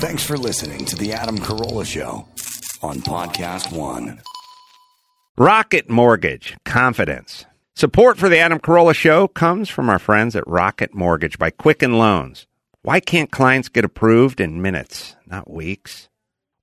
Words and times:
Thanks 0.00 0.24
for 0.24 0.38
listening 0.38 0.86
to 0.86 0.96
The 0.96 1.12
Adam 1.12 1.36
Carolla 1.36 1.84
Show 1.84 2.26
on 2.82 3.02
Podcast 3.02 3.70
One. 3.70 4.22
Rocket 5.36 5.90
Mortgage, 5.90 6.56
confidence. 6.64 7.44
Support 7.76 8.16
for 8.16 8.30
the 8.30 8.38
Adam 8.38 8.60
Carolla 8.60 8.94
Show 8.94 9.28
comes 9.28 9.68
from 9.68 9.90
our 9.90 9.98
friends 9.98 10.34
at 10.34 10.48
Rocket 10.48 10.94
Mortgage 10.94 11.38
by 11.38 11.50
Quicken 11.50 11.98
Loans. 11.98 12.46
Why 12.80 13.00
can't 13.00 13.30
clients 13.30 13.68
get 13.68 13.84
approved 13.84 14.40
in 14.40 14.62
minutes, 14.62 15.16
not 15.26 15.50
weeks? 15.50 16.08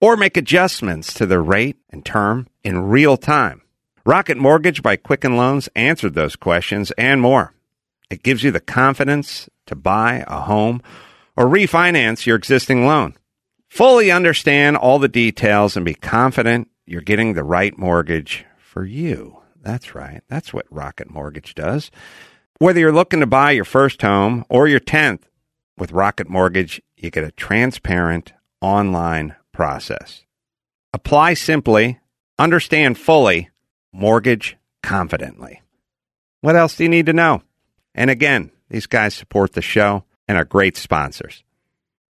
Or 0.01 0.17
make 0.17 0.35
adjustments 0.35 1.13
to 1.13 1.27
their 1.27 1.43
rate 1.43 1.77
and 1.91 2.03
term 2.03 2.47
in 2.63 2.89
real 2.89 3.17
time? 3.17 3.61
Rocket 4.03 4.39
Mortgage 4.39 4.81
by 4.81 4.95
Quicken 4.95 5.37
Loans 5.37 5.69
answered 5.75 6.15
those 6.15 6.35
questions 6.35 6.89
and 6.97 7.21
more. 7.21 7.53
It 8.09 8.23
gives 8.23 8.43
you 8.43 8.49
the 8.49 8.59
confidence 8.59 9.47
to 9.67 9.75
buy 9.75 10.23
a 10.27 10.41
home 10.41 10.81
or 11.35 11.45
refinance 11.45 12.25
your 12.25 12.35
existing 12.35 12.87
loan. 12.87 13.13
Fully 13.69 14.11
understand 14.11 14.77
all 14.77 14.99
the 14.99 15.07
details 15.07 15.75
and 15.75 15.85
be 15.85 15.93
confident 15.93 16.69
you're 16.85 17.01
getting 17.01 17.33
the 17.33 17.43
right 17.43 17.77
mortgage 17.77 18.45
for 18.57 18.85
you. 18.85 19.41
That's 19.61 19.93
right. 19.93 20.21
That's 20.29 20.53
what 20.53 20.65
Rocket 20.69 21.09
Mortgage 21.09 21.53
does. 21.53 21.91
Whether 22.59 22.79
you're 22.79 22.93
looking 22.93 23.19
to 23.19 23.27
buy 23.27 23.51
your 23.51 23.65
first 23.65 24.01
home 24.01 24.45
or 24.49 24.67
your 24.67 24.79
10th, 24.79 25.23
with 25.77 25.91
Rocket 25.91 26.29
Mortgage, 26.29 26.81
you 26.97 27.11
get 27.11 27.23
a 27.23 27.31
transparent 27.31 28.33
online 28.61 29.35
process. 29.51 30.23
Apply 30.93 31.35
simply, 31.35 31.99
understand 32.39 32.97
fully, 32.97 33.49
mortgage 33.93 34.57
confidently. 34.81 35.61
What 36.41 36.55
else 36.55 36.75
do 36.75 36.83
you 36.83 36.89
need 36.89 37.05
to 37.05 37.13
know? 37.13 37.43
And 37.93 38.09
again, 38.09 38.51
these 38.69 38.87
guys 38.87 39.13
support 39.13 39.53
the 39.53 39.61
show 39.61 40.03
and 40.27 40.37
are 40.37 40.45
great 40.45 40.77
sponsors. 40.77 41.43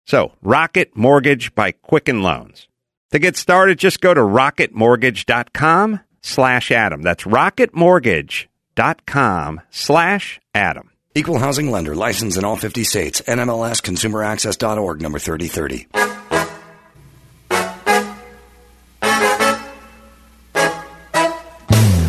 So, 0.06 0.32
Rocket 0.42 0.94
Mortgage 0.96 1.54
by 1.54 1.72
Quicken 1.72 2.22
Loans. 2.22 2.68
To 3.12 3.18
get 3.18 3.36
started, 3.36 3.78
just 3.78 4.00
go 4.00 4.12
to 4.12 4.20
rocketmortgage.com 4.20 6.00
slash 6.22 6.70
Adam. 6.70 7.02
That's 7.02 7.24
rocketmortgage.com 7.24 9.60
slash 9.70 10.40
Adam. 10.54 10.90
Equal 11.14 11.38
housing 11.38 11.70
lender 11.70 11.94
licensed 11.94 12.36
in 12.36 12.44
all 12.44 12.56
50 12.56 12.84
states. 12.84 13.20
NMLS 13.22 13.80
consumeraccess.org 13.82 15.00
number 15.00 15.18
3030. 15.20 15.86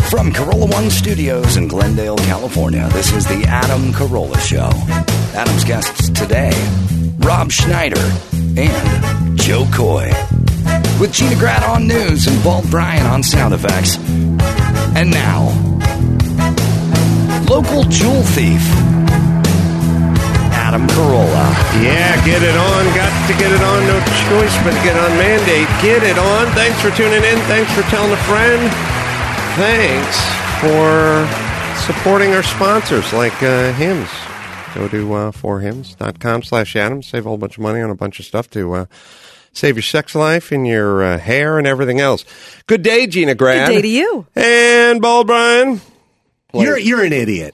From 0.09 0.31
Carolla 0.31 0.54
One 0.85 0.91
Studios 0.91 1.57
in 1.57 1.67
Glendale, 1.67 2.15
California, 2.29 2.87
this 2.93 3.11
is 3.11 3.25
the 3.25 3.43
Adam 3.47 3.91
Carolla 3.91 4.37
Show. 4.37 4.69
Adam's 5.33 5.63
guests 5.63 6.09
today, 6.09 6.53
Rob 7.17 7.51
Schneider 7.51 8.05
and 8.55 9.35
Jo 9.35 9.65
Koy. 9.73 10.13
With 11.01 11.11
Gina 11.11 11.37
Grad 11.37 11.63
on 11.63 11.87
news 11.87 12.27
and 12.27 12.37
Bald 12.43 12.69
Brian 12.69 13.03
on 13.07 13.23
sound 13.23 13.55
effects. 13.55 13.97
And 14.93 15.09
now, 15.09 15.49
local 17.49 17.81
jewel 17.89 18.21
thief, 18.37 18.61
Adam 20.53 20.85
Carolla. 20.85 21.49
Yeah, 21.81 22.13
get 22.23 22.43
it 22.43 22.55
on. 22.55 22.85
Got 22.93 23.09
to 23.25 23.33
get 23.41 23.51
it 23.51 23.61
on. 23.63 23.87
No 23.89 23.97
choice 24.29 24.55
but 24.61 24.77
to 24.77 24.83
get 24.85 24.95
on 24.95 25.17
mandate. 25.17 25.67
Get 25.81 26.03
it 26.03 26.19
on. 26.19 26.45
Thanks 26.53 26.79
for 26.79 26.91
tuning 26.91 27.23
in. 27.23 27.39
Thanks 27.49 27.73
for 27.73 27.81
telling 27.89 28.11
a 28.11 28.17
friend. 28.29 28.71
Thanks 29.57 30.44
for 30.61 31.27
supporting 31.85 32.33
our 32.33 32.43
sponsors 32.43 33.11
like 33.13 33.33
uh, 33.43 33.73
Hims. 33.73 34.09
Go 34.73 34.87
to 34.89 35.13
uh, 35.13 35.31
forhims.com 35.31 36.43
slash 36.43 36.75
Adam. 36.75 37.01
Save 37.01 37.25
a 37.25 37.29
whole 37.29 37.37
bunch 37.37 37.57
of 37.57 37.63
money 37.63 37.81
on 37.81 37.89
a 37.89 37.95
bunch 37.95 38.19
of 38.19 38.25
stuff 38.25 38.49
to 38.51 38.73
uh, 38.73 38.85
save 39.53 39.75
your 39.75 39.83
sex 39.83 40.15
life 40.15 40.51
and 40.51 40.67
your 40.67 41.03
uh, 41.03 41.17
hair 41.17 41.57
and 41.57 41.65
everything 41.65 41.99
else. 41.99 42.25
Good 42.67 42.81
day, 42.81 43.07
Gina 43.07 43.35
Grad. 43.35 43.67
Good 43.67 43.75
day 43.75 43.81
to 43.81 43.87
you. 43.87 44.27
And 44.35 45.01
Bald 45.01 45.27
Brian. 45.27 45.81
You're 46.53 46.77
you're 46.77 47.03
an 47.03 47.13
idiot. 47.13 47.53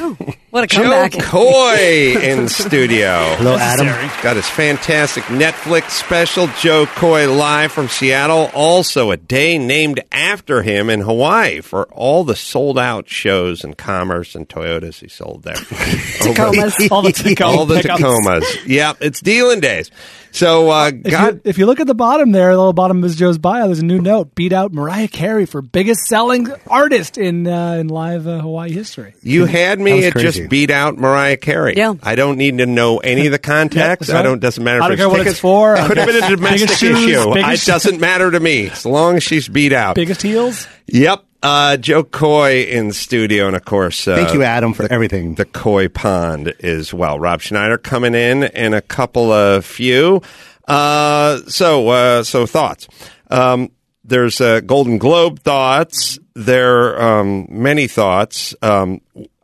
Oh, 0.00 0.16
what 0.50 0.64
a 0.64 0.66
Joe. 0.66 1.08
Coy 1.10 2.16
in 2.22 2.48
studio. 2.48 3.34
Hello, 3.36 3.56
Adam. 3.56 3.86
Got 4.22 4.36
his 4.36 4.48
fantastic 4.48 5.24
Netflix 5.24 5.90
special, 5.90 6.48
Jo 6.60 6.86
Koy 6.86 7.30
live 7.30 7.70
from 7.72 7.88
Seattle. 7.88 8.50
Also, 8.54 9.10
a 9.10 9.16
day 9.16 9.58
named 9.58 10.00
after 10.10 10.62
him 10.62 10.88
in 10.88 11.00
Hawaii 11.00 11.60
for 11.60 11.84
all 11.88 12.24
the 12.24 12.36
sold 12.36 12.78
out 12.78 13.08
shows 13.08 13.62
and 13.64 13.76
commerce 13.76 14.34
and 14.34 14.48
Toyotas 14.48 15.00
he 15.00 15.08
sold 15.08 15.42
there. 15.42 15.54
Tacomas. 15.54 16.90
all 16.90 17.02
the 17.02 17.12
Tacoma 17.12 17.58
all 17.58 17.66
the. 17.66 17.80
Tacomas. 17.80 18.66
Yep, 18.66 18.98
it's 19.00 19.20
dealing 19.20 19.60
days. 19.60 19.90
So, 20.38 20.70
uh, 20.70 20.92
If 20.94 21.10
God, 21.10 21.34
you, 21.34 21.40
if 21.44 21.58
you 21.58 21.66
look 21.66 21.80
at 21.80 21.86
the 21.86 21.94
bottom 21.94 22.30
there, 22.32 22.52
the 22.52 22.58
little 22.58 22.72
bottom 22.72 23.02
of 23.02 23.16
Jo's 23.16 23.38
bio, 23.38 23.66
there's 23.66 23.80
a 23.80 23.84
new 23.84 24.00
note: 24.00 24.34
beat 24.34 24.52
out 24.52 24.72
Mariah 24.72 25.08
Carey 25.08 25.46
for 25.46 25.60
biggest 25.62 26.02
selling 26.06 26.46
artist 26.68 27.18
in 27.18 27.46
uh, 27.46 27.72
in 27.72 27.88
live 27.88 28.26
uh, 28.26 28.40
Hawaii 28.40 28.70
history. 28.70 29.14
you 29.22 29.46
had 29.46 29.80
me 29.80 29.94
was 29.94 30.04
at 30.06 30.12
crazy. 30.12 30.38
just 30.40 30.50
beat 30.50 30.70
out 30.70 30.96
Mariah 30.96 31.36
Carey. 31.36 31.74
Yeah. 31.76 31.94
I 32.02 32.14
don't 32.14 32.38
need 32.38 32.58
to 32.58 32.66
know 32.66 32.98
any 32.98 33.26
of 33.26 33.32
the 33.32 33.38
context. 33.54 34.06
that's 34.06 34.10
right. 34.14 34.20
I 34.20 34.22
don't. 34.22 34.38
Doesn't 34.40 34.62
matter. 34.62 34.80
I 34.82 34.88
don't 34.88 34.96
care 34.96 35.08
what 35.08 35.20
it's 35.20 35.24
tickets. 35.24 35.40
for. 35.40 35.74
It 35.78 35.86
could 35.86 35.96
have 35.96 36.06
been 36.06 36.22
a 36.22 36.28
domestic 36.36 36.60
Biggest 36.68 36.80
shoes, 36.80 37.04
issue. 37.04 37.36
It 37.36 37.64
doesn't 37.64 38.00
matter 38.00 38.30
to 38.30 38.38
me 38.40 38.68
as 38.70 38.86
long 38.86 39.16
as 39.16 39.22
she's 39.24 39.48
beat 39.48 39.72
out. 39.72 39.94
Biggest 39.96 40.22
heels. 40.22 40.66
Yep. 40.86 41.24
Uh, 41.42 41.76
Jo 41.76 42.02
Koy 42.02 42.62
in 42.64 42.92
studio, 42.92 43.46
and 43.46 43.54
of 43.54 43.64
course, 43.64 44.08
uh, 44.08 44.16
Thank 44.16 44.34
you, 44.34 44.42
Adam, 44.42 44.74
for 44.74 44.90
everything. 44.92 45.36
the 45.36 45.44
Koy 45.44 45.88
Pond 45.88 46.48
as 46.60 46.92
well. 46.92 47.18
Rob 47.18 47.40
Schneider 47.40 47.78
coming 47.78 48.14
in 48.14 48.42
and 48.42 48.74
a 48.74 48.80
couple 48.80 49.30
of 49.30 49.64
few. 49.64 50.20
Uh, 50.66 51.38
so, 51.46 51.88
uh, 51.88 52.22
so 52.24 52.44
thoughts. 52.44 52.88
Um, 53.30 53.70
there's 54.04 54.40
uh, 54.40 54.60
Golden 54.60 54.98
Globe 54.98 55.40
thoughts. 55.40 56.18
There 56.34 56.96
are 56.98 57.20
um, 57.20 57.46
many 57.50 57.86
thoughts. 57.86 58.54
Um, 58.60 59.00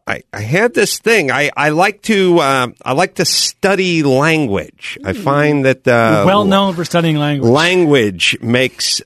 I, 0.07 0.23
I 0.33 0.41
had 0.41 0.75
this 0.75 0.99
thing. 0.99 1.31
I, 1.31 1.51
I 1.57 1.71
like 1.71 2.03
to 2.03 2.39
uh, 2.39 2.69
I 2.85 2.93
like 2.93 3.15
to 3.17 3.25
study 3.25 4.03
language. 4.03 4.99
I 5.05 5.13
find 5.15 5.65
that 5.65 5.89
uh, 5.89 6.25
well 6.27 6.45
known 6.45 6.75
for 6.75 6.85
studying 6.85 7.17
language. 7.17 7.51
language 7.51 8.39
makes 8.43 9.01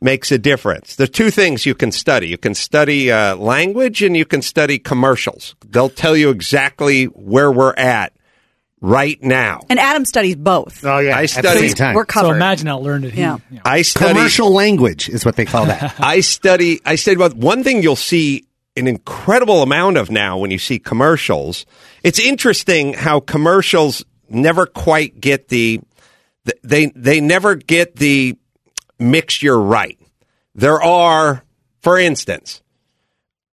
makes 0.00 0.30
a 0.30 0.38
difference. 0.38 0.96
There's 0.96 1.10
two 1.10 1.30
things 1.30 1.66
you 1.66 1.74
can 1.74 1.92
study. 1.92 2.28
You 2.28 2.38
can 2.38 2.54
study 2.54 3.10
uh, 3.10 3.36
language 3.36 4.02
and 4.02 4.16
you 4.16 4.24
can 4.24 4.42
study 4.42 4.78
commercials. 4.78 5.56
They'll 5.66 5.88
tell 5.88 6.16
you 6.16 6.30
exactly 6.30 7.04
where 7.06 7.50
we're 7.50 7.74
at 7.74 8.12
right 8.80 9.20
now. 9.22 9.60
And 9.68 9.78
Adam 9.78 10.04
studies 10.04 10.36
both. 10.36 10.84
Oh 10.84 10.98
yeah, 10.98 11.16
I 11.16 11.22
at 11.22 11.30
the 11.30 11.54
same 11.54 11.74
time. 11.74 11.94
We're 11.94 12.02
so 12.02 12.06
covered. 12.06 12.36
imagine 12.36 12.66
how 12.66 12.78
learned 12.78 13.04
it 13.06 13.14
he. 13.14 13.20
Yeah. 13.20 13.38
you 13.50 13.56
know. 13.56 13.62
I 13.64 13.82
study 13.82 14.14
Commercial 14.14 14.52
language 14.52 15.08
is 15.08 15.24
what 15.24 15.36
they 15.36 15.44
call 15.44 15.66
that. 15.66 15.94
I 16.00 16.20
study 16.20 16.80
I 16.84 16.94
study 16.94 17.16
about 17.16 17.34
one 17.34 17.64
thing 17.64 17.82
you'll 17.82 17.96
see 17.96 18.44
an 18.76 18.86
incredible 18.86 19.62
amount 19.62 19.96
of 19.96 20.10
now 20.10 20.38
when 20.38 20.50
you 20.50 20.58
see 20.58 20.78
commercials. 20.78 21.66
It's 22.04 22.20
interesting 22.20 22.92
how 22.94 23.20
commercials 23.20 24.04
never 24.28 24.66
quite 24.66 25.20
get 25.20 25.48
the 25.48 25.80
they 26.62 26.86
they 26.94 27.20
never 27.20 27.56
get 27.56 27.96
the 27.96 28.36
mixture 28.98 29.58
right. 29.60 29.98
There 30.54 30.82
are, 30.82 31.44
for 31.80 31.98
instance, 31.98 32.62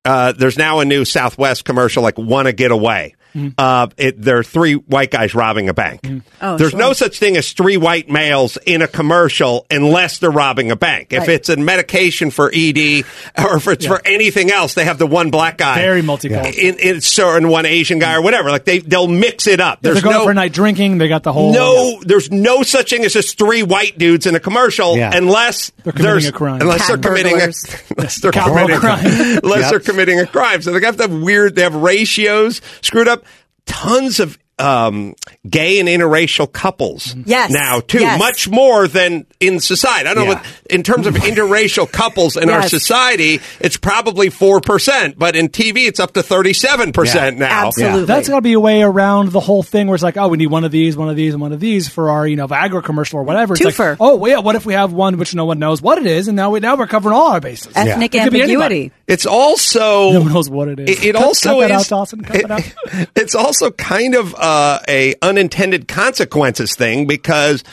uh, 0.04 0.32
there's 0.34 0.58
now 0.58 0.80
a 0.80 0.86
new 0.86 1.06
Southwest 1.06 1.66
commercial 1.66 2.04
like 2.04 2.18
"Want 2.18 2.48
to 2.48 2.54
Get 2.54 2.72
Away." 2.72 3.16
Uh, 3.58 3.88
it, 3.98 4.22
there 4.22 4.38
are 4.38 4.44
three 4.44 4.74
white 4.76 5.12
guys 5.12 5.36
robbing 5.36 5.68
a 5.70 5.74
bank. 5.74 6.02
Oh, 6.42 6.58
there's 6.58 6.72
sure. 6.72 6.80
no 6.80 6.94
such 6.94 7.20
thing 7.20 7.36
as 7.38 7.52
three 7.54 7.78
white 7.78 8.10
males 8.10 8.58
in 8.66 8.82
a 8.82 8.88
commercial 8.88 9.66
unless 9.70 10.20
they're 10.20 10.32
robbing 10.32 10.72
a 10.72 10.76
bank. 10.76 11.12
If 11.12 11.28
it's 11.28 11.50
a 11.50 11.58
medication 11.58 12.32
for 12.32 12.48
ED 12.54 13.04
or 13.38 13.58
if 13.58 13.68
it's 13.68 13.86
for 13.86 14.02
anything 14.06 14.52
else, 14.52 14.74
they 14.74 14.86
have 14.86 14.98
the 14.98 15.08
one 15.08 15.32
black 15.32 15.58
guy. 15.58 15.76
Very 15.76 16.02
multicultural. 16.02 16.54
In, 16.58 16.76
in, 16.80 17.02
so, 17.02 17.36
and 17.36 17.50
one 17.50 17.66
Asian 17.66 18.00
guy 18.00 18.16
or 18.16 18.22
whatever. 18.22 18.50
Like 18.52 18.66
they 18.66 18.80
they'll 18.80 19.08
mix 19.08 19.48
it 19.48 19.60
up. 19.60 19.80
If 19.80 19.82
they're 19.82 19.94
There's 19.94 20.04
going 20.04 20.16
no 20.18 20.24
for 20.26 20.32
a 20.32 20.34
night 20.34 20.54
drinking. 20.54 20.98
They 20.98 21.08
got 21.08 21.24
the 21.24 21.34
whole 21.34 21.52
no, 21.54 22.00
there's 22.04 22.32
no 22.32 22.64
such 22.64 22.90
thing 22.92 23.04
as 23.04 23.14
just 23.14 23.38
three 23.38 23.64
white 23.64 23.98
dudes 23.98 24.26
in 24.26 24.36
a 24.36 24.40
commercial 24.40 24.96
Yeah. 24.98 25.12
unless 25.14 25.72
They're 25.84 25.92
committing 25.92 26.04
there's- 26.06 26.26
a 26.28 26.32
crime. 26.32 26.62
Unless 26.62 26.88
Cat 26.88 27.02
they're 27.02 27.12
committing 27.12 27.34
a, 27.34 27.52
unless 27.98 28.22
they're 28.22 28.32
Cat 28.32 28.48
committing, 28.48 28.76
crime. 28.80 29.06
unless 29.44 29.62
Yep. 29.62 29.70
they're 29.72 29.80
committing 29.82 30.20
a 30.20 30.26
crime. 30.28 30.62
So 30.62 30.72
they 30.72 30.86
have 30.86 30.96
to 30.98 31.04
have 31.04 31.14
weird. 31.22 31.56
They 31.56 31.64
have 31.64 31.76
ratios 31.76 32.62
screwed 32.82 33.08
up. 33.08 33.25
Tons 33.66 34.20
of 34.20 34.38
um, 34.58 35.16
gay 35.50 35.80
and 35.80 35.90
interracial 35.90 36.52
couples 36.52 37.14
Yes. 37.26 37.52
now 37.52 37.82
too, 37.82 38.00
Yes. 38.00 38.18
much 38.20 38.48
more 38.50 38.88
than 38.88 39.26
in 39.42 39.60
society. 39.60 40.08
I 40.08 40.14
don't 40.14 40.26
know 40.26 40.32
Yeah. 40.32 40.38
what 40.38 40.46
in 40.70 40.82
terms 40.84 41.08
of 41.08 41.14
interracial 41.32 41.92
couples 41.92 42.38
in 42.38 42.50
our 42.50 42.68
society, 42.68 43.42
it's 43.60 43.76
probably 43.78 44.30
four 44.30 44.62
percent, 44.62 45.20
but 45.20 45.36
in 45.36 45.50
TV, 45.50 45.88
it's 45.88 46.00
up 46.00 46.14
to 46.14 46.24
thirty-seven 46.24 46.94
percent 46.94 47.38
now. 47.38 47.68
Absolutely. 47.68 48.06
That's 48.06 48.30
got 48.30 48.36
to 48.38 48.42
be 48.42 48.54
a 48.54 48.60
way 48.60 48.82
around 48.82 49.32
the 49.32 49.40
whole 49.42 49.62
thing 49.64 49.88
where 49.88 49.96
it's 49.96 50.04
like, 50.04 50.16
oh, 50.18 50.30
we 50.30 50.38
need 50.38 50.48
one 50.48 50.64
of 50.64 50.72
these, 50.72 50.96
one 50.96 51.10
of 51.10 51.16
these, 51.18 51.34
and 51.34 51.42
one 51.42 51.52
of 51.52 51.60
these 51.60 51.90
for 51.90 52.10
our, 52.10 52.26
you 52.28 52.36
know, 52.38 52.48
Viagra 52.48 52.84
commercial 52.84 53.20
or 53.20 53.24
whatever. 53.24 53.56
It's 53.56 53.62
Twofer. 53.64 53.90
like, 53.92 53.98
oh, 54.00 54.16
well, 54.16 54.32
yeah, 54.32 54.40
what 54.40 54.56
if 54.56 54.66
we 54.66 54.74
have 54.74 54.94
one 54.94 55.18
which 55.18 55.36
no 55.36 55.46
one 55.46 55.60
knows 55.60 55.82
what 55.82 55.98
it 55.98 56.06
is, 56.08 56.28
and 56.30 56.36
now 56.38 56.52
we 56.52 56.60
now 56.62 56.76
we're 56.76 56.88
covering 56.88 57.16
all 57.16 57.28
our 57.34 57.42
bases. 57.42 57.74
Ethnic 57.76 58.16
It 58.16 58.24
could 58.24 58.32
be 58.34 58.42
ambiguity. 58.42 58.92
It's 59.08 59.26
also 59.26 60.12
No 60.14 60.22
one 60.22 60.34
knows 60.34 60.50
what 60.50 60.68
it 60.70 60.80
is. 60.80 60.90
It, 60.98 61.06
it 61.10 61.16
Cut- 61.16 61.24
also 61.24 61.50
cut 61.50 61.60
that 61.68 61.72
is. 61.72 61.78
out, 61.82 61.88
Dawson. 61.98 62.22
Cut 62.24 62.36
it- 62.38 62.48
that 62.48 62.52
out. 62.94 63.08
it's 63.16 63.36
also 63.36 63.70
kind 63.72 64.16
of 64.16 64.34
uh, 64.46 64.80
a 64.88 65.16
unintended 65.24 65.88
consequences 65.88 66.76
thing 66.76 67.08
because 67.08 67.64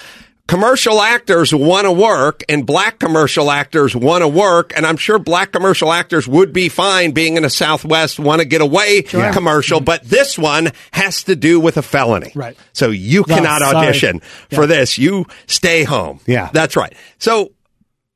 commercial 0.48 1.02
actors 1.02 1.54
want 1.54 1.84
to 1.84 1.92
work 1.92 2.42
and 2.48 2.66
black 2.66 2.98
commercial 2.98 3.50
actors 3.50 3.94
want 3.94 4.22
to 4.22 4.28
work 4.28 4.72
and 4.74 4.86
i'm 4.86 4.96
sure 4.96 5.18
black 5.18 5.52
commercial 5.52 5.92
actors 5.92 6.26
would 6.26 6.50
be 6.52 6.70
fine 6.70 7.12
being 7.12 7.36
in 7.36 7.44
a 7.44 7.50
southwest 7.50 8.18
want 8.18 8.40
to 8.40 8.46
get 8.46 8.62
away 8.62 9.02
commercial 9.02 9.80
but 9.80 10.02
this 10.02 10.38
one 10.38 10.70
has 10.92 11.24
to 11.24 11.36
do 11.36 11.60
with 11.60 11.76
a 11.76 11.82
felony. 11.82 12.32
Right. 12.34 12.56
so 12.72 12.88
you 12.88 13.24
cannot 13.24 13.60
sorry. 13.60 13.76
audition 13.76 14.20
for 14.50 14.66
this. 14.66 14.96
You 14.96 15.26
stay 15.46 15.84
home. 15.84 16.20
Yeah. 16.26 16.48
that's 16.52 16.74
right. 16.74 16.94
So 17.18 17.52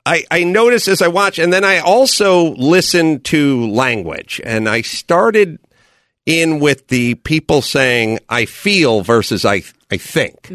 I, 0.03 0.23
I 0.31 0.43
notice 0.45 0.87
as 0.87 1.01
I 1.01 1.09
watch, 1.09 1.37
and 1.37 1.51
then 1.51 1.65
I 1.65 1.79
also 1.79 2.55
listen 2.55 3.19
to 3.23 3.69
language, 3.69 4.39
and 4.43 4.69
I 4.69 4.81
started 4.81 5.59
in 6.27 6.59
with 6.59 6.87
the 6.89 7.15
people 7.15 7.63
saying 7.63 8.19
"I 8.29 8.45
feel" 8.45 9.01
versus 9.01 9.43
"I 9.45 9.63
I 9.89 9.97
think." 9.97 10.51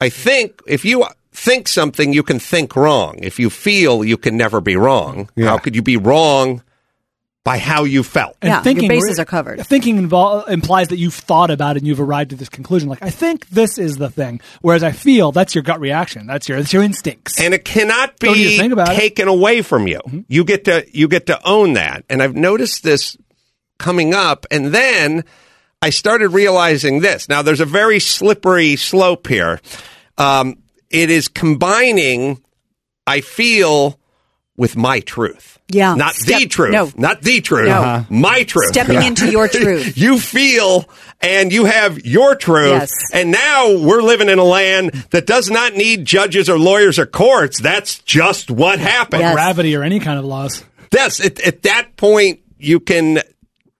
I 0.00 0.08
think 0.08 0.60
if 0.66 0.84
you 0.84 1.06
think 1.32 1.68
something, 1.68 2.12
you 2.12 2.22
can 2.24 2.38
think 2.40 2.74
wrong. 2.74 3.18
If 3.22 3.38
you 3.38 3.50
feel, 3.50 4.04
you 4.04 4.16
can 4.16 4.36
never 4.36 4.60
be 4.60 4.74
wrong. 4.76 5.28
Yeah. 5.36 5.46
How 5.50 5.58
could 5.58 5.76
you 5.76 5.82
be 5.82 5.96
wrong 5.96 6.62
by 7.44 7.58
how 7.58 7.84
you 7.84 8.02
felt? 8.02 8.36
And 8.42 8.48
Yeah, 8.50 8.72
your 8.72 8.88
bases 8.88 9.18
are 9.18 9.24
covered. 9.24 9.64
Thinking 9.66 9.98
invol- 10.08 10.48
implies 10.48 10.88
that 10.88 10.98
you've 10.98 11.14
thought 11.14 11.50
about 11.50 11.76
it 11.76 11.80
and 11.80 11.86
you've 11.86 12.00
arrived 12.00 12.32
at 12.32 12.38
this 12.38 12.48
conclusion. 12.48 12.88
Like, 12.88 13.02
I 13.02 13.10
think 13.10 13.48
this 13.48 13.76
is 13.78 13.96
the 13.96 14.10
thing. 14.10 14.40
Whereas 14.60 14.82
I 14.84 14.92
feel 14.92 15.32
that's 15.32 15.54
your 15.54 15.62
gut 15.62 15.80
reaction. 15.80 16.26
That's 16.26 16.48
your 16.48 16.58
that's 16.58 16.72
your 16.72 16.82
instincts. 16.82 17.40
and 17.40 17.54
it 17.54 17.64
cannot 17.64 18.18
be 18.18 18.56
think 18.56 18.72
about 18.72 18.88
it? 18.88 18.92
Mm-hmm. 18.92 19.00
taken 19.00 19.28
away 19.28 19.62
from 19.62 19.86
you. 19.86 20.00
You 20.28 20.44
get 20.44 20.64
to 20.66 20.86
you 20.92 21.08
get 21.08 21.26
to 21.26 21.40
own 21.44 21.72
that. 21.74 22.04
And 22.08 22.22
I've 22.22 22.36
noticed 22.36 22.82
this 22.84 23.16
coming 23.78 24.14
up, 24.14 24.46
and 24.50 24.74
then 24.74 25.24
I 25.80 25.90
started 25.90 26.28
realizing 26.30 27.00
this. 27.00 27.28
Now, 27.28 27.42
there's 27.42 27.60
a 27.60 27.64
very 27.66 28.00
slippery 28.00 28.76
slope 28.76 29.26
here. 29.26 29.60
Um, 30.16 30.58
it 30.90 31.10
is 31.10 31.28
combining. 31.28 32.42
I 33.06 33.20
feel 33.20 33.98
with 34.56 34.76
my 34.76 35.00
truth. 35.00 35.58
Yeah. 35.70 35.94
not 35.94 36.14
Step- 36.14 36.40
the 36.40 36.46
truth. 36.46 36.72
no. 36.72 36.90
not 36.96 37.22
the 37.22 37.40
truth. 37.40 37.68
No. 37.68 37.74
Uh-huh. 37.80 38.04
My 38.10 38.42
truth. 38.42 38.70
Stepping 38.72 39.02
into 39.02 39.30
your 39.30 39.46
truth. 39.48 39.96
you 39.96 40.18
feel 40.18 40.88
and 41.20 41.52
you 41.52 41.66
have 41.66 42.04
your 42.04 42.34
truth. 42.34 42.70
Yes. 42.70 42.90
And 43.12 43.30
now 43.30 43.76
we're 43.78 44.02
living 44.02 44.28
in 44.28 44.38
a 44.38 44.44
land 44.44 44.92
that 45.10 45.26
does 45.26 45.50
not 45.50 45.74
need 45.74 46.04
judges 46.06 46.48
or 46.48 46.58
lawyers 46.58 46.98
or 46.98 47.06
courts. 47.06 47.60
That's 47.60 47.98
just 48.00 48.50
what 48.50 48.78
happened. 48.78 49.20
Yes. 49.20 49.34
Gravity 49.34 49.76
or 49.76 49.82
any 49.82 50.00
kind 50.00 50.18
of 50.18 50.24
laws. 50.24 50.64
Yes. 50.92 51.24
At, 51.24 51.38
at 51.40 51.62
that 51.62 51.96
point, 51.96 52.40
you 52.58 52.80
can 52.80 53.20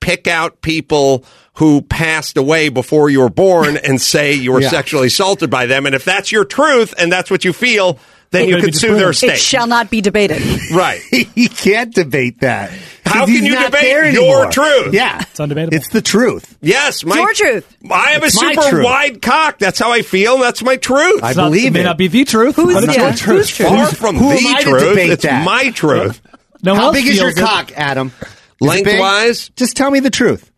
pick 0.08 0.26
out 0.26 0.62
people 0.62 1.22
who 1.54 1.82
passed 1.82 2.38
away 2.38 2.70
before 2.70 3.10
you 3.10 3.20
were 3.20 3.28
born 3.28 3.76
and 3.84 4.00
say 4.00 4.32
you 4.32 4.52
were 4.52 4.60
Yeah. 4.62 4.70
sexually 4.70 5.08
assaulted 5.08 5.50
by 5.50 5.66
them. 5.66 5.84
And 5.84 5.94
if 5.94 6.04
that's 6.04 6.32
your 6.32 6.44
truth 6.46 6.94
and 6.96 7.12
that's 7.12 7.30
what 7.30 7.44
you 7.44 7.52
feel, 7.52 7.98
then 8.30 8.44
It 8.44 8.48
you 8.48 8.54
could 8.56 8.64
could 8.64 8.76
sue 8.76 8.94
their 8.94 9.08
disproven. 9.08 9.34
It 9.36 9.38
shall 9.40 9.66
not 9.66 9.90
be 9.90 10.00
debated. 10.00 10.42
right. 10.72 11.00
you 11.34 11.48
can't 11.50 11.94
debate 11.94 12.40
that. 12.40 12.70
How 13.04 13.26
can 13.26 13.42
you 13.44 13.58
debate 13.58 13.90
your 13.90 14.04
anymore. 14.04 14.50
truth? 14.50 14.92
Yeah, 14.94 15.20
It's 15.20 15.40
undebatable. 15.40 15.72
It's 15.74 15.88
the 15.88 16.00
truth. 16.02 16.56
Yes. 16.62 17.04
My, 17.04 17.16
your 17.16 17.32
truth. 17.34 17.76
I 17.90 18.10
have 18.12 18.22
a 18.22 18.26
It's 18.26 18.40
my 18.42 18.54
super 18.54 18.82
wide 18.82 19.20
cock. 19.22 19.58
That's 19.58 19.78
how 19.78 19.92
I 19.92 20.00
feel. 20.02 20.38
That's 20.38 20.62
my 20.62 20.76
truth. 20.76 21.22
I 21.22 21.28
It's 21.30 21.36
not- 21.36 21.46
believe 21.50 21.66
it 21.66 21.72
may 21.72 21.80
it. 21.80 21.84
not 21.84 21.98
be 21.98 22.08
the 22.08 22.24
truth, 22.24 22.56
Who's- 22.56 22.74
but 22.74 22.84
it's 22.84 22.96
yeah, 22.96 23.12
truth. 23.14 23.38
who's 23.38 23.50
truth? 23.50 23.68
Far 23.68 23.86
from 23.88 24.16
who 24.16 24.30
am 24.30 24.36
the 24.42 24.48
I 24.56 24.62
to 24.62 24.70
truth. 24.70 24.88
debate 24.90 25.10
It's 25.10 25.22
that? 25.24 25.44
my 25.44 25.70
truth. 25.70 26.20
No 26.62 26.74
How 26.74 26.92
big 26.92 27.06
is 27.06 27.16
your 27.16 27.26
feels 27.32 27.38
it. 27.38 27.44
cock, 27.44 27.72
Adam? 27.76 28.12
Is? 28.60 28.66
Lengthwise? 28.68 29.48
Just 29.56 29.76
tell 29.76 29.90
me 29.90 30.00
the 30.00 30.10
truth. 30.10 30.50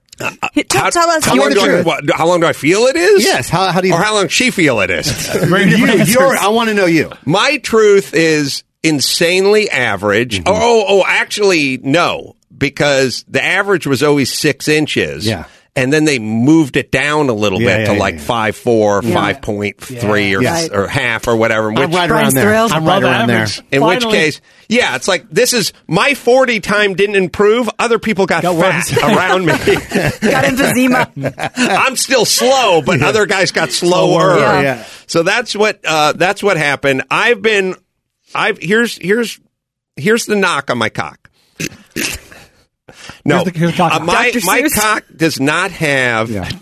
Hit- 0.52 0.68
Tell, 0.68 0.82
How, 0.84 0.90
tell 0.90 1.08
us 1.10 1.24
how 1.24 1.34
your 1.34 1.44
long 1.44 1.52
do 1.54 1.60
I, 1.62 1.64
truth. 1.64 1.86
what, 1.86 2.04
how 2.14 2.26
long 2.26 2.40
do 2.40 2.46
I 2.46 2.52
feel 2.52 2.80
it 2.82 2.96
is? 2.96 3.24
Yes. 3.24 3.48
How, 3.48 3.72
how 3.72 3.80
do 3.80 3.88
you? 3.88 3.94
Or 3.94 4.02
how 4.02 4.14
long 4.14 4.28
she 4.28 4.50
feel 4.50 4.80
it 4.80 4.90
is? 4.90 5.10
Very 5.48 5.64
different 5.70 5.78
you, 5.94 6.00
answers. 6.00 6.14
you're, 6.14 6.36
I 6.36 6.48
want 6.48 6.68
to 6.68 6.74
know 6.74 6.84
you. 6.84 7.10
My 7.24 7.56
truth 7.56 8.12
is 8.12 8.62
insanely 8.82 9.70
average. 9.70 10.36
Mm-hmm. 10.40 10.48
Oh, 10.48 10.52
oh, 10.54 10.84
oh, 11.00 11.04
actually, 11.06 11.78
no, 11.78 12.36
because 12.56 13.24
the 13.28 13.42
average 13.42 13.86
was 13.86 14.02
always 14.02 14.30
six 14.30 14.68
inches. 14.68 15.26
Yeah. 15.26 15.46
And 15.76 15.92
then 15.92 16.04
they 16.04 16.18
moved 16.18 16.76
it 16.76 16.90
down 16.90 17.28
a 17.28 17.32
little 17.32 17.60
Yeah, 17.62 17.76
bit 17.76 17.86
yeah, 17.86 17.92
to 17.94 17.98
like 18.00 18.14
yeah. 18.16 18.20
five 18.22 18.56
four, 18.56 19.02
Yeah. 19.04 19.14
five 19.14 19.40
point 19.40 19.80
three, 19.80 20.34
or 20.34 20.42
Yeah. 20.42 20.66
or 20.72 20.88
half 20.88 21.28
or 21.28 21.36
whatever. 21.36 21.70
in 21.70 21.78
I'm 21.78 21.90
Which, 21.90 21.96
right 21.96 22.10
around 22.10 22.34
there. 22.34 22.44
thrilled. 22.44 22.72
I'm 22.72 22.84
right 22.84 23.00
around 23.02 23.30
average. 23.30 23.56
there. 23.70 23.80
in 23.80 23.86
which 23.86 24.02
case, 24.02 24.40
yeah, 24.68 24.96
it's 24.96 25.06
like 25.06 25.30
this 25.30 25.52
is 25.52 25.72
my 25.86 26.14
forty 26.14 26.58
time 26.58 26.94
didn't 26.94 27.14
improve. 27.14 27.70
Other 27.78 28.00
people 28.00 28.26
got, 28.26 28.42
Got 28.42 28.56
fat 28.60 28.74
worse. 28.74 28.98
around 29.16 29.46
me. 29.46 29.52
Got 30.32 30.44
emphysema. 30.44 31.52
I'm 31.56 31.94
still 31.94 32.24
slow, 32.24 32.82
but 32.82 33.00
other 33.00 33.26
guys 33.26 33.52
got 33.52 33.70
slower. 33.70 34.38
Yeah. 34.38 34.60
Yeah. 34.62 34.84
So 35.06 35.22
that's 35.22 35.54
what 35.54 35.80
uh, 35.84 36.14
that's 36.16 36.42
what 36.42 36.56
happened. 36.56 37.04
I've 37.12 37.42
been 37.42 37.76
I've 38.34 38.58
here's 38.58 38.96
here's 38.98 39.38
here's 39.94 40.26
the 40.26 40.34
knock 40.36 40.68
on 40.70 40.78
my 40.78 40.88
cock. 40.88 41.19
No, 43.24 43.36
Here's 43.36 43.44
the- 43.52 43.58
here's 43.58 43.76
the 43.76 43.84
uh, 43.84 43.98
my 44.00 44.32
my 44.44 44.68
cock 44.74 45.04
does 45.14 45.40
not 45.40 45.70
have. 45.72 46.30
Yeah. 46.30 46.48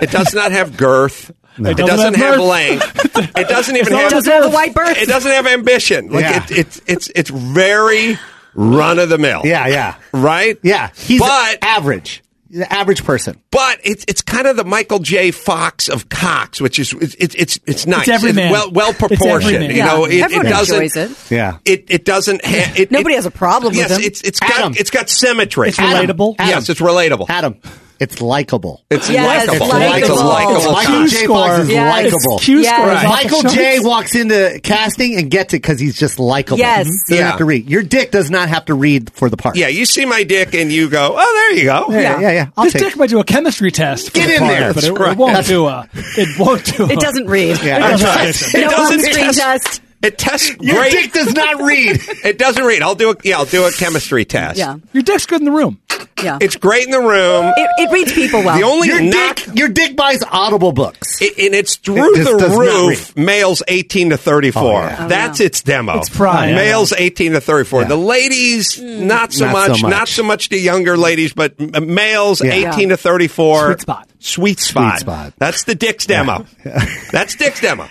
It 0.00 0.10
does 0.12 0.32
not 0.34 0.52
have 0.52 0.76
girth. 0.76 1.30
It 1.58 1.76
doesn't 1.76 1.86
doesn't, 1.86 2.14
have 2.14 2.34
have, 2.36 2.40
length. 2.40 3.16
It 3.36 3.48
doesn't 3.48 3.76
even 3.76 3.92
not 3.92 4.02
have. 4.02 4.12
It 4.12 4.14
doesn't 4.14 4.32
have 4.32 4.44
a 4.44 4.50
white 4.50 4.74
birth. 4.74 4.96
It 4.96 5.08
doesn't 5.08 5.30
have 5.32 5.46
ambition. 5.46 6.10
Like 6.10 6.22
Yeah. 6.22 6.44
it, 6.44 6.50
it's 6.52 6.80
it's 6.86 7.10
it's 7.16 7.30
very 7.30 8.16
run 8.54 8.98
of 9.00 9.08
the 9.08 9.18
mill. 9.18 9.42
Yeah, 9.44 9.66
yeah, 9.66 9.94
Right. 10.12 10.58
yeah. 10.62 10.90
He's 10.94 11.20
but 11.20 11.58
average. 11.62 12.22
The 12.50 12.72
average 12.72 13.04
person. 13.04 13.38
but 13.50 13.78
it's 13.84 14.04
it's 14.08 14.22
kind 14.22 14.46
of 14.46 14.56
the 14.56 14.64
Michael 14.64 15.00
J. 15.00 15.30
Fox 15.32 15.88
of 15.88 16.08
Cox, 16.08 16.60
which 16.60 16.78
is 16.78 16.92
it's 16.94 17.14
it's 17.18 17.34
it's, 17.34 17.58
it's 17.66 17.86
nice. 17.86 18.08
every 18.08 18.32
man. 18.32 18.50
well 18.50 18.70
well 18.70 18.90
It's 18.90 19.02
every 19.02 19.16
proportioned. 19.16 19.52
man. 19.60 19.70
You 19.76 19.82
know, 19.84 20.06
Yeah, 20.06 20.14
it, 20.20 20.22
everyone 20.24 20.46
it 20.46 20.50
doesn't. 20.50 20.74
enjoys 20.82 20.96
it. 20.96 21.30
Yeah. 21.30 21.58
It 21.66 21.84
it 21.88 22.04
doesn't. 22.06 22.44
Ha- 22.44 22.72
it, 22.76 22.90
Nobody 22.90 23.14
it- 23.14 23.18
has 23.18 23.26
a 23.26 23.30
problem 23.30 23.72
with 23.72 23.78
yes, 23.78 23.90
them. 23.90 24.00
it's 24.02 24.22
it's 24.22 24.40
Adam. 24.42 24.72
got 24.72 24.80
it's 24.80 24.90
got 24.90 25.10
symmetry. 25.10 25.68
It's 25.68 25.78
relatable. 25.78 26.36
Adam. 26.38 26.48
Yes, 26.54 26.68
it's 26.70 26.80
relatable. 26.80 27.26
Adam, 27.28 27.56
it's 28.00 28.20
likable. 28.20 28.82
It's 28.90 29.08
Yes, 29.10 29.46
likable. 29.48 29.68
likable. 29.68 29.96
It's 29.96 30.08
likable. 30.24 30.72
Michael 30.72 31.00
cock. 31.02 31.08
J. 31.08 31.18
Q 31.18 31.28
Fox 31.28 31.58
is 31.58 31.68
Yes. 31.70 31.94
likable. 32.12 32.38
Q 32.38 32.58
Yes. 32.60 32.74
score 32.76 32.92
is 32.92 33.02
Michael 33.04 33.42
J. 33.50 33.78
walks 33.80 34.14
into 34.14 34.60
casting 34.62 35.16
and 35.18 35.30
gets 35.30 35.52
it 35.54 35.62
because 35.62 35.80
he's 35.80 35.96
just 35.98 36.18
likable. 36.18 36.58
Yes. 36.58 36.86
Mm-hmm. 36.86 36.90
Doesn't 37.12 37.16
Yeah. 37.24 37.30
have 37.30 37.38
to 37.38 37.44
read. 37.44 37.68
Your 37.68 37.82
dick 37.82 38.10
does 38.10 38.30
not 38.30 38.48
have 38.48 38.64
to 38.66 38.74
read 38.74 39.10
for 39.14 39.28
the 39.28 39.36
part. 39.36 39.56
Yeah, 39.56 39.68
you 39.68 39.84
see 39.86 40.04
my 40.04 40.22
dick 40.22 40.54
and 40.54 40.70
you 40.72 40.88
go, 40.88 41.14
oh, 41.18 41.34
there 41.50 41.58
you 41.58 41.64
go. 41.64 41.86
yeah, 41.90 41.98
yeah. 42.00 42.20
Yeah. 42.20 42.30
yeah. 42.32 42.46
I'll 42.56 42.64
This 42.64 42.74
take 42.74 42.82
dick 42.82 42.96
might 42.96 43.10
do 43.10 43.18
a 43.20 43.24
chemistry 43.24 43.70
test. 43.70 44.06
For 44.08 44.12
Get 44.14 44.26
the 44.28 44.34
in 44.34 44.40
part, 44.40 44.58
there. 44.58 44.74
but 44.74 44.84
it, 44.84 44.92
right. 44.92 45.12
it 45.12 45.18
won't 45.18 45.46
do 45.46 45.66
a. 45.66 45.88
It 46.16 46.38
won't 46.38 46.64
do. 46.76 46.84
A, 46.84 46.88
It 46.90 47.00
doesn't 47.00 47.26
read. 47.26 47.58
Yeah. 47.62 47.78
It 47.78 47.80
doesn't 47.90 48.06
That's 48.06 48.20
audition. 48.42 48.60
It 48.60 48.64
No 48.64 48.70
doesn't 48.70 49.00
on-screen 49.00 49.26
test- 49.26 49.38
test. 49.40 49.80
It 50.02 50.16
tests 50.18 50.54
Your 50.60 50.76
great. 50.76 50.92
dick 50.92 51.12
does 51.12 51.34
not 51.34 51.60
read. 51.66 52.00
It 52.24 52.38
doesn't 52.38 52.64
read. 52.64 52.82
I'll 52.82 52.94
do 52.94 53.10
a 53.10 53.16
yeah. 53.24 53.38
I'll 53.38 53.44
do 53.46 53.64
a 53.66 53.72
chemistry 53.72 54.24
test. 54.24 54.58
Yeah. 54.58 54.76
Your 54.92 55.02
dick's 55.02 55.26
good 55.26 55.40
in 55.40 55.44
the 55.44 55.50
room. 55.52 55.80
Yeah. 56.22 56.38
It's 56.40 56.56
great 56.56 56.84
in 56.84 56.90
the 56.90 57.00
room. 57.00 57.52
it, 57.56 57.70
it 57.78 57.92
reads 57.92 58.12
people 58.12 58.42
well. 58.44 58.56
The 58.56 58.64
only 58.64 58.88
your 58.88 59.00
knock, 59.00 59.36
dick, 59.36 59.54
your 59.56 59.68
dick 59.68 59.96
buys 59.96 60.22
audible 60.30 60.72
books. 60.72 61.20
it, 61.22 61.36
and 61.38 61.54
it's 61.54 61.76
through 61.76 62.16
It 62.16 62.24
the 62.24 62.56
roof. 62.58 63.16
Males 63.16 63.62
eighteen 63.68 64.10
to 64.10 64.16
thirty 64.16 64.50
four. 64.52 64.82
Oh, 64.82 64.86
yeah. 64.86 64.96
Oh, 65.00 65.08
That's 65.08 65.40
yeah. 65.40 65.46
its 65.46 65.62
demo. 65.62 65.98
It's 65.98 66.08
prime. 66.08 66.54
Males 66.54 66.92
eighteen 66.92 67.32
to 67.32 67.40
thirty 67.40 67.64
four. 67.68 67.82
Yeah. 67.82 67.88
The 67.88 67.96
ladies, 67.96 68.80
hmm. 68.80 69.06
not 69.06 69.32
so 69.32 69.46
Not 69.46 69.52
much. 69.52 69.66
so 69.80 69.82
much. 69.82 69.90
Not 69.90 70.08
so 70.08 70.22
much 70.22 70.48
the 70.48 70.58
younger 70.58 70.96
ladies, 70.96 71.32
but 71.32 71.58
males 71.58 72.42
Yeah. 72.42 72.52
eighteen 72.70 72.88
to 72.90 72.96
thirty 72.96 73.28
four. 73.28 73.66
Sweet 73.72 73.80
spot. 73.80 74.08
Sweet 74.20 74.60
spot. 74.60 74.98
spot. 75.00 75.32
That's 75.38 75.64
the 75.64 75.74
Dick's 75.74 76.06
demo. 76.06 76.46
that's 77.12 77.36
Dick's 77.36 77.60
demo. 77.60 77.88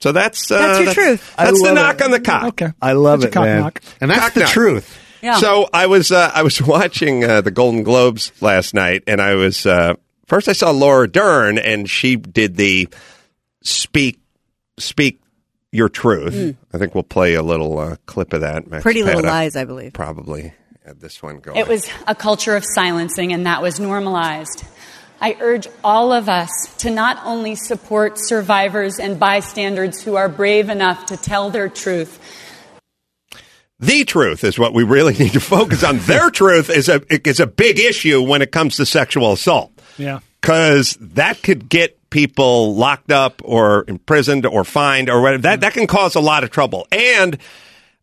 So 0.00 0.12
that's 0.12 0.50
uh, 0.50 0.58
That's 0.58 0.84
your 0.84 0.94
truth. 0.94 1.34
That's 1.36 1.60
the 1.62 1.72
knock 1.74 1.96
it. 1.96 2.02
on 2.02 2.10
the 2.12 2.20
cock. 2.20 2.44
Okay. 2.48 2.72
I 2.80 2.92
love 2.92 3.20
That's 3.20 3.32
it, 3.32 3.34
cock 3.34 3.44
man. 3.44 3.60
knock. 3.60 3.82
And 4.00 4.10
that's 4.10 4.20
Cock 4.20 4.32
the 4.34 4.40
knock. 4.40 4.50
truth. 4.50 4.98
Yeah. 5.22 5.38
So 5.38 5.68
I 5.72 5.86
was 5.86 6.12
uh, 6.12 6.30
I 6.32 6.42
was 6.44 6.62
watching 6.62 7.24
uh, 7.24 7.40
the 7.40 7.50
Golden 7.50 7.82
Globes 7.82 8.30
last 8.40 8.74
night, 8.74 9.02
and 9.08 9.20
I 9.20 9.34
was 9.34 9.66
uh, 9.66 9.94
first 10.26 10.48
I 10.48 10.52
saw 10.52 10.70
Laura 10.70 11.08
Dern, 11.10 11.58
and 11.58 11.90
she 11.90 12.14
did 12.16 12.54
the 12.56 12.88
speak 13.62 14.20
speak 14.78 15.20
your 15.72 15.88
truth. 15.88 16.56
I 16.72 16.78
think 16.78 16.94
we'll 16.94 17.02
play 17.02 17.34
a 17.34 17.42
little 17.42 17.78
uh, 17.78 17.96
clip 18.06 18.32
of 18.32 18.42
that. 18.42 18.68
Max 18.68 18.82
Pretty 18.82 19.02
Little 19.02 19.22
Lies, 19.22 19.56
I 19.56 19.64
believe. 19.64 19.92
Probably 19.92 20.52
had 20.86 21.00
this 21.00 21.20
one 21.22 21.40
go. 21.40 21.52
It 21.54 21.66
was 21.68 21.90
a 22.06 22.14
culture 22.14 22.54
of 22.56 22.64
silencing, 22.64 23.32
and 23.32 23.46
that 23.46 23.60
was 23.60 23.78
normalized. 23.80 24.64
I 25.20 25.36
urge 25.40 25.66
all 25.82 26.12
of 26.12 26.28
us 26.28 26.50
to 26.78 26.90
not 26.90 27.20
only 27.24 27.54
support 27.54 28.18
survivors 28.18 28.98
and 28.98 29.18
bystanders 29.18 30.02
who 30.02 30.16
are 30.16 30.28
brave 30.28 30.68
enough 30.68 31.06
to 31.06 31.16
tell 31.16 31.50
their 31.50 31.68
truth, 31.68 32.20
the 33.80 34.04
truth 34.04 34.44
is 34.44 34.58
what 34.58 34.74
we 34.74 34.82
really 34.82 35.14
need 35.14 35.32
to 35.32 35.40
focus 35.40 35.84
on. 35.84 35.98
Their 35.98 36.30
truth 36.32 36.70
is 36.70 36.88
a 36.88 37.00
is 37.28 37.40
a 37.40 37.46
big 37.46 37.78
issue 37.78 38.22
when 38.22 38.42
it 38.42 38.52
comes 38.52 38.76
to 38.76 38.86
sexual 38.86 39.32
assault. 39.32 39.72
Yeah. 39.96 40.20
because 40.40 40.96
that 41.00 41.42
could 41.42 41.68
get 41.68 41.98
people 42.10 42.76
locked 42.76 43.10
up 43.10 43.42
or 43.44 43.84
imprisoned 43.88 44.46
or 44.46 44.62
fined 44.62 45.10
or 45.10 45.20
whatever. 45.20 45.42
That 45.42 45.60
that 45.60 45.72
can 45.72 45.86
cause 45.86 46.14
a 46.14 46.20
lot 46.20 46.44
of 46.44 46.50
trouble. 46.50 46.86
And 46.92 47.38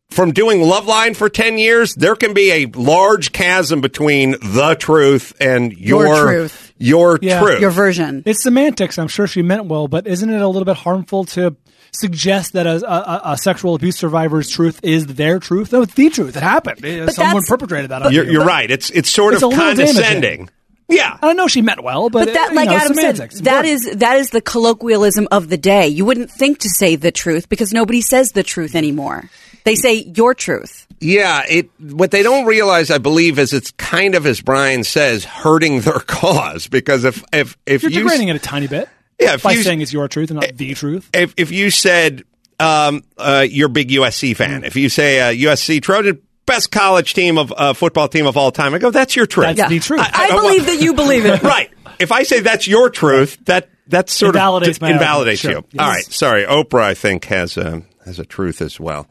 from 0.09 0.31
doing 0.33 0.59
Loveline 0.59 1.15
for 1.15 1.29
ten 1.29 1.57
years, 1.57 1.95
there 1.95 2.15
can 2.15 2.33
be 2.33 2.51
a 2.51 2.65
large 2.67 3.31
chasm 3.31 3.81
between 3.81 4.31
the 4.31 4.75
truth 4.77 5.33
and 5.39 5.71
your 5.77 6.05
Your 6.05 6.25
truth. 6.25 6.64
Your 6.77 7.19
Yeah. 7.21 7.39
truth. 7.41 7.61
Your 7.61 7.69
version. 7.71 8.23
It's 8.25 8.43
semantics. 8.43 8.97
I'm 8.97 9.07
sure 9.07 9.27
she 9.27 9.41
meant 9.41 9.65
well, 9.65 9.87
but 9.87 10.07
isn't 10.07 10.29
it 10.29 10.41
a 10.41 10.47
little 10.47 10.65
bit 10.65 10.77
harmful 10.77 11.25
to 11.25 11.55
suggest 11.91 12.53
that 12.53 12.67
a, 12.67 12.85
a, 12.85 13.33
a 13.33 13.37
sexual 13.37 13.75
abuse 13.75 13.95
survivor's 13.97 14.49
truth 14.49 14.79
is 14.83 15.05
their 15.07 15.39
truth? 15.39 15.71
No, 15.71 15.83
it's 15.83 15.93
the 15.93 16.09
truth. 16.09 16.35
It 16.35 16.43
happened. 16.43 16.83
Uh, 16.85 17.09
Someone 17.11 17.43
perpetrated 17.47 17.91
that. 17.91 18.01
on 18.03 18.13
you're, 18.13 18.25
you. 18.25 18.31
you're 18.33 18.45
right. 18.45 18.69
It's 18.69 18.89
it's 18.89 19.09
sort 19.09 19.33
It's 19.33 19.43
of 19.43 19.47
a 19.47 19.49
little 19.55 19.63
condescending. 19.65 20.21
damaging. 20.21 20.49
Yeah. 20.87 21.17
I 21.21 21.33
know 21.33 21.47
she 21.47 21.63
meant 21.63 21.81
well, 21.83 22.09
but, 22.11 22.25
But 22.25 22.33
that, 22.35 22.49
you 22.51 22.55
like 22.57 22.69
know, 22.69 22.75
Adam 22.75 22.93
semantics. 22.93 23.35
said, 23.37 23.45
that 23.45 23.65
Important. 23.65 23.85
is 23.93 23.97
that 23.99 24.17
is 24.17 24.29
the 24.29 24.41
colloquialism 24.41 25.27
of 25.31 25.49
the 25.49 25.57
day. 25.57 25.87
You 25.87 26.05
wouldn't 26.05 26.29
think 26.29 26.59
to 26.59 26.69
say 26.69 26.95
the 26.95 27.11
truth 27.11 27.49
because 27.49 27.73
nobody 27.73 28.01
says 28.01 28.33
the 28.33 28.43
truth 28.43 28.75
anymore. 28.75 29.29
They 29.63 29.73
say 29.75 29.95
your 30.15 30.35
truth. 30.35 30.84
Yeah, 30.99 31.43
it 31.47 31.69
what 31.79 32.11
they 32.11 32.23
don't 32.23 32.45
realize, 32.45 32.89
I 32.89 32.97
believe, 32.97 33.37
is 33.39 33.53
it's 33.53 33.71
kind 33.71 34.15
of 34.15 34.25
as 34.25 34.41
Brian 34.41 34.83
says, 34.83 35.25
hurting 35.25 35.81
their 35.81 35.99
cause. 36.07 36.67
Because 36.67 37.03
if 37.03 37.23
if 37.33 37.57
if 37.65 37.83
You're 37.83 37.91
you 37.91 38.03
degrading 38.03 38.29
it 38.29 38.35
a 38.35 38.39
tiny 38.39 38.67
bit. 38.67 38.89
Yeah, 39.19 39.35
if 39.35 39.43
by 39.43 39.53
you- 39.53 39.63
saying 39.63 39.81
it's 39.81 39.93
your 39.93 40.07
truth 40.07 40.29
and 40.29 40.39
not 40.39 40.55
the 40.55 40.73
truth. 40.73 41.09
if 41.13 41.33
if 41.37 41.51
you 41.51 41.69
said 41.69 42.23
um, 42.59 43.03
uh, 43.17 43.45
you're 43.49 43.67
a 43.67 43.69
big 43.69 43.89
USC 43.89 44.35
fan, 44.35 44.63
if 44.63 44.75
you 44.75 44.89
say 44.89 45.19
uh, 45.19 45.51
USC 45.51 45.81
Trojan 45.81 46.21
best 46.45 46.71
college 46.71 47.13
team 47.13 47.37
of 47.37 47.53
uh, 47.55 47.73
football 47.73 48.07
team 48.07 48.25
of 48.25 48.37
all 48.37 48.51
time, 48.51 48.73
I 48.73 48.77
go 48.79 48.91
that's 48.91 49.15
your 49.15 49.25
truth. 49.25 49.55
That's 49.55 49.69
the 49.69 49.79
truth. 49.79 50.01
I, 50.03 50.29
believe 50.31 50.65
that 50.65 50.79
you 50.81 50.93
believe 50.93 51.25
it. 51.25 51.41
right. 51.43 51.69
If 51.99 52.11
I 52.11 52.23
say 52.23 52.41
that's 52.41 52.67
your 52.67 52.89
truth, 52.89 53.37
that 53.45 53.69
that 53.87 54.09
sort 54.09 54.35
Invalidates 54.35 54.77
of 54.77 54.81
my 54.81 54.91
invalidates 54.91 55.45
argument. 55.45 55.67
you. 55.73 55.79
Sure. 55.79 55.85
Yes. 55.87 55.95
right, 55.95 56.05
sorry. 56.05 56.43
Oprah, 56.45 56.81
I 56.83 56.93
think 56.93 57.25
has 57.25 57.57
a 57.57 57.83
has 58.05 58.19
a 58.19 58.25
truth 58.25 58.61
as 58.61 58.79
well. 58.79 59.07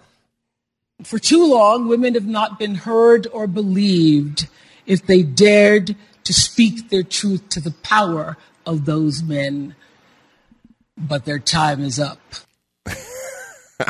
For 1.02 1.18
too 1.18 1.44
long, 1.46 1.88
women 1.88 2.14
have 2.14 2.26
not 2.26 2.58
been 2.58 2.76
heard 2.76 3.26
or 3.32 3.46
believed 3.46 4.48
if 4.86 5.04
they 5.06 5.22
dared 5.22 5.96
to 6.24 6.32
speak 6.32 6.88
their 6.88 7.02
truth 7.02 7.48
to 7.50 7.60
the 7.60 7.72
power 7.72 8.36
of 8.64 8.84
those 8.84 9.22
men. 9.22 9.74
But 10.96 11.24
their 11.24 11.38
time 11.40 11.82
is 11.82 11.98
up. 11.98 12.18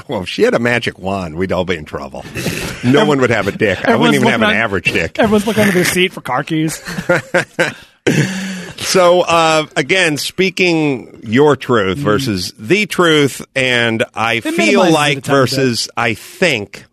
Well, 0.09 0.23
if 0.23 0.31
she 0.31 0.43
had 0.43 0.55
a 0.55 0.59
magic 0.59 0.99
wand, 0.99 1.37
we'd 1.37 1.53
all 1.53 1.67
be 1.67 1.77
in 1.77 1.85
trouble. 1.85 2.25
No 2.85 3.05
one 3.05 3.21
would 3.21 3.29
have 3.29 3.49
a 3.49 3.53
dick. 3.53 3.87
I 3.87 3.97
wouldn't 3.97 4.15
even 4.17 4.29
have 4.29 4.41
an 4.41 4.49
on- 4.49 4.55
average 4.55 4.91
dick. 4.91 5.19
Everyone's 5.19 5.47
looking 5.47 5.63
under 5.63 5.75
their 5.75 5.85
seat 5.85 6.11
for 6.11 6.23
car 6.23 6.43
keys. 6.43 6.83
So 8.77 9.23
uh, 9.23 9.67
again, 9.77 10.19
speaking 10.19 11.21
your 11.23 11.57
truth 11.57 11.99
versus 11.99 12.53
the 12.59 12.87
truth, 12.87 13.45
and 13.55 14.05
I 14.15 14.41
feel 14.41 14.83
it 14.83 14.91
a 14.91 14.93
like 14.93 15.25
versus 15.25 15.89
I 15.97 16.15
think. 16.15 16.85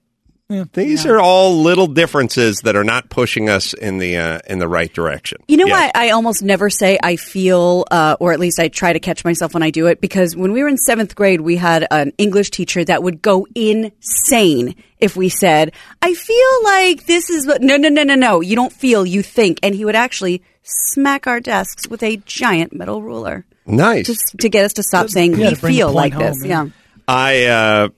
These 0.73 1.05
are 1.05 1.19
all 1.19 1.61
little 1.61 1.87
differences 1.87 2.57
that 2.63 2.75
are 2.75 2.83
not 2.83 3.09
pushing 3.09 3.49
us 3.49 3.73
in 3.73 3.97
the 3.97 4.17
uh, 4.17 4.39
in 4.47 4.59
the 4.59 4.67
right 4.67 4.91
direction. 4.93 5.39
You 5.47 5.57
know 5.57 5.65
Yes. 5.67 5.91
why 5.95 6.07
I 6.07 6.09
almost 6.11 6.43
never 6.43 6.69
say 6.69 6.97
I 7.01 7.15
feel, 7.15 7.85
uh, 7.91 8.17
or 8.19 8.33
at 8.33 8.39
least 8.39 8.59
I 8.59 8.67
try 8.67 8.93
to 8.93 8.99
catch 8.99 9.23
myself 9.25 9.53
when 9.53 9.63
I 9.63 9.69
do 9.71 9.87
it? 9.87 10.01
Because 10.01 10.35
when 10.35 10.51
we 10.51 10.61
were 10.63 10.69
in 10.69 10.77
seventh 10.77 11.15
grade, 11.15 11.41
we 11.41 11.55
had 11.55 11.87
an 11.91 12.11
English 12.17 12.49
teacher 12.51 12.83
that 12.85 13.03
would 13.03 13.21
go 13.21 13.47
insane 13.55 14.75
if 14.99 15.15
we 15.15 15.29
said, 15.29 15.73
I 16.01 16.13
feel 16.13 16.63
like 16.63 17.05
this 17.05 17.29
is 17.29 17.47
what, 17.47 17.61
no, 17.61 17.77
no, 17.77 17.89
no, 17.89 18.03
no, 18.03 18.15
no, 18.15 18.41
you 18.41 18.55
don't 18.55 18.73
feel, 18.73 19.05
you 19.05 19.21
think. 19.23 19.59
And 19.63 19.73
he 19.73 19.85
would 19.85 19.95
actually 19.95 20.43
smack 20.63 21.25
our 21.27 21.39
desks 21.39 21.87
with 21.87 22.03
a 22.03 22.17
giant 22.17 22.73
metal 22.73 23.01
ruler 23.01 23.45
Nice. 23.65 24.05
just 24.07 24.35
to 24.39 24.49
get 24.49 24.65
us 24.65 24.73
to 24.73 24.83
stop 24.83 25.09
saying 25.09 25.31
yeah, 25.35 25.49
we 25.49 25.55
to 25.55 25.61
bring 25.61 25.73
the 25.73 25.77
feel 25.79 25.91
like 25.91 26.13
home, 26.13 26.23
this. 26.23 26.45
yeah. 26.45 26.63
Yeah. 26.65 26.69
I 27.07 27.45
uh, 27.45 27.89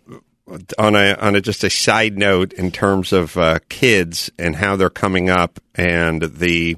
on 0.77 0.95
a 0.95 1.13
on 1.15 1.35
a 1.35 1.41
just 1.41 1.63
a 1.63 1.69
side 1.69 2.17
note 2.17 2.53
in 2.53 2.69
terms 2.71 3.13
of 3.13 3.37
uh, 3.37 3.59
kids 3.69 4.29
and 4.37 4.55
how 4.55 4.75
they're 4.75 4.89
coming 4.89 5.29
up 5.29 5.59
and 5.75 6.21
the 6.21 6.75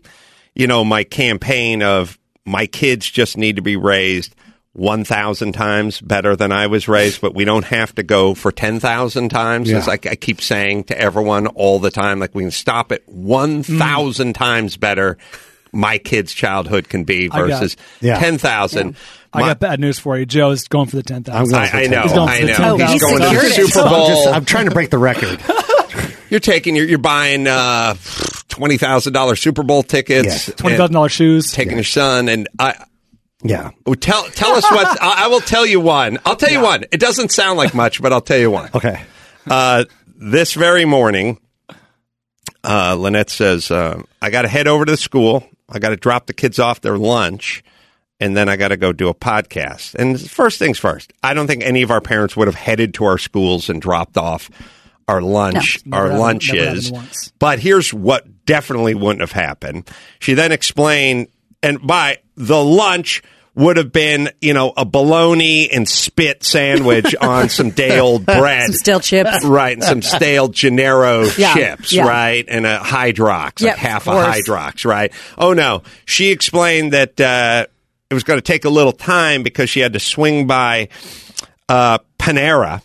you 0.54 0.68
know 0.68 0.84
my 0.84 1.04
campaign 1.04 1.82
of 1.82 2.18
my 2.46 2.68
kids 2.68 3.10
just 3.10 3.38
need 3.38 3.56
to 3.56 3.62
be 3.64 3.76
raised 3.76 4.36
1000 4.74 5.54
times 5.54 6.00
better 6.02 6.36
than 6.36 6.52
I 6.52 6.68
was 6.68 6.88
raised 6.88 7.22
but 7.22 7.34
we 7.34 7.44
don't 7.46 7.66
have 7.66 7.96
to 7.96 8.04
go 8.04 8.36
for 8.36 8.52
10,000 8.52 9.30
times 9.30 9.72
as 9.72 9.88
I, 9.88 9.94
I 9.94 10.16
keep 10.16 10.42
saying 10.42 10.84
to 10.86 11.00
everyone 11.00 11.48
all 11.48 11.80
the 11.80 11.90
time 11.92 12.20
like 12.20 12.36
we 12.36 12.44
can 12.44 12.52
stop 12.52 12.92
at 12.92 13.02
1000 13.08 14.34
times 14.34 14.78
better 14.78 15.18
my 15.72 15.98
kid's 15.98 16.34
childhood 16.34 16.88
can 16.88 17.04
be 17.04 17.28
versus 17.30 17.76
Yeah. 18.00 18.20
10,000 18.20 18.96
I 19.36 19.42
got 19.42 19.60
bad 19.60 19.80
news 19.80 20.00
for 20.00 20.18
you. 20.18 20.26
Jo 20.26 20.50
Jo's 20.52 20.68
going 20.68 20.88
for 20.88 20.96
the 20.96 21.04
10,000. 21.04 21.34
I'm 21.40 21.50
going 21.50 21.68
for 21.70 21.78
I, 21.78 21.84
I 21.84 21.88
know, 21.88 22.02
He's 22.04 22.14
going 22.14 22.28
for 22.28 22.34
I 22.34 22.40
the 22.42 22.48
know. 22.48 22.78
10,000. 22.78 22.88
He's 22.88 23.02
going 23.02 23.14
to 23.16 23.20
the 23.24 23.30
Serious. 23.52 23.56
Super 23.74 23.86
I'm, 23.86 23.92
Bowl. 23.92 24.08
just- 24.08 24.28
I'm 24.28 24.46
trying 24.46 24.66
to 24.66 24.72
break 24.72 24.90
the 24.90 24.98
record. 24.98 25.40
You're 26.30 26.40
taking, 26.40 26.76
you're, 26.76 26.88
you're 26.88 26.98
buying 26.98 27.46
uh, 27.48 27.94
twenty 28.50 28.78
thousand 28.78 29.14
dollars 29.14 29.40
Super 29.40 29.62
Bowl 29.62 29.84
tickets, 29.84 30.26
Yes. 30.26 30.52
Twenty 30.58 30.76
thousand 30.76 30.94
dollars 30.94 31.12
shoes. 31.12 31.46
and 31.46 31.54
taking 31.56 31.76
your 31.78 31.84
son, 31.84 32.30
and 32.30 32.50
I. 32.58 32.74
Yeah. 33.44 33.70
well, 33.86 33.96
Tell 33.96 34.24
tell 34.32 34.54
us 34.54 34.64
what 34.72 34.88
I, 35.02 35.26
I 35.26 35.28
will 35.28 35.40
tell 35.40 35.68
you 35.68 35.80
one. 35.80 36.18
I'll 36.26 36.36
tell 36.36 36.50
you 36.52 36.62
one. 36.62 36.84
It 36.92 37.00
doesn't 37.00 37.32
sound 37.32 37.58
like 37.60 37.76
much, 37.76 38.02
but 38.02 38.12
I'll 38.12 38.22
tell 38.22 38.40
you 38.40 38.50
one. 38.50 38.72
Okay. 38.74 39.04
Uh, 39.50 39.86
this 40.18 40.54
very 40.54 40.84
morning, 40.84 41.40
uh, 42.64 42.96
Lynette 42.96 43.30
says, 43.30 43.70
uh, 43.70 44.02
"I 44.22 44.32
got 44.32 44.42
to 44.42 44.48
head 44.48 44.68
over 44.68 44.84
to 44.84 44.92
the 44.92 44.98
school. 44.98 45.48
I 45.70 45.78
got 45.80 45.90
to 45.90 45.96
drop 45.96 46.26
the 46.26 46.34
kids 46.34 46.58
off 46.60 46.82
their 46.82 46.98
lunch, 46.98 47.64
and 48.20 48.36
then 48.36 48.48
I 48.50 48.56
got 48.56 48.70
to 48.70 48.78
go 48.78 48.92
do 48.94 49.08
a 49.10 49.14
podcast." 49.14 49.96
And 49.96 50.20
first 50.20 50.60
things 50.60 50.78
first, 50.80 51.14
I 51.24 51.34
don't 51.34 51.48
think 51.48 51.64
any 51.64 51.82
of 51.82 51.92
our 51.92 52.02
parents 52.02 52.36
would 52.36 52.48
have 52.48 52.56
headed 52.56 52.94
to 52.96 53.06
our 53.06 53.18
schools 53.18 53.70
and 53.70 53.82
dropped 53.82 54.18
off 54.18 54.50
our 55.08 55.22
lunch, 55.22 55.80
No. 55.86 55.98
our 55.98 56.08
Never 56.10 56.18
happened- 56.24 56.54
never 56.54 56.60
lunches. 56.92 57.32
But 57.40 57.60
here's 57.60 57.94
what 57.94 58.46
definitely 58.46 58.96
wouldn't 58.96 59.22
have 59.22 59.32
happened. 59.34 59.88
She 60.20 60.34
then 60.34 60.52
explained, 60.52 61.28
and 61.62 61.80
by 61.86 62.18
the 62.36 62.64
lunch 62.64 63.22
would 63.54 63.78
have 63.78 63.94
been, 63.94 64.30
you 64.42 64.54
know, 64.54 64.74
a 64.76 64.84
bologna 64.84 65.72
and 65.72 65.88
spit 65.88 66.44
sandwich 66.44 67.16
on 67.22 67.48
some 67.50 67.70
day 67.70 68.00
old 68.00 68.26
bread. 68.26 68.66
Some 68.66 68.74
stale 68.74 69.00
chips. 69.00 69.46
Right, 69.46 69.78
and 69.78 69.84
some 69.84 70.02
stale 70.02 70.50
Gennaro 70.50 71.24
Yeah, 71.38 71.54
chips, 71.54 71.94
yeah. 71.94 72.06
right, 72.08 72.44
and 72.48 72.66
a 72.66 72.80
Hydrox, 72.80 73.62
Yep, 73.62 73.70
like 73.72 73.78
half 73.78 74.08
a. 74.08 74.12
Hydrox, 74.12 74.84
right. 74.86 75.14
Oh 75.38 75.54
no, 75.54 75.84
she 76.06 76.32
explained 76.32 76.92
that 76.94 77.22
uh, 77.22 77.68
it 78.10 78.14
was 78.14 78.24
going 78.24 78.38
to 78.38 78.44
take 78.44 78.66
a 78.66 78.70
little 78.70 78.92
time 78.92 79.44
because 79.44 79.70
she 79.70 79.80
had 79.80 79.94
to 79.94 80.00
swing 80.00 80.48
by 80.48 80.90
uh, 81.70 82.00
Panera. 82.20 82.82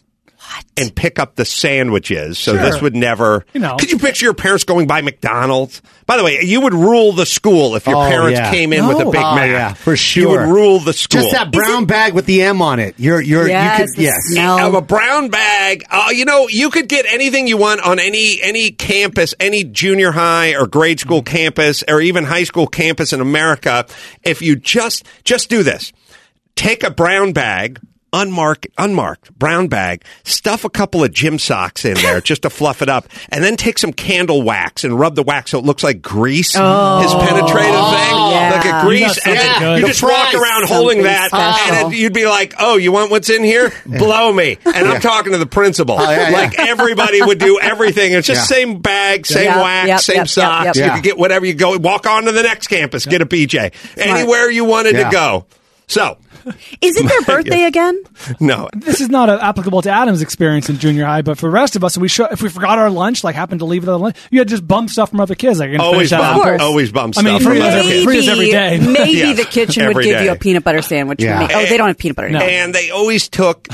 And 0.77 0.95
pick 0.95 1.19
up 1.19 1.37
the 1.37 1.45
sandwiches, 1.45 2.39
so 2.39 2.55
Sure. 2.55 2.63
this 2.63 2.81
would 2.81 2.97
never. 2.97 3.45
You 3.53 3.61
know. 3.61 3.77
Could 3.77 3.91
you 3.93 3.99
picture 3.99 4.25
your 4.25 4.35
parents 4.35 4.65
going 4.65 4.87
by 4.87 5.01
McDonald's? 5.03 5.83
By 6.07 6.17
the 6.17 6.25
way, 6.25 6.41
you 6.43 6.63
would 6.63 6.73
rule 6.75 7.13
the 7.13 7.27
school 7.27 7.77
if 7.77 7.87
your 7.87 7.97
Oh, 7.97 8.09
parents 8.09 8.39
yeah. 8.41 8.51
came 8.51 8.73
in 8.73 8.87
with 8.89 8.99
a 8.99 9.05
Big 9.05 9.21
Oh, 9.23 9.35
Mac. 9.35 9.49
yeah, 9.51 9.73
for 9.75 9.97
sure. 9.97 10.23
You 10.23 10.29
would 10.31 10.49
rule 10.49 10.79
the 10.81 10.93
school. 10.93 11.21
Just 11.23 11.33
that 11.33 11.53
brown 11.53 11.85
bag 11.85 12.15
with 12.15 12.25
the 12.27 12.43
M 12.43 12.63
on 12.63 12.79
it. 12.81 12.95
You're 12.99 13.21
you're 13.21 13.47
Yes, 13.49 13.79
you 13.81 13.85
could 13.87 13.97
the 13.97 14.03
yes. 14.05 14.17
smell. 14.33 14.59
of 14.69 14.75
a 14.75 14.81
brown 14.81 15.29
bag. 15.29 15.85
Uh, 15.91 16.09
you 16.13 16.25
know, 16.25 16.49
you 16.49 16.71
could 16.71 16.89
get 16.89 17.05
anything 17.09 17.47
you 17.47 17.57
want 17.59 17.83
on 17.83 17.99
any 18.01 18.41
any 18.43 18.71
campus, 18.71 19.35
any 19.39 19.63
junior 19.65 20.13
high 20.13 20.55
or 20.55 20.67
grade 20.67 20.99
school 20.99 21.23
campus, 21.23 21.85
or 21.87 22.01
even 22.01 22.25
high 22.25 22.45
school 22.45 22.67
campus 22.67 23.13
in 23.13 23.21
America. 23.21 23.87
If 24.25 24.41
you 24.43 24.57
just 24.57 25.05
just 25.25 25.49
do 25.51 25.63
this, 25.63 25.93
take 26.57 26.83
a 26.83 26.91
brown 26.91 27.33
bag. 27.35 27.79
Unmarked, 28.13 28.67
unmarked 28.77 29.33
brown 29.39 29.69
bag. 29.69 30.03
Stuff 30.25 30.65
a 30.65 30.71
couple 30.71 31.05
of 31.05 31.13
gym 31.13 31.39
socks 31.39 31.85
in 31.85 31.95
there 31.95 32.21
just 32.23 32.43
to 32.43 32.51
fluff 32.51 32.83
it 32.83 32.89
up, 32.89 33.07
and 33.31 33.45
then 33.45 33.57
take 33.57 33.79
some 33.79 33.93
candle 33.93 34.43
wax 34.43 34.83
and 34.83 34.99
rub 34.99 35.15
the 35.15 35.23
wax 35.23 35.53
so 35.53 35.59
it 35.61 35.65
looks 35.65 35.85
like 35.85 36.03
grease. 36.03 36.53
His 36.55 36.61
penetrative 36.61 37.55
thing, 37.55 38.17
yeah. 38.17 38.53
like 38.53 38.65
a 38.65 38.69
You 38.79 38.83
grease, 38.89 39.27
know 39.27 39.33
and 39.33 39.39
then 39.63 39.81
you 39.81 39.87
just 39.87 40.03
walk 40.03 40.35
around 40.35 40.67
holding 40.69 41.03
that, 41.05 41.29
special. 41.29 41.87
and 41.87 41.95
you'd 41.95 42.13
be 42.13 42.27
like, 42.27 42.55
"Oh, 42.59 42.77
you 42.77 42.91
want 42.91 43.11
what's 43.13 43.31
in 43.31 43.45
here? 43.45 43.73
Blow 43.87 44.33
me!" 44.33 44.59
And 44.67 44.89
I'm 44.89 45.01
talking 45.01 45.33
to 45.33 45.39
the 45.39 45.47
principal. 45.47 45.97
Oh, 45.99 46.11
yeah, 46.11 46.31
yeah. 46.31 46.37
Like 46.37 46.59
everybody 46.59 47.23
would 47.23 47.39
do 47.39 47.61
everything. 47.61 48.13
It's 48.13 48.27
just 48.27 48.51
Yeah. 48.51 48.57
same 48.57 48.79
bag, 48.81 49.25
same 49.27 49.47
wax, 49.55 49.87
yep, 49.89 50.01
same 50.01 50.17
yep, 50.17 50.29
socks. 50.29 50.65
yep. 50.65 50.75
You 50.77 50.83
Yeah. 50.83 50.95
could 50.97 51.05
get 51.05 51.19
whatever 51.19 51.47
you 51.47 51.55
go. 51.55 51.77
Walk 51.79 52.07
on 52.09 52.25
to 52.25 52.33
the 52.33 52.43
next 52.43 52.67
campus, 52.67 53.07
get 53.07 53.23
a 53.23 53.27
PJ, 53.27 53.71
anywhere 53.97 54.51
you 54.51 54.65
wanted 54.65 54.95
Yeah. 54.97 55.05
to 55.05 55.11
go. 55.13 55.47
So, 55.87 56.19
Is 56.81 56.97
it 56.97 57.07
their 57.09 57.23
birthday 57.37 57.65
again? 57.65 58.03
no, 58.41 58.69
This 58.75 59.01
is 59.01 59.09
not 59.09 59.29
uh, 59.29 59.39
applicable 59.43 59.83
to 59.83 59.91
Adam's 59.91 60.23
experience 60.23 60.69
in 60.69 60.79
junior 60.79 61.05
high, 61.05 61.23
but 61.23 61.39
for 61.39 61.47
the 61.47 61.53
rest 61.53 61.77
of 61.77 61.85
us, 61.85 61.97
if 61.97 62.01
we 62.03 62.09
show, 62.09 62.27
if 62.27 62.43
we 62.43 62.49
forgot 62.49 62.79
our 62.79 62.91
lunch, 62.91 63.23
like 63.25 63.35
happened 63.35 63.61
to 63.61 63.65
leave 63.67 63.83
it 63.83 63.89
on 63.89 63.93
the 63.95 63.99
lunch, 64.05 64.17
you 64.31 64.39
had 64.39 64.49
just 64.49 64.67
bump 64.67 64.91
stuff 64.91 65.11
from 65.11 65.21
other 65.21 65.35
kids. 65.35 65.59
Like, 65.59 65.69
you're 65.69 65.79
gonna 65.79 65.89
always 65.89 66.11
finish 66.11 66.23
that 66.23 66.35
bump, 66.37 66.47
apple. 66.47 66.67
always 66.67 66.93
bump 66.93 67.19
I 67.19 67.23
mean, 67.23 67.41
stuff. 67.41 67.51
free 67.53 67.59
from 67.61 67.67
is 67.69 67.73
other 67.75 67.79
every- 67.81 67.91
kids. 67.93 68.05
free 68.05 68.19
is 68.19 68.29
every 68.29 68.51
day. 68.51 68.79
maybe 68.93 69.19
Yes, 69.19 69.37
the 69.39 69.45
kitchen 69.45 69.83
would 69.87 69.91
every 69.97 70.05
give 70.05 70.23
you 70.23 70.33
a 70.33 70.37
peanut 70.37 70.65
butter 70.65 70.83
sandwich. 70.83 71.23
Yeah. 71.23 71.47
For 71.47 71.49
me. 71.49 71.55
Oh, 71.55 71.67
they 71.69 71.77
don't 71.77 71.89
have 71.89 71.99
peanut 71.99 72.17
butter. 72.17 72.31
No. 72.31 72.41
and 72.41 72.75
they 72.75 72.91
always 72.91 73.29
took 73.29 73.69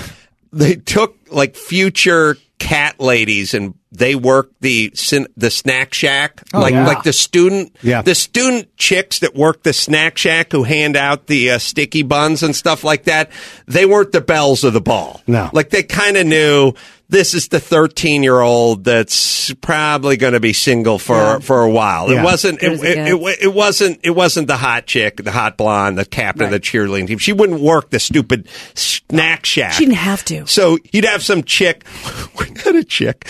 they 0.53 0.75
took 0.77 1.17
like 1.31 1.57
future 1.57 2.37
cat 2.59 2.99
ladies 2.99 3.53
and 3.55 3.75
they 3.93 4.15
work 4.15 4.51
the 4.61 4.91
the 5.37 5.51
snack 5.51 5.93
shack 5.93 6.43
like 6.55 6.73
yeah. 6.73 6.87
like 6.87 7.03
the 7.03 7.13
student 7.13 7.77
Yeah. 7.83 8.01
the 8.03 8.15
student 8.15 8.75
chicks 8.79 9.19
that 9.19 9.35
work 9.35 9.63
the 9.63 9.73
snack 9.75 10.17
shack 10.17 10.53
who 10.53 10.63
hand 10.63 10.97
out 10.97 11.27
the 11.27 11.51
uh, 11.51 11.59
sticky 11.59 12.03
buns 12.03 12.43
and 12.43 12.57
stuff 12.57 12.83
like 12.83 13.05
that 13.05 13.31
they 13.67 13.85
weren't 13.85 14.13
the 14.13 14.21
bells 14.23 14.65
of 14.65 14.73
the 14.73 14.81
ball 14.81 15.21
No. 15.27 15.51
like 15.53 15.69
they 15.71 15.83
kind 15.83 16.17
of 16.17 16.27
knew 16.27 16.73
this 17.09 17.35
is 17.35 17.49
the 17.49 17.61
13 17.61 18.23
year 18.23 18.41
old 18.41 18.85
that's 18.85 19.53
probably 19.55 20.17
going 20.17 20.33
to 20.33 20.41
be 20.41 20.53
single 20.53 20.99
for 20.99 21.15
Yeah. 21.15 21.39
for 21.39 21.63
a 21.63 21.71
while. 21.71 22.11
It 22.11 22.23
wasn't. 22.23 22.63
It, 22.63 22.73
it 22.73 22.99
it, 22.99 23.15
it, 23.15 23.39
it 23.43 23.55
wasn't. 23.55 24.01
It 24.03 24.11
wasn't 24.11 24.49
the 24.49 24.57
hot 24.57 24.87
chick, 24.87 25.17
the 25.23 25.31
hot 25.31 25.57
blonde, 25.57 25.99
the 25.99 26.05
captain 26.05 26.45
of 26.47 26.51
the 26.51 26.61
cheerleading 26.61 27.07
team. 27.07 27.19
She 27.19 27.33
wouldn't 27.33 27.61
work 27.61 27.91
the 27.91 28.01
stupid 28.01 28.49
snack 28.75 29.45
shack. 29.45 29.73
She 29.75 29.85
didn't 29.85 29.99
have 29.99 30.25
to. 30.27 30.47
So 30.47 30.79
you'd 30.93 31.05
have 31.05 31.23
some 31.23 31.43
chick. 31.45 31.85
We 32.39 32.47
had 32.65 32.75
a 32.77 32.85
chick. 32.85 33.29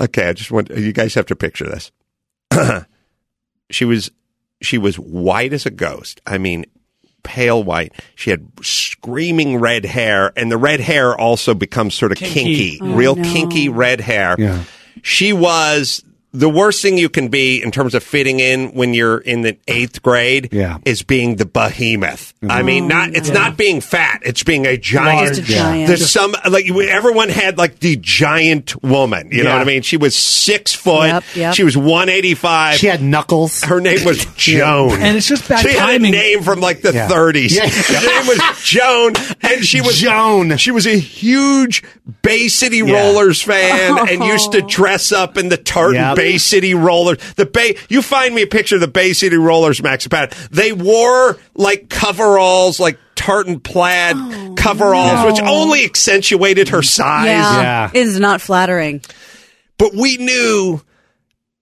Okay, 0.00 0.28
I 0.28 0.32
just 0.32 0.50
want 0.50 0.70
you 0.70 0.92
guys 0.92 1.14
have 1.14 1.26
to 1.26 1.36
picture 1.36 1.66
this. 1.68 1.92
she 3.70 3.84
was 3.84 4.10
she 4.62 4.78
was 4.78 4.98
white 4.98 5.52
as 5.52 5.66
a 5.66 5.70
ghost. 5.70 6.20
I 6.26 6.38
mean, 6.38 6.64
pale 7.24 7.64
white. 7.64 7.92
She 8.14 8.30
had 8.30 8.46
screaming 8.62 9.58
red 9.58 9.84
hair, 9.84 10.32
and 10.36 10.52
the 10.52 10.56
red 10.56 10.78
hair 10.78 11.18
also 11.18 11.54
becomes 11.54 11.94
sort 11.94 12.12
of 12.12 12.18
kinky, 12.18 12.78
Kinky. 12.78 12.78
Oh, 12.80 12.94
real 12.94 13.16
kinky 13.16 13.68
red 13.68 14.00
hair. 14.00 14.36
Yeah. 14.38 14.62
She 15.02 15.32
was 15.32 16.04
the 16.34 16.48
worst 16.48 16.82
thing 16.82 16.98
you 16.98 17.08
can 17.08 17.28
be 17.28 17.62
in 17.62 17.70
terms 17.70 17.94
of 17.94 18.02
fitting 18.02 18.40
in 18.40 18.74
when 18.74 18.92
you're 18.92 19.18
in 19.18 19.42
the 19.42 19.56
eighth 19.68 20.02
grade. 20.02 20.48
Yeah. 20.52 20.78
is 20.84 21.02
being 21.02 21.36
the 21.36 21.46
behemoth. 21.46 22.34
I 22.48 22.62
mean, 22.62 22.82
mm-hmm. 22.82 22.88
not 22.88 23.16
it's 23.16 23.30
not 23.30 23.56
being 23.56 23.80
fat; 23.80 24.20
it's 24.24 24.42
being 24.42 24.66
a 24.66 24.76
giant. 24.76 25.36
Just 25.36 25.48
a 25.48 25.52
giant. 25.54 25.88
There's 25.88 26.10
some 26.10 26.34
like 26.50 26.68
everyone 26.68 27.28
had 27.28 27.56
like 27.56 27.78
the 27.78 27.96
giant 27.96 28.82
woman. 28.82 29.30
You 29.30 29.44
know 29.44 29.52
what 29.52 29.62
I 29.62 29.64
mean? 29.64 29.82
She 29.82 29.96
was 29.96 30.16
six 30.16 30.74
foot. 30.74 31.06
Yep, 31.08 31.24
yep. 31.34 31.54
She 31.54 31.62
was 31.64 31.76
one 31.76 32.08
eighty 32.08 32.34
five. 32.34 32.76
She 32.78 32.88
had 32.88 33.00
knuckles. 33.00 33.62
Her 33.62 33.80
name 33.80 34.04
was 34.04 34.24
Joan. 34.36 35.00
And 35.00 35.16
it's 35.16 35.28
just 35.28 35.48
bad 35.48 35.60
she 35.60 35.68
had 35.72 35.76
a 35.76 35.92
timing. 35.98 36.12
name 36.12 36.42
from 36.42 36.60
like 36.60 36.82
the 36.82 36.92
Yeah. 36.92 37.08
30s. 37.08 37.50
Yeah. 37.52 37.68
Her 37.68 38.06
name 38.06 38.26
was 38.26 38.62
Joan, 38.62 39.12
and 39.42 39.64
she 39.64 39.80
was 39.80 39.98
Joan. 39.98 40.56
She 40.56 40.70
was 40.70 40.86
a 40.86 40.98
huge 40.98 41.82
Bay 42.22 42.48
City 42.48 42.78
Yeah. 42.78 43.12
Rollers 43.12 43.40
fan, 43.40 43.92
oh. 43.98 44.06
and 44.08 44.24
used 44.24 44.52
to 44.52 44.62
dress 44.62 45.12
up 45.12 45.36
in 45.38 45.48
the 45.48 45.56
tartan 45.56 45.94
Yep. 45.94 46.16
Bay 46.24 46.38
City 46.38 46.74
Rollers. 46.74 47.18
The 47.34 47.46
Bay. 47.46 47.76
You 47.88 48.00
find 48.02 48.34
me 48.34 48.42
a 48.42 48.46
picture 48.46 48.76
of 48.76 48.80
the 48.80 48.88
Bay 48.88 49.12
City 49.12 49.36
Rollers, 49.36 49.82
Max 49.82 50.08
Pat. 50.08 50.30
They 50.50 50.72
wore 50.72 51.38
like 51.54 51.88
coveralls, 51.88 52.80
like 52.80 52.98
tartan 53.14 53.60
plaid 53.60 54.16
oh, 54.18 54.54
coveralls, 54.56 55.26
which 55.26 55.42
only 55.42 55.84
accentuated 55.84 56.68
her 56.70 56.82
size. 56.82 57.26
Yeah, 57.26 57.60
Yeah. 57.60 57.90
it 57.92 58.06
is 58.06 58.18
not 58.18 58.40
flattering. 58.40 59.02
But 59.78 59.94
we 59.94 60.16
knew 60.16 60.80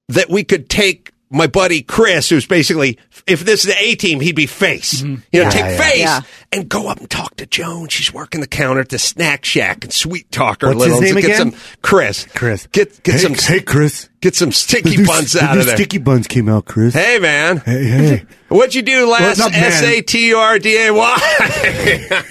that 0.09 0.29
we 0.29 0.45
could 0.45 0.69
take 0.69 1.12
my 1.33 1.47
buddy 1.47 1.83
Chris, 1.83 2.29
who's 2.29 2.47
basically, 2.47 2.99
if 3.27 3.45
this 3.45 3.65
is 3.65 3.75
the 3.75 3.83
A 3.83 3.95
team, 3.95 4.21
he'd 4.21 4.37
be 4.37 4.47
face. 4.47 5.01
Mm-hmm. 5.03 5.23
You 5.33 5.41
know, 5.41 5.45
Yeah, 5.47 5.51
take 5.51 5.61
yeah. 5.65 5.77
face 5.79 5.99
Yeah. 6.01 6.21
and 6.53 6.69
go 6.69 6.89
up 6.89 6.99
and 7.01 7.09
talk 7.11 7.37
to 7.37 7.47
Joan. 7.47 7.89
She's 7.89 8.13
working 8.13 8.41
the 8.41 8.47
counter 8.47 8.81
at 8.83 8.91
the 8.91 8.99
snack 8.99 9.45
shack 9.45 9.85
and 9.85 9.93
sweet 9.93 10.31
talk 10.31 10.61
her 10.63 10.69
a 10.73 10.75
What's 10.77 10.85
his 10.91 11.01
little. 11.01 11.15
name 11.15 11.15
get 11.17 11.25
again? 11.25 11.53
some 11.53 11.61
Chris. 11.83 12.27
Chris. 12.35 12.67
Get 12.73 13.03
get 13.03 13.15
hey, 13.15 13.19
some 13.21 13.35
Hey, 13.35 13.61
Chris. 13.61 14.09
get 14.21 14.35
some 14.35 14.53
sticky 14.53 14.99
new- 14.99 15.07
buns 15.07 15.33
the 15.33 15.43
out 15.45 15.55
new 15.55 15.61
of 15.61 15.67
there. 15.67 15.77
Sticky 15.77 15.99
buns 15.99 16.27
came 16.27 16.49
out, 16.49 16.67
Chris. 16.67 16.95
Hey 16.95 17.19
man. 17.19 17.59
Hey, 17.59 17.85
hey. 17.85 18.25
What'd 18.49 18.75
you 18.75 18.83
do 18.83 19.09
last 19.09 19.23
What's 19.39 19.41
up, 19.41 19.53
man? 19.53 19.65
S 19.65 19.83
A 19.83 20.03
T 20.03 20.29
U 20.29 20.37
R 20.37 20.59
D 20.59 20.77
A 20.87 20.93
Y? 20.93 21.19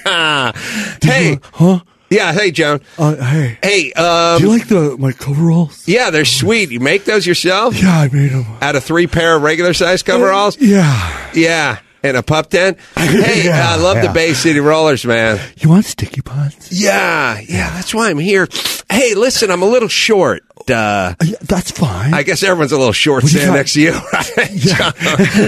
Hey. 1.01 1.39
Huh? 1.53 1.79
Yeah, 2.11 2.33
hey 2.33 2.51
Joan. 2.51 2.81
Uh, 2.97 3.15
hey. 3.15 3.57
Hey, 3.63 3.93
um 3.93 4.39
Do 4.41 4.47
you 4.47 4.51
like 4.51 4.67
the 4.67 4.97
my 4.99 5.13
coveralls? 5.13 5.87
yeah, 5.87 6.09
they're 6.09 6.25
sweet. 6.25 6.69
You 6.69 6.79
make 6.81 7.05
those 7.05 7.25
yourself? 7.25 7.81
Yeah, 7.81 7.89
I 8.01 8.09
made 8.09 8.31
them. 8.31 8.45
Out 8.61 8.75
of 8.75 8.83
three 8.83 9.07
pair 9.07 9.35
of 9.37 9.41
regular 9.43 9.73
size 9.73 10.03
coveralls? 10.03 10.57
Yeah. 10.59 11.31
Yeah, 11.33 11.79
And 12.03 12.17
a 12.17 12.21
pup 12.23 12.49
tent. 12.49 12.77
Hey, 12.97 13.45
Yeah, 13.45 13.65
I 13.71 13.77
love 13.77 14.01
the. 14.01 14.09
Bay 14.09 14.33
City 14.33 14.59
Rollers, 14.59 15.05
man. 15.05 15.39
You 15.57 15.69
want 15.69 15.85
sticky 15.85 16.19
buns? 16.21 16.69
Yeah, 16.71 17.39
yeah, 17.47 17.69
that's 17.71 17.93
why 17.95 18.09
I'm 18.09 18.19
here. 18.19 18.47
Hey, 18.91 19.15
listen, 19.15 19.49
I'm 19.49 19.61
a 19.61 19.65
little 19.69 19.87
short. 19.87 20.43
Uh, 20.69 20.73
Uh, 20.73 21.15
yeah, 21.23 21.37
that's 21.43 21.71
fine. 21.71 22.13
I 22.13 22.23
guess 22.23 22.43
everyone's 22.43 22.73
a 22.73 22.77
little 22.77 22.91
short 22.93 23.23
standing 23.23 23.47
got? 23.51 23.55
next 23.55 23.73
to 23.73 23.81
you. 23.81 23.93
Right? 24.13 24.51
Yeah. 24.51 24.91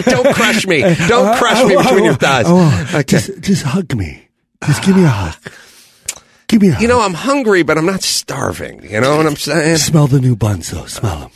Don't 0.04 0.34
crush 0.34 0.66
me. 0.66 0.82
Don't 1.08 1.38
crush 1.38 1.64
me 1.68 1.76
between 1.76 2.06
your 2.06 2.16
thighs. 2.16 2.48
Okay. 2.94 3.04
Just, 3.04 3.42
just 3.42 3.64
hug 3.64 3.94
me. 3.96 4.28
Just 4.66 4.82
give 4.84 4.96
me 4.96 5.04
a 5.04 5.08
hug. 5.10 5.36
Give 6.54 6.62
me 6.62 6.68
a 6.68 6.74
hug. 6.74 6.82
You 6.84 6.88
know, 6.88 7.02
I'm 7.02 7.16
hungry, 7.16 7.64
but 7.64 7.80
I'm 7.80 7.88
not 7.88 8.04
starving. 8.04 8.84
You 8.84 9.02
know 9.02 9.18
what 9.18 9.26
I'm 9.26 9.36
saying? 9.36 9.78
Smell 9.78 10.06
the 10.06 10.22
new 10.22 10.36
buns, 10.36 10.70
though. 10.70 10.86
Smell 10.86 11.18
them. 11.18 11.32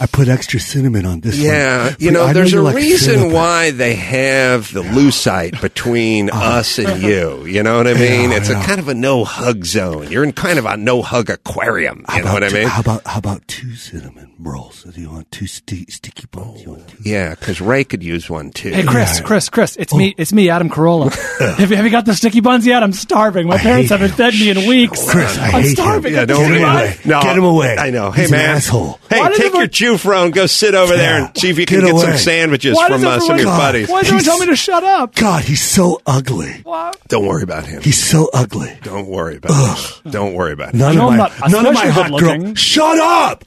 I 0.00 0.06
put 0.06 0.28
extra 0.28 0.58
cinnamon 0.60 1.04
on 1.04 1.20
this 1.20 1.36
one. 1.36 1.44
Yeah, 1.46 1.94
you 1.98 2.10
know, 2.10 2.24
I 2.24 2.32
there's 2.32 2.52
you 2.52 2.60
a 2.60 2.62
like 2.62 2.76
reason 2.76 3.14
cinnamon. 3.16 3.32
why 3.34 3.70
they 3.70 3.94
have 3.94 4.72
the 4.72 4.82
lucite 4.82 5.60
between 5.60 6.30
oh. 6.32 6.36
us 6.38 6.78
and 6.78 7.02
you. 7.02 7.44
You 7.44 7.62
know 7.62 7.76
what 7.76 7.86
I 7.86 7.94
mean? 7.94 8.30
Yeah, 8.30 8.36
it's 8.38 8.48
a 8.48 8.54
kind 8.54 8.78
of 8.80 8.88
a 8.88 8.94
no 8.94 9.24
hug 9.24 9.64
zone. 9.64 10.10
You're 10.10 10.24
in 10.24 10.32
kind 10.32 10.58
of 10.58 10.64
a 10.64 10.76
no 10.76 11.02
hug 11.02 11.28
aquarium. 11.28 12.04
How 12.08 12.16
You 12.18 12.24
know 12.24 12.32
what 12.32 12.42
I 12.44 12.46
about 12.46 12.50
two- 12.52 12.58
mean? 12.60 12.68
How 12.68 12.80
about 12.80 13.06
how 13.06 13.18
about 13.18 13.46
two 13.48 13.74
cinnamon 13.74 14.32
rolls? 14.38 14.84
Do 14.84 14.98
you 15.00 15.10
want 15.10 15.30
two 15.30 15.46
sti- 15.46 15.84
sticky 15.90 16.26
buns? 16.30 16.62
You 16.62 16.70
want 16.70 16.88
two? 16.88 16.96
Yeah, 17.04 17.34
because 17.34 17.60
Ray 17.60 17.84
could 17.84 18.02
use 18.02 18.30
one 18.30 18.52
too. 18.52 18.70
Hey 18.70 18.84
Chris, 18.84 19.18
Yeah. 19.20 19.26
Chris, 19.26 19.48
Chris, 19.50 19.76
it's 19.76 19.92
me, 19.94 20.14
oh. 20.16 20.20
it's 20.22 20.32
me, 20.32 20.48
Adam 20.48 20.70
Carolla. 20.70 21.10
have, 21.58 21.70
you, 21.70 21.76
have 21.76 21.84
you 21.84 21.90
got 21.90 22.06
the 22.06 22.14
sticky 22.14 22.40
buns 22.40 22.64
yet? 22.66 22.82
I'm 22.82 22.94
starving. 22.94 23.48
My 23.48 23.56
I 23.56 23.58
parents 23.58 23.90
haven't 23.90 24.10
him. 24.10 24.16
fed 24.16 24.32
me 24.34 24.48
in 24.50 24.66
weeks. 24.66 25.10
Chris, 25.10 25.36
I 25.36 25.44
I'm 25.46 25.50
hate 25.50 25.64
him. 25.66 25.72
starving. 25.74 26.14
Yeah, 26.14 26.24
don't 26.24 26.48
Get 26.48 26.56
him 26.56 26.62
away. 26.64 26.96
No, 27.04 27.20
Get 27.22 27.36
him 27.36 27.44
away. 27.44 27.76
I 27.78 27.90
know. 27.90 28.10
Hey, 28.10 28.22
He's 28.22 28.30
man. 28.30 28.56
asshole. 28.56 28.98
Hey, 29.10 29.28
take 29.36 29.52
your 29.52 29.60
your 29.60 29.89
chew 29.92 29.98
phone, 29.98 30.30
go 30.30 30.46
sit 30.46 30.74
over 30.74 30.96
there 30.96 31.24
and 31.24 31.36
see 31.38 31.50
if 31.50 31.58
you 31.58 31.66
can 31.66 31.80
Get 31.80 31.92
get, 31.92 32.00
some 32.00 32.16
sandwiches 32.16 32.76
Why 32.76 32.88
from 32.88 33.00
does 33.02 33.22
uh, 33.22 33.26
some 33.26 33.30
of 33.34 33.40
your 33.40 33.48
everyone- 33.48 33.58
buddies. 33.58 33.88
Why 33.88 34.00
does 34.02 34.08
everyone 34.08 34.24
tell 34.24 34.38
me 34.38 34.46
to 34.46 34.56
shut 34.56 34.84
up? 34.84 35.14
God, 35.14 35.44
he's 35.44 35.62
so 35.62 36.00
ugly. 36.06 36.60
Why? 36.64 36.92
Don't 37.08 37.26
worry 37.26 37.42
about 37.42 37.66
him. 37.66 37.82
He's 37.82 38.02
so 38.02 38.28
ugly. 38.32 38.76
Don't 38.82 39.06
worry 39.06 39.36
about 39.36 39.78
him. 40.04 40.10
Don't 40.12 40.34
worry 40.34 40.52
about 40.52 40.72
him. 40.74 40.80
None 40.80 40.96
No, 40.96 41.06
of 41.06 41.10
I'm 41.12 41.18
my 41.18 41.28
not 41.28 41.50
none 41.50 41.66
of 41.66 41.74
my 41.74 41.84
especially 41.84 41.90
hot 41.90 42.10
good-looking. 42.20 42.44
girls. 42.44 42.58
Shut 42.58 42.98
up! 42.98 43.44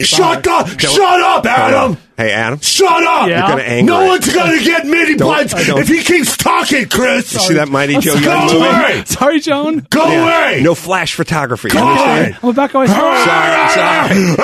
Shut 0.00 0.46
up! 0.46 0.66
Don't- 0.66 0.78
Shut 0.78 1.20
up, 1.20 1.46
Adam! 1.46 1.96
Hey, 2.16 2.30
Adam. 2.30 2.60
Shut 2.60 3.02
up! 3.04 3.26
Yeah? 3.28 3.38
You're 3.38 3.48
gonna 3.56 3.62
anger 3.62 3.92
No 3.92 4.00
it. 4.02 4.08
one's 4.08 4.34
gonna 4.34 4.62
get 4.62 4.86
mini 4.86 5.16
Don't- 5.16 5.54
I 5.54 5.62
don't- 5.64 5.78
if 5.80 5.88
he 5.88 6.02
keeps 6.02 6.36
talking, 6.36 6.86
Chris. 6.88 7.32
You 7.32 7.40
see 7.40 7.54
that 7.54 7.68
Mighty 7.68 7.98
Joe 7.98 8.14
I'm 8.14 8.22
Young 8.22 8.46
Go 8.48 8.54
movie? 8.54 8.66
away! 8.66 9.02
Sorry, 9.06 9.40
Joan. 9.40 9.86
Go 9.90 10.02
away! 10.02 10.60
No 10.62 10.74
flash 10.74 11.14
photography. 11.14 11.68
Go 11.70 11.78
understand? 11.78 12.20
away! 12.28 12.38
I'm 12.42 12.48
about 12.50 12.66
to 12.68 12.72
go. 12.74 12.86
Sorry, 12.86 13.18
sorry, 13.24 13.68
sorry, 13.70 14.36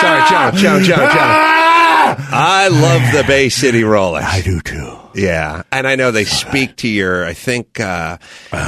sorry, 0.00 0.20
John, 0.30 0.56
John, 0.56 0.82
John, 0.84 0.98
John. 0.98 1.08
Ah! 1.10 2.28
I 2.32 2.68
love 2.68 3.02
the 3.12 3.24
Bay 3.26 3.48
City 3.48 3.82
Rollers. 3.84 4.24
I 4.26 4.40
do 4.40 4.60
too. 4.60 4.96
Yeah, 5.14 5.62
and 5.72 5.86
I 5.88 5.96
know 5.96 6.10
they 6.10 6.24
speak 6.24 6.76
to 6.76 6.88
your, 6.88 7.24
I 7.24 7.32
think, 7.34 7.80
uh, 7.80 8.18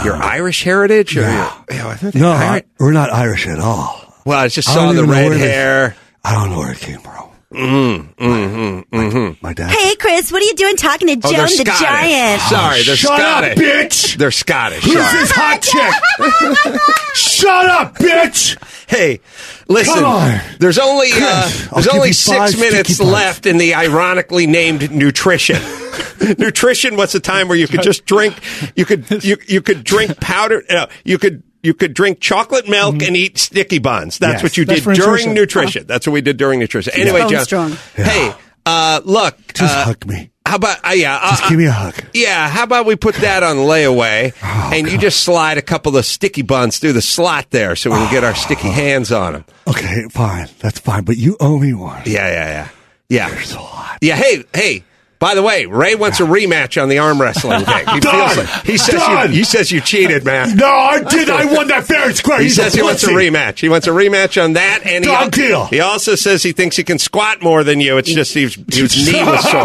your 0.05 0.17
Irish 0.17 0.63
heritage. 0.65 1.17
Or 1.17 1.21
yeah. 1.23 1.63
Your, 1.71 1.79
yeah, 1.79 1.89
I 1.89 1.95
think 1.97 2.15
No, 2.15 2.33
Iri- 2.35 2.45
I, 2.45 2.63
we're 2.81 2.93
not 2.93 3.13
Irish 3.13 3.47
at 3.47 3.59
all. 3.61 4.03
well, 4.25 4.39
I 4.39 4.49
just 4.49 4.69
I 4.69 4.75
saw 4.75 4.93
the 4.93 4.99
even 4.99 5.11
red 5.11 5.29
where 5.29 5.39
this- 5.39 5.51
hair. 5.51 5.97
I 6.25 6.33
don't 6.35 6.51
know 6.51 6.59
where 6.59 6.73
it 6.73 6.79
came 6.79 6.99
from. 7.01 7.15
Mm, 7.51 8.15
mm, 8.17 8.85
mm, 8.85 9.11
mm. 9.11 9.43
My 9.43 9.55
dad. 9.55 9.71
Hey, 9.71 9.97
Chris, 9.97 10.31
what 10.31 10.43
are 10.43 10.45
you 10.45 10.55
doing 10.55 10.77
talking 10.77 11.09
to 11.09 11.27
Oh, 11.29 11.33
Joan 11.33 11.47
the 11.47 11.65
Giant? 11.65 12.43
Sorry, 12.43 12.83
they're 12.83 12.95
Shut 12.97 13.19
Scottish. 13.19 13.53
up, 13.53 13.57
bitch! 13.59 14.17
They're 14.19 14.31
Scottish. 14.31 14.85
Who's 14.85 14.93
sorry. 14.95 15.19
this 15.19 15.31
hot 15.31 15.63
chick? 15.63 16.81
Shut 17.15 17.65
up, 17.67 17.95
bitch! 17.95 18.57
Hey, 18.91 19.21
listen. 19.69 19.95
Come 19.95 20.05
on. 20.05 20.41
There's 20.59 20.79
only 20.79 21.09
uh, 21.13 21.51
there's 21.75 21.89
only 21.89 22.13
six 22.13 22.59
minutes 22.59 23.01
left 23.01 23.47
in 23.47 23.59
the 23.59 23.75
ironically 23.75 24.47
named 24.47 24.91
nutrition. 24.91 25.61
nutrition 26.39 26.97
was 26.97 27.15
a 27.15 27.21
time 27.21 27.49
where 27.49 27.57
you 27.59 27.69
could 27.69 27.83
just 27.83 28.05
drink. 28.07 28.35
You 28.77 28.85
could 28.85 29.25
you 29.25 29.37
you 29.47 29.63
could 29.63 29.85
drink 29.85 30.21
powder. 30.21 30.63
Uh, 30.69 30.87
you 31.05 31.19
could. 31.19 31.43
You 31.61 31.75
could 31.75 31.93
drink 31.93 32.21
chocolate 32.21 32.69
milk 32.69 33.03
and 33.03 33.17
eat 33.17 33.37
sticky 33.37 33.81
buns. 33.81 34.19
That's 34.19 34.35
Yes. 34.35 34.43
what 34.45 34.57
you 34.57 34.65
did 34.65 34.85
during 34.85 34.97
nutrition. 34.97 35.35
nutrition. 35.35 35.87
That's 35.89 36.07
what 36.07 36.13
we 36.13 36.21
did 36.21 36.37
during 36.37 36.61
nutrition. 36.61 36.93
Anyway, 36.95 37.29
John. 37.29 37.45
strong. 37.45 37.77
Hey, 37.97 38.33
uh, 38.65 39.01
look. 39.05 39.37
Just 39.55 39.77
uh, 39.77 39.85
hug 39.87 40.07
me. 40.07 40.31
How 40.49 40.57
about 40.57 40.79
uh, 40.85 40.91
yeah? 40.93 41.19
Uh, 41.23 41.31
Just 41.31 41.49
give 41.49 41.59
me 41.59 41.67
a 41.67 41.73
hug. 41.73 41.95
yeah, 42.15 42.49
how 42.49 42.65
about 42.65 42.87
we 42.87 42.97
put 42.97 43.15
that 43.17 43.43
on 43.43 43.57
layaway 43.57 44.33
Oh, 44.43 44.71
and 44.73 44.91
you 44.91 44.99
just 44.99 45.23
slide 45.23 45.59
a 45.59 45.63
couple 45.63 45.97
of 45.97 46.05
sticky 46.05 46.43
buns 46.43 46.79
through 46.79 46.93
the 46.95 47.03
slot 47.03 47.51
there 47.51 47.77
so 47.77 47.91
we 47.91 47.97
can 47.97 48.11
get 48.11 48.25
our 48.25 48.35
sticky 48.35 48.69
hands 48.69 49.13
on 49.13 49.33
them. 49.35 49.45
Okay, 49.67 50.05
fine. 50.11 50.49
That's 50.61 50.79
fine. 50.79 51.05
But 51.05 51.17
you 51.17 51.37
owe 51.41 51.59
me 51.59 51.75
one. 51.75 52.03
Yeah, 52.07 52.29
yeah, 52.29 52.47
yeah. 52.49 52.69
Yeah. 53.09 53.29
You're 53.31 53.43
so 53.43 53.59
hot. 53.59 53.99
Yeah, 54.03 54.17
hey, 54.17 54.45
hey. 54.55 54.85
By 55.19 55.35
the 55.35 55.43
way, 55.43 55.67
Ray 55.67 55.97
wants 55.97 56.21
a 56.21 56.23
rematch 56.23 56.81
on 56.81 56.89
the 56.89 56.99
arm 56.99 57.21
wrestling 57.21 57.65
thing. 57.65 57.87
He 57.89 57.99
Done. 58.01 58.29
feels 58.29 58.37
like 58.37 58.65
he 58.65 58.79
says 58.79 58.95
Done. 58.95 59.31
you, 59.33 59.39
he 59.39 59.45
says 59.45 59.73
you 59.73 59.81
cheated, 59.81 60.25
man. 60.25 60.57
No, 60.57 60.67
I 60.69 61.03
did. 61.03 61.29
I 61.29 61.53
won 61.53 61.67
that 61.69 61.87
fair 61.87 62.07
and 62.07 62.17
square. 62.17 62.39
He 62.39 62.45
He's 62.45 62.55
says 62.57 62.75
a 62.75 62.77
he 62.77 62.83
wants 62.85 63.03
a 63.03 63.07
pussy. 63.09 63.31
rematch. 63.31 63.59
He 63.59 63.69
wants 63.69 63.89
a 63.89 63.91
rematch 63.91 64.43
on 64.43 64.53
that, 64.53 64.83
and 64.85 65.05
he, 65.05 65.11
Done 65.11 65.31
deal. 65.31 65.65
he 65.67 65.81
also 65.81 66.15
says 66.15 66.45
he 66.45 66.53
thinks 66.53 66.77
he 66.77 66.85
can 66.85 66.99
squat 66.99 67.43
more 67.43 67.65
than 67.65 67.81
you. 67.81 67.99
It's 67.99 68.13
just 68.13 68.33
he's, 68.33 68.55
his 68.73 69.13
knee 69.13 69.25
was 69.25 69.43
sore. 69.51 69.65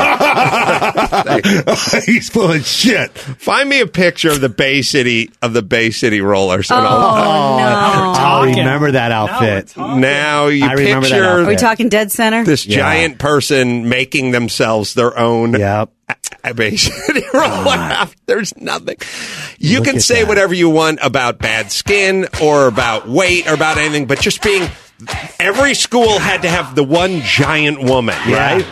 He's 2.06 2.30
full 2.30 2.52
of 2.52 2.66
shit. 2.66 3.12
Find 3.12 3.70
me 3.70 3.82
a 3.82 3.88
picture 3.88 4.30
of 4.32 4.42
the 4.42 4.50
Bay 4.50 4.82
City 4.82 5.32
of 5.42 5.54
the 5.54 5.62
Bay 5.62 5.92
City 5.92 6.22
Rollers. 6.22 6.72
and 6.72 6.80
I'll- 6.80 7.04
Oh, 7.14 7.58
no. 7.58 7.64
I 7.64 8.46
remember 8.46 8.92
that 8.92 9.12
outfit. 9.12 9.76
Now 9.78 10.48
you 10.48 10.66
I 10.66 10.74
remember 10.74 11.08
that 11.08 11.14
picture 11.14 11.24
Are 11.26 11.38
we 11.40 11.44
outfit. 11.44 11.60
talking 11.60 11.90
dead 11.90 12.12
center? 12.12 12.44
this 12.44 12.66
Yeah. 12.66 12.78
giant 12.78 13.20
person 13.20 13.88
making 13.88 14.32
themselves 14.32 14.94
their 14.96 15.18
own 15.18 15.43
own 15.44 15.54
Yep. 15.60 15.90
a 16.44 16.54
Bay 16.54 16.76
City 16.78 17.24
roll 17.34 17.44
out. 17.70 18.14
There's 18.26 18.56
nothing. 18.58 18.98
You 19.60 19.80
Look 19.80 19.88
can 19.88 20.00
say 20.00 20.22
that. 20.22 20.28
whatever 20.28 20.54
you 20.54 20.70
want 20.70 21.00
about 21.02 21.40
bad 21.40 21.72
skin 21.72 22.28
or 22.42 22.68
about 22.68 23.08
weight 23.08 23.48
or 23.48 23.54
about 23.54 23.78
anything, 23.78 24.06
but 24.08 24.20
just 24.20 24.42
being 24.44 24.70
every 25.40 25.74
school 25.74 26.20
had 26.20 26.42
to 26.44 26.50
have 26.50 26.76
the 26.76 26.84
one 26.84 27.22
giant 27.22 27.82
woman, 27.84 28.16
Yeah. 28.28 28.56
right? 28.56 28.66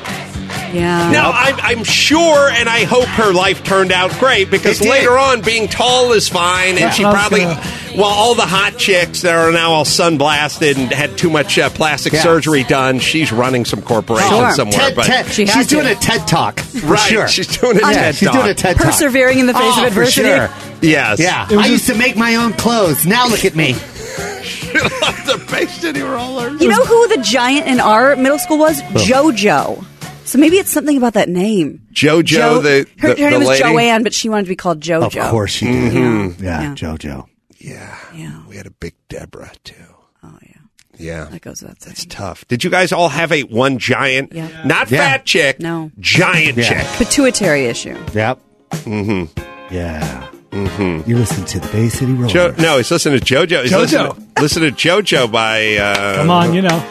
Yeah. 0.73 1.12
Now, 1.12 1.31
I'm, 1.34 1.55
I'm 1.60 1.84
sure, 1.84 2.49
and 2.49 2.67
I 2.69 2.84
hope 2.86 3.05
her 3.05 3.34
life 3.34 3.63
turned 3.63 3.91
out 3.91 4.12
great 4.19 4.49
because 4.49 4.81
later 4.81 5.17
on, 5.17 5.41
being 5.41 5.67
tall 5.67 6.13
is 6.13 6.27
fine, 6.29 6.77
Yeah, 6.77 6.86
and 6.86 6.93
she 6.93 7.03
probably, 7.03 7.41
gonna- 7.41 7.62
well, 7.95 8.05
all 8.05 8.36
the 8.36 8.45
hot 8.45 8.77
chicks 8.77 9.21
that 9.23 9.36
are 9.36 9.51
now 9.51 9.71
all 9.71 9.86
sunblasted 9.86 10.77
and 10.77 10.91
had 10.91 11.17
too 11.17 11.29
much 11.29 11.57
uh, 11.60 11.69
plastic 11.69 12.13
Yeah. 12.13 12.23
surgery 12.23 12.63
done, 12.63 12.99
she's 12.99 13.31
running 13.31 13.65
some 13.65 13.81
corporation 13.81 14.29
Sure. 14.29 14.51
somewhere. 14.51 14.79
TED, 14.79 14.95
but 14.95 15.05
TED. 15.05 15.25
She 15.27 15.45
had 15.45 15.53
she's 15.57 15.67
to. 15.67 15.75
doing 15.75 15.88
a 15.88 15.95
TED 15.95 16.27
talk. 16.27 16.60
For 16.62 16.88
right, 16.88 16.99
sure. 16.99 17.27
she's 17.27 17.47
doing 17.47 17.77
a 17.77 17.81
yeah, 17.81 17.91
TED 17.93 18.15
she's 18.15 18.27
talk. 18.29 18.38
doing 18.38 18.49
a 18.49 18.53
TED 18.53 18.77
talk. 18.77 18.86
Persevering 18.86 19.39
in 19.39 19.47
the 19.47 19.53
face 19.53 19.62
oh, 19.75 19.81
of 19.81 19.88
adversity. 19.88 20.29
For 20.29 20.47
sure. 20.47 20.77
Yes, 20.81 21.19
Yeah. 21.19 21.43
was 21.47 21.51
I 21.53 21.55
just- 21.63 21.69
used 21.69 21.88
to 21.88 21.95
make 21.95 22.15
my 22.15 22.36
own 22.36 22.53
clothes. 22.53 23.05
Now 23.05 23.27
look 23.27 23.43
at 23.45 23.55
me. 23.55 23.73
the 24.71 25.45
Bay 25.51 25.65
City 25.65 26.01
Rollers. 26.01 26.62
You 26.62 26.69
know 26.69 26.84
who 26.86 27.07
the 27.10 27.21
giant 27.23 27.67
in 27.67 27.79
our 27.81 28.15
middle 28.15 28.39
school 28.39 28.57
was? 28.57 28.81
JoJo. 28.81 29.86
So 30.32 30.39
maybe 30.39 30.56
it's 30.56 30.72
something 30.72 30.96
about 30.96 31.13
that 31.15 31.28
name. 31.28 31.82
JoJo, 31.91 32.24
Jo- 32.24 32.62
the, 32.62 32.88
her, 33.00 33.13
the, 33.15 33.22
her 33.22 33.26
the 33.26 33.30
name 33.32 33.39
was 33.39 33.50
lady. 33.50 33.63
Joanne, 33.63 34.04
but 34.04 34.13
she 34.13 34.30
wanted 34.30 34.44
to 34.44 34.50
be 34.50 34.56
called 34.56 34.80
JoJo. 34.80 35.17
Of 35.26 35.30
course 35.30 35.52
she 35.52 35.65
did. 35.65 35.91
Mm-hmm. 35.94 36.41
Yeah, 36.44 36.62
Yeah. 36.62 36.74
JoJo. 36.76 37.28
Yeah, 37.60 37.98
Yeah. 38.15 38.41
we 38.48 38.56
had 38.56 38.65
a 38.65 38.72
big 38.72 38.94
Deborah 39.10 39.52
too. 39.65 39.76
Oh 40.24 40.38
yeah, 40.41 40.56
Yeah, 40.98 41.26
that 41.26 41.41
goes 41.41 41.62
without 41.62 41.82
saying. 41.82 41.96
That's 41.96 42.06
tough. 42.06 42.48
Did 42.48 42.63
you 42.63 42.70
guys 42.70 42.94
all 42.94 43.10
have 43.10 43.34
a 43.34 43.41
one 43.44 43.78
giant, 43.78 44.32
Yeah. 44.32 44.48
not 44.65 44.89
Yeah. 44.89 45.00
fat 45.00 45.26
chick, 45.26 45.60
No. 45.60 45.91
giant 46.00 46.58
Yeah. 46.58 46.63
chick? 46.82 46.88
Pituitary 46.98 47.65
issue. 47.65 47.98
Yep. 48.13 48.39
Mm-hmm. 48.72 49.74
Yeah. 49.74 50.28
Mm-hmm. 50.52 51.10
You 51.10 51.17
listen 51.17 51.44
to 51.46 51.60
the 51.60 51.67
Bay 51.67 51.89
City 51.89 52.13
Rollers. 52.13 52.32
Jo- 52.32 52.56
no, 52.58 52.78
he's 52.78 52.89
listening 52.89 53.20
to 53.20 53.26
JoJo. 53.26 53.63
He's 53.63 53.72
JoJo. 53.74 53.80
Listening, 53.82 54.32
listen 54.39 54.62
to 54.63 54.72
JoJo 54.72 55.30
by 55.32 55.76
uh, 55.76 56.15
Come 56.15 56.30
on, 56.30 56.54
you 56.54 56.62
know. 56.62 56.84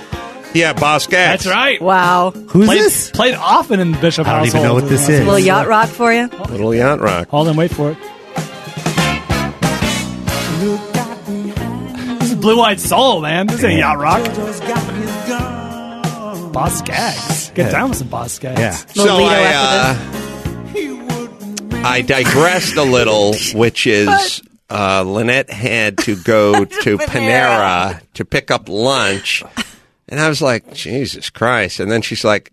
Yeah, 0.53 0.73
Boz 0.73 1.05
Scaggs. 1.05 1.45
That's 1.45 1.55
right. 1.55 1.81
Wow. 1.81 2.33
Who's 2.33 2.67
Played, 2.67 2.81
this? 2.81 3.11
played 3.11 3.35
often 3.35 3.79
in 3.81 3.93
the 3.93 3.99
Bishop 3.99 4.27
I 4.27 4.33
don't 4.33 4.41
household. 4.47 4.65
even 4.65 4.69
know 4.69 4.75
what 4.75 4.89
this 4.89 5.09
is. 5.09 5.21
A 5.21 5.25
little 5.25 5.39
yacht 5.39 5.69
rock 5.69 5.89
for 5.89 6.13
you. 6.13 6.27
Little 6.27 6.75
yacht 6.75 7.01
rock. 7.01 7.29
Hold 7.29 7.49
on, 7.49 7.57
wait 7.57 7.71
for 7.73 7.93
it. 7.93 7.99
This 12.21 12.31
is 12.31 12.35
Blue 12.37 12.61
Eyed 12.61 12.81
Soul, 12.81 13.21
man. 13.23 13.47
This 13.47 13.63
ain't 13.65 13.79
yacht 13.79 13.99
rock. 13.99 14.23
Boz 16.53 16.79
Scaggs. 16.79 17.51
Get 17.55 17.71
down 17.71 17.91
with 17.91 17.99
some 17.99 18.09
Boz 18.09 18.33
Scaggs. 18.33 18.61
Yeah. 18.61 18.73
So 18.73 19.03
Little 19.05 19.27
I, 19.27 19.97
uh, 21.75 21.83
I 21.87 22.03
digressed 22.03 22.77
a 22.77 22.83
little, 22.83 23.35
which 23.55 23.87
is 23.87 24.43
uh, 24.69 25.03
Lynette 25.07 25.51
had 25.51 25.99
to 25.99 26.17
go 26.17 26.65
to 26.65 26.99
Panera 26.99 28.01
to 28.15 28.25
pick 28.25 28.51
up 28.51 28.69
lunch, 28.69 29.43
and 30.11 30.21
I 30.21 30.29
was 30.29 30.43
like, 30.43 30.73
Jesus 30.75 31.31
Christ! 31.31 31.81
And 31.81 31.91
then 31.91 32.03
she's 32.03 32.25
like, 32.25 32.53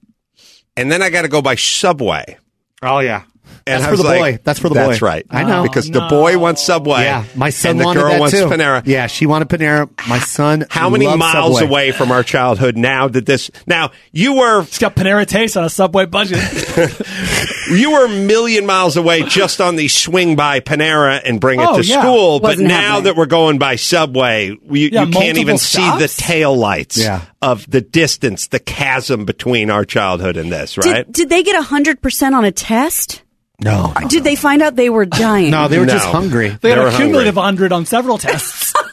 and 0.76 0.92
then 0.92 1.02
I 1.02 1.10
got 1.10 1.24
to 1.24 1.28
go 1.28 1.42
by 1.42 1.56
Subway. 1.56 2.38
Oh, 2.82 3.00
yeah. 3.00 3.24
And 3.66 3.82
That's 3.82 3.84
I 3.84 3.86
for 3.88 3.92
was 3.92 4.00
the 4.02 4.06
like, 4.06 4.20
boy. 4.20 4.40
That's 4.44 4.60
for 4.60 4.70
the 4.70 4.76
boy. 4.76 4.88
That's 4.88 5.02
right. 5.02 5.26
I 5.30 5.44
know. 5.44 5.64
because 5.64 5.90
the 5.90 6.08
boy 6.10 6.38
wants 6.38 6.64
Subway. 6.64 7.04
Yeah, 7.04 7.26
my 7.36 7.50
son 7.50 7.72
and 7.72 7.80
the 7.82 7.86
wanted 7.86 8.00
girl 8.00 8.12
that 8.12 8.20
wants 8.20 8.38
too. 8.38 8.46
Panera. 8.46 8.84
Yeah, 8.86 9.08
she 9.08 9.26
wanted 9.26 9.50
Panera. 9.50 9.90
My 10.08 10.20
son. 10.20 10.66
How 10.70 10.90
many 10.90 11.06
loves 11.06 11.20
miles 11.20 11.60
Subway. 11.60 11.70
away 11.70 11.92
from 11.92 12.12
our 12.12 12.24
childhood 12.24 12.78
now 12.78 13.08
did 13.08 13.26
this? 13.26 13.52
Now 13.66 13.92
you 14.12 14.36
were 14.36 14.62
It's 14.62 14.80
got 14.80 14.96
Panera 14.96 15.26
taste 15.26 15.58
on 15.58 15.64
a 15.66 15.70
Subway 15.70 16.06
budget. 16.06 16.40
you 17.70 17.92
were 17.92 18.06
a 18.06 18.10
million 18.10 18.66
miles 18.66 18.98
away 18.98 19.24
just 19.24 19.60
on 19.62 19.76
the 19.76 19.88
swing 19.88 20.36
by 20.36 20.60
Panera 20.60 21.22
and 21.24 21.40
bring 21.40 21.60
it 21.60 21.68
Oh, 21.68 21.78
to 21.82 21.86
yeah. 21.86 22.02
school. 22.02 22.40
But 22.40 22.50
Wasn't 22.50 22.68
now 22.68 22.80
happening. 22.80 23.04
that 23.06 23.16
we're 23.16 23.26
going 23.26 23.58
by 23.60 23.76
Subway, 23.76 24.48
you, 24.48 24.58
Yeah, 24.70 25.04
you 25.04 25.12
can't 25.12 25.38
even 25.38 25.54
multiple 25.54 25.58
see 25.58 25.90
the 26.00 26.08
stops? 26.08 26.28
tail 26.28 26.56
lights 26.58 26.98
Yeah. 26.98 27.22
of 27.42 27.70
the 27.70 27.82
distance, 27.82 28.48
the 28.48 28.60
chasm 28.60 29.26
between 29.26 29.70
our 29.70 29.86
childhood 29.86 30.38
and 30.38 30.52
this. 30.52 30.78
Right? 30.78 31.06
Did, 31.06 31.12
did 31.14 31.30
they 31.30 31.44
get 31.44 31.56
100% 31.64 32.34
on 32.34 32.46
a 32.46 32.52
test? 32.52 33.22
No. 33.60 33.92
Or 33.96 34.04
did 34.08 34.24
they 34.24 34.36
find 34.36 34.62
out 34.62 34.76
they 34.76 34.90
were 34.90 35.06
dying? 35.06 35.50
No, 35.50 35.68
they 35.68 35.80
were 35.80 35.86
No. 35.88 35.94
just 35.94 36.06
hungry. 36.08 36.50
They 36.62 36.70
had 36.70 36.78
They 36.78 36.84
were 36.84 36.88
a 36.90 36.96
cumulative 36.96 37.36
100 37.38 37.72
on 37.72 37.86
several 37.86 38.18
tests. 38.20 38.74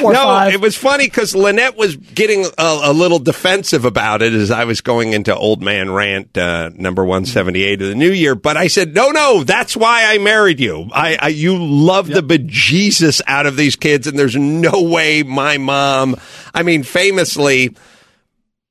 Four 0.00 0.12
no, 0.12 0.22
five. 0.24 0.54
it 0.54 0.60
was 0.60 0.76
funny 0.76 1.06
because 1.06 1.34
Lynette 1.34 1.76
was 1.76 1.96
getting 1.96 2.44
a, 2.44 2.80
a 2.84 2.92
little 2.92 3.18
defensive 3.18 3.84
about 3.84 4.22
it 4.22 4.32
as 4.32 4.50
I 4.50 4.64
was 4.64 4.80
going 4.80 5.12
into 5.12 5.34
Old 5.34 5.62
Man 5.62 5.90
Rant 5.90 6.36
uh, 6.36 6.70
number 6.74 7.04
178 7.04 7.82
of 7.82 7.88
the 7.88 7.94
new 7.94 8.10
year. 8.10 8.34
But 8.34 8.56
I 8.56 8.68
said, 8.68 8.94
no, 8.94 9.10
no, 9.10 9.44
that's 9.44 9.76
why 9.76 10.04
I 10.06 10.18
married 10.18 10.60
you. 10.60 10.88
I, 10.92 11.18
I 11.20 11.28
You 11.28 11.56
love 11.62 12.08
the 12.08 12.22
bejesus 12.22 13.20
out 13.26 13.46
of 13.46 13.56
these 13.56 13.76
kids, 13.76 14.06
and 14.06 14.18
there's 14.18 14.36
no 14.36 14.82
way 14.82 15.22
my 15.22 15.58
mom, 15.58 16.16
I 16.54 16.62
mean, 16.62 16.82
famously, 16.82 17.76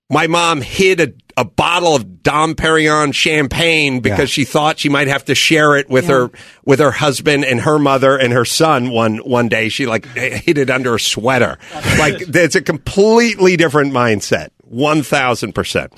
my 0.10 0.28
mom 0.28 0.62
hid 0.62 1.00
a, 1.00 1.14
a 1.38 1.46
bottle 1.46 1.96
of 1.96 2.24
Dom 2.24 2.56
Perignon 2.56 3.14
champagne 3.14 4.00
because 4.02 4.20
Yeah. 4.20 4.26
she 4.26 4.44
thought 4.44 4.80
she 4.80 4.90
might 4.90 5.08
have 5.08 5.24
to 5.26 5.36
share 5.36 5.78
it 5.78 5.88
with 5.88 6.08
her 6.08 6.32
with 6.66 6.80
her 6.80 6.92
husband 6.92 7.46
and 7.46 7.62
her 7.62 7.78
mother 7.80 8.18
and 8.18 8.34
her 8.34 8.44
son 8.44 8.90
one 8.90 9.18
one 9.20 9.48
day. 9.48 9.70
She 9.70 9.86
like 9.86 10.06
hid 10.08 10.58
it 10.58 10.70
under 10.70 10.96
a 10.96 11.00
sweater. 11.00 11.60
like 12.00 12.16
it's 12.36 12.56
a 12.56 12.62
completely 12.62 13.56
different 13.56 13.94
mindset. 13.94 14.50
One 14.64 15.04
thousand 15.04 15.54
percent. 15.54 15.94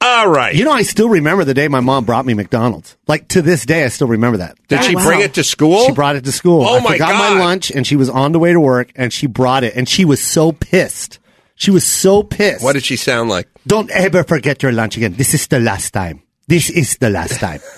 All 0.00 0.28
right. 0.28 0.54
You 0.54 0.64
know, 0.64 0.70
I 0.70 0.82
still 0.82 1.08
remember 1.08 1.42
the 1.42 1.54
day 1.54 1.66
my 1.66 1.80
mom 1.80 2.04
brought 2.04 2.24
me 2.24 2.32
McDonald's. 2.32 2.96
Like 3.08 3.26
to 3.28 3.42
this 3.42 3.66
day, 3.66 3.84
I 3.84 3.88
still 3.88 4.06
remember 4.06 4.38
that. 4.38 4.56
Did 4.68 4.84
she 4.84 4.94
oh, 4.94 4.98
wow. 4.98 5.04
bring 5.04 5.20
it 5.22 5.34
to 5.34 5.42
school? 5.42 5.86
She 5.86 5.92
brought 5.92 6.14
it 6.14 6.24
to 6.24 6.30
school. 6.32 6.62
Oh 6.64 6.76
I 6.78 6.80
my 6.80 6.92
forgot 6.92 7.10
God. 7.10 7.34
my 7.34 7.44
lunch, 7.44 7.72
and 7.72 7.84
she 7.84 7.96
was 7.96 8.08
on 8.08 8.30
the 8.30 8.38
way 8.38 8.52
to 8.52 8.60
work, 8.60 8.92
and 8.94 9.12
she 9.12 9.26
brought 9.26 9.64
it, 9.64 9.74
and 9.74 9.88
she 9.88 10.04
was 10.04 10.22
so 10.22 10.52
pissed. 10.52 11.18
She 11.58 11.70
was 11.72 11.84
so 11.84 12.22
pissed. 12.22 12.62
What 12.62 12.74
did 12.74 12.84
she 12.84 12.96
sound 12.96 13.28
like? 13.28 13.48
Don't 13.66 13.90
ever 13.90 14.22
forget 14.24 14.62
your 14.62 14.70
lunch 14.72 14.96
again. 14.96 15.14
This 15.14 15.34
is 15.34 15.48
the 15.48 15.58
last 15.58 15.90
time. 15.92 16.22
This 16.46 16.70
is 16.70 16.96
the 16.96 17.10
last 17.10 17.38
time. 17.40 17.60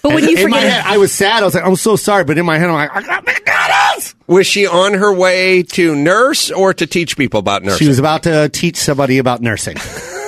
But 0.00 0.14
when 0.14 0.28
you 0.28 0.36
in 0.36 0.50
my 0.50 0.58
forget, 0.60 0.84
head, 0.84 0.94
I 0.94 0.96
was 0.98 1.12
sad. 1.12 1.42
I 1.42 1.44
was 1.44 1.54
like, 1.56 1.64
I'm 1.64 1.74
so 1.74 1.96
sorry. 1.96 2.22
But 2.22 2.38
in 2.38 2.46
my 2.46 2.56
head, 2.56 2.68
I'm 2.68 2.74
like, 2.74 2.94
I 2.94 3.02
got 3.02 3.26
McDonald's. 3.26 4.14
Was 4.28 4.46
she 4.46 4.64
on 4.64 4.94
her 4.94 5.12
way 5.12 5.64
to 5.64 5.96
nurse 5.96 6.52
or 6.52 6.72
to 6.72 6.86
teach 6.86 7.16
people 7.16 7.40
about 7.40 7.64
nursing? 7.64 7.78
She 7.78 7.88
was 7.88 7.98
about 7.98 8.22
to 8.22 8.48
teach 8.48 8.76
somebody 8.76 9.18
about 9.18 9.42
nursing. 9.42 9.76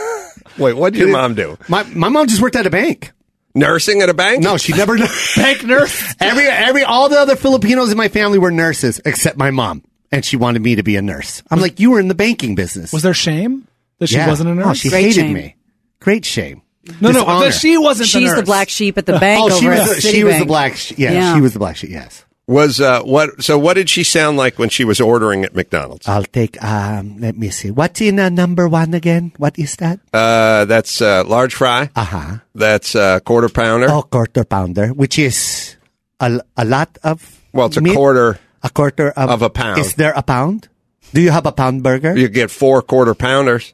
Wait, 0.59 0.75
what 0.75 0.93
did 0.93 0.99
your 0.99 1.13
mom 1.13 1.35
do? 1.37 1.57
My 1.69 1.85
my 1.85 2.09
mom 2.09 2.27
just 2.27 2.43
worked 2.43 2.57
at 2.57 2.67
a 2.67 2.71
bank. 2.71 3.13
Nursing 3.55 4.03
at 4.03 4.09
a 4.09 4.15
bank? 4.15 4.43
No, 4.43 4.57
she 4.57 4.73
never. 4.73 4.97
Bank 5.37 5.65
nurse. 5.65 6.15
every 6.19 6.47
every 6.47 6.83
all 6.83 7.09
the 7.09 7.19
other 7.21 7.37
Filipinos 7.37 7.93
in 7.93 7.97
my 7.97 8.09
family 8.09 8.39
were 8.39 8.51
nurses 8.51 9.01
except 9.05 9.37
my 9.39 9.53
mom, 9.53 9.85
and 10.13 10.25
she 10.25 10.37
wanted 10.37 10.63
me 10.63 10.75
to 10.77 10.83
be 10.83 10.97
a 10.97 11.03
nurse. 11.03 11.43
I'm 11.51 11.61
like, 11.61 11.79
you 11.81 11.91
were 11.91 12.01
in 12.01 12.09
the 12.09 12.15
banking 12.15 12.55
business. 12.55 12.93
Was 12.93 13.03
there 13.03 13.15
shame 13.15 13.67
that 13.99 14.09
she 14.09 14.17
Yeah. 14.17 14.29
wasn't 14.29 14.51
a 14.51 14.55
nurse? 14.55 14.67
Oh, 14.67 14.75
she 14.75 14.89
Great 14.91 15.03
hated 15.03 15.15
shame. 15.21 15.33
me. 15.35 15.57
Great 16.01 16.25
shame. 16.25 16.63
no, 17.01 17.11
no, 17.11 17.21
Dishonor. 17.21 17.45
that 17.45 17.53
she 17.55 17.77
wasn't 17.79 18.11
the 18.11 18.19
she's 18.19 18.31
the 18.31 18.37
nurse. 18.37 18.47
black 18.47 18.69
sheep 18.69 18.97
at 18.99 19.07
the 19.07 19.19
bank 19.19 19.41
Oh, 19.43 19.47
over 19.47 19.61
she 19.61 19.69
was 19.69 19.79
at 19.81 19.95
the, 19.97 20.01
she 20.01 20.25
was 20.25 20.39
the 20.39 20.47
black. 20.47 20.77
Sh- 20.77 20.93
yeah, 20.97 21.13
Yeah. 21.13 21.35
she 21.35 21.41
was 21.41 21.53
the 21.53 21.59
black 21.59 21.77
sheep. 21.77 21.91
Yes. 21.91 22.25
Was 22.47 22.81
uh, 22.81 23.03
what? 23.03 23.45
So 23.45 23.57
what 23.61 23.75
did 23.75 23.89
she 23.89 24.03
sound 24.03 24.37
like 24.37 24.59
when 24.59 24.71
she 24.71 24.83
was 24.85 25.01
ordering 25.01 25.45
at 25.45 25.55
McDonald's? 25.55 26.09
I'll 26.09 26.25
take. 26.25 26.61
Um, 26.65 27.21
let 27.21 27.37
me 27.37 27.49
see. 27.51 27.71
What's 27.71 28.01
in 28.01 28.19
uh, 28.19 28.29
number 28.29 28.67
one 28.67 28.93
again? 28.93 29.31
What 29.37 29.57
is 29.57 29.77
that? 29.77 30.01
Uh, 30.13 30.65
that's 30.65 31.01
uh, 31.01 31.23
large 31.29 31.55
fry. 31.55 31.91
Uh 31.95 32.03
huh. 32.05 32.37
That's 32.57 32.97
uh, 32.97 33.21
quarter 33.21 33.49
pounder. 33.51 33.87
Oh, 33.89 34.03
quarter 34.03 34.43
pounder, 34.43 34.89
which 34.89 35.17
is 35.17 35.77
a, 36.19 36.41
a 36.57 36.65
lot 36.65 36.99
of. 37.05 37.23
well, 37.53 37.67
it's 37.69 37.77
a 37.77 37.81
meat. 37.83 37.95
quarter. 37.95 38.41
A 38.63 38.71
quarter 38.71 39.11
of, 39.11 39.31
of 39.31 39.43
a 39.43 39.51
pound. 39.51 39.79
Is 39.81 39.95
there 39.95 40.13
a 40.15 40.23
pound? 40.23 40.69
Do 41.15 41.21
you 41.21 41.31
have 41.31 41.47
a 41.47 41.53
pound 41.53 41.83
burger? 41.83 42.17
You 42.17 42.29
get 42.29 42.51
four 42.51 42.83
quarter 42.83 43.15
pounders. 43.15 43.73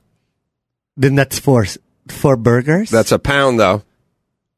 then 0.96 1.14
that's 1.16 1.38
four 1.38 1.66
four 2.08 2.36
burgers. 2.36 2.88
That's 2.90 3.12
a 3.12 3.18
pound, 3.18 3.58
though. 3.60 3.82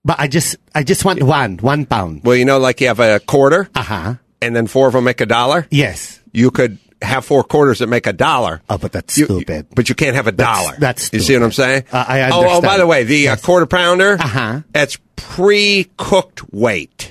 But 0.04 0.20
I 0.20 0.28
just 0.28 0.56
I 0.74 0.82
just 0.84 1.04
want 1.04 1.22
one 1.22 1.56
one 1.58 1.86
pound. 1.86 2.22
Well, 2.24 2.36
you 2.36 2.44
know, 2.44 2.58
like 2.58 2.80
you 2.80 2.86
have 2.88 3.00
a 3.00 3.20
quarter, 3.20 3.68
Uh 3.74 3.82
huh. 3.82 4.14
and 4.40 4.54
then 4.54 4.66
four 4.66 4.86
of 4.86 4.92
them 4.92 5.04
make 5.04 5.20
a 5.20 5.26
dollar. 5.26 5.66
Yes. 5.70 6.20
You 6.32 6.50
could 6.50 6.78
have 7.02 7.24
four 7.24 7.42
quarters 7.44 7.78
that 7.78 7.88
make 7.88 8.06
a 8.06 8.12
dollar. 8.12 8.60
Oh, 8.68 8.76
but 8.78 8.92
that's 8.92 9.16
You- 9.16 9.24
stupid. 9.26 9.66
but 9.74 9.88
you 9.88 9.94
can't 9.94 10.14
have 10.16 10.26
a 10.26 10.32
That's- 10.32 10.64
dollar. 10.64 10.76
that's 10.78 11.12
you 11.12 11.20
see 11.20 11.34
what 11.34 11.44
I'm 11.44 11.52
saying? 11.52 11.84
Uh, 11.92 12.04
I 12.06 12.30
Oh, 12.30 12.44
oh, 12.48 12.60
by 12.60 12.76
the 12.76 12.86
way, 12.86 13.04
the 13.04 13.28
uh, 13.30 13.36
quarter 13.36 13.66
pounder. 13.66 14.14
Uh-huh. 14.20 14.60
That's 14.72 14.98
pre-cooked 15.16 16.52
weight. 16.52 17.10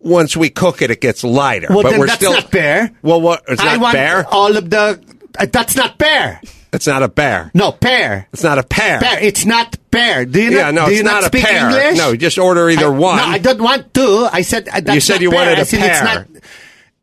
Once 0.00 0.36
we 0.36 0.48
cook 0.50 0.80
it, 0.82 0.90
it 0.90 1.00
gets 1.00 1.22
lighter. 1.22 1.68
Well, 1.70 1.82
but 1.82 1.98
we're 1.98 2.06
that's 2.06 2.16
still 2.18 2.32
not 2.32 2.50
fair. 2.50 2.90
Well, 3.02 3.20
what? 3.20 3.42
It's 3.48 3.60
I 3.60 3.72
not 3.76 3.80
want 3.80 3.92
bear. 3.94 4.26
all 4.28 4.56
of 4.56 4.70
the. 4.70 5.00
Uh, 5.38 5.46
that's 5.46 5.76
not 5.76 5.98
pear. 5.98 6.40
It's 6.72 6.86
not 6.86 7.02
a 7.02 7.08
bear. 7.08 7.50
No, 7.52 7.72
pear. 7.72 8.28
It's 8.32 8.42
not 8.42 8.58
a 8.58 8.62
pear. 8.62 9.00
Pear. 9.00 9.18
It's 9.20 9.44
not 9.44 9.76
pear. 9.90 10.24
Do 10.24 10.40
you 10.40 10.50
Yeah, 10.52 10.70
not? 10.70 10.74
no, 10.74 10.84
do 10.86 10.90
it's 10.92 10.98
you 10.98 11.04
not, 11.04 11.22
a 11.24 11.26
speak 11.26 11.44
pear. 11.44 11.66
English? 11.66 11.98
No, 11.98 12.14
just 12.16 12.38
order 12.38 12.70
either 12.70 12.86
I, 12.86 12.88
one. 12.88 13.16
No, 13.16 13.24
I 13.24 13.38
don't 13.38 13.60
want 13.60 13.92
to. 13.94 14.28
I 14.32 14.42
said 14.42 14.68
uh, 14.68 14.80
that's 14.80 14.94
You 14.94 15.00
said 15.00 15.14
not 15.14 15.20
you 15.22 15.30
pear. 15.30 15.38
wanted 15.38 15.58
I 15.58 15.62
a 15.62 15.64
said 15.66 15.90
It's 15.90 16.02
not. 16.02 16.42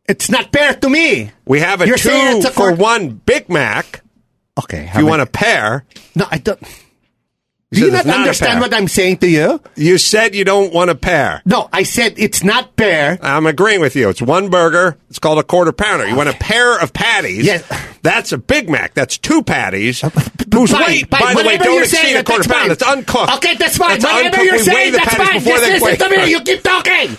It's 0.08 0.30
not 0.30 0.52
pear 0.52 0.72
to 0.74 0.88
me. 0.88 1.30
we 1.44 1.60
have 1.60 1.82
a 1.82 1.86
You're 1.86 1.98
two 1.98 2.08
a 2.10 2.50
for 2.50 2.72
one 2.74 3.10
Big 3.10 3.48
Mac. 3.50 4.02
Okay. 4.58 4.88
If 4.90 4.96
you 4.96 5.06
want 5.06 5.20
a 5.22 5.26
pear, 5.26 5.84
No, 6.16 6.26
I 6.30 6.38
don't. 6.38 6.58
Do 7.70 7.80
you 7.80 7.90
not 7.90 8.06
not 8.06 8.16
understand 8.20 8.60
what 8.60 8.72
I'm 8.72 8.88
saying 8.88 9.18
to 9.18 9.28
you? 9.28 9.60
You 9.76 9.98
said 9.98 10.34
you 10.34 10.44
don't 10.44 10.72
want 10.72 10.88
a 10.88 10.94
pear. 10.94 11.42
No, 11.44 11.68
I 11.70 11.82
said 11.82 12.14
it's 12.16 12.42
not 12.42 12.76
pear. 12.76 13.18
I'm 13.20 13.46
agreeing 13.46 13.80
with 13.82 13.94
you. 13.94 14.08
It's 14.08 14.22
one 14.22 14.48
burger. 14.48 14.96
It's 15.10 15.18
called 15.18 15.38
a 15.38 15.42
quarter 15.42 15.72
pounder. 15.72 16.06
You 16.08 16.16
want 16.16 16.30
a 16.30 16.34
pair 16.34 16.80
of 16.80 16.94
patties. 16.94 17.44
Yes. 17.44 17.62
That's 18.02 18.32
a 18.32 18.38
Big 18.38 18.70
Mac. 18.70 18.94
That's 18.94 19.18
two 19.18 19.42
patties. 19.42 20.00
Whose 20.00 20.72
weight, 20.72 21.10
by 21.10 21.34
the 21.36 21.44
way, 21.46 21.58
don't 21.58 21.82
exceed 21.82 22.16
a 22.16 22.24
quarter 22.24 22.44
that's 22.44 22.58
pound. 22.58 22.72
It's 22.72 22.82
uncooked. 22.82 23.32
Okay, 23.34 23.54
that's 23.56 23.76
fine. 23.76 23.96
It's 23.96 24.04
Whatever 24.04 24.24
uncooked. 24.28 24.44
you're 24.44 24.52
We 24.54 24.58
saying, 24.60 24.92
that's 24.92 25.14
fine. 25.14 25.40
Just 25.40 25.82
listen 25.82 26.08
to 26.10 26.16
me. 26.16 26.30
You 26.30 26.40
keep 26.40 26.62
talking. 26.62 27.16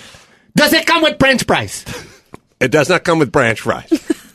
Does 0.56 0.74
it 0.74 0.88
come 0.88 1.04
with 1.04 1.20
French 1.20 1.44
fries? 1.46 1.86
It 2.60 2.72
does 2.72 2.90
not 2.90 3.04
come 3.04 3.20
with 3.20 3.32
branch 3.32 3.62
fries. 3.62 3.92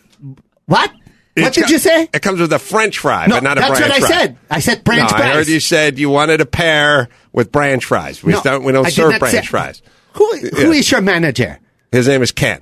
What? 0.67 0.91
What 1.37 1.53
did 1.53 1.65
co- 1.65 1.71
you 1.71 1.79
say? 1.79 2.09
It 2.13 2.23
comes 2.23 2.41
with 2.41 2.53
a 2.53 2.59
French 2.59 2.99
fry, 2.99 3.27
No, 3.27 3.37
but 3.37 3.43
not 3.43 3.59
a 3.59 3.61
that's 3.63 3.79
branch 3.81 3.93
what 3.93 3.93
I 3.93 4.07
fry. 4.07 4.09
said. 4.09 4.37
I 4.51 4.61
said 4.61 4.85
branch 4.85 5.03
no, 5.11 5.17
fries. 5.19 5.21
I 5.23 5.33
heard 5.35 5.49
you 5.49 5.61
said 5.61 5.99
you 5.99 6.09
wanted 6.11 6.41
a 6.41 6.47
pair 6.47 7.09
with 7.33 7.51
branch 7.51 7.85
fries. 7.85 8.23
We 8.23 8.33
No, 8.33 8.41
don't. 8.43 8.63
We 8.65 8.73
don't 8.73 8.87
I 8.87 8.91
serve 8.91 9.19
branch 9.19 9.35
say- 9.35 9.43
fries. 9.43 9.83
Who, 10.15 10.37
who 10.37 10.73
Yeah. 10.73 10.79
is 10.79 10.91
your 10.91 11.01
manager? 11.01 11.59
His 11.91 12.07
name 12.07 12.23
is 12.23 12.31
Ken. 12.31 12.61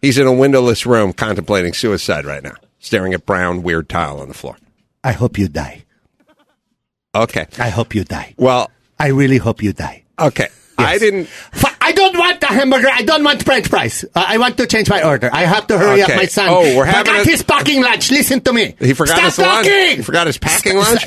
He's 0.00 0.16
in 0.16 0.28
a 0.28 0.32
windowless 0.32 0.86
room 0.86 1.12
contemplating 1.12 1.72
suicide 1.74 2.24
right 2.24 2.42
now, 2.42 2.54
staring 2.78 3.14
at 3.14 3.26
brown 3.26 3.64
weird 3.64 3.88
tile 3.88 4.20
on 4.20 4.28
the 4.28 4.34
floor. 4.34 4.56
I 5.02 5.10
hope 5.12 5.36
you 5.38 5.48
die. 5.48 5.84
Okay. 7.14 7.46
I 7.58 7.70
hope 7.70 7.94
you 7.96 8.04
die. 8.04 8.34
Well, 8.36 8.70
I 8.98 9.08
really 9.08 9.38
hope 9.38 9.60
you 9.62 9.72
die. 9.72 10.04
okay. 10.20 10.48
I 10.78 10.98
didn't. 10.98 11.28
I 11.80 11.92
don't 11.92 12.16
want 12.16 12.40
the 12.40 12.46
hamburger. 12.46 12.88
I 12.92 13.02
don't 13.02 13.24
want 13.24 13.42
French 13.44 13.66
fries. 13.68 14.04
Uh, 14.14 14.24
I 14.26 14.38
want 14.38 14.56
to 14.58 14.66
change 14.66 14.88
my 14.90 15.02
order. 15.02 15.30
I 15.32 15.44
have 15.44 15.66
to 15.68 15.78
hurry 15.78 16.02
Okay. 16.02 16.12
up, 16.12 16.18
my 16.18 16.26
son. 16.26 16.46
Oh, 16.50 16.76
we're 16.76 16.84
having 16.84 17.12
forgot 17.12 17.26
a- 17.26 17.30
his 17.30 17.42
packing 17.42 17.82
lunch. 17.82 18.10
Listen 18.10 18.40
to 18.42 18.52
me. 18.52 18.74
He 18.78 18.92
forgot 18.94 19.16
Stop 19.16 19.24
his 19.24 19.38
lunch? 19.38 19.66
talking. 19.66 19.96
He 19.96 20.02
forgot 20.02 20.26
his 20.26 20.38
packing 20.38 20.76
lunch? 20.76 21.06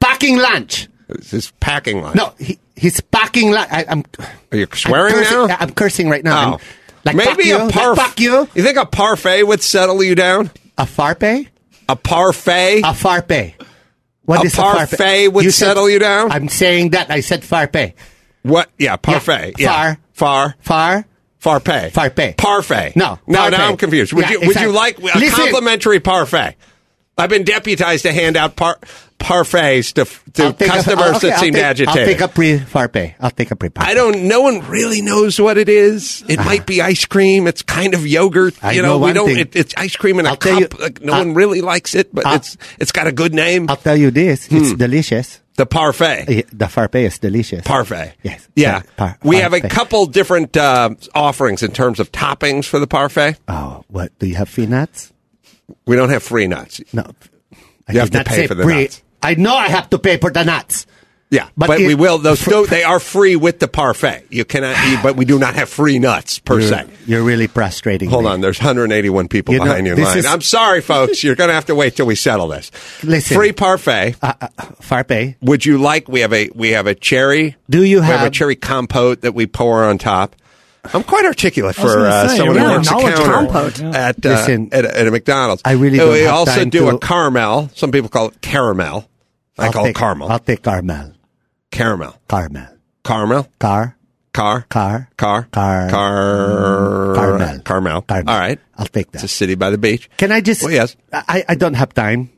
Packing 0.00 0.38
lunch. 0.38 0.88
It's 1.10 1.30
his 1.30 1.50
packing 1.60 2.02
lunch. 2.02 2.16
No, 2.16 2.32
he, 2.38 2.58
he's 2.74 3.00
packing 3.00 3.50
lunch. 3.52 3.68
I, 3.70 3.84
I'm. 3.88 4.04
Are 4.50 4.56
you 4.58 4.66
swearing 4.74 5.14
I'm 5.14 5.20
cursing, 5.22 5.46
now? 5.48 5.56
I'm 5.60 5.70
cursing 5.72 6.08
right 6.08 6.24
now. 6.24 6.54
Oh. 6.54 6.60
Like 7.04 7.16
Maybe 7.16 7.28
fuck 7.30 7.44
you, 7.44 7.56
a 7.56 7.58
like 7.64 7.74
parf- 7.74 7.96
fuck 7.96 8.20
you. 8.20 8.48
You 8.54 8.62
think 8.62 8.78
a 8.78 8.86
parfait 8.86 9.42
would 9.42 9.60
settle 9.62 10.02
you 10.02 10.14
down? 10.14 10.50
A 10.78 10.84
farpe? 10.84 11.48
A 11.88 11.96
parfait? 11.96 12.80
A 12.80 12.92
farpe. 12.94 13.54
What 14.24 14.42
A 14.42 14.46
is 14.46 14.54
parfait 14.54 15.28
would 15.28 15.44
You 15.44 15.50
said- 15.50 15.66
settle 15.66 15.90
you 15.90 15.98
down? 15.98 16.30
I'm 16.32 16.48
saying 16.48 16.90
that. 16.90 17.10
I 17.10 17.20
said 17.20 17.42
farpe. 17.42 17.92
What? 18.42 18.70
Yeah, 18.78 18.96
parfait. 18.96 19.54
Yeah. 19.58 19.72
Far. 19.72 19.98
Far. 20.12 20.56
Far. 20.60 21.04
Farpay. 21.60 21.90
Farpay. 21.92 22.36
Parfait. 22.36 22.92
No, 22.94 23.18
No, 23.26 23.38
parfait. 23.40 23.56
now 23.58 23.68
I'm 23.68 23.76
confused. 23.76 24.12
Would 24.12 24.24
Yeah, 24.26 24.30
you 24.32 24.40
Would 24.46 24.60
you 24.60 24.70
like 24.70 24.98
a 24.98 25.02
Listen. 25.18 25.30
complimentary 25.30 25.98
parfait? 25.98 26.54
I've 27.18 27.30
been 27.30 27.42
deputized 27.44 28.02
to 28.04 28.12
hand 28.12 28.36
out 28.36 28.54
par- 28.56 28.78
parfaits 29.18 29.92
to, 29.94 30.04
to 30.34 30.48
a- 30.48 30.52
customers 30.52 31.16
okay, 31.16 31.28
that 31.28 31.32
I'll 31.34 31.38
seem 31.40 31.54
take, 31.54 31.62
agitated. 31.62 31.88
I'll 32.00 32.06
take 32.06 32.20
a 32.20 32.28
pre 32.28 32.58
farpe. 32.58 33.14
I'll 33.20 33.30
take 33.30 33.50
a 33.50 33.56
pre 33.56 33.70
I 33.76 33.94
don't. 33.94 34.28
No 34.28 34.40
one 34.42 34.60
really 34.68 35.02
knows 35.02 35.40
what 35.40 35.58
it 35.58 35.68
is. 35.68 36.24
It 36.28 36.38
might 36.38 36.64
be 36.64 36.80
ice 36.80 37.04
cream. 37.04 37.46
It's 37.48 37.62
kind 37.62 37.92
of 37.94 38.06
yogurt. 38.06 38.54
I 38.62 38.72
you 38.72 38.82
know 38.82 38.98
know, 38.98 39.06
we 39.06 39.12
don't. 39.12 39.30
It, 39.30 39.54
it's 39.56 39.74
ice 39.76 39.96
cream 39.96 40.20
in 40.20 40.26
a 40.26 40.30
I'll 40.30 40.36
tell 40.36 40.60
cup. 40.60 40.72
you- 40.78 40.78
like, 40.84 41.00
no 41.02 41.12
I'll- 41.12 41.24
one 41.24 41.34
really 41.34 41.60
likes 41.60 41.94
it, 41.96 42.14
but 42.14 42.24
it's 42.36 42.56
it's 42.78 42.92
got 42.92 43.06
a 43.08 43.12
good 43.12 43.34
name. 43.34 43.68
I'll 43.68 43.76
tell 43.76 43.96
you 43.96 44.10
this. 44.10 44.46
Hmm. 44.46 44.56
It's 44.58 44.72
delicious. 44.74 45.40
The 45.56 45.66
parfait. 45.66 46.24
Eh, 46.28 46.42
The 46.52 46.66
parfait 46.66 47.04
is 47.04 47.18
delicious. 47.18 47.62
Parfait. 47.66 48.14
Yes. 48.22 48.48
Yeah. 48.56 48.82
Par- 48.96 49.18
we 49.22 49.36
have 49.36 49.52
a 49.52 49.60
couple 49.60 50.06
different 50.06 50.56
uh, 50.56 50.90
offerings 51.14 51.62
in 51.62 51.72
terms 51.72 52.00
of 52.00 52.10
toppings 52.12 52.64
for 52.66 52.78
the 52.78 52.86
parfait. 52.86 53.36
Oh, 53.48 53.84
what? 53.88 54.16
Do 54.18 54.26
you 54.26 54.34
have 54.36 54.48
free 54.48 54.66
nuts? 54.66 55.12
We 55.86 55.96
don't 55.96 56.10
have 56.10 56.22
free 56.22 56.46
nuts. 56.46 56.80
No. 56.92 57.04
I 57.88 57.92
You 57.92 58.00
have 58.00 58.10
to 58.10 58.24
pay 58.24 58.46
for 58.46 58.54
the 58.54 58.62
free. 58.64 58.82
nuts. 58.84 59.02
I 59.22 59.34
know 59.34 59.54
I 59.54 59.68
have 59.68 59.90
to 59.90 59.98
pay 59.98 60.16
for 60.18 60.30
the 60.30 60.42
nuts. 60.44 60.86
Yeah, 61.32 61.48
But 61.56 61.68
but, 61.68 61.80
it- 61.80 61.86
we 61.86 61.94
will. 61.94 62.18
Those 62.18 62.44
do- 62.44 62.66
they 62.66 62.84
are 62.84 63.00
free 63.00 63.36
with 63.36 63.58
the 63.58 63.66
parfait. 63.66 64.24
You 64.28 64.44
cannot 64.44 64.76
eat, 64.86 64.98
but 65.02 65.16
we 65.16 65.24
do 65.24 65.38
not 65.38 65.54
have 65.54 65.70
free 65.70 65.98
nuts 65.98 66.38
per 66.38 66.60
You're, 66.60 66.68
se. 66.68 66.84
you're 67.06 67.22
really 67.22 67.46
frustrating. 67.46 68.10
Hold 68.10 68.24
me. 68.24 68.30
on, 68.30 68.40
there's 68.42 68.58
181 68.58 69.28
people 69.28 69.54
You 69.54 69.60
know, 69.60 69.64
behind 69.64 69.86
you 69.86 69.94
in 69.94 69.98
this 69.98 70.08
line. 70.08 70.18
is- 70.18 70.26
I'm 70.26 70.42
sorry, 70.42 70.82
folks. 70.82 71.24
You're 71.24 71.34
going 71.34 71.48
to 71.48 71.54
have 71.54 71.64
to 71.66 71.74
wait 71.74 71.96
till 71.96 72.04
we 72.04 72.16
settle 72.16 72.48
this. 72.48 72.70
Listen. 73.02 73.34
free 73.34 73.52
parfait. 73.52 74.14
Uh, 74.22 74.34
uh, 74.42 74.48
farpe. 74.82 75.36
Would 75.40 75.64
you 75.64 75.78
like? 75.78 76.06
We 76.06 76.20
have 76.20 76.34
a 76.34 76.50
we 76.54 76.72
have 76.72 76.86
a 76.86 76.94
cherry. 76.94 77.56
Do 77.70 77.82
you 77.82 78.00
we 78.00 78.06
have, 78.06 78.26
a 78.26 78.30
cherry 78.30 78.54
compote 78.54 79.22
that 79.22 79.32
we 79.34 79.46
pour 79.46 79.84
on 79.84 79.96
top? 79.96 80.36
I'm 80.92 81.02
quite 81.02 81.24
articulate 81.24 81.76
for 81.76 82.06
uh, 82.06 82.28
say, 82.28 82.36
someone 82.36 82.56
you 82.56 82.60
who 82.62 82.66
have 82.68 82.76
works 82.76 82.88
a 82.88 82.92
knowledge 82.92 83.14
counter 83.14 83.32
compote. 83.32 83.80
At, 83.94 84.26
uh, 84.26 84.28
Listen, 84.28 84.68
at, 84.72 84.84
at 84.84 85.06
a 85.06 85.10
McDonald's. 85.10 85.62
I 85.64 85.72
really 85.72 85.98
Uh, 85.98 86.04
don't 86.04 86.12
We 86.12 86.20
have 86.22 86.34
also 86.34 86.54
time 86.56 86.68
do 86.68 86.80
to- 86.90 86.96
a 86.96 86.98
caramel. 86.98 87.70
Some 87.74 87.90
people 87.90 88.10
call 88.10 88.28
it 88.28 88.40
caramel. 88.42 89.08
I 89.58 89.66
I'll 89.66 89.72
call 89.72 89.84
take, 89.84 89.96
it 89.96 89.98
caramel. 89.98 90.30
I'll 90.30 90.38
take 90.38 90.62
caramel. 90.62 91.12
Caramel. 91.72 92.20
Caramel. 92.28 92.68
Caramel. 93.04 93.48
Car. 93.58 93.96
Car. 94.32 94.64
Car. 94.70 95.08
Car. 95.16 95.48
Car. 95.50 95.90
Car. 95.90 97.14
Caramel. 97.16 97.60
Caramel. 97.64 98.02
Caramel. 98.02 98.32
All 98.32 98.38
right. 98.38 98.58
I'll 98.78 98.86
take 98.86 99.10
that. 99.12 99.18
It's 99.24 99.24
a 99.24 99.28
city 99.28 99.56
by 99.56 99.70
the 99.70 99.78
beach. 99.78 100.08
Can 100.16 100.30
I 100.32 100.40
just? 100.40 100.62
Well, 100.62 100.72
yes. 100.72 100.96
I, 101.12 101.44
I 101.48 101.54
don't 101.56 101.74
have 101.74 101.92
time. 101.92 102.30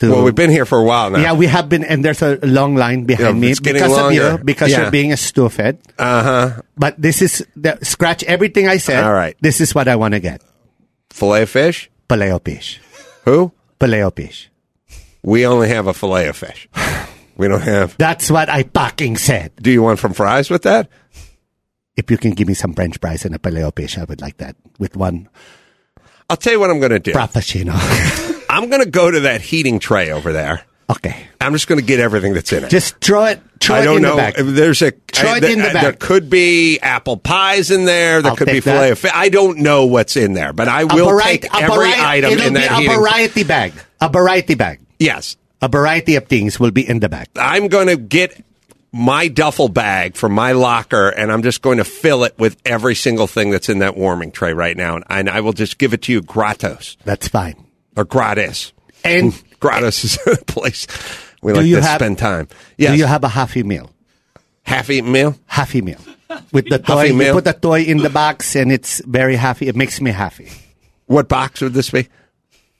To, 0.00 0.10
Well, 0.10 0.24
we've 0.24 0.34
been 0.34 0.50
here 0.50 0.64
for 0.66 0.78
a 0.78 0.82
while 0.84 1.10
now. 1.10 1.20
Yeah, 1.20 1.32
we 1.34 1.46
have 1.46 1.68
been, 1.68 1.84
and 1.84 2.04
there's 2.04 2.22
a 2.22 2.36
long 2.42 2.74
line 2.74 3.04
behind 3.04 3.36
Yeah, 3.36 3.48
me 3.50 3.54
because 3.62 3.82
of 3.92 3.96
longer. 3.96 4.32
you, 4.32 4.38
because 4.44 4.70
Yeah. 4.72 4.82
you're 4.82 4.90
being 4.90 5.12
a 5.12 5.16
stupid. 5.16 5.78
Uh 5.96 6.22
huh. 6.22 6.62
But 6.76 7.00
this 7.00 7.22
is 7.22 7.46
the, 7.54 7.78
scratch 7.82 8.24
everything 8.24 8.66
I 8.68 8.78
said. 8.78 9.04
All 9.04 9.12
right. 9.14 9.36
This 9.40 9.60
is 9.60 9.74
what 9.76 9.86
I 9.86 9.94
want 9.96 10.14
to 10.14 10.20
get: 10.20 10.42
Filet 11.10 11.42
of 11.42 11.50
fish. 11.50 11.88
paleo 12.08 12.42
fish. 12.44 12.80
Who? 13.24 13.52
Paleo 13.78 14.10
fish. 14.14 14.50
We 15.22 15.46
only 15.46 15.68
have 15.68 15.86
a 15.86 15.94
filet 15.94 16.26
of 16.26 16.36
fish. 16.36 16.68
We 17.42 17.48
don't 17.48 17.60
have. 17.60 17.96
That's 17.98 18.30
what 18.30 18.48
I 18.48 18.62
fucking 18.62 19.16
said. 19.16 19.50
Do 19.60 19.70
you 19.72 19.82
want 19.82 19.98
from 19.98 20.12
fries 20.12 20.48
with 20.48 20.62
that? 20.62 20.88
If 21.96 22.08
you 22.10 22.16
can 22.16 22.30
give 22.32 22.46
me 22.46 22.54
some 22.54 22.72
French 22.72 22.98
fries 23.00 23.24
and 23.24 23.34
a 23.34 23.38
paleo 23.38 23.74
fish, 23.74 23.98
I 23.98 24.04
would 24.04 24.20
like 24.20 24.36
that 24.38 24.54
with 24.78 24.96
one 24.96 25.28
I'll 26.30 26.36
tell 26.36 26.52
you 26.52 26.60
what 26.60 26.70
I'm 26.70 26.78
going 26.78 26.92
to 26.92 26.98
do. 27.00 27.12
frappuccino. 27.12 27.72
I'm 28.48 28.70
going 28.70 28.82
to 28.82 28.88
go 28.88 29.10
to 29.10 29.20
that 29.20 29.40
heating 29.42 29.78
tray 29.80 30.10
over 30.12 30.32
there. 30.32 30.62
okay, 30.88 31.26
I'm 31.40 31.52
just 31.52 31.66
going 31.66 31.80
to 31.80 31.84
get 31.84 31.98
everything 32.00 32.32
that's 32.32 32.52
in 32.52 32.64
it. 32.64 32.70
just 32.70 32.96
throw 33.00 33.24
it. 33.24 33.40
Throw 33.60 33.76
I 33.76 33.84
don't 33.84 33.96
in 33.96 34.02
know. 34.02 34.10
the 34.12 34.16
back. 34.16 34.34
There's 34.38 34.82
a 34.82 34.92
Throw 35.12 35.30
I- 35.30 35.36
it 35.38 35.40
there, 35.40 35.52
in 35.52 35.58
the. 35.58 35.68
There 35.70 35.92
could 35.92 36.30
be 36.30 36.78
apple 36.80 37.16
pies 37.16 37.70
in 37.70 37.84
there. 37.86 38.22
There 38.22 38.30
I'll 38.30 38.36
could 38.36 38.46
be 38.46 38.60
filet 38.60 38.90
of. 38.92 39.04
I 39.12 39.28
don't 39.30 39.58
know 39.58 39.86
what's 39.86 40.16
in 40.16 40.32
there, 40.34 40.52
but 40.52 40.68
I 40.68 40.84
will 40.84 41.08
variety- 41.10 41.38
take 41.48 41.52
a 41.54 41.56
every 41.64 41.76
variety- 41.76 42.00
item 42.26 42.38
in 42.38 42.54
that 42.54 42.80
a 42.82 42.86
variety 42.96 43.42
bag. 43.44 43.72
A 44.00 44.08
variety 44.08 44.54
bag. 44.54 44.80
Yes, 44.98 45.36
A 45.62 45.68
variety 45.68 46.16
of 46.16 46.26
things 46.26 46.58
will 46.60 46.72
be 46.72 46.86
in 46.86 46.98
the 47.00 47.08
bag. 47.08 47.28
I'm 47.36 47.68
going 47.68 47.86
to 47.86 47.96
get 47.96 48.44
my 48.92 49.28
duffel 49.28 49.68
bag 49.68 50.16
from 50.16 50.32
my 50.32 50.52
locker, 50.52 51.08
and 51.08 51.30
I'm 51.32 51.42
just 51.42 51.62
going 51.62 51.78
to 51.78 51.84
fill 51.84 52.24
it 52.24 52.34
with 52.38 52.56
every 52.66 52.94
single 52.94 53.26
thing 53.28 53.50
that's 53.50 53.68
in 53.68 53.78
that 53.78 53.96
warming 53.96 54.32
tray 54.32 54.52
right 54.52 54.76
now, 54.76 54.96
and, 54.96 55.04
and 55.08 55.30
I 55.30 55.40
will 55.40 55.52
just 55.54 55.78
give 55.78 55.94
it 55.94 56.02
to 56.02 56.12
you 56.12 56.20
gratos. 56.20 56.96
That's 57.04 57.28
fine. 57.28 57.64
or 57.96 58.04
gratis. 58.04 58.72
And 59.04 59.32
Gratis 59.60 60.02
is 60.04 60.18
a 60.26 60.36
place 60.44 60.88
we 61.40 61.52
like 61.52 61.64
you 61.66 61.76
to 61.76 61.82
have- 61.82 62.00
spend 62.00 62.18
time. 62.18 62.48
Yes, 62.76 62.92
do 62.92 62.98
you 62.98 63.06
have 63.06 63.22
a 63.22 63.28
happy 63.28 63.62
meal? 63.62 63.90
half-eaten 64.64 65.10
meal. 65.10 65.36
Happy 65.46 65.80
meal. 65.82 65.98
With 66.52 66.68
the 66.68 66.78
toy, 66.80 66.96
Happy 66.96 67.08
you 67.10 67.14
meal? 67.14 67.34
put 67.34 67.44
the 67.44 67.52
toy 67.52 67.82
in 67.82 67.98
the 67.98 68.10
box 68.10 68.54
and 68.56 68.70
it's 68.72 69.00
very 69.04 69.36
happy. 69.36 69.68
It 69.68 69.76
makes 69.76 70.00
me 70.00 70.10
happy. 70.12 70.48
What 71.06 71.28
box 71.28 71.60
would 71.60 71.72
this 71.74 71.90
be? 71.90 72.08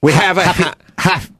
We 0.01 0.11
have 0.13 0.37
a 0.37 0.43
happy, 0.43 0.63
ha- 0.63 0.75
half. 0.97 1.31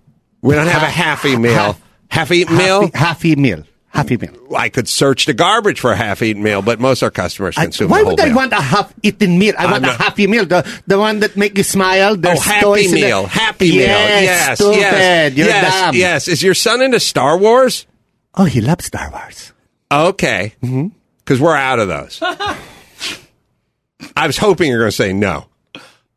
We 0.43 0.53
don't 0.53 0.67
have 0.67 0.83
a 0.83 0.85
half- 0.85 1.21
half-eaten 1.23 1.41
meal. 1.41 1.53
half- 1.53 1.81
Half-eaten 2.09 2.55
meal. 2.55 2.81
Happy, 2.93 2.97
happy 2.97 3.35
meal. 3.35 3.63
Happy 3.87 4.17
meal. 4.17 4.33
I 4.55 4.69
could 4.69 4.87
search 4.87 5.25
the 5.25 5.33
garbage 5.33 5.79
for 5.79 5.91
a 5.91 5.95
half-eaten 5.95 6.41
meal, 6.43 6.61
but 6.61 6.79
most 6.79 7.01
of 7.01 7.07
our 7.07 7.11
customers 7.11 7.55
I- 7.57 7.63
consume 7.63 7.89
why 7.89 8.03
would 8.03 8.19
I 8.19 8.25
meal. 8.27 8.35
want 8.35 8.53
a 8.53 8.61
half-eaten 8.61 9.37
meal? 9.39 9.53
I 9.57 9.65
I'm 9.65 9.71
want 9.71 9.85
a 9.85 9.93
happy 9.93 10.27
meal, 10.27 10.45
the 10.45 10.63
the 10.87 10.97
one 10.99 11.19
that 11.21 11.35
make 11.37 11.57
you 11.57 11.63
smile. 11.63 12.15
Oh, 12.23 12.39
happy 12.39 12.61
toys 12.61 12.85
in 12.93 13.01
meal, 13.01 13.23
the- 13.23 13.27
happy 13.29 13.69
meal. 13.71 13.79
Yes, 13.81 14.23
Yes, 14.23 14.57
stupid. 14.59 14.77
yes, 14.79 15.33
You're 15.37 15.47
yes, 15.47 15.73
dumb. 15.81 15.95
yes. 15.95 16.27
Is 16.27 16.43
your 16.43 16.53
son 16.53 16.81
into 16.83 16.99
Star 16.99 17.37
Wars? 17.37 17.87
Oh, 18.35 18.45
he 18.45 18.61
loves 18.61 18.85
Star 18.85 19.09
Wars. 19.11 19.53
Okay, 19.91 20.53
Mm-hmm. 20.63 20.87
because 21.19 21.39
we're 21.39 21.55
out 21.55 21.77
of 21.79 21.87
those. 21.87 22.19
I 24.17 24.27
was 24.27 24.37
hoping 24.37 24.67
you 24.69 24.73
were 24.73 24.79
going 24.81 24.91
to 24.91 24.95
say 24.95 25.13
no. 25.13 25.45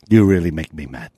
You 0.09 0.25
really 0.25 0.51
make 0.51 0.73
me 0.75 0.87
mad. 0.87 1.11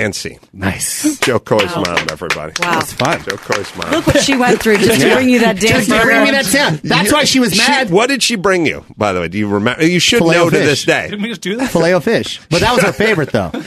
And 0.00 0.14
see, 0.16 0.38
Nice. 0.52 1.18
Jo 1.20 1.38
Koy's 1.38 1.74
mom, 1.76 2.06
everybody. 2.10 2.52
Wow. 2.58 2.72
That's 2.78 2.92
fun. 2.94 3.20
Jo 3.22 3.36
Koy's 3.36 3.76
mom. 3.76 3.90
Look 3.90 4.06
what 4.06 4.20
she 4.22 4.34
went 4.36 4.62
through 4.62 4.78
just 4.78 5.00
to 5.00 5.14
bring 5.14 5.28
you 5.28 5.40
that 5.40 5.60
damn 5.60 5.72
Just 5.76 5.90
to 5.90 6.00
bring 6.02 6.22
me 6.24 6.30
that 6.30 6.46
sound. 6.46 6.78
That's 6.78 7.12
why 7.12 7.24
she 7.24 7.38
was 7.38 7.52
She- 7.52 7.58
mad. 7.58 7.90
what 7.90 8.08
did 8.08 8.22
she 8.22 8.36
bring 8.36 8.64
you? 8.64 8.84
By 8.96 9.12
the 9.12 9.20
way, 9.20 9.28
do 9.28 9.36
you 9.36 9.46
remember? 9.46 9.84
You 9.84 9.98
should 10.00 10.18
Filet 10.20 10.36
know 10.36 10.48
to 10.48 10.56
fish. 10.56 10.66
this 10.66 10.84
day. 10.84 11.08
Didn't 11.10 11.22
we 11.22 11.28
just 11.28 11.42
do 11.42 11.56
that? 11.56 11.70
Filet 11.70 11.92
of 11.92 12.04
fish. 12.04 12.40
But 12.48 12.60
that 12.60 12.72
was 12.74 12.82
her 12.82 12.92
favorite, 12.92 13.30
though. 13.30 13.50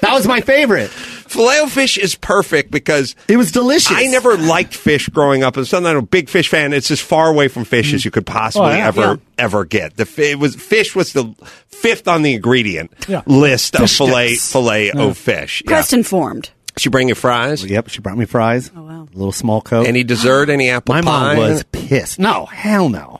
That 0.00 0.12
was 0.14 0.28
my 0.28 0.40
favorite. 0.40 0.92
Filet 1.28 1.58
of 1.60 1.70
fish 1.72 1.98
is 1.98 2.14
perfect 2.14 2.70
because 2.70 3.14
It 3.28 3.36
was 3.36 3.52
delicious. 3.52 3.92
I 3.96 4.06
never 4.06 4.36
liked 4.36 4.74
fish 4.74 5.08
growing 5.08 5.42
up. 5.42 5.56
As 5.56 5.68
something 5.68 5.90
I'm 5.90 5.96
a 5.98 6.02
big 6.02 6.28
fish 6.28 6.48
fan. 6.48 6.72
It's 6.72 6.90
as 6.90 7.00
far 7.00 7.28
away 7.28 7.48
from 7.48 7.64
fish 7.64 7.92
as 7.92 8.04
you 8.04 8.10
could 8.10 8.26
possibly 8.26 8.68
Oh, 8.68 8.72
yeah. 8.76 8.86
ever 8.88 9.00
Yeah. 9.00 9.16
ever 9.38 9.64
get. 9.64 9.96
The 9.96 10.08
it 10.30 10.38
was 10.38 10.54
fish 10.56 10.94
was 10.96 11.12
the 11.12 11.32
fifth 11.68 12.08
on 12.08 12.22
the 12.22 12.34
ingredient 12.34 12.92
Yeah. 13.06 13.22
list 13.26 13.74
of 13.74 13.82
Fish 13.82 13.98
filet 13.98 14.28
sticks. 14.34 14.52
filet 14.52 14.90
of 14.90 15.16
fish. 15.18 15.62
Yeah. 15.64 15.68
Pressed 15.70 15.92
and 15.92 16.06
formed. 16.06 16.50
She 16.76 16.88
bring 16.88 17.08
you 17.08 17.14
fries? 17.16 17.64
Yep, 17.64 17.88
she 17.88 18.00
brought 18.00 18.16
me 18.16 18.24
fries. 18.24 18.70
Oh 18.76 18.82
wow. 18.82 19.08
A 19.12 19.16
little 19.18 19.32
small 19.32 19.60
coke. 19.60 19.86
Any 19.88 20.04
dessert? 20.04 20.48
Any 20.48 20.70
apple 20.70 20.94
My 20.94 21.02
pie? 21.02 21.34
mom 21.34 21.36
was 21.38 21.64
pissed. 21.72 22.18
No, 22.20 22.46
hell 22.46 22.88
no. 22.88 23.17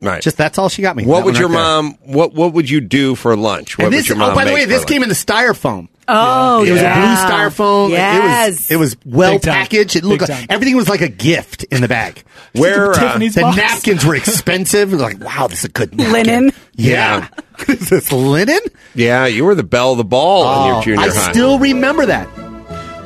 Right. 0.00 0.22
Just 0.22 0.36
that's 0.36 0.58
all 0.58 0.68
she 0.68 0.82
got 0.82 0.96
me. 0.96 1.04
what 1.06 1.24
would 1.24 1.38
your 1.38 1.48
right 1.48 1.54
there. 1.56 1.82
mom? 1.82 1.98
What 2.04 2.32
What 2.34 2.52
would 2.54 2.68
you 2.70 2.80
do 2.80 3.14
for 3.14 3.36
lunch? 3.36 3.78
What 3.78 3.86
And 3.86 3.94
would 3.94 4.08
your 4.08 4.16
mom 4.18 4.32
oh, 4.32 4.34
by 4.34 4.44
the 4.44 4.52
way, 4.52 4.64
this 4.64 4.78
lunch? 4.80 4.88
came 4.88 5.02
in 5.02 5.08
the 5.08 5.14
styrofoam. 5.14 5.88
Oh, 6.12 6.64
It 6.64 6.72
was 6.72 6.80
yeah. 6.82 6.92
a 6.92 7.00
blue 7.28 7.30
styrofoam. 7.30 7.90
Yes. 7.90 8.70
It 8.70 8.76
was 8.76 8.96
it 8.96 9.04
was 9.04 9.16
well 9.16 9.32
Big 9.34 9.42
time. 9.42 9.54
packaged. 9.54 9.96
It 9.96 10.02
looked 10.04 10.20
Big 10.20 10.28
like 10.30 10.38
time. 10.40 10.46
everything 10.50 10.76
was 10.76 10.88
like 10.88 11.02
a 11.02 11.08
gift 11.08 11.62
in 11.64 11.82
the 11.82 11.88
bag. 11.88 12.22
Where? 12.54 12.90
uh, 12.90 12.94
Tiffany's 12.98 13.34
The 13.36 13.42
box. 13.42 13.56
napkins 13.56 14.04
were 14.04 14.16
expensive. 14.16 14.92
Like, 14.92 15.20
wow, 15.20 15.46
this 15.46 15.60
is 15.60 15.64
a 15.66 15.68
good 15.68 15.94
napkin. 15.94 16.12
Linen. 16.12 16.52
Yeah. 16.74 17.28
is 17.68 17.90
this 17.90 18.10
linen? 18.10 18.58
yeah, 18.94 19.26
you 19.26 19.44
were 19.44 19.54
the 19.54 19.62
belle 19.62 19.92
of 19.92 19.98
the 19.98 20.04
ball 20.04 20.62
in 20.62 20.66
your 20.68 20.76
Oh, 20.78 20.82
junior 20.82 21.00
I 21.00 21.08
high. 21.10 21.28
I 21.28 21.32
still 21.32 21.58
remember 21.60 22.06
that. 22.06 22.26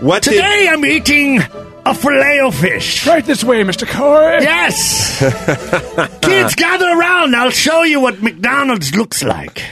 what 0.01 0.23
did- 0.23 0.33
Today 0.35 0.69
I'm 0.71 0.85
eating 0.87 1.41
a 1.87 1.95
filet 1.95 2.41
o 2.41 2.51
fish. 2.51 3.07
Right 3.07 3.25
this 3.25 3.43
way, 3.45 3.63
Mr. 3.63 3.87
Corey. 3.91 4.43
Yes. 4.43 5.19
Kids, 6.21 6.55
gather 6.55 6.87
around. 6.87 7.35
I'll 7.37 7.51
show 7.51 7.83
you 7.83 8.01
what 8.01 8.23
McDonald's 8.23 8.95
looks 8.95 9.23
like. 9.23 9.63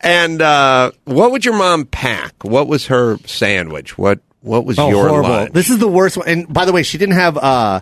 And 0.00 0.42
uh, 0.42 0.90
what 1.04 1.30
would 1.32 1.44
your 1.44 1.56
mom 1.56 1.86
pack? 1.86 2.34
What 2.44 2.68
was 2.68 2.86
her 2.86 3.16
sandwich? 3.24 3.96
What 3.96 4.20
What 4.42 4.64
was 4.66 4.78
Oh, 4.78 4.88
your 4.90 5.08
horrible. 5.08 5.30
lunch? 5.30 5.52
This 5.52 5.70
is 5.70 5.78
the 5.78 5.88
worst 5.88 6.16
one. 6.18 6.28
And 6.28 6.52
by 6.52 6.64
the 6.66 6.72
way, 6.72 6.82
she 6.82 6.98
didn't 6.98 7.14
have 7.14 7.36
uh, 7.38 7.80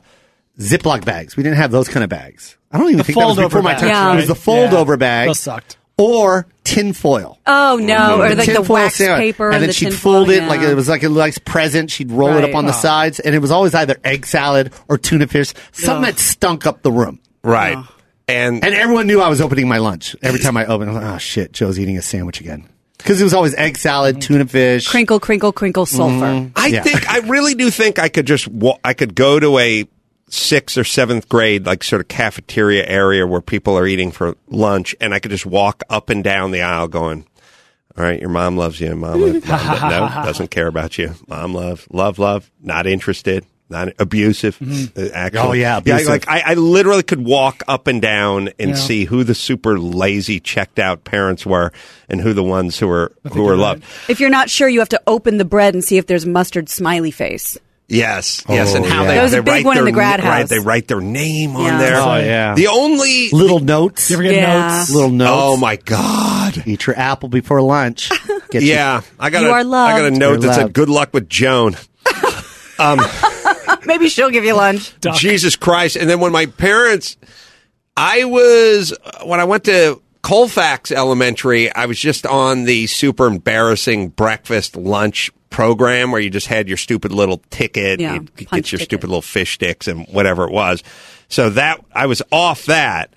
Ziploc 0.58 1.04
bags. 1.04 1.36
We 1.36 1.42
didn't 1.42 1.56
have 1.58 1.72
those 1.72 1.88
kind 1.88 2.04
of 2.04 2.10
bags. 2.10 2.56
I 2.70 2.78
don't 2.78 2.86
even 2.88 2.98
The 2.98 3.04
think 3.04 3.18
that 3.18 3.24
was 3.26 3.34
fold-over 3.36 3.48
before 3.48 3.62
my 3.62 3.72
bags, 3.72 3.82
time. 3.82 3.90
Yeah. 3.90 4.12
It 4.12 4.16
was 4.16 4.26
the 4.28 4.34
right? 4.34 4.42
fold 4.42 4.72
Yeah. 4.72 4.78
over 4.78 4.96
bag. 4.96 5.28
Those 5.28 5.40
sucked. 5.40 5.76
Or 5.96 6.46
tin 6.64 6.92
foil. 6.92 7.38
Oh 7.46 7.78
no, 7.80 8.20
or 8.22 8.30
The 8.30 8.34
like 8.36 8.52
the 8.52 8.62
wax 8.62 8.96
sandwich. 8.96 9.18
paper 9.34 9.50
and 9.50 9.62
then 9.62 9.68
the 9.68 9.72
she'd 9.72 9.90
tin 9.90 9.92
fold 9.94 10.26
foil, 10.26 10.36
it 10.36 10.48
like 10.48 10.60
it 10.60 10.74
was 10.74 10.88
like 10.88 11.04
a 11.04 11.08
nice 11.08 11.38
present. 11.38 11.90
She'd 11.90 12.10
roll 12.10 12.36
it 12.36 12.42
up 12.42 12.54
on 12.56 12.66
the 12.66 12.72
Oh. 12.72 12.80
sides, 12.80 13.20
and 13.20 13.32
it 13.34 13.38
was 13.38 13.52
always 13.52 13.74
either 13.76 13.96
egg 14.02 14.26
salad 14.26 14.72
or 14.88 14.98
tuna 14.98 15.28
fish, 15.28 15.52
something 15.72 16.02
that 16.02 16.18
stunk 16.18 16.66
up 16.66 16.82
the 16.82 16.90
room. 16.92 17.20
right. 17.42 17.78
And, 18.26 18.64
And 18.64 18.74
everyone 18.74 19.06
knew 19.06 19.20
I 19.20 19.28
was 19.28 19.42
opening 19.42 19.68
my 19.68 19.76
lunch. 19.76 20.16
Every 20.22 20.40
time 20.40 20.56
I 20.56 20.64
opened, 20.64 20.88
I 20.90 20.94
was 20.94 21.02
like, 21.02 21.14
"Oh 21.14 21.18
shit, 21.18 21.52
Jo's 21.52 21.78
eating 21.78 21.98
a 21.98 22.02
sandwich 22.02 22.40
again." 22.40 22.66
Because 22.96 23.20
it 23.20 23.24
was 23.24 23.34
always 23.34 23.54
egg 23.54 23.76
salad, 23.76 24.22
tuna 24.22 24.46
fish. 24.46 24.88
crinkle, 24.88 25.20
crinkle, 25.20 25.52
crinkle, 25.52 25.84
sulfur. 25.84 26.24
Mm-hmm. 26.24 26.48
I 26.56 26.68
Yeah. 26.68 26.82
think 26.82 27.06
I 27.08 27.18
really 27.18 27.54
do 27.54 27.68
think 27.70 27.98
I 27.98 28.08
could 28.08 28.26
just 28.26 28.48
wa- 28.48 28.78
I 28.82 28.94
could 28.94 29.14
go 29.14 29.38
to 29.38 29.58
a 29.58 29.84
sixth 30.28 30.76
or 30.78 30.84
seventh 30.84 31.28
grade 31.28 31.66
like 31.66 31.84
sort 31.84 32.00
of 32.00 32.08
cafeteria 32.08 32.86
area 32.86 33.26
where 33.26 33.40
people 33.40 33.76
are 33.78 33.86
eating 33.86 34.10
for 34.10 34.36
lunch, 34.48 34.94
and 35.00 35.14
I 35.14 35.18
could 35.18 35.30
just 35.30 35.46
walk 35.46 35.82
up 35.90 36.10
and 36.10 36.22
down 36.24 36.50
the 36.50 36.62
aisle 36.62 36.88
going. 36.88 37.26
All 37.96 38.02
right, 38.04 38.18
your 38.20 38.30
mom 38.30 38.56
loves 38.56 38.80
you. 38.80 38.94
Mom, 38.96 39.20
loves, 39.20 39.46
mom 39.46 39.90
no, 39.90 40.08
doesn't 40.24 40.50
care 40.50 40.66
about 40.66 40.98
you. 40.98 41.14
Mom 41.28 41.54
love, 41.54 41.86
love, 41.92 42.18
love. 42.18 42.50
Not 42.60 42.86
interested. 42.88 43.46
Not 43.70 43.88
abusive. 43.98 44.58
uh, 44.96 45.08
Actually, 45.14 45.38
Oh, 45.40 45.52
yeah, 45.52 45.78
abusive. 45.78 46.08
like 46.08 46.28
I, 46.28 46.40
I 46.44 46.54
literally 46.54 47.02
could 47.04 47.24
walk 47.24 47.62
up 47.68 47.86
and 47.86 48.02
down 48.02 48.48
and 48.58 48.70
Yeah. 48.70 48.74
see 48.76 49.04
who 49.04 49.22
the 49.24 49.34
super 49.34 49.78
lazy, 49.78 50.38
checked 50.40 50.78
out 50.78 51.04
parents 51.04 51.46
were, 51.46 51.72
and 52.08 52.20
who 52.20 52.34
the 52.34 52.42
ones 52.42 52.78
who 52.78 52.88
were 52.88 53.12
who 53.32 53.36
you're 53.36 53.44
were 53.44 53.52
right. 53.52 53.58
loved. 53.60 53.84
If 54.08 54.18
you're 54.20 54.28
not 54.28 54.50
sure, 54.50 54.68
you 54.68 54.80
have 54.80 54.88
to 54.90 55.00
open 55.06 55.38
the 55.38 55.44
bread 55.46 55.72
and 55.74 55.82
see 55.82 55.96
if 55.96 56.06
there's 56.06 56.26
mustard 56.26 56.68
smiley 56.68 57.10
face. 57.12 57.56
Yes, 57.86 58.42
yes, 58.48 58.74
and 58.74 58.84
Oh, 58.84 58.88
how 58.88 59.02
yeah. 59.02 59.08
they 59.08 59.14
That 59.16 59.22
was 59.24 59.32
a 59.32 59.36
they 59.36 59.40
big 59.42 59.48
write 59.52 59.64
one 59.66 59.76
in 59.76 59.84
their 59.84 59.92
the 59.92 59.94
grad 59.94 60.20
Right, 60.24 60.40
house. 60.40 60.48
they 60.48 60.58
write 60.58 60.88
their 60.88 61.02
name 61.02 61.54
on 61.54 61.64
Yeah. 61.64 61.78
there. 61.78 61.96
Oh, 62.00 62.16
yeah. 62.16 62.54
The 62.54 62.68
only 62.68 63.28
Little 63.30 63.60
notes. 63.60 64.08
You 64.10 64.16
ever 64.16 64.22
get 64.22 64.34
Yeah. 64.36 64.76
notes? 64.78 64.90
little 64.90 65.10
oh, 65.10 65.12
notes. 65.12 65.30
oh 65.34 65.56
my 65.58 65.76
god. 65.76 66.62
Eat 66.66 66.86
your 66.86 66.98
apple 66.98 67.28
before 67.28 67.60
lunch. 67.60 68.08
Get 68.50 68.62
your- 68.62 68.74
Yeah, 68.76 69.00
I 69.20 69.28
got 69.28 69.42
You 69.42 69.48
a, 69.48 69.50
are 69.52 69.58
I 69.58 69.62
got 69.62 70.00
a 70.00 70.04
loved. 70.04 70.16
note 70.16 70.28
You're 70.30 70.38
that 70.40 70.54
said 70.54 70.62
loved. 70.62 70.74
"Good 70.74 70.88
luck 70.88 71.10
with 71.12 71.28
Joan." 71.28 71.76
Um, 72.76 73.00
Maybe 73.86 74.08
she'll 74.08 74.30
give 74.30 74.44
you 74.44 74.54
lunch. 74.54 74.92
Jesus 75.14 75.54
Christ! 75.54 75.94
And 75.94 76.10
then 76.10 76.18
when 76.18 76.32
my 76.32 76.46
parents, 76.46 77.16
I 77.96 78.24
was 78.24 78.92
when 79.24 79.38
I 79.38 79.44
went 79.44 79.64
to 79.64 80.00
Colfax 80.24 80.90
Elementary, 80.90 81.70
I 81.70 81.84
was 81.84 81.98
just 81.98 82.24
on 82.24 82.64
the 82.64 82.86
super 82.86 83.26
embarrassing 83.26 84.08
breakfast 84.08 84.74
lunch 84.74 85.30
program 85.50 86.12
where 86.12 86.20
you 86.20 86.30
just 86.30 86.46
had 86.46 86.66
your 86.66 86.78
stupid 86.78 87.12
little 87.12 87.42
ticket, 87.50 88.00
Yeah, 88.00 88.14
you'd 88.14 88.34
get 88.34 88.50
your 88.50 88.60
ticket. 88.62 88.80
stupid 88.80 89.08
little 89.10 89.20
fish 89.20 89.52
sticks 89.52 89.86
and 89.86 90.06
whatever 90.06 90.44
it 90.44 90.50
was. 90.50 90.82
So 91.28 91.50
that 91.50 91.84
I 91.94 92.06
was 92.06 92.22
off 92.32 92.64
that. 92.64 93.12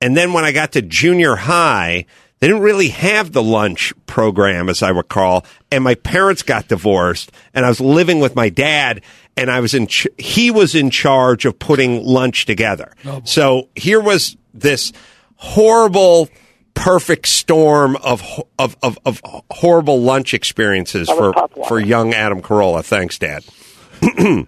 And 0.00 0.16
then 0.16 0.32
when 0.32 0.46
I 0.46 0.52
got 0.52 0.72
to 0.72 0.80
junior 0.80 1.36
high, 1.36 2.06
they 2.40 2.46
didn't 2.46 2.62
really 2.62 2.88
have 2.88 3.32
the 3.32 3.42
lunch 3.42 3.92
program, 4.06 4.70
as 4.70 4.82
I 4.82 4.88
recall. 4.88 5.44
And 5.70 5.84
my 5.84 5.96
parents 5.96 6.42
got 6.42 6.66
divorced, 6.68 7.30
and 7.52 7.66
I 7.66 7.68
was 7.68 7.78
living 7.80 8.20
with 8.20 8.34
my 8.34 8.48
dad, 8.48 9.02
and 9.36 9.50
I 9.50 9.60
was 9.60 9.74
in. 9.74 9.86
Ch- 9.86 10.06
he 10.16 10.50
was 10.50 10.74
in 10.74 10.88
charge 10.88 11.44
of 11.44 11.58
putting 11.58 12.02
lunch 12.06 12.46
together. 12.46 12.94
Oh, 13.04 13.20
so 13.24 13.68
here 13.76 14.00
was 14.00 14.36
this 14.54 14.92
horrible, 15.38 16.28
perfect 16.74 17.26
storm 17.26 17.96
of 17.96 18.22
of 18.58 18.76
of, 18.82 18.98
of 19.04 19.20
horrible 19.50 20.02
lunch 20.02 20.34
experiences 20.34 21.08
for 21.08 21.32
for 21.66 21.80
young 21.80 22.12
Adam 22.12 22.42
Carolla. 22.42 22.84
Thanks, 22.84 23.18
Dad. 23.18 23.44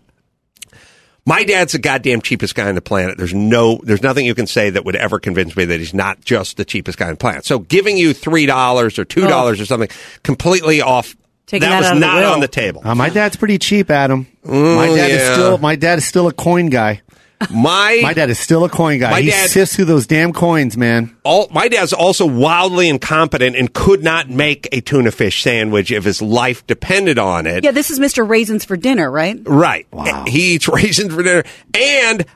My 1.26 1.44
dad's 1.44 1.72
the 1.72 1.79
goddamn 1.79 2.22
cheapest 2.22 2.55
guy 2.55 2.68
on 2.68 2.74
the 2.74 2.81
planet. 2.81 3.18
There's 3.18 3.35
no, 3.35 3.79
there's 3.85 4.03
nothing 4.03 4.24
you 4.24 4.35
can 4.35 4.46
say 4.46 4.70
that 4.70 4.85
would 4.85 4.96
ever 4.96 5.20
convince 5.20 5.55
me 5.55 5.66
that 5.66 5.79
he's 5.79 5.94
not 5.94 6.24
just 6.24 6.57
the 6.57 6.64
cheapest 6.64 6.98
guy 6.98 7.07
on 7.07 7.12
the 7.12 7.18
planet. 7.18 7.44
So 7.44 7.59
giving 7.59 7.96
you 7.96 8.14
three 8.14 8.46
dollars 8.46 8.98
or 8.98 9.05
two 9.05 9.29
dollars 9.29 9.61
or 9.61 9.66
something 9.66 9.90
completely 10.22 10.81
off. 10.81 11.14
Taking 11.46 11.68
that 11.68 11.70
that 11.70 11.79
was 11.79 11.87
out 11.87 11.94
of 11.94 12.00
the 12.00 12.07
not 12.07 12.24
on 12.24 12.40
the 12.40 12.48
table. 12.48 12.81
Uh, 12.85 12.94
my 12.94 13.11
dad's 13.11 13.37
pretty 13.37 13.59
cheap, 13.59 13.90
Adam. 13.90 14.26
my 14.44 14.87
dad 14.87 15.11
is 15.11 15.33
still 15.33 15.59
my 15.59 15.76
dad 15.76 15.98
is 15.98 16.05
still 16.05 16.26
a 16.26 16.33
coin 16.33 16.66
guy. 16.66 17.03
My 17.48 18.00
My 18.03 18.12
dad 18.12 18.29
is 18.29 18.38
still 18.38 18.64
a 18.64 18.68
coin 18.68 18.98
guy. 18.98 19.11
My 19.11 19.20
he 19.22 19.31
dad- 19.31 19.48
sifts 19.48 19.74
through 19.76 19.87
those 19.87 20.07
damn 20.07 20.33
coins, 20.33 20.76
man. 20.76 21.16
all, 21.24 21.48
my 21.50 21.68
dad's 21.68 21.92
also 21.94 22.26
wildly 22.26 22.88
incompetent 22.88 23.57
and 23.57 23.72
could 23.72 24.03
not 24.03 24.29
make 24.29 24.68
a 24.72 24.81
tuna 24.83 25.11
fish 25.11 25.42
sandwich 25.42 25.90
if 25.90 26.05
his 26.05 26.20
life 26.20 26.66
depended 26.66 27.18
on 27.18 27.46
it. 27.46 27.64
Yeah, 27.64 27.70
this 27.70 27.90
is 27.90 27.98
Mr. 27.98 28.29
Raisins 28.29 28.64
for 28.64 28.76
dinner, 28.76 29.11
right? 29.11 29.38
Right. 29.44 29.87
He 30.29 30.55
eats 30.57 30.68
raisins 30.72 31.14
for 31.14 31.22
dinner. 31.22 31.44
And 31.74 32.26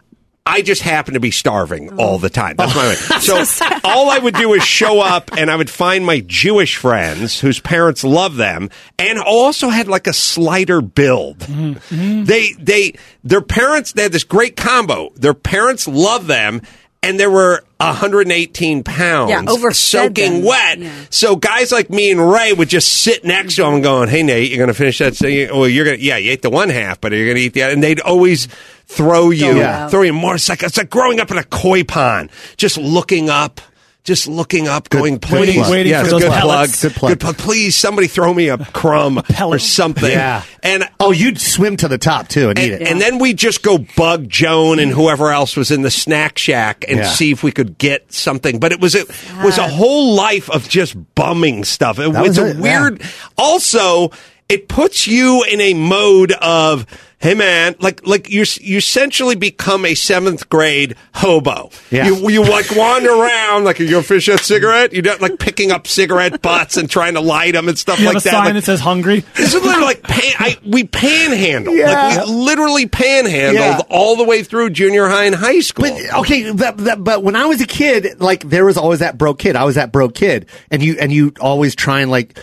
I 0.46 0.61
just 0.61 0.83
happen 0.83 1.14
to 1.14 1.20
be 1.20 1.30
starving 1.30 1.88
mm. 1.88 1.98
all 1.98 2.18
the 2.18 2.28
time. 2.28 2.57
That's 2.57 2.74
my 2.74 2.85
oh. 2.85 2.88
way. 2.88 2.96
So 3.24 3.78
all 3.83 4.11
I 4.11 4.18
would 4.18 4.35
do 4.35 4.52
is 4.52 4.62
show 4.62 5.00
up 5.00 5.30
and 5.37 5.50
I 5.50 5.57
would 5.57 5.70
find 5.70 6.04
my 6.04 6.20
Jewish 6.20 6.76
friends 6.76 7.40
whose 7.40 7.59
parents 7.59 8.04
love 8.04 8.37
them 8.37 8.68
and 8.98 9.18
also 9.18 9.70
had 9.70 9.88
like 9.88 10.07
a 10.07 10.12
slider 10.12 10.83
build. 10.83 11.38
Mm-hmm. 11.38 11.94
Mm-hmm. 11.94 12.24
They, 12.24 12.52
they, 12.59 12.94
their 13.22 13.40
parents, 13.40 13.92
they 13.92 14.02
had 14.02 14.12
this 14.12 14.24
great 14.24 14.57
combo. 14.57 15.11
Their 15.16 15.33
parents 15.33 15.88
love 15.88 16.26
them 16.26 16.61
and 17.04 17.20
there 17.20 17.30
were 17.30 17.62
118 17.78 18.82
pounds 18.84 19.30
Yeah, 19.30 19.42
overfed 19.46 19.76
soaking 19.76 20.32
them. 20.40 20.42
wet. 20.44 20.78
Yeah. 20.78 20.90
So 21.10 21.36
guys 21.36 21.70
like 21.72 21.90
me 21.90 22.10
and 22.10 22.30
Ray 22.32 22.52
would 22.52 22.68
just 22.68 22.88
sit 23.02 23.24
next 23.24 23.56
to 23.56 23.64
him 23.64 23.80
going, 23.82 24.08
"Hey 24.08 24.22
Nate, 24.22 24.48
you're 24.50 24.58
going 24.58 24.68
to 24.68 24.74
finish 24.74 24.98
that? 24.98 25.16
So 25.16 25.26
you, 25.26 25.48
well, 25.52 25.68
you're 25.68 25.84
going 25.84 25.98
to 25.98 26.02
yeah, 26.04 26.16
you 26.16 26.30
ate 26.32 26.42
the 26.42 26.50
one 26.50 26.70
half, 26.70 27.00
but 27.00 27.12
you're 27.12 27.26
going 27.26 27.36
to 27.36 27.42
eat 27.42 27.52
the 27.52 27.62
other." 27.62 27.72
And 27.72 27.82
they'd 27.82 28.00
always 28.00 28.48
throw 28.86 29.30
you, 29.30 29.56
Yeah. 29.56 29.88
throw 29.88 30.02
you 30.02 30.12
more. 30.12 30.34
It's 30.36 30.48
like 30.48 30.62
it's 30.62 30.76
like 30.76 30.90
growing 30.90 31.20
up 31.20 31.30
in 31.30 31.38
a 31.38 31.44
koi 31.44 31.84
pond, 31.84 32.30
just 32.56 32.76
looking 32.78 33.28
up. 33.30 33.60
Just 34.04 34.28
looking 34.28 34.68
up, 34.68 34.90
going, 34.90 35.18
please, 35.18 35.54
plug. 35.54 35.70
Waiting 35.70 35.90
yes, 35.90 36.04
for 36.04 36.10
those 36.10 36.22
good 36.24 36.32
plug, 36.32 36.68
Good 36.82 36.92
plug. 36.92 37.10
good 37.12 37.20
plug. 37.20 37.38
Please, 37.38 37.74
somebody 37.74 38.06
throw 38.06 38.34
me 38.34 38.50
a 38.50 38.58
crumb 38.58 39.16
or 39.18 39.22
pellet. 39.22 39.62
something. 39.62 40.10
Yeah. 40.10 40.42
and 40.62 40.86
Oh, 41.00 41.10
you'd 41.10 41.40
swim 41.40 41.78
to 41.78 41.88
the 41.88 41.96
top 41.96 42.28
too 42.28 42.50
and, 42.50 42.58
eat 42.58 42.72
and, 42.74 42.82
it. 42.82 42.88
and 42.88 43.00
then 43.00 43.18
we 43.18 43.32
just 43.32 43.62
go 43.62 43.78
bug 43.96 44.28
Joan 44.28 44.78
and 44.78 44.90
whoever 44.92 45.32
else 45.32 45.56
was 45.56 45.70
in 45.70 45.80
the 45.80 45.90
snack 45.90 46.36
shack 46.36 46.84
and 46.86 46.98
Yeah. 46.98 47.08
see 47.08 47.30
if 47.30 47.42
we 47.42 47.50
could 47.50 47.78
get 47.78 48.12
something. 48.12 48.58
But 48.58 48.72
it 48.72 48.80
was 48.80 48.94
a 48.94 49.06
was 49.42 49.56
a 49.56 49.66
whole 49.68 50.14
life 50.14 50.50
of 50.50 50.68
just 50.68 50.94
bumming 51.14 51.64
stuff. 51.64 51.98
It 51.98 52.12
That 52.12 52.20
was 52.20 52.28
was 52.28 52.38
a 52.38 52.46
it, 52.50 52.56
yeah. 52.56 52.60
weird. 52.60 53.02
Also, 53.38 54.10
it 54.50 54.68
puts 54.68 55.06
you 55.06 55.44
in 55.44 55.62
a 55.62 55.72
mode 55.72 56.32
of. 56.32 56.84
Hey 57.24 57.32
man, 57.32 57.74
like 57.80 58.06
like 58.06 58.28
you 58.28 58.44
you 58.60 58.76
essentially 58.76 59.34
become 59.34 59.87
a 59.87 59.94
seventh 59.94 60.50
grade 60.50 60.94
hobo. 61.14 61.70
Yeah. 61.90 62.06
You 62.08 62.28
you 62.28 62.42
like 62.42 62.66
wander 62.76 63.08
around 63.08 63.64
like 63.64 63.78
you 63.78 63.88
go 63.88 64.02
fish 64.02 64.28
a 64.28 64.37
cigarette. 64.37 64.92
You 64.92 65.00
don't 65.00 65.22
like 65.22 65.38
picking 65.38 65.72
up 65.72 65.87
cigarette 65.87 66.42
butts 66.42 66.76
and 66.76 66.90
trying 66.90 67.14
to 67.14 67.22
light 67.22 67.54
them 67.54 67.66
and 67.66 67.78
stuff 67.78 67.98
You 67.98 68.04
like 68.04 68.22
that. 68.24 68.30
sign 68.30 68.44
Like, 68.44 68.52
that 68.52 68.64
says 68.64 68.80
hungry. 68.80 69.20
this 69.37 69.54
is 69.54 69.62
literally 69.62 69.84
like 69.87 70.02
pan, 70.02 70.34
I, 70.38 70.58
we 70.66 70.84
panhandled. 70.84 71.78
Yeah. 71.78 71.87
Like 72.18 72.26
we 72.26 72.32
literally 72.34 72.87
panhandled 72.87 73.54
Yeah. 73.54 73.80
all 73.88 74.16
the 74.16 74.24
way 74.24 74.42
through 74.42 74.68
junior 74.68 75.07
high 75.09 75.24
and 75.24 75.34
high 75.34 75.61
school. 75.61 75.84
But 75.88 76.18
okay, 76.20 76.51
that, 76.51 76.76
that, 76.76 77.03
but 77.03 77.22
when 77.22 77.36
I 77.36 77.46
was 77.46 77.59
a 77.62 77.66
kid, 77.66 78.20
like 78.20 78.46
there 78.46 78.66
was 78.66 78.76
always 78.76 78.99
that 78.99 79.16
broke 79.16 79.38
kid. 79.38 79.57
I 79.57 79.64
was 79.64 79.76
that 79.76 79.92
broke 79.92 80.14
kid, 80.14 80.44
and 80.70 80.82
you 80.82 80.99
and 81.01 81.11
you 81.11 81.32
always 81.40 81.74
try 81.74 82.01
and 82.03 82.11
like 82.11 82.38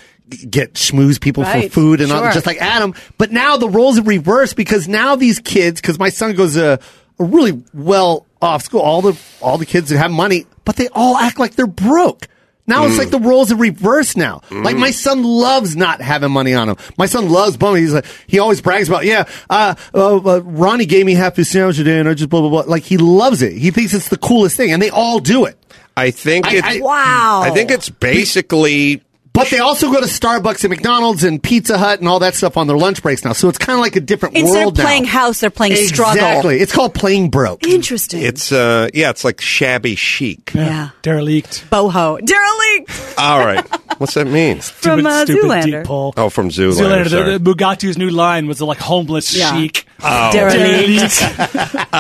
get 0.50 0.74
schmooze 0.76 1.20
people 1.20 1.44
for 1.46 1.62
food 1.70 2.02
and 2.02 2.12
all, 2.12 2.24
just 2.32 2.46
like 2.46 2.58
Adam. 2.62 2.94
But 3.18 3.32
now 3.32 3.58
the 3.58 3.70
roles 3.70 4.00
are 4.00 4.04
reversed 4.04 4.56
because 4.56 4.88
now 4.88 5.16
these 5.16 5.40
kids, 5.40 5.82
because 5.82 6.00
my 6.00 6.10
son 6.10 6.34
goes 6.36 6.54
to 6.56 6.80
a 7.20 7.24
really 7.24 7.62
well 7.74 8.26
off 8.42 8.64
school, 8.64 8.82
all 8.82 9.02
the 9.02 9.20
all 9.42 9.58
the 9.58 9.66
kids 9.66 9.90
that 9.90 9.98
have 9.98 10.12
money, 10.12 10.46
but 10.66 10.76
they 10.76 10.88
all 10.94 11.16
act 11.18 11.38
like 11.40 11.56
they're 11.56 11.68
broke. 11.68 12.28
Now 12.68 12.84
Mm. 12.86 12.90
it's 12.90 12.98
like 13.00 13.10
the 13.10 13.20
roles 13.20 13.52
are 13.52 13.56
reversed 13.58 14.16
now. 14.18 14.42
Like 14.52 14.78
my 14.78 14.92
son 14.92 15.24
loves 15.24 15.76
not 15.76 16.00
having 16.00 16.32
money 16.32 16.54
on 16.54 16.70
him. 16.70 16.78
My 16.98 17.08
son 17.08 17.30
loves 17.30 17.58
bumming. 17.58 17.82
He's 17.82 17.94
like, 17.94 18.06
he 18.28 18.40
always 18.40 18.62
brags 18.62 18.88
about, 18.88 19.04
yeah, 19.04 19.26
uh, 19.50 19.74
uh, 19.94 20.16
uh, 20.18 20.42
Ronnie 20.44 20.86
gave 20.86 21.06
me 21.06 21.14
half 21.16 21.36
his 21.36 21.50
sandwich 21.50 21.78
today 21.78 22.00
and 22.00 22.08
I 22.08 22.14
just 22.14 22.30
blah, 22.30 22.40
blah, 22.40 22.50
blah. 22.50 22.64
Like 22.72 22.84
he 22.84 22.98
loves 22.98 23.42
it. 23.42 23.54
He 23.58 23.72
thinks 23.72 23.94
it's 23.94 24.10
the 24.10 24.18
coolest 24.18 24.56
thing 24.58 24.72
and 24.72 24.82
they 24.82 24.92
all 24.92 25.20
do 25.20 25.46
it. 25.46 25.58
I 25.98 26.12
think 26.12 26.46
I- 26.48 26.56
it's 26.58 26.68
I- 26.68 26.80
Wow. 26.82 27.42
I 27.44 27.50
think 27.50 27.72
it's 27.72 27.90
basically 27.90 29.02
But 29.34 29.50
they 29.50 29.60
also 29.60 29.90
go 29.92 30.02
to 30.02 30.08
Starbucks 30.08 30.66
and 30.66 30.72
McDonald's 30.72 31.24
and 31.24 31.42
Pizza 31.42 31.78
Hut 31.78 32.00
and 32.00 32.08
all 32.10 32.20
that 32.20 32.36
stuff 32.36 32.58
on 32.58 32.68
their 32.68 32.78
lunch 32.78 33.02
breaks 33.02 33.24
now. 33.24 33.32
So 33.32 33.48
it's 33.48 33.58
kind 33.58 33.78
of 33.80 33.82
like 33.82 33.96
a 33.96 34.02
different 34.02 34.36
Instead 34.36 34.58
of 34.58 34.64
world 34.66 34.78
now. 34.78 34.84
playing 34.84 35.06
house, 35.06 35.40
they're 35.40 35.50
playing 35.50 35.78
struggle. 35.88 36.16
Exactly. 36.16 36.60
It's 36.60 36.74
called 36.74 36.94
playing 36.94 37.30
broke. 37.30 37.66
Interesting. 37.66 38.22
it's 38.24 38.52
uh 38.52 38.90
yeah, 38.94 39.10
it's 39.10 39.24
like 39.24 39.40
shabby 39.40 39.96
chic. 39.96 40.54
yeah. 40.54 40.90
Derelict. 41.02 41.66
Boho. 41.72 42.24
Derelict 42.26 43.16
All 43.18 43.40
right. 43.40 43.66
What's 44.00 44.16
that 44.16 44.26
mean? 44.28 44.60
from 44.62 45.00
Stupid, 45.00 45.06
uh, 45.06 45.26
stupid 45.26 45.44
Zoolander. 45.50 45.64
deep 45.80 45.84
pull. 45.86 46.14
Oh, 46.18 46.30
from 46.30 46.50
Zoolander. 46.50 46.74
Zoolander. 47.06 47.10
sorry. 47.10 47.32
The, 47.34 47.40
the 47.40 47.54
Mugatu's 47.56 47.98
new 47.98 48.10
line 48.10 48.48
was 48.48 48.58
the 48.58 48.66
like 48.66 48.80
homeless 48.80 49.34
Yeah. 49.36 49.56
chic. 49.58 49.86
Oh. 50.04 50.32
Derelict. 50.34 51.22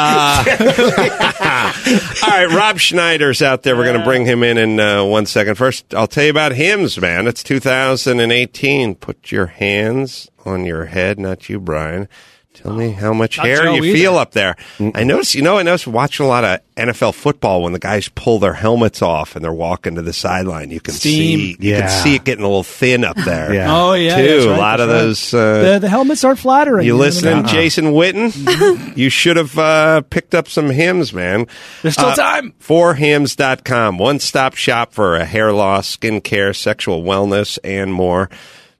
All 2.23 2.29
right, 2.29 2.47
Rob 2.49 2.77
Schneider's 2.79 3.41
out 3.41 3.63
there. 3.63 3.75
We're 3.75 3.85
going 3.85 3.99
to 3.99 4.03
bring 4.05 4.25
him 4.25 4.43
in 4.43 4.57
in 4.57 4.79
uh, 4.79 5.03
one 5.05 5.25
second. 5.25 5.55
First, 5.55 5.93
I'll 5.93 6.07
tell 6.07 6.23
you 6.23 6.29
about 6.31 6.51
Hims, 6.53 6.99
man. 6.99 7.20
It's 7.27 7.43
2018. 7.43 8.95
Put 8.95 9.31
your 9.31 9.47
hands 9.47 10.29
on 10.45 10.65
your 10.65 10.85
head, 10.85 11.19
not 11.19 11.49
you, 11.49 11.59
Brian. 11.59 12.07
Tell 12.53 12.73
me 12.73 12.91
how 12.91 13.13
much 13.13 13.37
Not 13.37 13.47
hair 13.47 13.63
Jo 13.63 13.73
you 13.75 13.83
either. 13.85 13.97
feel 13.97 14.17
up 14.17 14.33
there. 14.33 14.55
I 14.93 15.03
notice, 15.03 15.33
you 15.33 15.41
know, 15.41 15.57
I 15.57 15.63
notice 15.63 15.87
watching 15.87 16.25
a 16.25 16.29
lot 16.29 16.43
of 16.43 16.59
NFL 16.75 17.13
football 17.15 17.63
when 17.63 17.71
the 17.73 17.79
guys 17.79 18.09
pull 18.09 18.39
their 18.39 18.53
helmets 18.53 19.01
off 19.01 19.35
and 19.35 19.43
they're 19.43 19.53
walking 19.53 19.95
to 19.95 20.01
the 20.01 20.11
sideline. 20.13 20.69
You 20.69 20.79
can 20.81 20.93
Steam. 20.93 21.39
see, 21.39 21.45
you 21.51 21.71
Yeah. 21.71 21.79
can 21.81 21.89
see 22.03 22.15
it 22.15 22.23
getting 22.25 22.43
a 22.43 22.47
little 22.47 22.63
thin 22.63 23.03
up 23.05 23.15
there. 23.15 23.53
Yeah. 23.61 23.73
Oh 23.75 23.93
yeah, 23.93 24.17
too. 24.17 24.27
that's 24.27 24.45
right, 24.47 24.57
a 24.57 24.59
lot 24.59 24.79
of 24.81 24.89
that's 24.89 25.31
those. 25.31 25.33
right. 25.33 25.41
Uh, 25.41 25.73
the, 25.73 25.79
the 25.79 25.89
helmets 25.89 26.23
aren't 26.23 26.39
flattering. 26.39 26.85
you 26.85 26.93
know, 26.93 26.99
listening, 26.99 27.43
they're 27.43 27.51
Jason 27.53 27.85
Witten? 27.93 28.97
you 28.97 29.09
should 29.09 29.37
have 29.37 29.57
uh, 29.57 30.01
picked 30.09 30.35
up 30.35 30.47
some 30.49 30.69
Hims, 30.69 31.13
man. 31.13 31.47
There's 31.81 31.93
still 31.95 32.07
Uh, 32.07 32.15
time. 32.15 32.53
Forhims.com, 32.61 33.97
one 33.97 34.19
stop 34.19 34.55
shop 34.55 34.93
for 34.93 35.15
uh, 35.15 35.25
hair 35.25 35.51
loss, 35.53 35.95
skincare, 35.97 36.55
sexual 36.55 37.01
wellness, 37.03 37.57
and 37.63 37.93
more. 37.93 38.29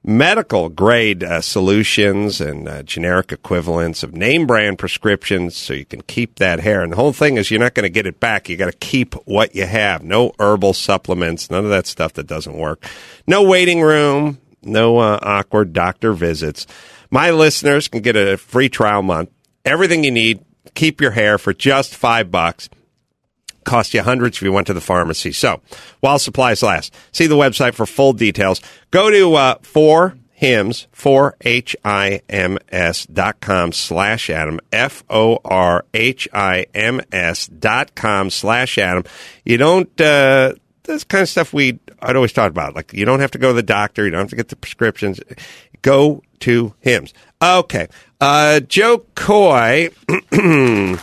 Medical 0.04 0.68
grade 0.68 1.22
uh, 1.22 1.40
solutions 1.40 2.40
and 2.40 2.68
uh, 2.68 2.82
generic 2.82 3.30
equivalents 3.30 4.02
of 4.02 4.12
name 4.14 4.48
brand 4.48 4.76
prescriptions 4.76 5.56
so 5.56 5.74
you 5.74 5.84
can 5.84 6.00
keep 6.02 6.36
that 6.36 6.58
hair. 6.58 6.82
And 6.82 6.90
the 6.90 6.96
whole 6.96 7.12
thing 7.12 7.36
is 7.36 7.52
you're 7.52 7.60
not 7.60 7.74
going 7.74 7.84
to 7.84 7.90
get 7.90 8.06
it 8.06 8.18
back. 8.18 8.48
You 8.48 8.56
got 8.56 8.72
to 8.72 8.78
keep 8.78 9.14
what 9.26 9.54
you 9.54 9.64
have. 9.64 10.02
No 10.02 10.32
herbal 10.40 10.74
supplements, 10.74 11.50
none 11.50 11.62
of 11.62 11.70
that 11.70 11.86
stuff 11.86 12.14
that 12.14 12.26
doesn't 12.26 12.56
work. 12.56 12.84
No 13.28 13.44
waiting 13.44 13.80
room, 13.80 14.40
no 14.62 14.98
uh, 14.98 15.20
awkward 15.22 15.72
doctor 15.72 16.12
visits. 16.12 16.66
My 17.10 17.30
listeners 17.30 17.86
can 17.86 18.00
get 18.00 18.16
a 18.16 18.36
free 18.36 18.68
trial 18.68 19.02
month. 19.02 19.30
Everything 19.64 20.02
you 20.02 20.10
need. 20.10 20.44
Keep 20.74 21.00
your 21.00 21.10
hair 21.10 21.38
for 21.38 21.52
just 21.52 21.94
five 21.94 22.30
bucks 22.30 22.68
cost 23.64 23.94
you 23.94 24.02
hundreds 24.02 24.38
if 24.38 24.42
you 24.42 24.52
went 24.52 24.66
to 24.68 24.74
the 24.74 24.80
pharmacy. 24.80 25.32
So, 25.32 25.60
while 26.00 26.18
supplies 26.18 26.62
last, 26.62 26.94
see 27.12 27.26
the 27.26 27.36
website 27.36 27.74
for 27.74 27.86
full 27.86 28.12
details. 28.12 28.60
Go 28.90 29.10
to 29.10 29.34
uh, 29.34 29.54
for 29.62 30.16
Hims 30.42 30.88
for 30.90 31.36
h 31.42 31.76
i 31.84 32.20
m 32.28 32.58
s 32.68 33.06
dot 33.06 33.40
com 33.40 33.70
slash 33.70 34.28
adam 34.28 34.58
f 34.72 35.04
o 35.08 35.38
r 35.44 35.84
h 35.94 36.28
i 36.32 36.66
m 36.74 37.00
s 37.12 37.46
dot 37.46 37.94
com 37.94 38.28
slash 38.28 38.76
adam. 38.76 39.04
You 39.44 39.56
don't. 39.56 40.00
Uh, 40.00 40.54
this 40.82 41.04
kind 41.04 41.22
of 41.22 41.28
stuff 41.28 41.52
we 41.52 41.78
I'd 42.00 42.16
always 42.16 42.32
talk 42.32 42.50
about. 42.50 42.74
Like 42.74 42.92
you 42.92 43.04
don't 43.04 43.20
have 43.20 43.30
to 43.30 43.38
go 43.38 43.48
to 43.48 43.54
the 43.54 43.62
doctor. 43.62 44.04
You 44.04 44.10
don't 44.10 44.22
have 44.22 44.30
to 44.30 44.36
get 44.36 44.48
the 44.48 44.56
prescriptions. 44.56 45.20
Go 45.80 46.22
to 46.40 46.74
Hims. 46.80 47.14
Okay. 47.40 47.86
Uh, 48.20 48.58
Jo 48.60 49.04
Koy. 49.14 49.90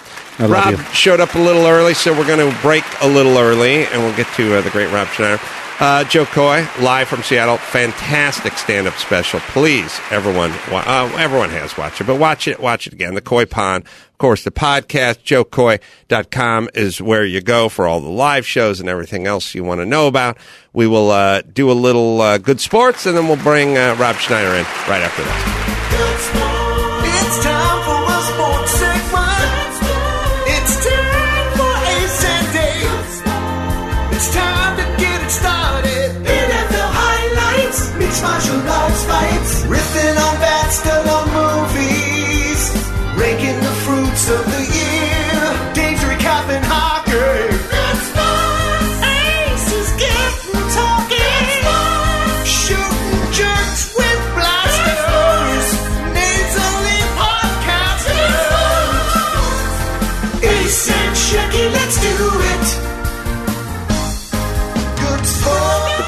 love 0.48 0.80
Rob 0.80 0.94
showed 0.94 1.20
up 1.20 1.36
a 1.36 1.40
little 1.40 1.66
early, 1.66 1.94
so 1.94 2.18
we're 2.18 2.28
going 2.28 2.52
to 2.52 2.62
break 2.62 2.84
a 3.02 3.08
little 3.08 3.38
early, 3.38 3.86
and 3.86 4.02
we'll 4.04 4.16
get 4.16 4.28
to 4.36 4.56
uh, 4.58 4.62
the 4.62 4.70
great 4.70 4.92
Rob 4.92 5.08
Schneider. 5.10 5.42
Uh, 5.82 6.04
Jo 6.04 6.26
Koy, 6.26 6.68
live 6.82 7.08
from 7.08 7.24
Seattle, 7.24 7.56
fantastic 7.58 8.52
stand-up 8.58 8.96
special. 8.96 9.40
Please, 9.40 9.98
everyone, 10.12 10.52
wa- 10.70 10.84
uh, 10.86 11.10
everyone 11.18 11.50
has 11.52 11.78
watched 11.78 12.02
it, 12.02 12.04
but 12.08 12.18
watch 12.20 12.50
it, 12.50 12.60
watch 12.60 12.86
it 12.86 12.92
again. 12.92 13.14
The 13.14 13.22
Koy 13.22 13.46
Pond, 13.46 13.86
of 13.86 14.18
course, 14.18 14.44
the 14.44 14.52
podcast, 14.52 15.24
jokoy.com 15.24 16.70
is 16.74 17.02
where 17.02 17.24
you 17.24 17.40
go 17.40 17.70
for 17.70 17.88
all 17.88 18.02
the 18.02 18.10
live 18.10 18.46
shows 18.46 18.82
and 18.82 18.90
everything 18.90 19.26
else 19.26 19.56
you 19.56 19.64
want 19.64 19.80
to 19.80 19.86
know 19.86 20.08
about. 20.08 20.38
We 20.74 20.86
will 20.86 21.12
uh, 21.12 21.44
do 21.44 21.72
a 21.72 21.74
little 21.74 22.20
uh, 22.20 22.40
good 22.40 22.60
sports, 22.60 23.06
and 23.06 23.16
then 23.16 23.28
we'll 23.30 23.38
bring 23.38 23.78
uh, 23.78 23.96
Rob 23.98 24.18
Schneider 24.18 24.50
in 24.50 24.66
right 24.90 25.02
after 25.02 25.24
this. 25.24 25.69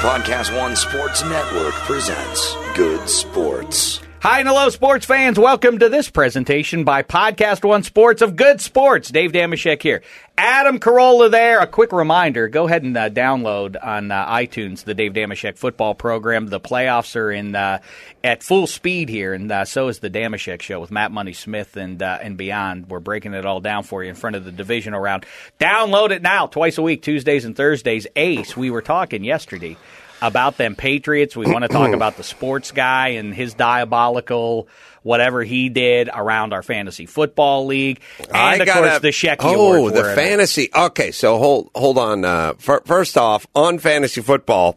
Podcast 0.02 0.50
One 0.58 0.74
Sports 0.74 1.22
Network 1.22 1.74
presents 1.74 2.56
Good 2.74 3.08
Sports. 3.08 4.01
Hi 4.22 4.38
and 4.38 4.46
hello, 4.46 4.68
sports 4.68 5.04
fans. 5.04 5.36
Welcome 5.36 5.80
to 5.80 5.88
this 5.88 6.08
presentation 6.08 6.84
by 6.84 7.02
Podcast 7.02 7.64
One 7.64 7.82
Sports 7.82 8.22
of 8.22 8.36
Good 8.36 8.60
Sports. 8.60 9.10
Dave 9.10 9.32
Dameshek 9.32 9.82
here. 9.82 10.00
Adam 10.38 10.78
Carolla 10.78 11.28
there. 11.28 11.58
A 11.58 11.66
quick 11.66 11.90
reminder 11.90 12.46
go 12.46 12.68
ahead 12.68 12.84
and 12.84 12.96
uh, 12.96 13.10
download 13.10 13.76
on 13.84 14.12
uh, 14.12 14.24
iTunes 14.28 14.84
the 14.84 14.94
Dave 14.94 15.14
Dameshek 15.14 15.58
football 15.58 15.96
program. 15.96 16.46
The 16.46 16.60
playoffs 16.60 17.16
are 17.16 17.32
in 17.32 17.56
uh, 17.56 17.80
at 18.22 18.44
full 18.44 18.68
speed 18.68 19.08
here, 19.08 19.34
and 19.34 19.50
uh, 19.50 19.64
so 19.64 19.88
is 19.88 19.98
the 19.98 20.08
Dameshek 20.08 20.62
show 20.62 20.78
with 20.78 20.92
Matt 20.92 21.10
Money 21.10 21.32
Smith 21.32 21.76
and, 21.76 22.00
uh, 22.00 22.20
and 22.22 22.36
beyond. 22.36 22.90
We're 22.90 23.00
breaking 23.00 23.34
it 23.34 23.44
all 23.44 23.58
down 23.60 23.82
for 23.82 24.04
you 24.04 24.10
in 24.10 24.14
front 24.14 24.36
of 24.36 24.44
the 24.44 24.52
divisional 24.52 25.00
round. 25.00 25.26
Download 25.58 26.12
it 26.12 26.22
now, 26.22 26.46
twice 26.46 26.78
a 26.78 26.82
week, 26.82 27.02
Tuesdays 27.02 27.44
and 27.44 27.56
Thursdays. 27.56 28.06
Ace, 28.14 28.56
we 28.56 28.70
were 28.70 28.82
talking 28.82 29.24
yesterday 29.24 29.76
about 30.22 30.56
them 30.56 30.76
Patriots. 30.76 31.36
We 31.36 31.46
want 31.46 31.62
to 31.62 31.68
talk 31.68 31.92
about 31.92 32.16
the 32.16 32.22
sports 32.22 32.70
guy 32.70 33.08
and 33.08 33.34
his 33.34 33.54
diabolical 33.54 34.68
whatever 35.02 35.42
he 35.42 35.68
did 35.68 36.08
around 36.12 36.52
our 36.52 36.62
fantasy 36.62 37.06
football 37.06 37.66
league, 37.66 38.00
and 38.32 38.62
of 38.62 38.68
course 38.68 39.00
the 39.00 39.08
Shecky 39.08 39.38
Oh, 39.40 39.90
the 39.90 40.04
fantasy. 40.14 40.70
Okay, 40.74 41.10
so 41.10 41.38
hold 41.38 41.70
hold 41.74 41.98
on. 41.98 42.24
Uh, 42.24 42.54
fir- 42.54 42.82
first 42.84 43.18
off, 43.18 43.46
on 43.54 43.78
fantasy 43.78 44.20
football, 44.20 44.76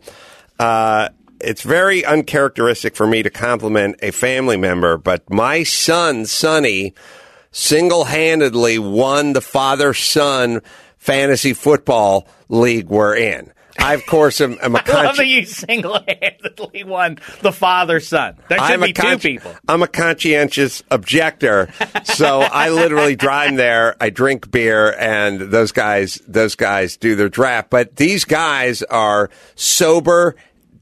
uh, 0.59 1.09
it's 1.39 1.61
very 1.61 2.03
uncharacteristic 2.03 2.95
for 2.95 3.05
me 3.05 3.23
to 3.23 3.29
compliment 3.29 3.97
a 4.01 4.11
family 4.11 4.57
member, 4.57 4.97
but 4.97 5.29
my 5.29 5.63
son, 5.63 6.25
Sonny, 6.25 6.93
single 7.51 8.05
handedly 8.05 8.79
won 8.79 9.33
the 9.33 9.41
father 9.41 9.93
son 9.93 10.61
fantasy 10.97 11.53
football 11.53 12.27
league 12.49 12.87
we're 12.87 13.15
in. 13.15 13.51
I, 13.78 13.93
of 13.93 14.05
course, 14.05 14.41
am, 14.41 14.57
am 14.61 14.76
a 14.76 14.80
I 14.86 15.03
love 15.03 15.17
that 15.17 15.28
you 15.28 15.45
single-handedly 15.45 16.84
won 16.86 17.19
the 17.41 17.51
father-son. 17.51 18.38
There 18.47 18.57
should 18.57 18.71
I'm 18.71 18.82
be 18.82 18.91
a 18.91 18.93
two 18.93 19.17
people. 19.17 19.53
I'm 19.67 19.84
a 19.84 19.88
conscientious 19.88 20.82
objector, 20.91 21.69
so 22.03 22.39
I 22.41 22.69
literally 22.69 23.15
drive 23.15 23.55
there. 23.57 23.95
I 24.01 24.09
drink 24.09 24.49
beer, 24.49 24.93
and 24.97 25.39
those 25.39 25.71
guys, 25.71 26.21
those 26.28 26.55
guys 26.55 26.97
do 26.97 27.15
their 27.15 27.30
draft. 27.30 27.69
But 27.69 27.97
these 27.97 28.26
guys 28.26 28.82
are 28.84 29.30
sober, 29.55 30.36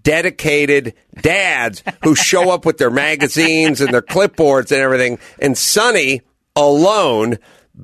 dedicated 0.03 0.93
dads 1.21 1.83
who 2.03 2.15
show 2.15 2.51
up 2.51 2.65
with 2.65 2.77
their 2.77 2.91
magazines 2.91 3.81
and 3.81 3.93
their 3.93 4.01
clipboards 4.01 4.71
and 4.71 4.81
everything. 4.81 5.19
And 5.39 5.57
Sonny 5.57 6.21
alone 6.55 7.37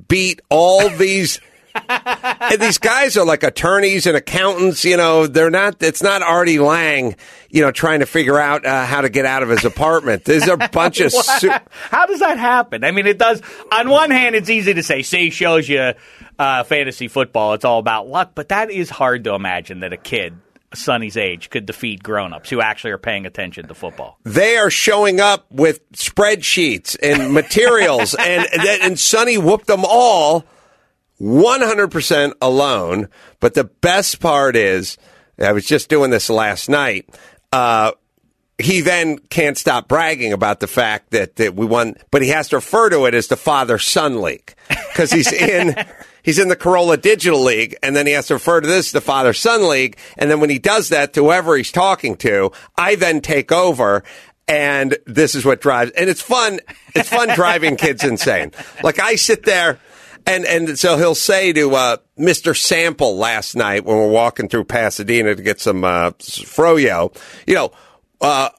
beat 0.07 0.41
all 0.49 0.89
these. 0.89 1.39
And 1.87 2.59
these 2.59 2.77
guys 2.77 3.17
are 3.17 3.25
like 3.25 3.43
attorneys 3.43 4.05
and 4.07 4.17
accountants. 4.17 4.83
You 4.85 4.97
know, 4.97 5.27
they're 5.27 5.49
not. 5.49 5.81
It's 5.81 6.01
not 6.01 6.21
Artie 6.21 6.59
Lange. 6.59 7.15
You 7.49 7.61
know, 7.63 7.71
trying 7.71 7.99
to 7.99 8.05
figure 8.05 8.39
out 8.39 8.65
uh, 8.65 8.85
how 8.85 9.01
to 9.01 9.09
get 9.09 9.25
out 9.25 9.43
of 9.43 9.49
his 9.49 9.65
apartment. 9.65 10.25
There's 10.25 10.47
a 10.47 10.57
bunch 10.57 10.99
of. 10.99 11.11
Su- 11.13 11.51
How 11.69 12.05
does 12.05 12.19
that 12.19 12.37
happen? 12.37 12.83
I 12.83 12.91
mean, 12.91 13.07
it 13.07 13.17
does. 13.17 13.41
On 13.71 13.89
one 13.89 14.11
hand, 14.11 14.35
it's 14.35 14.49
easy 14.49 14.73
to 14.73 14.83
say, 14.83 15.01
"See, 15.01 15.29
shows 15.29 15.67
you 15.67 15.93
uh, 16.37 16.63
fantasy 16.63 17.07
football. 17.07 17.53
It's 17.53 17.65
all 17.65 17.79
about 17.79 18.07
luck," 18.07 18.31
but 18.35 18.49
that 18.49 18.69
is 18.71 18.89
hard 18.89 19.23
to 19.25 19.33
imagine 19.33 19.79
that 19.81 19.93
a 19.93 19.97
kid 19.97 20.37
Sonny's 20.73 21.17
age 21.17 21.49
could 21.49 21.65
defeat 21.65 22.03
grown-ups 22.03 22.49
who 22.49 22.61
actually 22.61 22.91
are 22.91 22.99
paying 22.99 23.25
attention 23.25 23.67
to 23.67 23.73
football. 23.73 24.19
They 24.23 24.57
are 24.57 24.69
showing 24.69 25.19
up 25.19 25.51
with 25.51 25.91
spreadsheets 25.93 26.95
and 27.01 27.33
materials, 27.33 28.13
and 28.15 28.47
and 28.53 28.99
Sonny 28.99 29.37
whooped 29.37 29.65
them 29.67 29.83
all 29.85 30.45
100% 31.21 32.33
alone. 32.41 33.09
But 33.39 33.53
the 33.53 33.65
best 33.65 34.19
part 34.19 34.55
is, 34.55 34.97
I 35.39 35.51
was 35.51 35.65
just 35.65 35.89
doing 35.89 36.11
this 36.11 36.29
last 36.29 36.69
night. 36.69 37.09
Uh, 37.51 37.93
he 38.57 38.81
then 38.81 39.17
can't 39.17 39.57
stop 39.57 39.87
bragging 39.87 40.33
about 40.33 40.59
the 40.59 40.67
fact 40.67 41.11
that, 41.11 41.37
that 41.37 41.55
we 41.55 41.65
won, 41.65 41.95
but 42.11 42.21
he 42.21 42.29
has 42.29 42.49
to 42.49 42.57
refer 42.57 42.89
to 42.89 43.05
it 43.05 43.13
as 43.13 43.27
the 43.27 43.37
father 43.37 43.77
son 43.77 44.21
league 44.21 44.53
because 44.67 45.11
he's 45.11 45.31
in. 45.31 45.75
He's 46.21 46.37
in 46.37 46.49
the 46.49 46.57
Carolla 46.57 47.01
Digital 47.01 47.41
League, 47.41 47.77
and 47.81 47.95
then 47.95 48.05
he 48.05 48.11
has 48.11 48.27
to 48.27 48.35
refer 48.35 48.59
to 48.59 48.67
this 48.67 48.87
as 48.87 48.91
the 48.91 49.01
Father 49.01 49.33
Son 49.33 49.67
League. 49.67 49.97
And 50.17 50.29
then 50.29 50.41
when 50.41 50.49
he 50.49 50.59
does 50.59 50.89
that 50.89 51.13
to 51.13 51.23
whoever 51.23 51.55
he's 51.55 51.71
talking 51.71 52.17
to, 52.17 52.51
I 52.77 52.95
then 52.95 53.21
take 53.21 53.53
over, 53.53 54.03
and 54.47 54.97
this 55.05 55.33
is 55.33 55.45
what 55.45 55.61
drives. 55.61 55.91
And 55.91 56.09
it's 56.09 56.21
fun. 56.21 56.59
It's 56.93 57.09
fun 57.09 57.29
driving 57.35 57.77
kids 57.77 58.03
insane. 58.03 58.51
Like 58.83 58.99
I 58.99 59.15
sit 59.15 59.43
there, 59.45 59.79
and 60.29 60.45
and 60.45 60.79
so 60.79 60.97
he'll 60.97 61.15
say 61.15 61.51
to 61.53 61.75
uh, 61.75 61.97
Mr. 62.17 62.55
Sample 62.55 63.17
last 63.17 63.55
night 63.55 63.85
when 63.85 63.97
we're 63.97 64.11
walking 64.11 64.47
through 64.47 64.65
Pasadena 64.65 65.35
to 65.35 65.41
get 65.41 65.59
some 65.59 65.83
uh, 65.83 66.11
froyo, 66.11 67.15
you 67.47 67.55
know, 67.55 67.71
uh, 68.21 68.49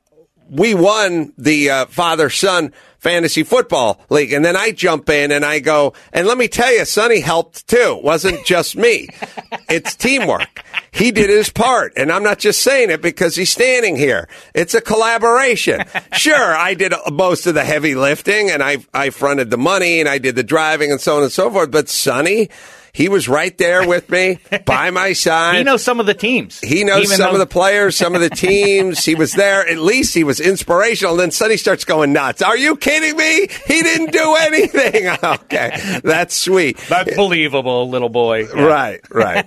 we 0.49 0.75
won 0.75 1.33
the 1.39 1.71
uh, 1.71 1.87
father 1.87 2.29
son 2.29 2.73
fantasy 3.01 3.43
football 3.43 4.01
league, 4.11 4.33
and 4.33 4.45
then 4.45 4.57
I 4.57 4.71
jump 4.71 5.09
in 5.09 5.33
and 5.33 5.45
I 5.45 5.59
go, 5.59 5.95
and 6.13 6.27
let 6.27 6.39
me 6.39 6.49
tell 6.49 6.73
you, 6.73 6.85
Sonny 6.85 7.21
helped 7.21 7.67
too. 7.67 7.97
It 7.99 8.05
wasn't 8.05 8.45
just 8.45 8.77
me. 8.77 9.09
it's 9.69 9.97
teamwork. 9.97 10.63
He 10.93 11.11
did 11.11 11.31
his 11.31 11.51
part, 11.51 11.93
and 11.97 12.13
I'm 12.13 12.23
not 12.23 12.39
just 12.39 12.63
saying 12.63 12.91
it 12.91 13.01
because 13.01 13.37
he's 13.37 13.51
standing 13.51 13.97
here. 13.97 14.29
It's 14.55 14.75
a 14.75 14.81
collaboration. 14.81 15.83
Sure, 16.13 16.55
I 16.55 16.75
did 16.75 16.93
most 17.11 17.47
of 17.47 17.55
the 17.55 17.65
heavy 17.65 17.95
lifting, 17.95 18.51
and 18.51 18.63
I 18.63 18.79
I 18.93 19.11
fronted 19.11 19.49
the 19.49 19.57
money, 19.57 20.01
and 20.01 20.09
I 20.09 20.19
did 20.19 20.35
the 20.35 20.43
driving, 20.43 20.91
and 20.91 21.01
so 21.01 21.17
on 21.17 21.23
and 21.23 21.33
so 21.33 21.51
forth. 21.51 21.71
But 21.71 21.89
Sonny. 21.89 22.51
He 22.93 23.09
was 23.09 23.29
right 23.29 23.57
there 23.59 23.87
with 23.87 24.11
me, 24.11 24.39
by 24.67 24.91
my 24.91 25.13
side. 25.13 25.57
He 25.59 25.63
knows 25.65 25.83
some 25.83 26.01
of 26.01 26.07
the 26.07 26.15
teams. 26.15 26.59
He 26.61 26.85
knows 26.85 27.05
Even 27.05 27.17
some 27.17 27.29
though- 27.29 27.33
of 27.35 27.39
the 27.39 27.47
players, 27.53 27.97
some 27.97 28.15
of 28.15 28.21
the 28.21 28.31
teams. 28.31 29.05
he 29.05 29.15
was 29.15 29.33
there. 29.33 29.67
At 29.69 29.79
least 29.79 30.15
he 30.15 30.25
was 30.25 30.41
inspirational. 30.41 31.13
And 31.15 31.21
then 31.21 31.31
Sonny 31.31 31.57
starts 31.57 31.85
going 31.85 32.13
nuts. 32.13 32.43
Are 32.43 32.57
you 32.57 32.77
kidding 32.77 33.17
me? 33.17 33.49
He 33.67 33.83
didn't 33.83 34.13
do 34.13 34.35
anything. 34.41 35.09
okay, 35.25 36.01
that's 36.03 36.35
sweet. 36.35 36.79
That's 36.89 37.15
believable, 37.17 37.89
little 37.89 38.09
boy. 38.09 38.47
Yeah. 38.55 38.63
Right, 38.65 39.01
right. 39.11 39.47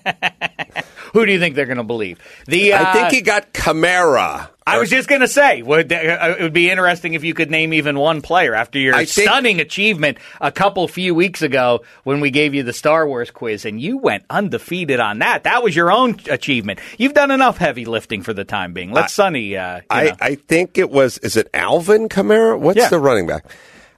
Who 1.13 1.25
do 1.25 1.31
you 1.31 1.39
think 1.39 1.55
they're 1.55 1.65
going 1.67 1.77
to 1.77 1.83
believe? 1.83 2.19
The 2.47 2.73
uh, 2.73 2.89
I 2.89 2.93
think 2.93 3.11
he 3.11 3.21
got 3.21 3.53
Kamara. 3.53 4.49
I 4.65 4.79
was 4.79 4.89
just 4.89 5.09
going 5.09 5.21
to 5.21 5.27
say, 5.27 5.61
would, 5.61 5.91
uh, 5.91 6.35
it 6.39 6.41
would 6.41 6.53
be 6.53 6.69
interesting 6.69 7.13
if 7.13 7.23
you 7.23 7.33
could 7.33 7.51
name 7.51 7.73
even 7.73 7.97
one 7.99 8.21
player 8.21 8.53
after 8.55 8.79
your 8.79 8.95
I 8.95 9.05
think- 9.05 9.27
stunning 9.27 9.59
achievement 9.59 10.17
a 10.39 10.51
couple 10.51 10.87
few 10.87 11.13
weeks 11.13 11.41
ago 11.41 11.81
when 12.03 12.19
we 12.21 12.31
gave 12.31 12.53
you 12.53 12.63
the 12.63 12.73
Star 12.73 13.07
Wars 13.07 13.29
quiz, 13.31 13.65
and 13.65 13.81
you 13.81 13.97
went 13.97 14.23
undefeated 14.29 14.99
on 14.99 15.19
that. 15.19 15.43
That 15.43 15.63
was 15.63 15.75
your 15.75 15.91
own 15.91 16.19
achievement. 16.29 16.79
You've 16.97 17.13
done 17.13 17.31
enough 17.31 17.57
heavy 17.57 17.85
lifting 17.85 18.21
for 18.23 18.33
the 18.33 18.43
time 18.45 18.73
being. 18.73 18.91
Let 18.91 19.09
Sonny. 19.09 19.57
Uh, 19.57 19.81
I. 19.89 20.15
I 20.21 20.35
think 20.35 20.77
it 20.77 20.89
was. 20.89 21.17
Is 21.19 21.35
it 21.35 21.49
Alvin 21.53 22.07
Kamara? 22.09 22.57
What's 22.59 22.77
Yeah. 22.77 22.89
the 22.89 22.99
running 22.99 23.27
back? 23.27 23.45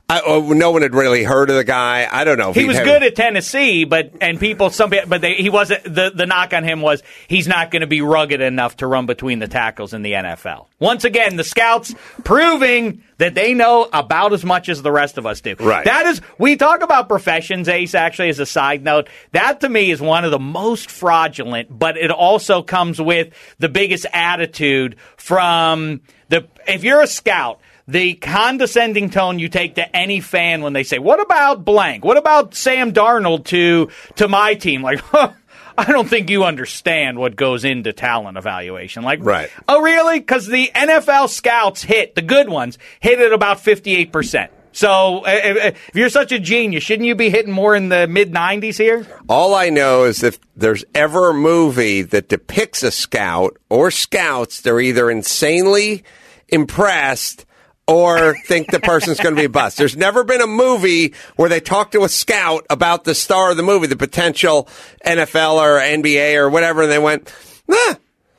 I, 0.08 0.22
oh, 0.24 0.54
no 0.54 0.70
one 0.70 0.84
had 0.84 0.94
really 0.94 1.24
heard 1.24 1.50
of 1.50 1.56
the 1.56 1.64
guy. 1.64 2.08
I 2.10 2.26
don't 2.26 2.38
know. 2.38 2.54
He 2.54 2.66
was 2.66 2.78
good 2.80 3.02
at 3.02 3.16
Tennessee, 3.16 3.86
but 3.86 4.12
and 4.22 4.40
people 4.40 4.70
some 4.70 4.92
but 5.08 5.22
they, 5.22 5.34
he 5.34 5.50
wasn't 5.50 5.84
the 5.84 6.12
the 6.14 6.28
knock 6.28 6.54
on 6.54 6.64
him 6.64 6.82
was 6.82 7.02
he's 7.28 7.48
not 7.48 7.72
going 7.72 7.82
to 7.82 7.88
be 7.88 8.02
rugged 8.02 8.40
enough 8.40 8.78
to 8.78 8.88
run 8.88 9.08
between 9.08 9.40
the 9.40 9.48
tackles 9.48 9.96
in 9.96 10.04
the 10.04 10.12
NFL. 10.12 10.68
Once 10.80 11.06
again, 11.06 11.38
the 11.38 11.44
scouts 11.44 11.96
proving 12.24 13.02
that 13.18 13.34
they 13.34 13.56
know 13.56 13.90
about 13.92 14.32
as 14.32 14.46
much 14.46 14.70
as 14.70 14.84
the 14.84 14.92
rest 14.92 15.18
of 15.18 15.26
us 15.26 15.42
do. 15.42 15.56
Right. 15.60 15.86
That 15.86 16.06
is 16.06 16.22
we 16.38 16.56
talk 16.56 16.84
about 16.84 17.08
professions 17.10 17.68
ace 17.68 17.96
actually 17.96 18.30
as 18.30 18.40
a 18.40 18.46
side 18.46 18.84
note. 18.84 19.10
That 19.32 19.62
to 19.62 19.70
me 19.70 19.90
is 19.90 20.02
one 20.02 20.24
of 20.24 20.30
the 20.30 20.38
most 20.38 20.92
fraudulent, 20.92 21.68
but 21.78 21.98
it 21.98 22.12
also 22.12 22.62
comes 22.62 23.02
with 23.02 23.34
the 23.58 23.70
biggest 23.70 24.06
attitude 24.14 24.98
from 25.18 26.02
the 26.30 26.48
if 26.68 26.84
you're 26.84 27.02
a 27.02 27.08
scout 27.08 27.60
the 27.88 28.16
condescending 28.16 29.10
tone 29.10 29.40
you 29.40 29.50
take 29.50 29.76
to 29.76 29.96
any 29.96 30.20
fan 30.20 30.62
when 30.62 30.74
they 30.74 30.84
say, 30.84 31.00
"What 31.00 31.22
about 31.22 31.64
blank? 31.64 32.04
What 32.04 32.18
about 32.18 32.56
Sam 32.56 32.94
Darnold 32.94 33.46
to 33.46 33.90
to 34.16 34.28
my 34.28 34.56
team?" 34.56 34.82
Like, 34.82 35.00
huh, 35.06 35.32
I 35.78 35.92
don't 35.92 36.08
think 36.08 36.30
you 36.30 36.44
understand 36.46 37.18
what 37.18 37.36
goes 37.36 37.66
into 37.66 37.94
talent 37.94 38.38
evaluation. 38.38 39.04
Like, 39.04 39.20
Right. 39.22 39.50
Oh, 39.68 39.82
really? 39.82 40.20
Because 40.20 40.48
the 40.48 40.72
NFL 40.74 41.30
scouts 41.30 41.84
hit 41.84 42.16
the 42.16 42.22
good 42.22 42.50
ones 42.50 42.78
hit 43.00 43.20
at 43.20 43.34
about 43.34 43.60
fifty 43.60 43.96
eight 43.96 44.12
percent. 44.12 44.52
So, 44.72 45.20
uh, 45.20 45.24
if 45.28 45.76
if 45.76 45.96
you're 45.96 46.10
such 46.10 46.34
a 46.34 46.40
genius, 46.40 46.84
shouldn't 46.84 47.08
you 47.08 47.16
be 47.16 47.30
hitting 47.30 47.54
more 47.54 47.76
in 47.76 47.88
the 47.88 48.08
mid 48.08 48.34
90s 48.34 48.78
here? 48.78 49.08
All 49.30 49.56
I 49.56 49.70
know 49.70 50.04
is 50.04 50.22
if 50.22 50.38
there's 50.54 50.84
ever 50.94 51.30
a 51.30 51.34
movie 51.34 52.02
that 52.02 52.28
depicts 52.28 52.84
a 52.84 52.92
scout 52.92 53.56
or 53.70 53.90
scouts, 53.90 54.60
they're 54.60 54.82
either 54.82 55.10
insanely 55.10 56.04
impressed 56.50 57.45
or 57.88 58.36
think 58.46 58.72
the 58.72 58.80
person's 58.80 59.20
going 59.20 59.36
to 59.36 59.40
be 59.40 59.46
a 59.46 59.50
bust. 59.50 59.78
There's 59.78 59.96
never 59.96 60.24
been 60.24 60.42
a 60.42 60.48
movie 60.48 61.14
where 61.36 61.50
they 61.50 61.60
talk 61.60 61.92
to 61.92 62.04
a 62.04 62.10
scout 62.10 62.66
about 62.70 63.04
the 63.04 63.14
star 63.16 63.52
of 63.52 63.58
the 63.58 63.64
movie, 63.64 63.88
the 63.88 63.96
potential 63.96 64.68
NFL 65.06 65.56
or 65.56 65.80
NBA 65.80 66.36
or 66.36 66.50
whatever, 66.50 66.84
and 66.84 66.92
they 66.92 67.00
went, 67.00 67.32
nah. 67.68 67.96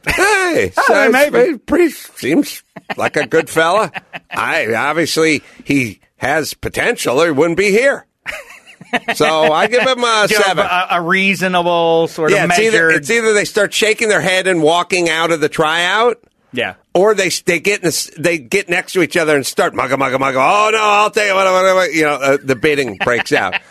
Hey, 0.07 0.73
Oh, 0.79 0.83
so 0.87 1.11
maybe. 1.11 1.59
pretty 1.59 1.91
seems 1.91 2.63
like 2.97 3.17
a 3.17 3.27
good 3.27 3.49
fella. 3.51 3.91
I 4.31 4.73
obviously 4.75 5.43
he 5.65 6.01
has 6.17 6.55
potential, 6.55 7.21
or 7.21 7.27
he 7.27 7.33
wouldn't 7.33 7.57
be 7.59 7.71
here. 7.71 8.07
So 9.15 9.53
I 9.53 9.67
give 9.67 9.83
him 9.83 10.03
a 10.05 10.29
seven. 10.31 10.65
A, 10.65 10.87
a 10.93 11.03
reasonable 11.03 12.07
sort 12.09 12.31
Yeah, 12.31 12.45
of 12.45 12.51
it's 12.51 12.61
either, 12.61 12.91
it's 12.91 13.11
either 13.11 13.33
they 13.35 13.45
start 13.45 13.75
shaking 13.75 14.09
their 14.09 14.21
head 14.21 14.47
and 14.47 14.63
walking 14.63 15.09
out 15.11 15.31
of 15.33 15.41
the 15.41 15.49
tryout, 15.49 16.19
yeah. 16.53 16.75
Or 16.97 17.15
they 17.15 17.29
they 17.29 17.61
get 17.61 17.81
in 17.81 17.85
this, 17.85 18.11
they 18.19 18.39
get 18.39 18.69
next 18.69 18.95
to 18.95 19.03
each 19.03 19.17
other 19.17 19.37
and 19.37 19.45
start 19.45 19.75
mugga 19.75 19.97
mugga 19.97 20.17
mugga. 20.17 20.37
Oh 20.37 20.71
no, 20.73 20.81
I'll 20.81 21.11
tell 21.11 21.27
you 21.27 21.35
what, 21.35 21.45
what, 21.45 21.75
what 21.75 21.93
you 21.93 22.03
know, 22.03 22.15
uh, 22.15 22.39
the 22.43 22.57
bidding 22.57 22.97
breaks 22.97 23.33
out. 23.33 23.55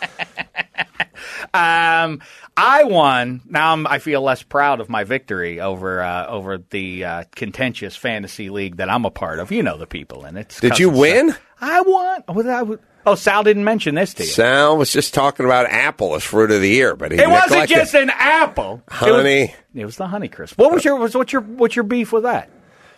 Um, 1.54 2.20
I 2.56 2.84
won. 2.84 3.40
Now 3.48 3.72
I'm, 3.72 3.86
I 3.86 3.98
feel 3.98 4.22
less 4.22 4.42
proud 4.42 4.80
of 4.80 4.88
my 4.88 5.04
victory 5.04 5.60
over 5.60 6.02
uh, 6.02 6.26
over 6.26 6.58
the 6.58 7.04
uh, 7.04 7.24
contentious 7.34 7.96
fantasy 7.96 8.50
league 8.50 8.76
that 8.76 8.90
I'm 8.90 9.04
a 9.04 9.10
part 9.10 9.38
of. 9.38 9.50
You 9.50 9.62
know 9.62 9.76
the 9.78 9.86
people 9.86 10.24
in 10.24 10.36
it. 10.36 10.56
Did 10.60 10.78
you 10.78 10.90
win? 10.90 11.34
I 11.60 11.80
won. 11.80 12.22
I, 12.28 12.78
oh, 13.06 13.14
Sal 13.14 13.42
didn't 13.42 13.64
mention 13.64 13.94
this 13.94 14.14
to 14.14 14.24
you. 14.24 14.28
Sal 14.28 14.76
was 14.76 14.92
just 14.92 15.14
talking 15.14 15.46
about 15.46 15.66
apple 15.66 16.14
as 16.14 16.22
fruit 16.24 16.50
of 16.50 16.60
the 16.60 16.68
year, 16.68 16.96
but 16.96 17.12
he 17.12 17.18
it 17.18 17.28
wasn't 17.28 17.68
just 17.68 17.94
an 17.94 18.10
apple. 18.10 18.82
It 18.86 18.92
was- 18.92 19.00
honey. 19.00 19.54
It 19.74 19.84
was, 19.84 19.96
the 19.96 20.06
honey 20.06 20.28
crisp. 20.28 20.58
What 20.58 20.72
was 20.72 20.84
your 20.84 20.96
was 20.96 21.14
what's 21.14 21.32
your 21.32 21.42
what's 21.42 21.76
your 21.76 21.82
beef 21.84 22.10
with 22.12 22.22
that? 22.22 22.50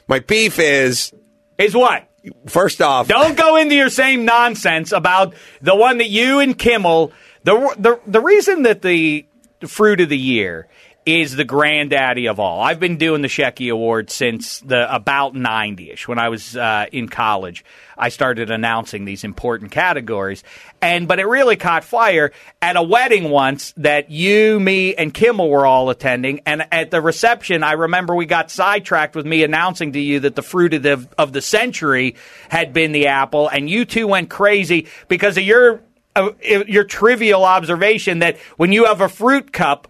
My 0.08 0.18
beef 0.20 0.58
is 0.58 1.12
Is 1.58 1.74
what? 1.74 2.04
first 2.46 2.82
off, 2.82 3.08
Don't 3.08 3.36
go 3.36 3.56
into 3.56 3.74
your 3.74 3.90
same 3.90 4.24
nonsense 4.24 4.92
about 4.92 5.34
the 5.62 5.74
one 5.74 5.98
that 5.98 6.08
you 6.08 6.40
and 6.40 6.58
Kimmel. 6.58 7.12
The 7.44 7.74
the 7.78 8.00
the 8.06 8.20
reason 8.20 8.62
that 8.62 8.82
the 8.82 9.24
fruit 9.66 10.00
of 10.00 10.08
the 10.08 10.18
year 10.18 10.68
is 11.08 11.34
the 11.34 11.44
granddaddy 11.44 12.26
of 12.28 12.38
all. 12.38 12.60
I've 12.60 12.78
been 12.78 12.98
doing 12.98 13.22
the 13.22 13.28
Shecky 13.28 13.72
Award 13.72 14.10
since 14.10 14.60
the 14.60 14.94
about 14.94 15.32
90ish. 15.32 16.06
When 16.06 16.18
I 16.18 16.28
was 16.28 16.54
uh, 16.54 16.84
in 16.92 17.08
college, 17.08 17.64
I 17.96 18.10
started 18.10 18.50
announcing 18.50 19.06
these 19.06 19.24
important 19.24 19.70
categories. 19.70 20.44
And 20.82 21.08
but 21.08 21.18
it 21.18 21.24
really 21.24 21.56
caught 21.56 21.84
fire 21.84 22.30
at 22.60 22.76
a 22.76 22.82
wedding 22.82 23.30
once 23.30 23.72
that 23.78 24.10
you, 24.10 24.60
me, 24.60 24.94
and 24.96 25.14
Kimmel 25.14 25.48
were 25.48 25.64
all 25.64 25.88
attending. 25.88 26.42
And 26.44 26.68
at 26.70 26.90
the 26.90 27.00
reception, 27.00 27.62
I 27.62 27.72
remember 27.72 28.14
we 28.14 28.26
got 28.26 28.50
sidetracked 28.50 29.16
with 29.16 29.24
me 29.24 29.44
announcing 29.44 29.94
to 29.94 30.00
you 30.00 30.20
that 30.20 30.36
the 30.36 30.42
fruit 30.42 30.74
of 30.74 30.82
the 30.82 31.08
of 31.16 31.32
the 31.32 31.40
century 31.40 32.16
had 32.50 32.74
been 32.74 32.92
the 32.92 33.06
apple, 33.06 33.48
and 33.48 33.70
you 33.70 33.86
two 33.86 34.06
went 34.06 34.28
crazy 34.28 34.88
because 35.08 35.38
of 35.38 35.44
your 35.44 35.80
uh, 36.14 36.32
your 36.42 36.84
trivial 36.84 37.46
observation 37.46 38.18
that 38.18 38.36
when 38.58 38.72
you 38.72 38.84
have 38.84 39.00
a 39.00 39.08
fruit 39.08 39.54
cup 39.54 39.88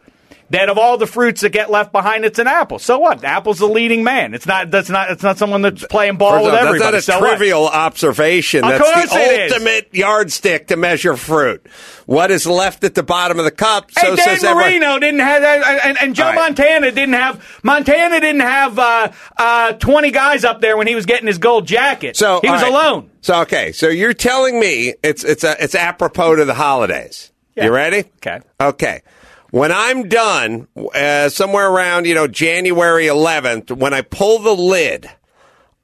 that 0.51 0.69
of 0.69 0.79
all 0.79 0.97
the 0.97 1.07
fruits 1.07 1.43
that 1.43 1.51
get 1.51 1.71
left 1.71 1.93
behind, 1.93 2.25
it's 2.25 2.39
an 2.39 2.47
apple. 2.47 2.79
So 2.79 2.99
what? 2.99 3.23
Apple's 3.25 3.59
the 3.59 3.67
leading 3.67 4.03
man. 4.03 4.35
It's 4.35 4.47
not. 4.47 4.71
That's 4.71 4.89
not. 4.89 5.11
It's 5.11 5.23
not 5.23 5.39
someone 5.39 5.63
that's 5.63 5.85
playing 5.87 6.17
ball 6.17 6.45
with 6.45 6.55
everybody. 6.55 6.93
That's 6.93 7.09
not 7.09 7.15
So 7.15 7.19
a 7.19 7.21
what? 7.21 7.37
trivial 7.37 7.69
observation. 7.69 8.65
Of 8.65 8.71
that's 8.71 9.13
the 9.13 9.53
ultimate 9.53 9.95
yardstick 9.95 10.69
to 10.69 10.77
measure 10.77 11.17
fruit. 11.17 11.67
What 12.07 12.31
is 12.31 12.47
left 12.47 12.85
at 12.85 12.95
the 12.95 13.03
bottom 13.03 13.39
of 13.39 13.45
the 13.45 13.51
cup? 13.51 13.91
Hey, 13.95 14.07
so 14.07 14.17
Dan 14.17 14.25
says 14.25 14.45
everyone. 14.45 14.71
Marino 14.71 14.99
didn't 14.99 15.21
have 15.21 15.43
that, 15.43 15.85
and, 15.85 15.99
and 16.01 16.15
Joe 16.15 16.25
right. 16.25 16.35
Montana 16.35 16.91
didn't 16.91 17.15
have. 17.15 17.61
Montana 17.63 18.21
didn't 18.21 18.41
have 18.41 18.79
uh, 18.79 19.13
uh, 19.37 19.73
twenty 19.75 20.11
guys 20.11 20.45
up 20.45 20.61
there 20.61 20.77
when 20.77 20.87
he 20.87 20.95
was 20.95 21.05
getting 21.07 21.27
his 21.27 21.39
gold 21.39 21.67
jacket. 21.67 22.17
So 22.17 22.41
he 22.43 22.51
was 22.51 22.63
right. 22.63 22.71
alone. 22.71 23.11
So 23.21 23.43
okay, 23.43 23.73
so 23.73 23.89
you're 23.89 24.15
telling 24.15 24.59
me 24.59 24.95
it's 25.03 25.25
it's 25.25 25.45
a, 25.45 25.63
it's 25.63 25.75
apropos 25.75 26.37
to 26.37 26.45
the 26.47 26.55
holidays. 26.55 27.31
Yeah. 27.55 27.65
You 27.65 27.73
ready? 27.73 28.05
Okay. 28.19 28.41
Okay. 28.61 29.03
When 29.51 29.73
I'm 29.73 30.09
done, 30.09 30.69
uh, 30.77 31.31
somewhere 31.31 31.71
around 31.71 32.07
you 32.07 32.15
know 32.15 32.27
January 32.27 33.07
11th, 33.07 33.71
when 33.71 33.95
I 33.95 34.03
pull 34.03 34.41
the 34.41 34.55
lid 34.55 35.09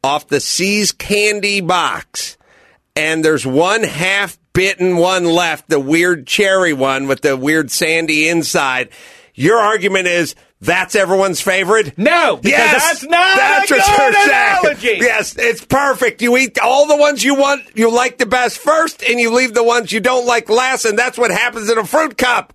off 0.03 0.29
the 0.29 0.41
See's 0.41 0.93
candy 0.93 1.61
box, 1.61 2.37
and 2.95 3.25
there's 3.25 3.47
one 3.47 3.83
half 3.83 4.39
bitten 4.53 4.97
one 4.99 5.25
left, 5.25 5.69
the 5.69 5.81
weird 5.81 6.27
cherry 6.27 6.73
one 6.73 7.07
with 7.07 7.23
the 7.23 7.37
weird 7.37 7.71
sandy 7.71 8.29
inside. 8.29 8.91
Your 9.35 9.59
argument 9.59 10.07
is 10.07 10.35
that's 10.61 10.95
everyone's 10.95 11.41
favorite? 11.41 11.99
No, 11.99 12.41
yes, 12.43 12.83
that's 12.83 13.03
not 13.03 13.37
that's 13.37 13.71
a 13.71 13.75
good 13.75 14.15
analogy. 14.15 14.99
Yes, 15.01 15.37
it's 15.37 15.65
perfect. 15.65 16.23
You 16.23 16.37
eat 16.37 16.59
all 16.59 16.87
the 16.87 16.97
ones 16.97 17.25
you 17.25 17.35
want, 17.35 17.63
you 17.75 17.91
like 17.91 18.19
the 18.19 18.27
best 18.27 18.59
first, 18.59 19.03
and 19.03 19.19
you 19.19 19.31
leave 19.31 19.55
the 19.55 19.65
ones 19.65 19.91
you 19.91 20.01
don't 20.01 20.27
like 20.27 20.49
last, 20.49 20.85
and 20.85 20.99
that's 20.99 21.19
what 21.19 21.31
happens 21.31 21.71
in 21.71 21.79
a 21.79 21.85
fruit 21.85 22.17
cup. 22.17 22.53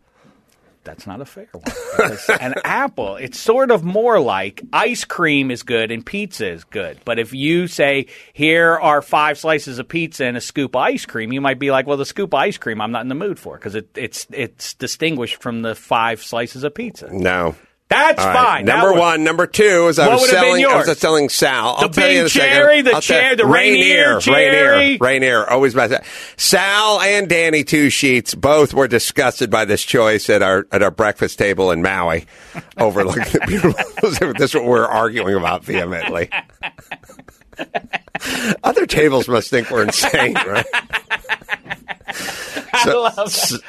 That's 0.83 1.05
not 1.05 1.21
a 1.21 1.25
fair 1.25 1.47
one. 1.51 2.17
An 2.39 2.55
apple, 2.63 3.17
it's 3.17 3.39
sort 3.39 3.69
of 3.69 3.83
more 3.83 4.19
like 4.19 4.61
ice 4.71 5.03
cream 5.03 5.51
is 5.51 5.63
good 5.63 5.91
and 5.91 6.05
pizza 6.05 6.49
is 6.49 6.63
good. 6.63 6.99
But 7.05 7.19
if 7.19 7.33
you 7.33 7.67
say, 7.67 8.07
here 8.33 8.77
are 8.77 9.01
five 9.01 9.37
slices 9.37 9.79
of 9.79 9.87
pizza 9.87 10.25
and 10.25 10.37
a 10.37 10.41
scoop 10.41 10.75
of 10.75 10.81
ice 10.81 11.05
cream, 11.05 11.33
you 11.33 11.41
might 11.41 11.59
be 11.59 11.71
like, 11.71 11.85
well, 11.85 11.97
the 11.97 12.05
scoop 12.05 12.33
of 12.33 12.39
ice 12.39 12.57
cream 12.57 12.81
I'm 12.81 12.91
not 12.91 13.01
in 13.01 13.09
the 13.09 13.15
mood 13.15 13.39
for 13.39 13.57
because 13.57 13.75
it, 13.75 13.89
it's, 13.95 14.25
it's 14.31 14.73
distinguished 14.75 15.41
from 15.41 15.61
the 15.61 15.75
five 15.75 16.23
slices 16.23 16.63
of 16.63 16.73
pizza. 16.73 17.09
No. 17.11 17.55
That's 17.89 18.23
right. 18.23 18.35
fine. 18.35 18.65
Number 18.65 18.91
was- 18.93 18.99
one. 18.99 19.23
Number 19.23 19.47
two 19.47 19.87
is 19.87 19.97
I 19.97 20.07
was 20.13 20.29
selling. 20.29 20.63
I 20.63 20.75
was 20.77 20.97
selling 20.99 21.27
Sal. 21.27 21.75
I'll 21.79 21.89
The 21.89 22.01
tell 22.01 22.11
you 22.11 22.19
in 22.19 22.25
a 22.27 22.29
second. 22.29 22.49
cherry, 22.55 22.81
the 22.83 22.91
tell- 23.01 23.35
the 23.35 23.45
Rainier 23.47 24.19
cherry. 24.19 24.97
Rainier, 24.97 24.97
Rainier, 25.01 25.45
always 25.49 25.73
best. 25.73 26.03
Sal 26.37 27.01
and 27.01 27.27
Danny 27.27 27.63
Two 27.63 27.89
Sheets 27.89 28.35
both 28.35 28.75
were 28.75 28.87
disgusted 28.87 29.49
by 29.49 29.65
this 29.65 29.81
choice 29.83 30.29
at 30.29 30.43
our 30.43 30.67
at 30.71 30.83
our 30.83 30.91
breakfast 30.91 31.39
table 31.39 31.71
in 31.71 31.81
Maui, 31.81 32.27
overlooking 32.77 33.23
the 33.33 33.39
beautiful. 33.47 33.73
this 34.33 34.49
is 34.49 34.53
what 34.55 34.65
we're 34.65 34.85
arguing 34.85 35.35
about 35.35 35.65
vehemently. 35.65 36.29
Other 38.63 38.85
tables 38.85 39.27
must 39.27 39.49
think 39.49 39.69
we're 39.71 39.83
insane, 39.83 40.35
right? 40.35 40.65
I 42.73 42.85
love 42.93 43.35
it. 43.35 43.61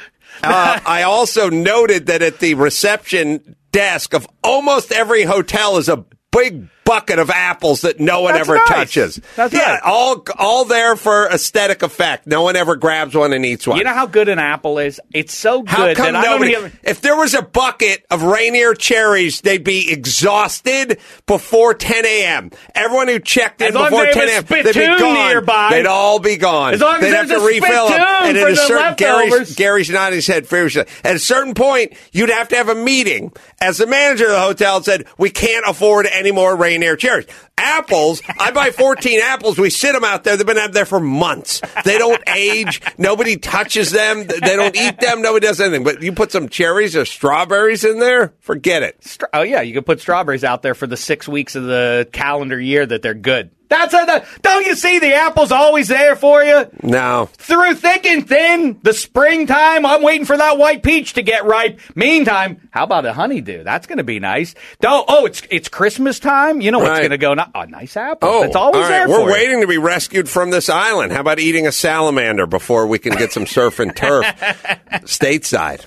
Uh, 0.43 0.79
I 0.85 1.03
also 1.03 1.49
noted 1.49 2.07
that 2.07 2.21
at 2.21 2.39
the 2.39 2.55
reception 2.55 3.55
desk 3.71 4.13
of 4.13 4.27
almost 4.43 4.91
every 4.91 5.23
hotel 5.23 5.77
is 5.77 5.87
a 5.89 6.05
big 6.31 6.67
bucket 6.83 7.19
of 7.19 7.29
apples 7.29 7.81
that 7.81 7.99
no 7.99 8.21
one 8.21 8.33
That's 8.33 8.47
ever 8.49 8.57
nice. 8.57 8.67
touches. 8.67 9.21
That's 9.35 9.53
yeah, 9.53 9.73
right. 9.75 9.81
all 9.83 10.25
all 10.37 10.65
there 10.65 10.95
for 10.95 11.27
aesthetic 11.27 11.83
effect. 11.83 12.27
No 12.27 12.41
one 12.41 12.55
ever 12.55 12.75
grabs 12.75 13.15
one 13.15 13.33
and 13.33 13.45
eats 13.45 13.67
one. 13.67 13.77
You 13.77 13.83
know 13.83 13.93
how 13.93 14.07
good 14.07 14.27
an 14.29 14.39
apple 14.39 14.79
is? 14.79 14.99
It's 15.13 15.33
so 15.35 15.61
good. 15.61 15.69
How 15.69 15.85
good 15.85 15.97
come 15.97 16.13
that 16.13 16.15
I 16.15 16.21
don't 16.23 16.41
nobody? 16.41 16.51
even. 16.53 16.71
If 16.83 17.01
there 17.01 17.15
was 17.15 17.33
a 17.33 17.41
bucket 17.41 18.05
of 18.09 18.23
Rainier 18.23 18.73
cherries, 18.73 19.41
they'd 19.41 19.63
be 19.63 19.91
exhausted 19.91 20.99
before 21.27 21.73
10 21.73 22.05
a.m. 22.05 22.51
Everyone 22.75 23.07
who 23.07 23.19
checked 23.19 23.61
in 23.61 23.67
As 23.67 23.73
before 23.73 24.05
10 24.07 24.29
a.m., 24.29 24.43
they'd 24.47 24.63
be 24.65 24.73
gone. 24.73 25.13
nearby. 25.13 25.69
They'd 25.71 25.85
all 25.85 26.19
be 26.19 26.37
gone. 26.37 26.73
As 26.73 26.81
long 26.81 26.95
as 26.95 27.01
they'd 27.01 27.13
have 27.13 27.27
there's 27.27 27.39
to 27.41 27.45
a 27.45 27.47
refill 27.47 27.87
them. 27.89 27.99
And 28.01 28.37
for 28.37 28.45
at 28.47 28.51
a 28.53 28.55
certain 28.55 28.95
Gary's, 28.95 29.29
leftovers. 29.31 29.55
Gary's 29.55 29.89
nodding 29.89 30.15
his 30.17 30.27
head 30.27 30.47
furiously. 30.47 30.85
At 31.03 31.15
a 31.15 31.19
certain 31.19 31.53
point, 31.53 31.93
you'd 32.11 32.29
have 32.29 32.49
to 32.49 32.55
have 32.55 32.69
a 32.69 32.75
meeting. 32.75 33.31
As 33.59 33.77
the 33.77 33.87
manager 33.87 34.25
of 34.25 34.31
the 34.31 34.39
hotel 34.39 34.81
said, 34.83 35.05
we 35.17 35.29
can't 35.29 35.65
afford 35.67 36.07
any 36.07 36.31
more 36.31 36.55
Rainier 36.55 36.70
cherries. 36.97 37.25
Apples, 37.57 38.21
I 38.39 38.51
buy 38.51 38.71
14 38.71 39.19
apples. 39.21 39.59
We 39.59 39.69
sit 39.69 39.93
them 39.93 40.03
out 40.03 40.23
there. 40.23 40.37
They've 40.37 40.45
been 40.45 40.57
out 40.57 40.73
there 40.73 40.85
for 40.85 40.99
months. 40.99 41.61
They 41.85 41.97
don't 41.97 42.21
age. 42.27 42.81
Nobody 42.97 43.37
touches 43.37 43.91
them. 43.91 44.25
They 44.25 44.55
don't 44.55 44.75
eat 44.75 44.99
them. 44.99 45.21
Nobody 45.21 45.45
does 45.47 45.61
anything. 45.61 45.83
But 45.83 46.01
you 46.01 46.11
put 46.11 46.31
some 46.31 46.49
cherries 46.49 46.95
or 46.95 47.05
strawberries 47.05 47.83
in 47.83 47.99
there, 47.99 48.33
forget 48.39 48.83
it. 48.83 49.17
Oh 49.33 49.41
yeah, 49.43 49.61
you 49.61 49.73
can 49.73 49.83
put 49.83 49.99
strawberries 49.99 50.43
out 50.43 50.61
there 50.61 50.73
for 50.73 50.87
the 50.87 50.97
six 50.97 51.27
weeks 51.27 51.55
of 51.55 51.63
the 51.63 52.07
calendar 52.11 52.59
year 52.59 52.85
that 52.85 53.01
they're 53.01 53.13
good. 53.13 53.51
That's 53.71 53.93
a, 53.93 54.05
the, 54.05 54.25
don't 54.41 54.65
you 54.65 54.75
see 54.75 54.99
the 54.99 55.13
apple's 55.15 55.51
always 55.51 55.87
there 55.87 56.17
for 56.17 56.43
you 56.43 56.69
No. 56.83 57.29
through 57.37 57.75
thick 57.75 58.05
and 58.05 58.27
thin. 58.27 58.77
The 58.83 58.91
springtime, 58.93 59.85
I'm 59.85 60.03
waiting 60.03 60.25
for 60.25 60.35
that 60.35 60.57
white 60.57 60.83
peach 60.83 61.13
to 61.13 61.23
get 61.23 61.45
ripe. 61.45 61.79
Meantime, 61.95 62.67
how 62.71 62.83
about 62.83 63.05
a 63.05 63.13
honeydew? 63.13 63.63
That's 63.63 63.87
going 63.87 63.97
to 63.99 64.03
be 64.03 64.19
nice. 64.19 64.55
Don't, 64.81 65.05
oh, 65.07 65.25
it's 65.25 65.41
it's 65.49 65.69
Christmas 65.69 66.19
time. 66.19 66.59
You 66.59 66.71
know 66.71 66.79
what's 66.79 66.89
Right. 66.89 66.99
going 66.99 67.11
to 67.11 67.17
go? 67.17 67.33
ni- 67.33 67.43
A 67.55 67.65
nice 67.67 67.95
apple. 67.95 68.27
Oh, 68.29 68.43
it's 68.43 68.57
always 68.57 68.81
right. 68.81 68.89
there. 68.89 69.07
We're 69.09 69.15
for 69.21 69.27
you. 69.27 69.31
waiting 69.31 69.61
to 69.61 69.67
be 69.67 69.77
rescued 69.77 70.27
from 70.27 70.49
this 70.49 70.69
island. 70.69 71.13
How 71.13 71.21
about 71.21 71.39
eating 71.39 71.65
a 71.65 71.71
salamander 71.71 72.45
before 72.47 72.87
we 72.87 72.99
can 72.99 73.13
get 73.15 73.31
some 73.31 73.45
surf 73.45 73.79
and 73.79 73.95
turf 73.95 74.25
stateside? 75.05 75.85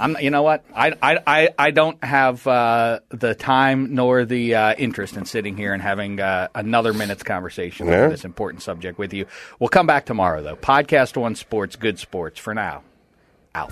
I'm, 0.00 0.16
you 0.20 0.30
know 0.30 0.42
what? 0.42 0.64
I, 0.74 0.92
I, 1.02 1.18
I, 1.26 1.48
I 1.58 1.70
don't 1.70 2.02
have 2.02 2.46
uh, 2.46 3.00
the 3.10 3.34
time 3.34 3.94
nor 3.94 4.24
the 4.24 4.54
uh, 4.54 4.74
interest 4.78 5.16
in 5.16 5.26
sitting 5.26 5.56
here 5.56 5.72
and 5.74 5.82
having 5.82 6.18
uh, 6.20 6.48
another 6.54 6.92
minute's 6.94 7.22
conversation 7.22 7.86
Yeah. 7.86 8.04
on 8.04 8.10
this 8.10 8.24
important 8.24 8.62
subject 8.62 8.98
with 8.98 9.12
you. 9.12 9.26
We'll 9.58 9.68
come 9.68 9.86
back 9.86 10.06
tomorrow, 10.06 10.42
though. 10.42 10.56
Podcast 10.56 11.16
One 11.16 11.34
Sports, 11.34 11.76
good 11.76 11.98
sports. 11.98 12.38
For 12.40 12.54
now, 12.54 12.82
out. 13.54 13.70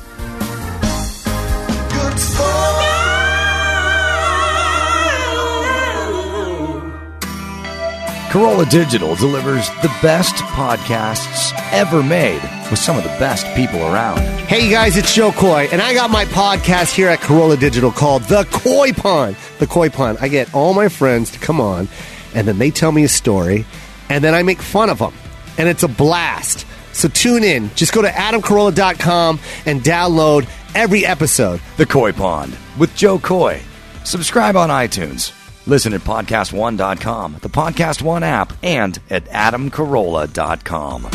Carolla 8.28 8.68
Digital 8.68 9.14
delivers 9.16 9.70
the 9.80 9.88
best 10.02 10.34
podcasts 10.52 11.50
ever 11.72 12.02
made 12.02 12.42
with 12.70 12.78
some 12.78 12.98
of 12.98 13.02
the 13.02 13.08
best 13.18 13.46
people 13.56 13.80
around. 13.80 14.18
Hey 14.40 14.70
guys, 14.70 14.98
it's 14.98 15.14
Jo 15.14 15.32
Koy, 15.32 15.66
and 15.72 15.80
I 15.80 15.94
got 15.94 16.10
my 16.10 16.26
podcast 16.26 16.94
here 16.94 17.08
at 17.08 17.20
Carolla 17.20 17.58
Digital 17.58 17.90
called 17.90 18.24
The 18.24 18.44
Koy 18.50 18.92
Pond. 18.92 19.34
The 19.58 19.66
Koy 19.66 19.88
Pond. 19.88 20.18
I 20.20 20.28
get 20.28 20.54
all 20.54 20.74
my 20.74 20.90
friends 20.90 21.30
to 21.30 21.38
come 21.38 21.58
on, 21.58 21.88
and 22.34 22.46
then 22.46 22.58
they 22.58 22.70
tell 22.70 22.92
me 22.92 23.02
a 23.04 23.08
story, 23.08 23.64
and 24.10 24.22
then 24.22 24.34
I 24.34 24.42
make 24.42 24.60
fun 24.60 24.90
of 24.90 24.98
them, 24.98 25.14
and 25.56 25.66
it's 25.66 25.82
a 25.82 25.88
blast. 25.88 26.66
So 26.92 27.08
tune 27.08 27.44
in. 27.44 27.74
Just 27.76 27.94
go 27.94 28.02
to 28.02 28.08
adamcarolla.com 28.08 29.40
and 29.64 29.80
download 29.80 30.46
every 30.74 31.06
episode. 31.06 31.62
The 31.78 31.86
Koy 31.86 32.12
Pond 32.12 32.54
with 32.78 32.94
Jo 32.94 33.18
Koy. 33.18 33.62
Subscribe 34.04 34.54
on 34.54 34.68
iTunes. 34.68 35.37
Listen 35.68 35.92
at 35.92 36.00
podcast1.com, 36.00 37.36
the 37.42 37.50
Podcast 37.50 38.00
One 38.00 38.22
app, 38.22 38.54
and 38.62 38.98
at 39.10 39.26
adamcarolla.com. 39.26 41.10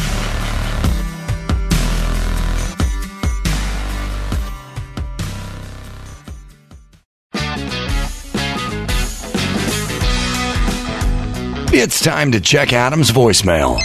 It's 11.76 12.04
time 12.04 12.32
to 12.34 12.40
check 12.40 12.74
Adam's 12.74 13.10
voicemail. 13.10 13.80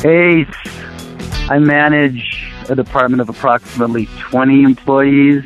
Hey, 0.00 0.46
I 1.50 1.58
manage 1.58 2.50
a 2.70 2.74
department 2.74 3.20
of 3.20 3.28
approximately 3.28 4.06
20 4.20 4.62
employees, 4.62 5.44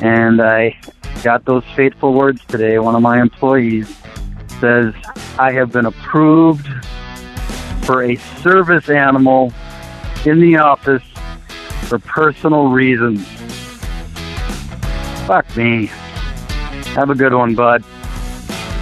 and 0.00 0.40
I 0.40 0.74
got 1.22 1.44
those 1.44 1.64
fateful 1.76 2.14
words 2.14 2.44
today. 2.46 2.78
One 2.78 2.94
of 2.94 3.02
my 3.02 3.20
employees 3.20 3.94
says, 4.60 4.94
I 5.38 5.52
have 5.52 5.72
been 5.72 5.86
approved 5.86 6.66
for 7.84 8.02
a 8.02 8.16
service 8.42 8.88
animal 8.88 9.52
in 10.24 10.40
the 10.40 10.56
office 10.56 11.02
for 11.88 11.98
personal 11.98 12.68
reasons. 12.68 13.26
Fuck 15.26 15.56
me. 15.56 15.86
Have 16.94 17.10
a 17.10 17.14
good 17.14 17.32
one, 17.34 17.54
bud. 17.54 17.84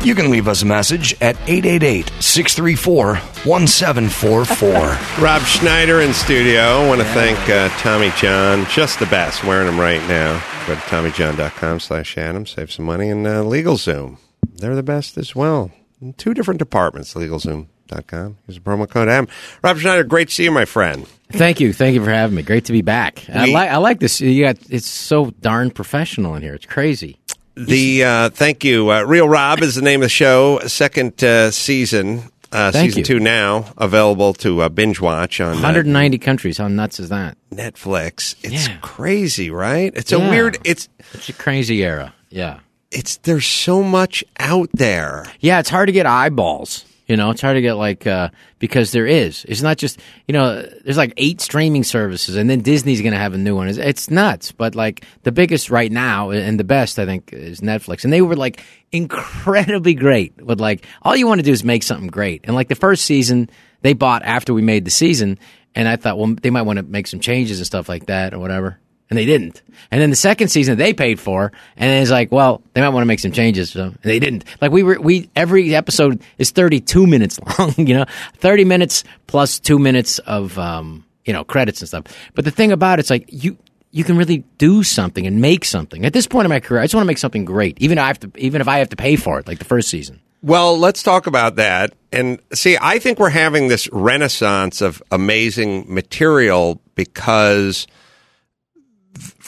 You 0.03 0.15
can 0.15 0.31
leave 0.31 0.47
us 0.47 0.63
a 0.63 0.67
message 0.67 1.15
at 1.21 1.37
888 1.49 2.13
634 2.21 3.17
1744. 3.17 4.71
Rob 5.25 5.43
Schneider 5.43 6.01
in 6.01 6.13
studio. 6.13 6.61
I 6.61 6.89
want 6.89 7.01
to 7.01 7.07
thank 7.09 7.39
uh, 7.49 7.69
Tommy 7.81 8.11
John, 8.17 8.67
just 8.67 9.01
the 9.01 9.07
best, 9.07 9.43
wearing 9.45 9.67
them 9.67 9.81
right 9.81 10.01
now. 10.09 10.41
Go 10.67 10.75
to 10.75 10.81
TommyJohn.com 10.81 11.79
slash 11.79 12.19
Adam, 12.19 12.45
save 12.45 12.73
some 12.73 12.85
money, 12.87 13.09
and 13.09 13.25
uh, 13.25 13.43
LegalZoom. 13.45 14.19
They're 14.57 14.75
the 14.75 14.83
best 14.83 15.17
as 15.17 15.33
well. 15.37 15.71
In 16.03 16.13
two 16.15 16.35
different 16.35 16.59
departments, 16.59 17.15
LegalZoom.com. 17.15 18.37
Use 18.49 18.57
the 18.57 18.61
promo 18.61 18.89
code 18.91 19.09
Adam. 19.09 19.29
Rob 19.63 19.79
Schneider, 19.79 20.03
great 20.03 20.29
to 20.29 20.35
see 20.35 20.43
you, 20.45 20.51
my 20.51 20.65
friend. 20.65 21.07
Thank 21.31 21.61
you, 21.61 21.73
thank 21.73 21.95
you 21.95 22.03
for 22.05 22.11
having 22.11 22.35
me. 22.35 22.43
Great 22.43 22.65
to 22.65 22.73
be 22.73 22.83
back. 22.83 23.25
I 23.33 23.45
We- 23.45 23.53
like 23.53 23.71
I 23.71 23.77
like 23.77 24.01
this. 24.01 24.21
You 24.21 24.45
got 24.45 24.57
it's 24.69 24.89
so 24.89 25.31
darn 25.41 25.71
professional 25.71 26.35
in 26.35 26.43
here. 26.43 26.55
It's 26.55 26.67
crazy. 26.67 27.19
The 27.55 28.05
uh, 28.05 28.31
thank 28.31 28.65
you, 28.65 28.91
uh, 28.91 29.03
Real 29.05 29.29
Rob 29.29 29.63
is 29.63 29.77
the 29.77 29.83
name 29.83 30.01
of 30.01 30.07
the 30.07 30.09
show. 30.11 30.59
Second 30.67 31.23
uh, 31.25 31.51
season, 31.53 32.25
uh, 32.57 32.73
Thank 32.73 32.87
season 32.93 32.99
you. 33.01 33.05
two 33.05 33.21
now 33.21 33.67
available 33.77 34.33
to 34.35 34.63
uh, 34.63 34.69
binge 34.71 35.01
watch 35.01 35.41
on 35.41 35.49
uh, 35.49 35.61
190 35.61 36.17
countries. 36.19 36.57
How 36.59 36.69
nuts 36.69 36.99
is 36.99 37.11
that? 37.11 37.37
Netflix. 37.53 38.35
It's 38.43 38.67
Yeah. 38.69 38.79
crazy, 38.81 39.51
right? 39.51 39.93
It's 39.95 40.11
a 40.13 40.19
weird. 40.19 40.57
It's 40.65 40.89
It's 41.13 41.29
a 41.29 41.33
crazy 41.35 41.85
era. 41.85 42.15
Yeah. 42.31 42.61
it's 42.91 43.19
there's 43.19 43.47
so 43.47 43.83
much 43.83 44.25
out 44.39 44.71
there. 44.73 45.27
Yeah, 45.41 45.59
it's 45.59 45.69
hard 45.69 45.89
to 45.89 45.93
get 45.93 46.07
eyeballs. 46.07 46.86
You 47.07 47.17
know, 47.17 47.31
it's 47.31 47.41
hard 47.41 47.55
to 47.55 47.63
get 47.63 47.75
like 47.75 48.05
uh, 48.07 48.31
because 48.59 48.91
there 48.91 49.07
is. 49.07 49.45
It's 49.49 49.63
not 49.63 49.77
just 49.77 50.01
you 50.27 50.33
know. 50.33 50.63
There's 50.85 50.97
like 50.97 51.15
eight 51.17 51.41
streaming 51.41 51.85
services, 51.85 52.35
and 52.35 52.51
then 52.51 52.61
Disney's 52.63 53.01
going 53.01 53.13
to 53.13 53.19
have 53.19 53.33
a 53.33 53.39
new 53.39 53.55
one. 53.55 53.69
It's, 53.69 53.79
it's 53.79 54.11
nuts. 54.11 54.51
But 54.51 54.75
like 54.75 55.05
the 55.23 55.31
biggest 55.31 55.71
right 55.71 55.91
now 55.91 56.31
and 56.31 56.59
the 56.59 56.65
best, 56.65 56.99
I 56.99 57.07
think, 57.07 57.33
is 57.33 57.61
Netflix, 57.61 58.03
and 58.03 58.13
they 58.13 58.23
were 58.23 58.35
like 58.35 58.65
incredibly 58.91 59.95
great. 59.95 60.45
With 60.45 60.61
like 60.61 60.85
all 61.03 61.17
you 61.17 61.29
want 61.29 61.39
to 61.39 61.45
do 61.45 61.53
is 61.53 61.63
make 61.63 61.85
something 61.85 62.09
great, 62.09 62.41
and 62.45 62.57
like 62.57 62.69
the 62.69 62.75
first 62.75 63.05
season 63.05 63.51
they 63.83 63.93
bought 63.93 64.25
after 64.25 64.53
we 64.53 64.63
made 64.63 64.85
the 64.85 64.91
season, 64.91 65.39
and 65.77 65.87
I 65.87 65.95
thought, 65.95 66.19
well, 66.19 66.35
they 66.35 66.51
might 66.51 66.63
want 66.63 66.79
to 66.79 66.83
make 66.83 67.07
some 67.07 67.21
changes 67.21 67.59
and 67.59 67.67
stuff 67.67 67.89
like 67.89 68.07
that 68.07 68.35
or 68.35 68.41
whatever. 68.41 68.81
And 69.09 69.17
they 69.17 69.25
didn't. 69.25 69.63
And 69.91 70.01
then 70.01 70.11
the 70.11 70.17
second 70.17 70.49
season 70.49 70.79
they 70.79 70.93
paid 70.93 71.21
for, 71.21 71.53
and 71.77 72.03
it's 72.03 72.11
like, 72.11 72.33
well, 72.33 72.61
they 72.73 72.81
might 72.81 72.89
want 72.89 73.03
to 73.03 73.07
make 73.07 73.21
some 73.21 73.31
changes. 73.31 73.71
So 73.71 73.85
and 73.85 73.99
they 74.03 74.19
didn't. 74.19 74.45
Like 74.61 74.73
we 74.73 74.83
were, 74.83 75.01
we 75.01 75.31
every 75.37 75.77
episode 75.77 76.23
is 76.39 76.51
thirty 76.51 76.81
two 76.81 77.07
minutes 77.15 77.39
long. 77.59 77.75
You 77.77 77.99
know, 77.99 78.05
thirty 78.39 78.65
minutes 78.65 79.05
plus 79.29 79.61
two 79.61 79.79
minutes 79.79 80.19
of 80.21 80.59
um, 80.59 81.05
you 81.25 81.33
know 81.33 81.45
credits 81.45 81.81
and 81.81 81.89
stuff. 81.89 82.05
But 82.35 82.45
the 82.45 82.51
thing 82.51 82.73
about 82.73 82.99
it's 82.99 83.11
like 83.11 83.27
you 83.29 83.57
you 83.93 84.05
can 84.05 84.17
really 84.17 84.45
do 84.59 84.83
something 84.83 85.27
and 85.27 85.41
make 85.41 85.65
something. 85.65 86.05
At 86.05 86.13
this 86.13 86.27
point 86.27 86.45
in 86.45 86.51
my 86.51 86.61
career, 86.61 86.81
I 86.81 86.85
just 86.85 86.95
want 86.95 87.05
to 87.05 87.09
make 87.09 87.19
something 87.19 87.45
great, 87.47 87.79
even 87.81 87.97
if 87.97 88.05
I 88.05 88.07
have 88.09 88.21
to, 88.21 88.31
even 88.37 88.61
if 88.61 88.69
I 88.69 88.79
have 88.79 88.91
to 88.91 88.97
pay 88.97 89.17
for 89.17 89.39
it, 89.39 89.47
like 89.47 89.59
the 89.59 89.65
first 89.65 89.89
season. 89.89 90.21
Well, 90.43 90.79
let's 90.79 91.03
talk 91.03 91.27
about 91.27 91.57
that. 91.57 91.95
And 92.13 92.39
see, 92.53 92.77
I 92.81 92.99
think 92.99 93.19
we're 93.19 93.31
having 93.31 93.69
this 93.69 93.89
renaissance 93.93 94.81
of 94.81 95.03
amazing 95.11 95.93
material 95.93 96.81
because 96.95 97.87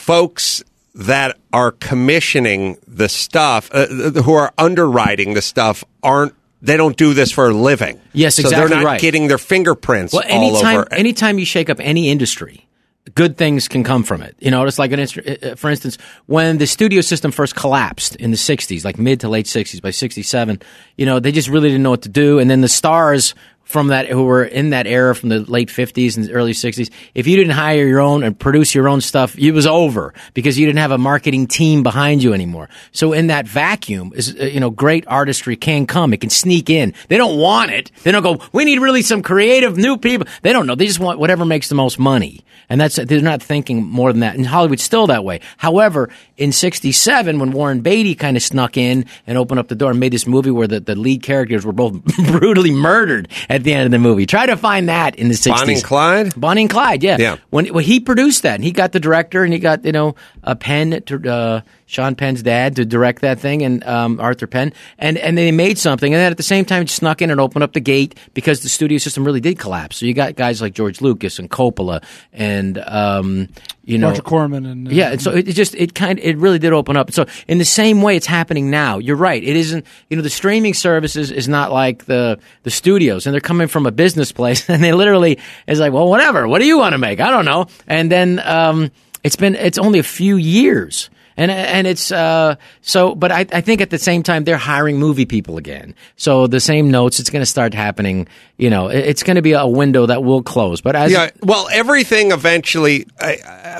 folks 0.09 0.64
that 0.94 1.36
are 1.52 1.70
commissioning 1.70 2.78
the 2.86 3.11
stuff, 3.11 3.68
uh, 3.74 3.86
who 4.22 4.32
are 4.32 4.54
underwriting 4.56 5.34
the 5.34 5.42
stuff, 5.42 5.84
aren't. 6.02 6.32
They 6.62 6.78
don't 6.78 6.96
do 6.96 7.12
this 7.12 7.30
for 7.30 7.50
a 7.50 7.52
living. 7.52 8.00
Yes, 8.14 8.36
so 8.36 8.40
exactly 8.40 8.68
they're 8.68 8.78
not 8.78 8.84
right. 8.84 9.00
getting 9.00 9.28
their 9.28 9.36
fingerprints 9.38 10.14
Well, 10.14 10.24
all 10.24 10.30
anytime 10.50 10.78
over. 10.78 10.94
anytime 10.94 11.38
you 11.38 11.44
shake 11.44 11.68
up 11.68 11.78
any 11.78 12.09
industry, 12.09 12.66
good 13.14 13.36
things 13.36 13.68
can 13.68 13.84
come 13.84 14.02
from 14.02 14.22
it. 14.22 14.34
You 14.40 14.50
know, 14.50 14.64
it's 14.64 14.78
like 14.78 14.92
an 14.92 14.98
instru- 14.98 15.52
uh, 15.52 15.54
for 15.56 15.68
instance, 15.68 15.98
when 16.24 16.56
the 16.56 16.66
studio 16.66 17.02
system 17.02 17.30
first 17.30 17.54
collapsed 17.54 18.16
in 18.16 18.30
the 18.30 18.38
'60s, 18.38 18.84
like 18.84 18.98
mid 18.98 19.20
to 19.20 19.28
late 19.28 19.44
'60s, 19.46 19.82
by 19.82 19.90
'67, 19.90 20.61
you 20.96 21.04
know, 21.04 21.20
they 21.20 21.32
just 21.32 21.48
really 21.48 21.68
didn't 21.68 21.82
know 21.82 21.90
what 21.90 22.02
to 22.02 22.09
do, 22.09 22.38
and 22.38 22.48
then 22.50 22.62
the 22.62 22.68
stars 22.68 23.34
from 23.68 23.88
that 23.88 24.06
who 24.06 24.24
were 24.24 24.44
in 24.44 24.70
that 24.70 24.86
era 24.86 25.14
from 25.14 25.28
the 25.28 25.40
late 25.40 25.68
50s 25.68 26.16
and 26.16 26.30
early 26.32 26.52
60s 26.52 26.90
if 27.14 27.26
you 27.26 27.36
didn't 27.36 27.52
hire 27.52 27.86
your 27.86 28.00
own 28.00 28.22
and 28.22 28.38
produce 28.38 28.74
your 28.74 28.88
own 28.88 29.02
stuff 29.02 29.38
it 29.38 29.52
was 29.52 29.66
over 29.66 30.14
because 30.32 30.58
you 30.58 30.64
didn't 30.64 30.78
have 30.78 30.90
a 30.90 30.96
marketing 30.96 31.46
team 31.46 31.82
behind 31.82 32.22
you 32.22 32.32
anymore. 32.32 32.70
So 32.92 33.12
in 33.12 33.26
that 33.26 33.46
vacuum 33.46 34.12
is 34.14 34.34
uh, 34.40 34.44
you 34.44 34.58
know 34.58 34.70
great 34.70 35.06
artistry 35.06 35.54
can 35.54 35.86
come. 35.86 36.14
It 36.14 36.22
can 36.22 36.30
sneak 36.30 36.70
in. 36.70 36.94
They 37.08 37.18
don't 37.18 37.38
want 37.38 37.70
it. 37.70 37.90
They 38.04 38.10
don't 38.10 38.22
go 38.22 38.40
we 38.52 38.64
need 38.64 38.80
really 38.80 39.02
some 39.02 39.22
creative 39.22 39.76
new 39.76 39.98
people. 39.98 40.26
They 40.40 40.52
don't 40.52 40.66
know. 40.66 40.74
They 40.74 40.86
just 40.86 41.00
want 41.00 41.18
whatever 41.18 41.44
makes 41.44 41.68
the 41.68 41.74
most 41.74 41.98
money. 41.98 42.40
And 42.70 42.80
that's 42.80 42.96
they're 42.96 43.20
not 43.20 43.42
thinking 43.42 43.84
more 43.84 44.12
than 44.12 44.20
that. 44.20 44.34
And 44.34 44.46
hollywood's 44.46 44.82
still 44.82 45.06
that 45.08 45.24
way. 45.24 45.40
However 45.58 46.08
in 46.36 46.52
67 46.52 47.38
when 47.38 47.52
warren 47.52 47.80
beatty 47.80 48.14
kind 48.14 48.36
of 48.36 48.42
snuck 48.42 48.76
in 48.76 49.04
and 49.26 49.36
opened 49.36 49.60
up 49.60 49.68
the 49.68 49.74
door 49.74 49.90
and 49.90 50.00
made 50.00 50.12
this 50.12 50.26
movie 50.26 50.50
where 50.50 50.66
the, 50.66 50.80
the 50.80 50.94
lead 50.94 51.22
characters 51.22 51.66
were 51.66 51.72
both 51.72 52.02
brutally 52.30 52.70
murdered 52.70 53.28
at 53.59 53.64
the 53.64 53.72
end 53.74 53.84
of 53.84 53.90
the 53.90 53.98
movie 53.98 54.24
try 54.26 54.46
to 54.46 54.56
find 54.56 54.88
that 54.88 55.14
in 55.16 55.28
the 55.28 55.34
60s 55.34 55.50
Bonnie 55.59 55.74
and 55.74 55.84
Clyde? 55.84 56.40
bonnie 56.40 56.61
and 56.62 56.70
clyde 56.70 57.02
yeah 57.02 57.16
Yeah. 57.18 57.36
when, 57.50 57.66
when 57.66 57.84
he 57.84 58.00
produced 58.00 58.42
that 58.42 58.54
and 58.54 58.64
he 58.64 58.72
got 58.72 58.92
the 58.92 59.00
director 59.00 59.44
and 59.44 59.52
he 59.52 59.59
got 59.59 59.84
you 59.84 59.92
know 59.92 60.14
a 60.42 60.56
pen 60.56 61.02
to 61.06 61.30
uh, 61.30 61.61
Sean 61.89 62.14
Penn's 62.14 62.43
dad 62.43 62.76
to 62.76 62.84
direct 62.84 63.22
that 63.22 63.41
thing 63.41 63.62
and 63.62 63.82
um, 63.84 64.20
Arthur 64.20 64.47
Penn 64.47 64.72
and 64.99 65.18
and 65.18 65.36
they 65.36 65.51
made 65.51 65.78
something 65.78 66.12
and 66.12 66.20
then 66.20 66.30
at 66.30 66.36
the 66.36 66.43
same 66.43 66.64
time 66.64 66.86
snuck 66.86 67.22
in 67.22 67.30
and 67.30 67.41
opened 67.41 67.64
up 67.64 67.72
the 67.72 67.80
gate 67.80 68.16
because 68.34 68.61
the 68.61 68.68
studio 68.68 68.99
system 68.99 69.24
really 69.24 69.41
did 69.41 69.59
collapse 69.59 69.97
so 69.97 70.07
you 70.07 70.14
got 70.14 70.36
guys 70.36 70.61
like 70.61 70.74
George 70.74 71.01
Lucas 71.01 71.39
and 71.39 71.51
Coppola 71.51 72.05
and 72.32 72.78
um, 72.78 73.49
you 73.89 73.97
know 73.97 74.11
Roger 74.11 74.22
Corman 74.22 74.66
and 74.66 74.86
uh, 74.86 74.91
yeah, 74.91 75.12
and 75.12 75.22
so 75.22 75.32
it, 75.32 75.49
it 75.49 75.55
just 75.55 75.74
it 75.74 75.95
kind 75.95 76.18
it 76.18 76.36
really 76.36 76.59
did 76.59 76.74
open 76.74 76.97
up. 76.97 77.11
So 77.11 77.24
in 77.49 77.57
the 77.57 77.64
same 77.64 78.03
way, 78.03 78.16
it's 78.16 78.26
happening 78.26 78.70
now. 78.70 78.99
You're 78.99 79.16
right. 79.16 79.43
It 79.43 79.57
isn't. 79.57 79.86
You 80.11 80.18
know, 80.18 80.22
the 80.22 80.30
streaming 80.30 80.74
services 80.74 81.30
is 81.30 81.49
not 81.49 81.72
like 81.72 82.05
the 82.05 82.39
the 82.64 82.70
studios, 82.70 83.26
and 83.26 83.32
they're 83.32 83.41
coming 83.41 83.66
from 83.66 83.86
a 83.86 83.91
business 83.91 84.30
place, 84.30 84.68
and 84.70 84.84
they 84.84 84.93
literally 84.93 85.39
is 85.66 85.80
like, 85.80 85.95
well, 85.95 86.07
whatever. 86.07 86.47
What 86.47 86.59
do 86.59 86.66
you 86.66 86.78
want 86.78 86.93
to 86.93 86.99
make? 86.99 87.18
I 87.20 87.30
don't 87.30 87.47
know. 87.47 87.66
And 87.86 88.12
then 88.12 88.41
um, 88.45 88.91
it's 89.24 89.36
been 89.36 89.55
it's 89.55 89.78
only 89.78 89.99
a 89.99 90.05
few 90.05 90.36
years. 90.36 91.09
And, 91.39 91.51
and 91.51 91.86
it's 91.86 92.11
uh, 92.12 92.57
so, 92.82 93.14
but 93.14 93.30
I, 93.32 93.47
I 93.53 93.61
think 93.61 93.80
at 93.80 93.91
the 93.91 93.99
same 93.99 94.22
time 94.22 94.45
they're 94.45 94.57
hiring 94.59 94.99
movie 94.99 95.24
people 95.24 95.57
again. 95.57 95.95
So 96.16 96.47
the 96.49 96.61
same 96.61 96.91
notes, 96.91 97.20
it's 97.20 97.30
going 97.30 97.43
to 97.43 97.47
start 97.47 97.72
happening. 97.74 98.26
You 98.57 98.70
know, 98.70 98.89
it- 98.89 99.07
it's 99.07 99.22
going 99.22 99.36
to 99.36 99.43
be 99.43 99.53
a 99.53 99.66
window 99.66 100.05
that 100.07 100.24
will 100.24 100.43
close. 100.43 100.80
But 100.80 100.97
as 100.97 101.12
yeah, 101.12 101.30
well, 101.43 101.68
everything 101.72 102.32
eventually. 102.32 103.07
I, 103.20 103.39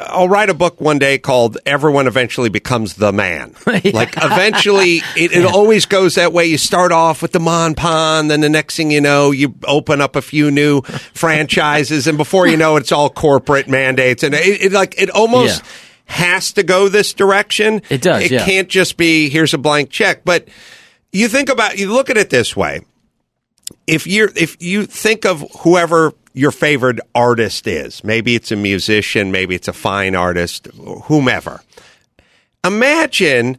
I'll 0.09 0.29
write 0.29 0.49
a 0.51 0.55
book 0.55 0.81
one 0.81 0.99
day 0.99 1.19
called 1.19 1.59
"Everyone 1.67 2.07
Eventually 2.07 2.49
Becomes 2.49 2.95
the 2.95 3.13
Man." 3.13 3.55
Like 3.99 4.15
eventually, 4.17 5.03
it, 5.17 5.33
it 5.33 5.45
always 5.45 5.85
goes 5.87 6.15
that 6.15 6.33
way. 6.33 6.47
You 6.47 6.59
start 6.59 6.93
off 6.93 7.23
with 7.23 7.33
the 7.33 7.41
Mon 7.41 7.75
Pan, 7.75 8.29
then 8.29 8.41
the 8.41 8.49
next 8.49 8.77
thing 8.77 8.91
you 8.91 9.01
know, 9.01 9.31
you 9.33 9.55
open 9.65 10.01
up 10.01 10.15
a 10.17 10.23
few 10.23 10.51
new 10.51 10.81
franchises, 11.15 12.07
and 12.07 12.17
before 12.17 12.47
you 12.47 12.57
know, 12.57 12.77
it, 12.77 12.81
it's 12.81 12.93
all 12.93 13.11
corporate 13.11 13.69
mandates, 13.69 14.23
and 14.23 14.35
it, 14.35 14.63
it 14.63 14.73
like 14.73 14.95
it 15.01 15.11
almost. 15.11 15.63
Yeah. 15.63 15.69
Has 16.09 16.53
to 16.55 16.63
go 16.63 16.89
this 16.89 17.15
direction. 17.15 17.83
It 17.89 18.03
does, 18.03 18.25
It 18.25 18.33
yeah. 18.33 18.45
can't 18.45 18.69
just 18.69 18.97
be 18.97 19.29
here's 19.29 19.55
a 19.55 19.59
blank 19.59 19.91
check. 19.91 20.25
But 20.25 20.49
you 21.13 21.29
think 21.29 21.49
about 21.49 21.79
you 21.79 21.93
look 21.93 22.11
at 22.11 22.17
it 22.17 22.31
this 22.31 22.57
way 22.57 22.83
if 23.87 24.07
you 24.07 24.29
if 24.37 24.61
you 24.61 24.87
think 24.87 25.25
of 25.25 25.45
whoever 25.61 26.13
your 26.35 26.51
favorite 26.51 27.01
artist 27.15 27.67
is, 27.67 28.05
maybe 28.05 28.35
it's 28.35 28.53
a 28.53 28.57
musician, 28.57 29.33
maybe 29.33 29.55
it's 29.55 29.69
a 29.69 29.73
fine 29.73 30.15
artist, 30.15 30.67
whomever. 31.05 31.63
Imagine 32.65 33.59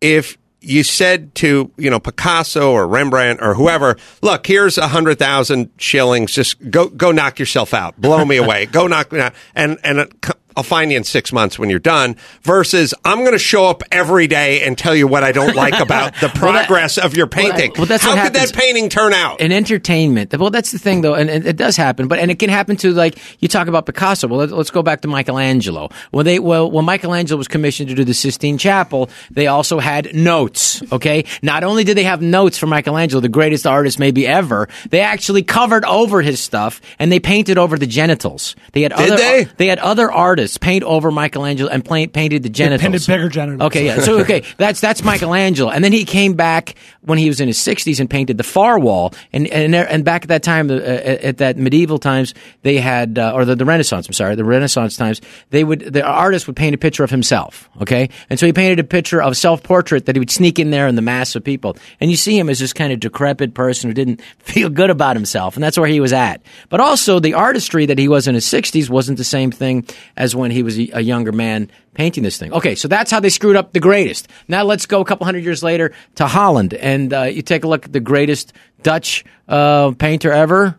if 0.00 0.38
you 0.60 0.82
said 0.82 1.34
to 1.36 1.70
you 1.76 1.90
know 1.90 2.00
Picasso 2.00 2.72
or 2.72 2.86
Rembrandt 2.86 3.40
or 3.42 3.54
whoever, 3.54 3.96
look, 4.22 4.46
here's 4.46 4.78
a 4.78 4.88
hundred 4.88 5.18
thousand 5.18 5.70
shillings. 5.78 6.32
Just 6.32 6.70
go 6.70 6.88
go 6.88 7.12
knock 7.12 7.38
yourself 7.38 7.74
out, 7.74 8.00
blow 8.00 8.24
me 8.24 8.36
away, 8.44 8.66
go 8.66 8.86
knock 8.86 9.12
me 9.12 9.20
out, 9.20 9.34
and 9.54 9.78
and. 9.84 10.12
I'll 10.56 10.62
find 10.62 10.90
you 10.90 10.96
in 10.96 11.04
six 11.04 11.32
months 11.32 11.58
when 11.58 11.68
you're 11.70 11.78
done. 11.78 12.16
Versus, 12.42 12.94
I'm 13.04 13.20
going 13.20 13.32
to 13.32 13.38
show 13.38 13.66
up 13.66 13.82
every 13.92 14.26
day 14.26 14.62
and 14.62 14.76
tell 14.76 14.94
you 14.94 15.06
what 15.06 15.22
I 15.24 15.32
don't 15.32 15.54
like 15.54 15.78
about 15.78 16.14
the 16.20 16.26
Well, 16.40 16.52
that- 16.52 16.66
progress 16.66 16.98
of 16.98 17.16
your 17.16 17.26
painting. 17.26 17.72
well, 17.76 17.86
that's 17.86 18.02
How 18.04 18.10
could 18.12 18.18
happens. 18.18 18.50
that 18.52 18.58
painting 18.58 18.88
turn 18.88 19.12
out? 19.12 19.40
in 19.40 19.52
entertainment. 19.52 20.36
Well, 20.38 20.50
that's 20.50 20.72
the 20.72 20.78
thing, 20.78 21.00
though, 21.02 21.14
and, 21.14 21.28
and 21.28 21.46
it 21.46 21.56
does 21.56 21.76
happen. 21.76 22.08
But 22.08 22.18
and 22.20 22.30
it 22.30 22.38
can 22.38 22.48
happen 22.50 22.76
to 22.78 22.92
like 22.92 23.18
you 23.40 23.48
talk 23.48 23.68
about 23.68 23.86
Picasso. 23.86 24.28
Well, 24.28 24.38
let, 24.40 24.50
let's 24.50 24.70
go 24.70 24.82
back 24.82 25.00
to 25.02 25.08
Michelangelo. 25.08 25.90
Well, 26.12 26.24
they 26.24 26.38
well 26.38 26.70
when 26.70 26.84
Michelangelo 26.84 27.36
was 27.36 27.48
commissioned 27.48 27.88
to 27.90 27.94
do 27.94 28.04
the 28.04 28.14
Sistine 28.14 28.58
Chapel, 28.58 29.10
they 29.30 29.46
also 29.48 29.78
had 29.78 30.14
notes. 30.14 30.82
Okay, 30.92 31.24
not 31.42 31.64
only 31.64 31.84
did 31.84 31.96
they 31.96 32.04
have 32.04 32.22
notes 32.22 32.56
for 32.58 32.66
Michelangelo, 32.66 33.20
the 33.20 33.28
greatest 33.28 33.66
artist 33.66 33.98
maybe 33.98 34.26
ever, 34.26 34.68
they 34.90 35.00
actually 35.00 35.42
covered 35.42 35.84
over 35.84 36.22
his 36.22 36.40
stuff 36.40 36.80
and 36.98 37.10
they 37.12 37.20
painted 37.20 37.58
over 37.58 37.76
the 37.76 37.86
genitals. 37.86 38.54
They 38.72 38.82
had 38.82 38.94
Did 38.94 39.10
other 39.12 39.50
they? 39.56 39.66
had 39.66 39.78
other 39.80 40.10
artists 40.10 40.45
paint 40.58 40.84
over 40.84 41.10
Michelangelo 41.10 41.70
and 41.70 41.84
paint, 41.84 42.12
painted 42.12 42.42
the 42.42 42.48
genitals. 42.48 42.82
painted 42.82 43.06
bigger 43.06 43.28
genitals. 43.28 43.66
Okay, 43.66 43.86
yeah. 43.86 44.00
So 44.00 44.20
okay, 44.20 44.42
that's 44.56 44.80
that's 44.80 45.02
Michelangelo, 45.02 45.70
and 45.70 45.82
then 45.82 45.92
he 45.92 46.04
came 46.04 46.34
back 46.34 46.74
when 47.02 47.18
he 47.18 47.28
was 47.28 47.40
in 47.40 47.48
his 47.48 47.58
sixties 47.58 48.00
and 48.00 48.08
painted 48.08 48.38
the 48.38 48.44
far 48.44 48.78
wall. 48.78 49.14
And 49.32 49.46
and 49.48 49.74
and 49.74 50.04
back 50.04 50.22
at 50.22 50.28
that 50.28 50.42
time, 50.42 50.70
uh, 50.70 50.74
at 50.74 51.20
at 51.22 51.36
that 51.38 51.56
medieval 51.56 51.98
times, 51.98 52.34
they 52.62 52.78
had 52.78 53.18
uh, 53.18 53.32
or 53.34 53.44
the, 53.44 53.56
the 53.56 53.64
Renaissance. 53.64 54.06
I'm 54.06 54.12
sorry, 54.12 54.34
the 54.34 54.44
Renaissance 54.44 54.96
times. 54.96 55.20
They 55.50 55.64
would 55.64 55.80
the 55.80 56.02
artist 56.02 56.46
would 56.46 56.56
paint 56.56 56.74
a 56.74 56.78
picture 56.78 57.04
of 57.04 57.10
himself. 57.10 57.68
Okay, 57.80 58.10
and 58.30 58.38
so 58.38 58.46
he 58.46 58.52
painted 58.52 58.78
a 58.78 58.84
picture 58.84 59.22
of 59.22 59.36
self 59.36 59.62
portrait 59.62 60.06
that 60.06 60.14
he 60.16 60.20
would 60.20 60.30
sneak 60.30 60.58
in 60.58 60.70
there 60.70 60.86
in 60.86 60.94
the 60.94 61.02
mass 61.02 61.34
of 61.34 61.42
people, 61.42 61.76
and 62.00 62.10
you 62.10 62.16
see 62.16 62.38
him 62.38 62.48
as 62.48 62.58
this 62.58 62.72
kind 62.72 62.92
of 62.92 63.00
decrepit 63.00 63.54
person 63.54 63.90
who 63.90 63.94
didn't 63.94 64.20
feel 64.38 64.68
good 64.68 64.90
about 64.90 65.16
himself, 65.16 65.56
and 65.56 65.64
that's 65.64 65.78
where 65.78 65.88
he 65.88 66.00
was 66.00 66.12
at. 66.12 66.42
But 66.68 66.80
also 66.80 67.20
the 67.20 67.34
artistry 67.34 67.86
that 67.86 67.98
he 67.98 68.08
was 68.08 68.28
in 68.28 68.34
his 68.34 68.44
sixties 68.44 68.90
wasn't 68.90 69.18
the 69.18 69.24
same 69.24 69.50
thing 69.50 69.86
as 70.16 70.35
when 70.36 70.50
he 70.50 70.62
was 70.62 70.78
a, 70.78 71.00
younger 71.00 71.32
man 71.32 71.70
painting 71.94 72.22
this 72.22 72.38
thing. 72.38 72.52
Okay, 72.52 72.74
so 72.74 72.88
that's 72.88 73.10
how 73.10 73.20
they 73.20 73.28
screwed 73.28 73.56
up 73.56 73.72
the 73.72 73.80
greatest. 73.80 74.28
Now 74.48 74.64
let's 74.64 74.86
go 74.86 75.00
a 75.00 75.04
couple 75.04 75.24
hundred 75.24 75.44
years 75.44 75.62
later 75.62 75.92
to 76.16 76.26
Holland, 76.26 76.74
and 76.74 77.12
uh, 77.12 77.22
you 77.22 77.42
take 77.42 77.64
a 77.64 77.68
look 77.68 77.84
at 77.84 77.92
the 77.92 78.00
greatest 78.00 78.52
Dutch 78.82 79.24
uh, 79.48 79.92
painter 79.92 80.32
ever. 80.32 80.78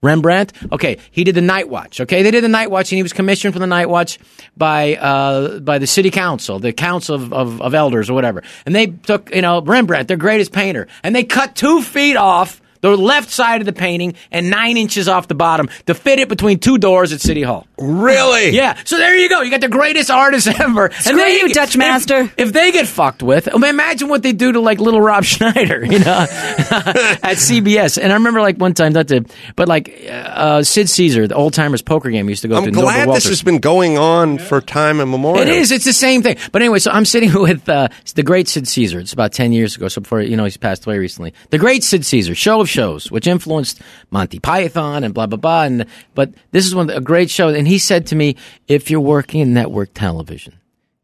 Rembrandt. 0.00 0.52
Okay, 0.70 0.98
he 1.10 1.24
did 1.24 1.34
the 1.34 1.40
Night 1.40 1.68
Watch. 1.68 2.00
Okay, 2.00 2.22
they 2.22 2.30
did 2.30 2.44
the 2.44 2.48
Night 2.48 2.70
Watch, 2.70 2.92
and 2.92 2.98
he 2.98 3.02
was 3.02 3.12
commissioned 3.12 3.52
for 3.52 3.58
the 3.58 3.66
Night 3.66 3.88
Watch 3.88 4.20
by 4.56 4.94
uh, 4.94 5.58
by 5.58 5.78
the 5.78 5.88
city 5.88 6.10
council, 6.10 6.60
the 6.60 6.72
council 6.72 7.16
of, 7.16 7.32
of, 7.32 7.60
of 7.60 7.74
elders 7.74 8.08
or 8.08 8.14
whatever. 8.14 8.44
And 8.64 8.76
they 8.76 8.86
took 8.86 9.34
you 9.34 9.42
know 9.42 9.60
Rembrandt, 9.60 10.06
their 10.06 10.16
greatest 10.16 10.52
painter, 10.52 10.86
and 11.02 11.16
they 11.16 11.24
cut 11.24 11.56
two 11.56 11.82
feet 11.82 12.16
off 12.16 12.60
the 12.80 12.96
left 12.96 13.30
side 13.30 13.60
of 13.60 13.66
the 13.66 13.72
painting 13.72 14.14
and 14.30 14.50
nine 14.50 14.76
inches 14.76 15.08
off 15.08 15.28
the 15.28 15.34
bottom 15.34 15.68
to 15.86 15.94
fit 15.94 16.18
it 16.18 16.28
between 16.28 16.58
two 16.58 16.78
doors 16.78 17.12
at 17.12 17.20
City 17.20 17.42
Hall. 17.42 17.66
Really? 17.78 18.50
Yeah. 18.58 18.78
So 18.84 18.96
there 18.98 19.16
you 19.16 19.28
go. 19.28 19.42
You 19.42 19.50
got 19.50 19.60
the 19.60 19.68
greatest 19.68 20.10
artist 20.10 20.46
ever. 20.60 20.90
Screw 20.92 21.16
they- 21.16 21.38
you, 21.40 21.48
Dutch 21.50 21.70
if- 21.70 21.78
master. 21.78 22.32
If, 22.36 22.52
they 22.52 22.72
get 22.72 22.86
fucked 22.86 23.22
with, 23.22 23.48
I 23.48 23.52
mean, 23.58 23.70
imagine 23.70 24.08
what 24.08 24.22
they 24.22 24.32
do 24.32 24.52
to 24.52 24.60
like 24.60 24.80
little 24.80 25.00
Rob 25.00 25.24
Schneider, 25.32 25.84
you 25.84 25.98
know, 25.98 26.26
at 26.26 27.36
CBS. 27.36 27.98
And 28.02 28.12
I 28.12 28.16
remember 28.16 28.40
like 28.40 28.56
one 28.58 28.74
time, 28.74 28.92
not 28.94 29.08
to, 29.08 29.24
but 29.56 29.68
like 29.68 30.04
uh, 30.10 30.62
Sid 30.62 30.88
Caesar, 30.90 31.26
the 31.28 31.34
old 31.34 31.52
timers 31.54 31.82
poker 31.82 32.10
game, 32.10 32.28
used 32.28 32.42
to 32.42 32.48
go 32.48 32.56
I'm 32.56 32.64
to 32.64 32.70
glad 32.70 33.00
Noble 33.00 33.14
this 33.14 33.24
Walters. 33.24 33.38
has 33.38 33.42
been 33.42 33.58
going 33.58 33.98
on 33.98 34.38
for 34.38 34.60
time 34.60 35.00
immemorial. 35.00 35.42
It 35.42 35.48
is. 35.48 35.70
It's 35.70 35.84
the 35.84 35.92
same 35.92 36.22
thing. 36.22 36.36
But 36.52 36.62
anyway, 36.62 36.78
so 36.78 36.90
I'm 36.90 37.04
sitting 37.04 37.32
with 37.40 37.68
uh, 37.68 37.88
the 38.14 38.22
great 38.22 38.48
Sid 38.48 38.66
Caesar. 38.68 38.98
It's 39.00 39.12
about 39.12 39.32
10 39.32 39.52
years 39.52 39.76
ago, 39.76 39.88
so 39.88 40.00
before, 40.00 40.20
you 40.20 40.36
know, 40.36 40.44
he's 40.44 40.56
passed 40.56 40.86
away 40.86 40.98
recently. 40.98 41.34
The 41.50 41.58
great 41.58 41.84
Sid 41.84 42.04
Caesar, 42.04 42.34
show 42.34 42.60
of 42.60 42.67
shows, 42.68 43.10
which 43.10 43.26
influenced 43.26 43.80
Monty 44.10 44.38
Python 44.38 45.04
and 45.04 45.12
blah, 45.12 45.26
blah, 45.26 45.38
blah. 45.38 45.62
And, 45.64 45.86
but 46.14 46.32
this 46.52 46.66
is 46.66 46.74
one 46.74 46.88
of 46.88 46.88
the, 46.88 46.96
a 46.96 47.00
great 47.00 47.30
show. 47.30 47.48
And 47.48 47.66
he 47.66 47.78
said 47.78 48.06
to 48.08 48.16
me, 48.16 48.36
if 48.68 48.90
you're 48.90 49.00
working 49.00 49.40
in 49.40 49.52
network 49.54 49.94
television, 49.94 50.54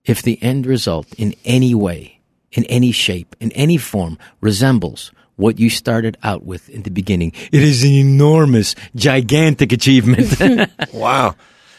if 0.04 0.22
the 0.22 0.38
end 0.42 0.66
result 0.66 1.06
in 1.18 1.34
any 1.44 1.74
way, 1.74 2.20
in 2.52 2.64
any 2.64 2.92
shape, 2.92 3.34
in 3.40 3.50
any 3.52 3.76
form 3.76 4.18
resembles 4.40 5.10
what 5.36 5.58
you 5.58 5.68
started 5.68 6.16
out 6.22 6.44
with 6.44 6.68
in 6.68 6.82
the 6.82 6.90
beginning, 6.90 7.32
it 7.50 7.62
is 7.62 7.82
an 7.82 7.90
enormous, 7.90 8.74
gigantic 8.94 9.72
achievement. 9.72 10.70
Wow. 10.92 11.34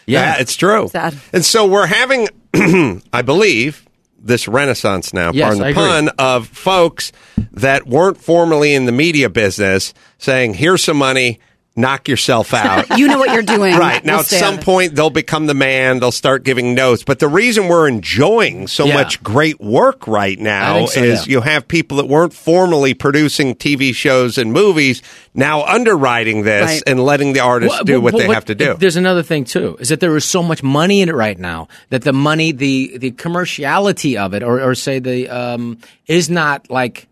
Yeah. 0.08 0.36
it's 0.40 0.56
true. 0.56 0.88
Sad. 0.90 1.16
And 1.34 1.44
so 1.44 1.66
we're 1.68 1.88
having, 1.88 2.28
I 3.14 3.22
believe, 3.24 3.85
this 4.26 4.48
renaissance 4.48 5.14
now, 5.14 5.32
Yes, 5.32 5.46
pardon 5.58 5.62
I 5.62 5.66
the 5.66 5.70
agree. 5.72 5.84
pun, 5.84 6.10
of 6.20 6.48
folks 6.48 7.12
that 7.52 7.88
weren't 7.88 8.18
formerly 8.18 8.74
in 8.74 8.86
the 8.86 8.92
media 8.92 9.30
business 9.30 9.94
saying, 10.18 10.56
here's 10.56 10.84
some 10.84 10.98
money, 10.98 11.40
knock 11.76 12.08
yourself 12.08 12.54
out. 12.54 12.86
You 12.98 13.08
know 13.08 13.20
what 13.20 13.34
you're 13.34 13.42
doing. 13.44 13.76
Right. 13.76 14.04
Now, 14.06 14.14
We'll 14.14 14.20
at 14.22 14.26
some 14.28 14.56
it. 14.56 14.62
point, 14.62 14.96
they'll 14.96 15.10
become 15.10 15.48
the 15.48 15.54
man. 15.54 16.00
They'll 16.00 16.12
start 16.14 16.44
giving 16.44 16.74
notes. 16.76 17.04
But 17.04 17.20
the 17.20 17.28
reason 17.28 17.68
we're 17.68 17.88
enjoying 17.90 18.68
so 18.68 18.86
Yeah. 18.86 18.94
much 18.94 19.22
great 19.22 19.60
work 19.60 20.08
right 20.08 20.40
now 20.40 20.86
so, 20.86 21.04
is 21.04 21.28
yeah. 21.28 21.32
you 21.34 21.42
have 21.42 21.68
people 21.68 21.98
that 21.98 22.08
weren't 22.08 22.34
formally 22.34 22.94
producing 22.94 23.54
TV 23.56 23.94
shows 23.94 24.38
and 24.38 24.54
movies 24.54 25.02
now 25.34 25.64
underwriting 25.66 26.44
this 26.44 26.66
Right. 26.66 26.84
and 26.88 27.04
letting 27.04 27.34
the 27.34 27.42
artists 27.42 27.76
Well, 27.78 27.84
do 27.84 27.94
well, 27.94 28.02
what 28.04 28.14
well, 28.14 28.28
they 28.28 28.34
have 28.34 28.46
to 28.46 28.56
do. 28.56 28.76
There's 28.80 28.96
another 28.96 29.24
thing 29.24 29.44
too, 29.44 29.76
is 29.82 29.90
that 29.90 30.00
there 30.00 30.16
is 30.16 30.24
so 30.24 30.42
much 30.42 30.64
money 30.64 31.02
in 31.02 31.10
it 31.10 31.16
right 31.16 31.38
now 31.38 31.68
that 31.90 32.04
the 32.04 32.14
money, 32.14 32.54
the 32.54 32.98
the 32.98 33.12
commerciality 33.12 34.16
of 34.18 34.34
it, 34.34 34.42
or 34.44 34.62
or 34.62 34.74
say 34.76 35.00
the 35.00 35.28
um, 35.30 35.78
is 36.08 36.30
not 36.30 36.70
like 36.70 37.08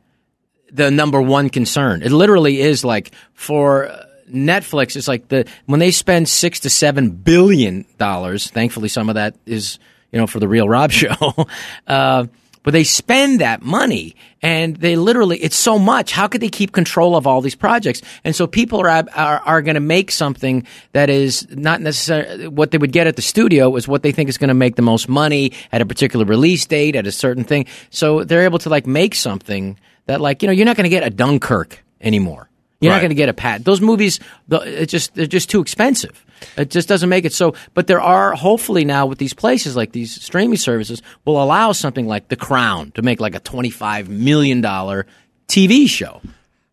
the 0.72 0.90
number 0.90 1.22
one 1.22 1.50
concern. 1.50 2.02
It 2.02 2.12
literally 2.12 2.62
is 2.62 2.86
like 2.86 3.12
for. 3.34 3.92
Netflix 4.30 4.96
is 4.96 5.08
like 5.08 5.28
the 5.28 5.48
when 5.66 5.80
they 5.80 5.92
spend 5.92 6.30
six 6.30 6.62
to 6.62 6.70
seven 6.70 7.12
billion 7.12 7.86
dollars. 7.98 8.50
Thankfully, 8.50 8.90
some 8.90 9.10
of 9.10 9.16
that 9.16 9.36
is 9.46 9.80
you 10.12 10.20
know 10.20 10.28
for 10.28 10.40
the 10.40 10.48
real 10.48 10.68
Rob 10.68 10.92
show. 11.02 11.48
Uh, 11.88 12.26
but 12.64 12.72
they 12.72 12.84
spend 12.84 13.42
that 13.42 13.62
money 13.62 14.16
and 14.42 14.78
they 14.78 14.96
literally 14.96 15.38
it's 15.38 15.56
so 15.56 15.78
much 15.78 16.12
how 16.12 16.28
could 16.28 16.42
they 16.42 16.50
keep 16.50 16.72
control 16.72 17.16
of 17.16 17.28
all 17.28 17.42
these 17.42 17.56
projects 17.56 18.02
and 18.24 18.36
so 18.36 18.48
people 18.48 18.80
are 18.80 18.88
are, 18.90 19.40
are 19.40 19.62
going 19.62 19.76
to 19.76 19.82
make 19.82 20.10
something 20.10 20.66
that 20.94 21.10
is 21.10 21.48
not 21.52 21.82
necessarily 21.82 22.48
what 22.48 22.72
they 22.72 22.78
would 22.78 22.92
get 22.92 23.06
at 23.06 23.16
the 23.16 23.22
studio 23.22 23.76
is 23.76 23.88
what 23.88 24.02
they 24.02 24.12
think 24.12 24.30
is 24.30 24.38
going 24.38 24.48
to 24.48 24.54
make 24.54 24.76
the 24.76 24.82
most 24.82 25.08
money 25.08 25.52
at 25.72 25.82
a 25.82 25.86
particular 25.86 26.26
release 26.26 26.66
date 26.66 26.96
at 26.96 27.06
a 27.06 27.12
certain 27.12 27.44
thing 27.44 27.66
so 27.90 28.24
they're 28.24 28.44
able 28.44 28.60
to 28.60 28.70
like 28.70 28.88
make 28.88 29.14
something 29.14 29.78
that 30.06 30.20
like 30.20 30.42
you 30.42 30.48
know 30.48 30.54
you're 30.54 30.66
not 30.66 30.78
going 30.78 30.86
to 30.86 30.90
get 30.90 31.04
a 31.04 31.10
dunkirk 31.10 31.84
anymore 32.02 32.50
you're 32.84 32.92
Right. 32.92 32.98
not 32.98 33.02
going 33.02 33.10
to 33.10 33.16
get 33.16 33.30
a 33.30 33.34
pat. 33.34 33.64
Those 33.64 33.82
movies, 33.82 34.20
it 34.52 34.88
just 34.88 35.16
they're 35.16 35.26
just 35.26 35.50
too 35.50 35.62
expensive. 35.62 36.26
It 36.58 36.70
just 36.70 36.88
doesn't 36.90 37.10
make 37.10 37.24
it 37.26 37.34
so. 37.34 37.56
But 37.74 37.88
there 37.88 38.02
are 38.02 38.34
hopefully 38.36 38.84
now 38.86 39.06
with 39.06 39.18
these 39.18 39.34
places 39.34 39.76
like 39.76 39.94
these 39.94 40.22
streaming 40.22 40.58
services 40.58 41.02
will 41.26 41.42
allow 41.42 41.72
something 41.72 42.06
like 42.08 42.28
The 42.28 42.36
Crown 42.36 42.92
to 42.92 43.02
make 43.02 43.20
like 43.22 43.36
a 43.36 43.40
twenty 43.40 43.70
five 43.70 44.10
million 44.10 44.60
dollar 44.62 45.06
TV 45.48 45.88
show. 45.88 46.22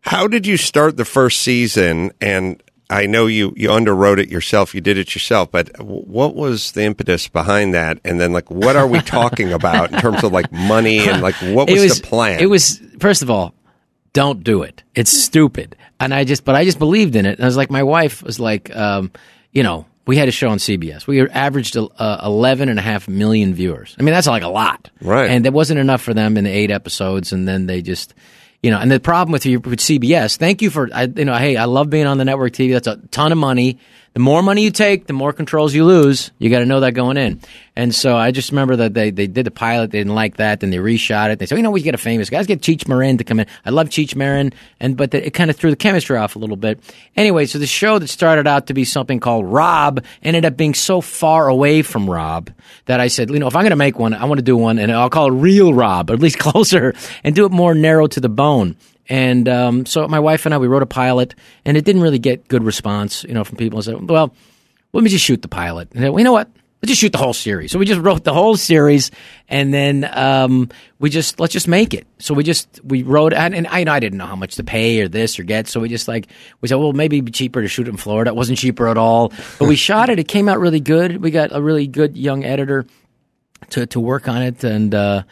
How 0.01 0.27
did 0.27 0.45
you 0.45 0.57
start 0.57 0.97
the 0.97 1.05
first 1.05 1.41
season? 1.41 2.11
And 2.19 2.61
I 2.89 3.05
know 3.05 3.27
you, 3.27 3.53
you 3.55 3.69
underwrote 3.69 4.17
it 4.17 4.29
yourself, 4.29 4.75
you 4.75 4.81
did 4.81 4.97
it 4.97 5.13
yourself, 5.15 5.49
but 5.51 5.69
what 5.81 6.35
was 6.35 6.73
the 6.73 6.83
impetus 6.83 7.29
behind 7.29 7.73
that? 7.73 7.99
And 8.03 8.19
then, 8.19 8.33
like, 8.33 8.51
what 8.51 8.75
are 8.75 8.87
we 8.87 8.99
talking 8.99 9.53
about 9.53 9.93
in 9.93 9.99
terms 10.01 10.23
of 10.25 10.33
like 10.33 10.51
money 10.51 10.99
and 11.07 11.21
like 11.21 11.35
what 11.35 11.69
was, 11.71 11.81
was 11.81 12.01
the 12.01 12.05
plan? 12.07 12.41
It 12.41 12.47
was 12.47 12.81
first 12.99 13.21
of 13.21 13.29
all, 13.29 13.53
don't 14.13 14.43
do 14.43 14.63
it. 14.63 14.83
It's 14.95 15.11
stupid. 15.11 15.75
And 15.99 16.13
I 16.13 16.23
just, 16.23 16.43
but 16.43 16.55
I 16.55 16.65
just 16.65 16.79
believed 16.79 17.15
in 17.15 17.25
it. 17.25 17.33
And 17.33 17.41
I 17.41 17.45
was 17.45 17.57
like, 17.57 17.69
my 17.69 17.83
wife 17.83 18.23
was 18.23 18.39
like, 18.39 18.75
um, 18.75 19.11
you 19.51 19.63
know, 19.63 19.85
we 20.05 20.17
had 20.17 20.27
a 20.27 20.31
show 20.31 20.49
on 20.49 20.57
CBS. 20.57 21.05
We 21.07 21.27
averaged 21.29 21.77
uh, 21.77 22.21
11 22.23 22.69
and 22.69 22.79
a 22.79 22.81
half 22.81 23.07
million 23.07 23.53
viewers. 23.53 23.95
I 23.99 24.03
mean, 24.03 24.13
that's 24.13 24.27
like 24.27 24.43
a 24.43 24.49
lot. 24.49 24.89
Right. 24.99 25.29
And 25.29 25.45
that 25.45 25.53
wasn't 25.53 25.79
enough 25.79 26.01
for 26.01 26.13
them 26.13 26.37
in 26.37 26.43
the 26.43 26.49
eight 26.49 26.71
episodes. 26.71 27.31
And 27.31 27.47
then 27.47 27.67
they 27.67 27.81
just, 27.81 28.13
you 28.63 28.71
know, 28.71 28.79
and 28.79 28.91
the 28.91 28.99
problem 28.99 29.31
with 29.31 29.45
you 29.45 29.59
with 29.59 29.79
CBS, 29.79 30.37
thank 30.37 30.61
you 30.61 30.69
for, 30.69 30.89
I, 30.93 31.03
you 31.03 31.25
know, 31.25 31.35
hey, 31.35 31.55
I 31.55 31.65
love 31.65 31.89
being 31.89 32.07
on 32.07 32.17
the 32.17 32.25
network 32.25 32.53
TV. 32.53 32.73
That's 32.73 32.87
a 32.87 32.97
ton 33.11 33.31
of 33.31 33.37
money. 33.37 33.77
The 34.13 34.19
more 34.19 34.43
money 34.43 34.63
you 34.63 34.71
take, 34.71 35.07
the 35.07 35.13
more 35.13 35.31
controls 35.31 35.73
you 35.73 35.85
lose. 35.85 36.31
You 36.37 36.49
got 36.49 36.59
to 36.59 36.65
know 36.65 36.81
that 36.81 36.91
going 36.91 37.15
in. 37.15 37.39
And 37.77 37.95
so 37.95 38.17
I 38.17 38.31
just 38.31 38.51
remember 38.51 38.75
that 38.75 38.93
they, 38.93 39.09
they 39.09 39.27
did 39.27 39.45
the 39.45 39.51
pilot. 39.51 39.91
They 39.91 39.99
didn't 39.99 40.15
like 40.15 40.35
that. 40.35 40.59
Then 40.59 40.69
they 40.69 40.77
reshot 40.77 41.31
it. 41.31 41.39
They 41.39 41.45
said, 41.45 41.55
you 41.55 41.63
know, 41.63 41.71
we 41.71 41.81
get 41.81 41.95
a 41.95 41.97
famous 41.97 42.29
guy. 42.29 42.37
Let's 42.37 42.47
get 42.47 42.59
Cheech 42.59 42.89
Marin 42.89 43.19
to 43.19 43.23
come 43.23 43.39
in. 43.39 43.47
I 43.65 43.69
love 43.69 43.87
Cheech 43.87 44.13
Marin. 44.13 44.51
And, 44.81 44.97
but 44.97 45.13
it 45.13 45.33
kind 45.33 45.49
of 45.49 45.55
threw 45.55 45.69
the 45.69 45.77
chemistry 45.77 46.17
off 46.17 46.35
a 46.35 46.39
little 46.39 46.57
bit. 46.57 46.81
Anyway, 47.15 47.45
so 47.45 47.57
the 47.57 47.65
show 47.65 47.99
that 47.99 48.09
started 48.09 48.47
out 48.47 48.67
to 48.67 48.73
be 48.73 48.83
something 48.83 49.21
called 49.21 49.45
Rob 49.45 50.03
ended 50.21 50.43
up 50.43 50.57
being 50.57 50.73
so 50.73 50.99
far 50.99 51.47
away 51.47 51.81
from 51.81 52.09
Rob 52.09 52.51
that 52.87 52.99
I 52.99 53.07
said, 53.07 53.29
you 53.29 53.39
know, 53.39 53.47
if 53.47 53.55
I'm 53.55 53.61
going 53.61 53.69
to 53.69 53.77
make 53.77 53.97
one, 53.97 54.13
I 54.13 54.25
want 54.25 54.39
to 54.39 54.43
do 54.43 54.57
one 54.57 54.77
and 54.77 54.91
I'll 54.91 55.09
call 55.09 55.27
it 55.27 55.31
Real 55.31 55.73
Rob, 55.73 56.09
or 56.09 56.15
at 56.15 56.19
least 56.19 56.37
closer, 56.39 56.93
and 57.23 57.33
do 57.33 57.45
it 57.45 57.51
more 57.53 57.73
narrow 57.73 58.07
to 58.07 58.19
the 58.19 58.29
bone. 58.29 58.75
And 59.09 59.49
um, 59.49 59.85
so 59.85 60.07
my 60.07 60.19
wife 60.19 60.45
and 60.45 60.53
I, 60.53 60.57
we 60.57 60.67
wrote 60.67 60.83
a 60.83 60.87
pilot, 60.87 61.35
and 61.65 61.75
it 61.75 61.85
didn't 61.85 62.01
really 62.01 62.19
get 62.19 62.47
good 62.47 62.63
response, 62.63 63.23
you 63.23 63.33
know, 63.33 63.43
from 63.43 63.57
people. 63.57 63.79
I 63.79 63.81
said, 63.81 64.09
well, 64.09 64.33
let 64.93 65.03
me 65.03 65.09
just 65.09 65.25
shoot 65.25 65.41
the 65.41 65.47
pilot. 65.47 65.91
And 65.93 66.03
they, 66.03 66.09
well, 66.09 66.19
you 66.19 66.23
know 66.23 66.33
what? 66.33 66.49
Let's 66.81 66.89
just 66.89 67.01
shoot 67.01 67.11
the 67.11 67.19
whole 67.19 67.33
series. 67.33 67.71
So 67.71 67.77
we 67.77 67.85
just 67.85 68.01
wrote 68.01 68.23
the 68.23 68.33
whole 68.33 68.57
series, 68.57 69.11
and 69.47 69.71
then 69.71 70.09
um, 70.13 70.69
we 70.97 71.11
just 71.11 71.39
let's 71.39 71.53
just 71.53 71.67
make 71.67 71.93
it. 71.93 72.07
So 72.17 72.33
we 72.33 72.43
just 72.43 72.79
we 72.83 73.03
wrote, 73.03 73.33
and, 73.33 73.53
and 73.53 73.67
I, 73.67 73.85
I 73.87 73.99
didn't 73.99 74.17
know 74.17 74.25
how 74.25 74.35
much 74.35 74.55
to 74.55 74.63
pay 74.63 74.99
or 74.99 75.07
this 75.07 75.37
or 75.37 75.43
get. 75.43 75.67
So 75.67 75.79
we 75.79 75.89
just 75.89 76.07
like 76.07 76.25
we 76.59 76.67
said, 76.67 76.75
well, 76.75 76.91
maybe 76.91 77.17
it'd 77.17 77.25
be 77.25 77.31
cheaper 77.31 77.61
to 77.61 77.67
shoot 77.67 77.87
it 77.87 77.91
in 77.91 77.97
Florida. 77.97 78.31
It 78.31 78.35
wasn't 78.35 78.57
cheaper 78.57 78.87
at 78.87 78.97
all, 78.97 79.31
but 79.59 79.67
we 79.67 79.75
shot 79.75 80.09
it. 80.09 80.17
It 80.17 80.27
came 80.27 80.49
out 80.49 80.59
really 80.59 80.79
good. 80.79 81.21
We 81.21 81.29
got 81.29 81.51
a 81.53 81.61
really 81.61 81.85
good 81.85 82.17
young 82.17 82.43
editor 82.43 82.87
to 83.69 83.85
to 83.85 83.99
work 83.99 84.27
on 84.27 84.41
it, 84.41 84.63
and 84.63 84.95
uh, 84.95 85.23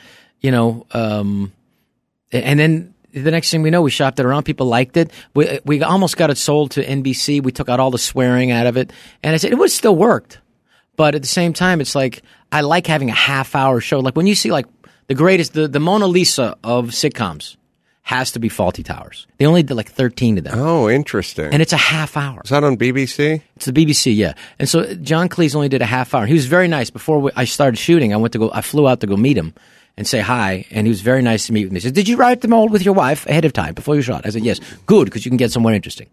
you 0.42 0.52
know, 0.52 0.86
um, 0.92 1.52
and 2.32 2.60
then 2.60 2.94
the 3.14 3.32
next 3.32 3.52
thing 3.52 3.62
we 3.62 3.70
know, 3.70 3.82
we 3.82 3.92
shopped 3.92 4.20
it 4.20 4.26
around. 4.26 4.44
People 4.44 4.68
liked 4.68 4.98
it. 4.98 5.12
We 5.34 5.60
we 5.66 5.82
almost 5.82 6.18
got 6.18 6.30
it 6.30 6.38
sold 6.38 6.72
to 6.72 6.86
NBC. 6.86 7.42
We 7.42 7.52
took 7.52 7.70
out 7.70 7.80
all 7.80 7.92
the 7.92 7.98
swearing 7.98 8.52
out 8.52 8.68
of 8.68 8.78
it, 8.78 8.92
and 9.24 9.34
I 9.34 9.38
said 9.38 9.52
it 9.52 9.58
would 9.58 9.72
still 9.72 9.96
worked. 9.96 10.40
But 10.96 11.16
at 11.16 11.22
the 11.22 11.28
same 11.28 11.54
time, 11.54 11.82
it's 11.82 11.96
like 11.96 12.24
I 12.52 12.62
like 12.62 12.88
having 12.88 13.10
a 13.10 13.14
half 13.14 13.56
hour 13.56 13.80
show. 13.80 14.00
Like 14.00 14.16
when 14.16 14.28
you 14.28 14.36
see 14.36 14.52
like 14.52 14.66
the 15.08 15.16
greatest, 15.16 15.54
the, 15.54 15.68
the 15.68 15.80
Mona 15.80 16.08
Lisa 16.08 16.58
of 16.64 16.88
sitcoms 16.88 17.56
has 18.02 18.32
to 18.34 18.40
be 18.40 18.50
Fawlty 18.50 18.84
Towers. 18.84 19.28
They 19.38 19.46
only 19.46 19.64
did 19.64 19.76
like 19.76 19.90
thirteen 19.90 20.38
of 20.38 20.44
them, 20.44 20.60
oh, 20.60 20.90
interesting. 20.90 21.46
and 21.52 21.62
it's 21.62 21.74
a 21.74 21.78
half 21.78 22.18
hour. 22.18 22.42
Is 22.44 22.50
that 22.50 22.64
on 22.64 22.78
BBC? 22.78 23.42
It's 23.56 23.66
the 23.66 23.74
BBC, 23.74 24.16
yeah. 24.16 24.34
And 24.60 24.68
so 24.68 24.94
John 24.96 25.30
Cleese 25.30 25.56
only 25.56 25.70
did 25.70 25.82
a 25.82 25.86
half 25.86 26.14
hour. 26.14 26.26
He 26.26 26.34
was 26.34 26.46
very 26.48 26.68
nice. 26.68 26.90
Before 26.90 27.20
we, 27.20 27.32
I 27.36 27.46
started 27.46 27.78
shooting, 27.78 28.14
I 28.14 28.18
went 28.18 28.34
to 28.34 28.40
go. 28.40 28.52
I 28.52 28.62
flew 28.62 28.88
out 28.88 29.00
to 29.02 29.08
go 29.08 29.16
meet 29.16 29.38
him 29.38 29.54
and 30.00 30.08
say 30.08 30.22
hi, 30.22 30.66
and 30.72 30.88
he 30.88 30.90
was 30.90 31.02
very 31.02 31.22
nice 31.22 31.46
to 31.48 31.54
meet 31.54 31.70
me. 31.70 31.76
He 31.76 31.82
said, 31.82 31.94
"Did 31.94 32.08
you 32.08 32.16
write 32.16 32.40
them 32.40 32.54
all 32.54 32.70
with 32.70 32.86
your 32.86 32.94
wife 32.94 33.26
ahead 33.26 33.44
of 33.44 33.52
time 33.52 33.74
before 33.74 33.96
you 33.98 34.02
shot?" 34.02 34.26
I 34.26 34.30
said, 34.30 34.46
"Yes, 34.46 34.62
good, 34.86 35.06
because 35.06 35.26
you 35.26 35.30
can 35.30 35.38
get 35.38 35.52
somewhere 35.52 35.76
interesting." 35.76 36.08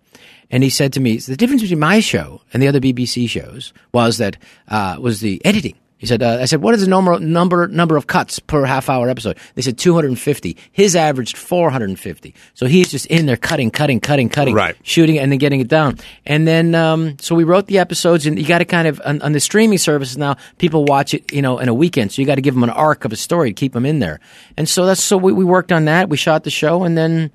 And 0.51 0.65
he 0.65 0.71
said 0.71 0.93
to 0.95 1.01
me, 1.01 1.19
"The 1.19 1.37
difference 1.37 1.63
between 1.63 1.79
my 1.79 2.01
show 2.01 2.41
and 2.53 2.61
the 2.61 2.67
other 2.67 2.81
BBC 2.81 3.29
shows 3.29 3.73
was 3.93 4.19
that 4.19 4.39
uh, 4.67 4.97
was 4.99 5.21
the 5.21 5.41
editing." 5.45 5.77
He 5.99 6.07
said, 6.07 6.23
uh, 6.23 6.39
"I 6.43 6.45
said, 6.45 6.61
what 6.61 6.75
is 6.75 6.83
the 6.83 6.89
number 6.89 7.19
number 7.19 7.67
number 7.69 7.97
of 7.97 8.07
cuts 8.07 8.39
per 8.39 8.65
half 8.67 8.91
hour 8.91 9.09
episode?" 9.09 9.39
They 9.55 9.63
said 9.63 9.79
250. 9.79 10.57
His 10.71 10.95
averaged 10.95 11.37
450. 11.39 12.35
So 12.53 12.67
he's 12.67 12.91
just 12.91 13.07
in 13.07 13.25
there 13.25 13.37
cutting, 13.39 13.71
cutting, 13.71 14.01
cutting, 14.01 14.29
cutting, 14.29 14.55
Right. 14.55 14.77
shooting 14.83 15.19
and 15.19 15.33
then 15.33 15.39
getting 15.39 15.61
it 15.61 15.69
down. 15.69 15.99
And 16.27 16.47
then, 16.47 16.75
um, 16.75 17.17
so 17.19 17.35
we 17.35 17.45
wrote 17.45 17.67
the 17.67 17.79
episodes, 17.79 18.27
and 18.27 18.39
you 18.39 18.47
got 18.47 18.59
to 18.59 18.67
kind 18.67 18.87
of 18.87 19.01
on, 19.07 19.23
on 19.23 19.33
the 19.33 19.41
streaming 19.41 19.79
services 19.79 20.19
now. 20.19 20.37
People 20.59 20.85
watch 20.85 21.15
it, 21.15 21.33
you 21.33 21.41
know, 21.41 21.59
in 21.59 21.69
a 21.69 21.75
weekend, 21.75 22.13
so 22.13 22.21
you 22.21 22.27
got 22.27 22.35
to 22.35 22.43
give 22.43 22.53
them 22.55 22.63
an 22.65 22.71
arc 22.71 23.05
of 23.07 23.13
a 23.13 23.17
story 23.17 23.51
to 23.51 23.55
keep 23.55 23.73
them 23.73 23.87
in 23.87 23.99
there. 23.99 24.21
And 24.59 24.69
so 24.69 24.85
that's 24.85 25.03
so 25.03 25.17
we, 25.17 25.33
we 25.33 25.45
worked 25.45 25.73
on 25.73 25.87
that. 25.87 26.11
We 26.11 26.19
shot 26.19 26.45
the 26.45 26.51
show, 26.51 26.85
and 26.85 26.97
then 26.99 27.31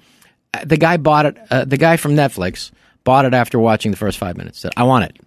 uh, 0.54 0.66
the 0.66 0.78
guy 0.78 0.98
bought 0.98 1.26
it. 1.26 1.38
Uh, 1.50 1.66
the 1.66 1.78
guy 1.78 1.98
from 1.98 2.16
Netflix 2.16 2.70
bought 3.04 3.26
it 3.26 3.34
after 3.34 3.58
watching 3.58 3.90
the 3.90 3.98
first 3.98 4.20
five 4.20 4.38
minutes. 4.38 4.60
Said, 4.60 4.72
"I 4.78 4.84
want 4.84 5.06
it." 5.06 5.18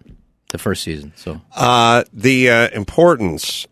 The 0.55 0.63
first 0.63 0.83
season. 0.83 1.11
So 1.17 1.41
Uh, 1.53 2.05
the 2.13 2.49
uh, 2.49 2.69
importance. 2.69 3.67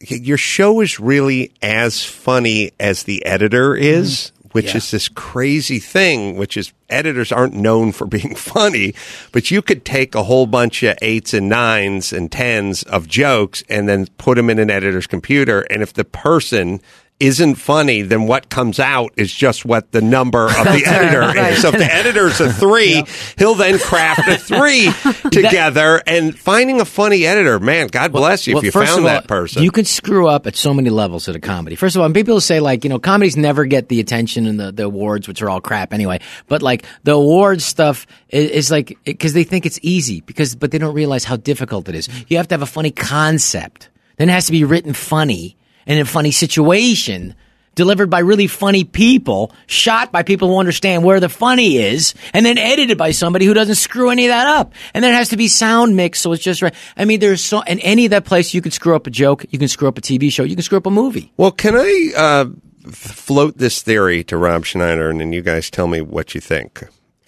Your 0.00 0.36
show 0.36 0.80
is 0.80 0.98
really 0.98 1.52
as 1.62 2.04
funny 2.04 2.72
as 2.80 3.04
the 3.04 3.24
editor 3.24 3.76
is. 3.76 4.32
Mm-hmm. 4.48 4.58
which 4.58 4.74
is 4.74 4.90
this 4.90 5.08
crazy 5.10 5.78
thing, 5.78 6.38
which 6.38 6.56
is 6.56 6.72
editors 6.88 7.30
aren't 7.30 7.52
known 7.52 7.92
for 7.92 8.06
being 8.16 8.34
funny, 8.34 8.94
but 9.30 9.50
you 9.50 9.60
could 9.60 9.84
take 9.84 10.14
a 10.14 10.22
whole 10.24 10.46
bunch 10.46 10.82
of 10.82 10.96
eights 11.02 11.34
and 11.34 11.50
nines 11.50 12.14
and 12.14 12.32
tens 12.32 12.82
of 12.84 13.06
jokes 13.06 13.62
and 13.68 13.86
then 13.86 14.06
put 14.16 14.36
them 14.36 14.48
in 14.48 14.58
an 14.58 14.70
editor's 14.70 15.06
computer. 15.06 15.60
And 15.70 15.82
if 15.82 15.92
the 15.92 16.04
person 16.04 16.80
isn't 17.20 17.56
funny, 17.56 18.02
then 18.02 18.26
what 18.26 18.48
comes 18.48 18.78
out 18.78 19.12
is 19.16 19.32
just 19.32 19.64
what 19.64 19.90
the 19.90 20.00
number 20.00 20.46
of 20.46 20.64
the 20.64 20.84
editor 20.86 21.20
right. 21.20 21.52
is. 21.52 21.62
So 21.62 21.68
if 21.68 21.78
the 21.78 21.84
editor's 21.92 22.40
a 22.40 22.52
three, 22.52 23.04
he'll 23.36 23.56
then 23.56 23.78
craft 23.78 24.28
a 24.28 24.38
three 24.38 24.92
together. 25.30 26.00
and 26.06 26.38
finding 26.38 26.80
a 26.80 26.84
funny 26.84 27.26
editor, 27.26 27.58
man, 27.58 27.88
God 27.88 28.12
bless 28.12 28.46
you 28.46 28.54
Well, 28.54 28.60
if 28.60 28.66
you 28.66 28.70
first 28.70 28.90
found 28.92 29.00
of 29.00 29.04
all, 29.06 29.10
that 29.10 29.26
person. 29.26 29.62
You 29.62 29.72
can 29.72 29.84
screw 29.84 30.28
up 30.28 30.46
at 30.46 30.54
so 30.54 30.72
many 30.72 30.90
levels 30.90 31.28
at 31.28 31.34
a 31.34 31.40
comedy. 31.40 31.74
First 31.74 31.96
of 31.96 32.00
all, 32.00 32.06
and 32.06 32.14
people 32.14 32.40
say 32.40 32.60
like, 32.60 32.84
you 32.84 32.90
know, 32.90 33.00
comedies 33.00 33.36
never 33.36 33.64
get 33.64 33.88
the 33.88 33.98
attention 33.98 34.46
and 34.46 34.60
the, 34.60 34.70
the 34.70 34.84
awards, 34.84 35.26
which 35.26 35.42
are 35.42 35.50
all 35.50 35.60
crap 35.60 35.92
anyway. 35.92 36.20
But 36.46 36.62
like 36.62 36.84
the 37.02 37.12
awards 37.12 37.64
stuff 37.64 38.06
is, 38.28 38.50
is 38.50 38.70
like 38.70 38.96
because 39.04 39.32
they 39.32 39.44
think 39.44 39.66
it's 39.66 39.80
easy 39.82 40.20
because 40.20 40.54
but 40.54 40.70
they 40.70 40.78
don't 40.78 40.94
realize 40.94 41.24
how 41.24 41.36
difficult 41.36 41.88
it 41.88 41.96
is. 41.96 42.08
You 42.28 42.36
have 42.36 42.46
to 42.48 42.54
have 42.54 42.62
a 42.62 42.66
funny 42.66 42.92
concept. 42.92 43.90
Then 44.16 44.28
it 44.28 44.32
has 44.32 44.46
to 44.46 44.52
be 44.52 44.64
written 44.64 44.92
funny 44.94 45.57
and 45.88 45.98
in 45.98 46.02
a 46.02 46.08
funny 46.08 46.30
situation. 46.30 47.34
Delivered 47.74 48.10
by 48.10 48.18
really 48.18 48.48
funny 48.48 48.82
people, 48.82 49.52
shot 49.68 50.10
by 50.10 50.24
people 50.24 50.48
who 50.48 50.58
understand 50.58 51.04
where 51.04 51.20
the 51.20 51.28
funny 51.28 51.76
is, 51.76 52.12
and 52.34 52.44
then 52.44 52.58
edited 52.58 52.98
by 52.98 53.12
somebody 53.12 53.46
who 53.46 53.54
doesn't 53.54 53.76
screw 53.76 54.10
any 54.10 54.26
of 54.26 54.30
that 54.30 54.48
up. 54.48 54.72
And 54.94 55.04
then 55.04 55.14
it 55.14 55.16
has 55.16 55.28
to 55.28 55.36
be 55.36 55.46
sound 55.46 55.94
mixed, 55.94 56.20
so 56.20 56.32
it's 56.32 56.42
just 56.42 56.60
right. 56.60 56.74
I 56.96 57.04
mean, 57.04 57.20
there's 57.20 57.40
so, 57.40 57.60
in 57.62 57.78
any 57.78 58.04
of 58.04 58.10
that 58.10 58.24
place, 58.24 58.52
you 58.52 58.60
can 58.60 58.72
screw 58.72 58.96
up 58.96 59.06
a 59.06 59.10
joke, 59.10 59.46
you 59.50 59.60
can 59.60 59.68
screw 59.68 59.86
up 59.86 59.96
a 59.96 60.00
TV 60.00 60.32
show, 60.32 60.42
you 60.42 60.56
can 60.56 60.64
screw 60.64 60.78
up 60.78 60.86
a 60.86 60.90
movie. 60.90 61.32
Well, 61.36 61.52
can 61.52 61.76
I 61.76 62.10
uh, 62.16 62.46
float 62.90 63.58
this 63.58 63.80
theory 63.80 64.24
to 64.24 64.36
Rob 64.36 64.64
Schneider, 64.64 65.08
and 65.08 65.20
then 65.20 65.32
you 65.32 65.42
guys 65.42 65.70
tell 65.70 65.86
me 65.86 66.00
what 66.00 66.34
you 66.34 66.40
think, 66.40 66.82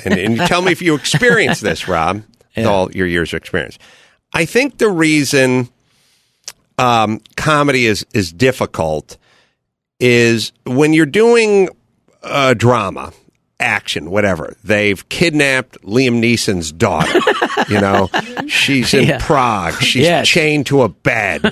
and, 0.05 0.19
and 0.19 0.37
you 0.37 0.45
tell 0.49 0.63
me 0.63 0.73
if 0.73 0.83
you 0.83 0.95
experience 0.97 1.61
this, 1.61 1.87
Rob, 1.87 2.25
with 2.57 2.67
all 2.67 2.91
your 2.91 3.07
years 3.07 3.33
of 3.33 3.37
experience. 3.37 3.79
I 4.33 4.47
think 4.47 4.79
the 4.79 4.91
reason 4.91 5.69
um, 6.81 7.21
comedy 7.37 7.87
is 7.87 8.07
is 8.15 8.33
difficult 8.33 9.19
is 10.01 10.53
when 10.65 10.95
you're 10.95 11.05
doing 11.05 11.69
a 12.23 12.55
drama, 12.55 13.13
action, 13.61 14.11
whatever. 14.11 14.57
They've 14.65 15.07
kidnapped 15.09 15.81
Liam 15.83 16.21
Neeson's 16.23 16.73
daughter. 16.73 17.19
you 17.69 17.81
know, 17.81 18.09
she's 18.49 18.93
in 18.95 19.07
Yeah. 19.09 19.19
Prague. 19.21 19.75
She's 19.83 20.03
Yes. 20.05 20.29
chained 20.29 20.67
to 20.67 20.83
a 20.83 20.89
bed. 20.89 21.43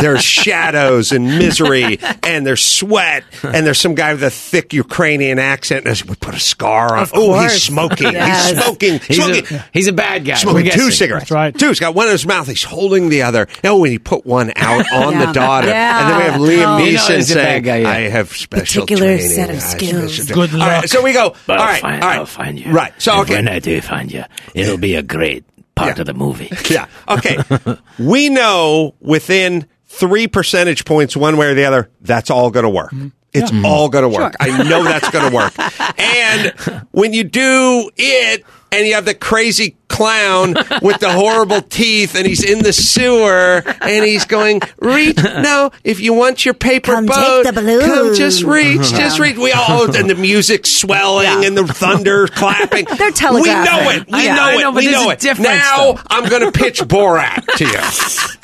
There's 0.00 0.22
shadows 0.22 1.12
and 1.12 1.26
misery, 1.38 1.98
and 2.22 2.46
there's 2.46 2.62
sweat, 2.64 3.24
and 3.42 3.66
there's 3.66 3.80
some 3.80 3.94
guy 3.94 4.12
with 4.12 4.22
a 4.22 4.30
thick 4.30 4.72
Ukrainian 4.72 5.38
accent. 5.38 5.86
And 5.86 6.00
we 6.02 6.14
put 6.16 6.34
a 6.34 6.40
scar 6.40 6.96
on. 6.96 7.08
Oh, 7.12 7.40
he's 7.42 7.62
smoking. 7.62 8.12
Yes. 8.12 8.50
He's 8.50 8.62
smoking. 8.62 8.98
He's 9.00 9.18
a- 9.18 9.22
smoking. 9.44 9.60
he's 9.72 9.88
a 9.88 9.92
bad 9.92 10.24
guy. 10.24 10.34
Smoking 10.34 10.70
two 10.70 10.90
cigarettes. 10.90 11.24
That's 11.24 11.30
right. 11.30 11.56
Two. 11.58 11.68
He's 11.68 11.80
got 11.80 11.94
one 11.94 12.06
in 12.06 12.12
his 12.12 12.26
mouth. 12.26 12.46
He's 12.48 12.64
holding 12.64 13.08
the 13.08 13.22
other. 13.22 13.48
Oh, 13.64 13.84
and 13.84 13.92
he 13.92 13.98
put 13.98 14.26
one 14.26 14.52
out 14.56 14.84
on 14.92 15.12
Yeah. 15.14 15.26
the 15.26 15.32
daughter. 15.32 15.68
Yeah. 15.68 16.00
And 16.00 16.10
then 16.10 16.18
we 16.18 16.24
have 16.58 16.64
Liam 16.66 16.74
Oh. 16.74 16.78
You 16.84 16.92
know 16.94 16.98
Neeson 16.98 17.16
he's 17.16 17.30
a 17.30 17.34
bad 17.34 17.44
saying, 17.44 17.62
guy, 17.62 17.76
yeah. 17.78 17.88
"I 17.90 18.00
have 18.08 18.28
special 18.36 18.82
Particular 18.84 19.16
training. 19.16 19.28
set 19.34 19.50
of 19.50 19.60
skills. 19.60 20.18
Good 20.30 20.52
All 20.54 20.58
right, 20.60 20.76
luck. 20.78 20.88
so 20.88 21.02
we 21.02 21.12
go. 21.12 21.34
But 21.54 21.60
all 21.60 21.66
I'll 21.66 21.72
right, 21.72 21.80
find, 21.80 22.02
all 22.02 22.08
right. 22.08 22.18
I'll 22.18 22.26
find 22.26 22.58
you. 22.60 22.72
Right. 22.72 22.92
So 23.00 23.12
And 23.12 23.20
okay. 23.22 23.34
when 23.36 23.48
I 23.48 23.58
do 23.58 23.80
find 23.80 24.12
you, 24.12 24.24
it'll 24.54 24.78
be 24.78 24.94
a 24.96 25.02
great 25.02 25.44
part 25.74 25.96
Yeah. 25.96 26.00
of 26.02 26.06
the 26.06 26.14
movie. 26.14 26.50
Yeah. 26.70 26.86
Okay. 27.08 27.38
we 27.98 28.28
know 28.28 28.94
within 29.00 29.66
three 29.86 30.26
percentage 30.28 30.84
points, 30.84 31.16
one 31.16 31.36
way 31.36 31.46
or 31.46 31.54
the 31.54 31.64
other, 31.64 31.90
that's 32.00 32.30
all 32.30 32.50
going 32.50 32.64
to 32.64 32.70
work. 32.70 32.90
Mm-hmm. 32.90 33.08
It's 33.32 33.50
all 33.64 33.88
going 33.88 34.02
to 34.02 34.08
work. 34.08 34.34
I 34.38 34.62
know 34.62 34.84
that's 34.84 35.10
going 35.10 35.28
to 35.30 35.34
work. 35.34 35.52
And 35.98 36.52
when 36.92 37.12
you 37.12 37.24
do 37.24 37.90
it, 37.96 38.44
and 38.78 38.86
you 38.86 38.94
have 38.94 39.04
the 39.04 39.14
crazy 39.14 39.76
clown 39.88 40.54
with 40.82 40.98
the 41.00 41.10
horrible 41.12 41.62
teeth, 41.62 42.14
and 42.16 42.26
he's 42.26 42.42
in 42.42 42.60
the 42.62 42.72
sewer, 42.72 43.62
and 43.80 44.04
he's 44.04 44.24
going, 44.24 44.60
"Reach 44.78 45.16
no, 45.22 45.70
if 45.84 46.00
you 46.00 46.12
want 46.14 46.44
your 46.44 46.54
paper 46.54 46.92
Come 46.92 47.06
take 47.06 47.16
boat, 47.16 47.44
the 47.46 47.52
balloon." 47.52 47.80
come 47.80 48.14
just 48.14 48.42
reach, 48.44 48.90
just 48.90 49.18
reach." 49.18 49.36
We 49.36 49.52
all 49.52 49.64
oh, 49.82 49.92
and 49.94 50.08
the 50.10 50.14
music 50.14 50.66
swelling 50.66 51.24
Yeah. 51.26 51.42
and 51.46 51.56
the 51.56 51.66
thunder 51.66 52.26
clapping. 52.28 52.86
They're 52.96 53.10
telegraphing. 53.10 53.42
We 53.42 53.64
know 53.64 53.90
it. 53.90 54.06
We 54.10 54.24
Yeah, 54.24 54.34
know 54.36 54.42
I 54.44 54.68
it. 54.70 54.74
we 54.74 54.90
know 54.90 55.10
it. 55.10 55.24
Now 55.38 55.92
though. 55.94 56.00
I'm 56.10 56.28
going 56.28 56.42
to 56.42 56.52
pitch 56.52 56.80
Borat 56.80 57.44
to 57.56 57.64
you. 57.64 58.40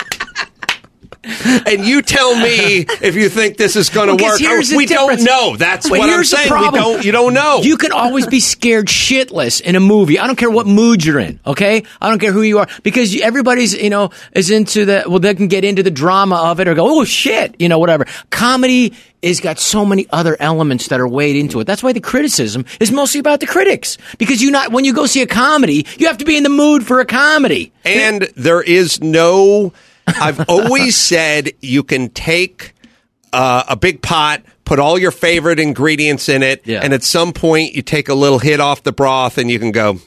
And 1.66 1.84
you 1.84 2.00
tell 2.02 2.34
me 2.34 2.86
if 3.02 3.14
you 3.14 3.28
think 3.28 3.56
this 3.58 3.76
is 3.76 3.90
going 3.90 4.08
to 4.08 4.14
Well, 4.22 4.32
work. 4.32 4.40
here's 4.40 4.72
we 4.72 4.86
don't 4.86 5.22
know. 5.22 5.54
That's 5.56 5.88
Well, 5.90 6.00
what 6.00 6.10
I'm 6.10 6.24
saying. 6.24 6.50
We 6.50 6.70
don't. 6.70 7.04
You 7.04 7.12
don't 7.12 7.34
know. 7.34 7.60
You 7.62 7.76
can 7.76 7.92
always 7.92 8.26
be 8.26 8.40
scared 8.40 8.86
shitless 8.86 9.60
in 9.60 9.76
a 9.76 9.80
movie. 9.80 10.18
I 10.18 10.26
don't 10.26 10.36
care 10.36 10.50
what 10.50 10.66
mood 10.66 11.04
you're 11.04 11.18
in. 11.20 11.38
Okay, 11.46 11.84
I 12.00 12.08
don't 12.08 12.18
care 12.18 12.32
who 12.32 12.42
you 12.42 12.58
are 12.58 12.68
because 12.82 13.18
everybody's 13.20 13.74
you 13.74 13.90
know 13.90 14.10
is 14.32 14.50
into 14.50 14.84
the 14.86 15.04
well 15.06 15.18
they 15.18 15.34
can 15.34 15.48
get 15.48 15.64
into 15.64 15.82
the 15.82 15.90
drama 15.90 16.36
of 16.36 16.58
it 16.60 16.68
or 16.68 16.74
go 16.74 17.00
oh 17.00 17.04
shit 17.04 17.54
you 17.58 17.68
know 17.68 17.78
whatever. 17.78 18.06
Comedy 18.30 18.94
is 19.22 19.40
got 19.40 19.58
so 19.58 19.84
many 19.84 20.06
other 20.10 20.36
elements 20.40 20.88
that 20.88 20.98
are 20.98 21.08
weighed 21.08 21.36
into 21.36 21.60
it. 21.60 21.64
That's 21.66 21.82
why 21.82 21.92
the 21.92 22.00
criticism 22.00 22.64
is 22.80 22.90
mostly 22.90 23.20
about 23.20 23.40
the 23.40 23.46
critics 23.46 23.98
because 24.18 24.40
you 24.42 24.50
not 24.50 24.72
when 24.72 24.84
you 24.86 24.94
go 24.94 25.04
see 25.06 25.20
a 25.20 25.26
comedy 25.26 25.86
you 25.98 26.06
have 26.06 26.18
to 26.18 26.24
be 26.24 26.36
in 26.38 26.42
the 26.42 26.48
mood 26.48 26.86
for 26.86 27.00
a 27.00 27.04
comedy. 27.04 27.72
and 27.84 28.22
there 28.36 28.62
is 28.62 29.00
no. 29.02 29.72
I've 30.20 30.48
always 30.48 30.96
said 31.10 31.50
you 31.60 31.82
can 31.82 32.08
take 32.10 32.74
uh, 33.32 33.64
a 33.68 33.76
big 33.76 34.02
pot, 34.02 34.42
put 34.64 34.78
all 34.78 34.98
your 34.98 35.10
favorite 35.10 35.60
ingredients 35.60 36.28
in 36.28 36.42
it, 36.42 36.62
Yeah. 36.66 36.80
and 36.82 36.92
at 36.92 37.02
some 37.02 37.32
point 37.32 37.74
you 37.74 37.82
take 37.82 38.08
a 38.08 38.14
little 38.14 38.38
hit 38.38 38.60
off 38.60 38.82
the 38.82 38.92
broth, 38.92 39.38
and 39.38 39.50
you 39.50 39.58
can 39.58 39.72
go. 39.72 39.98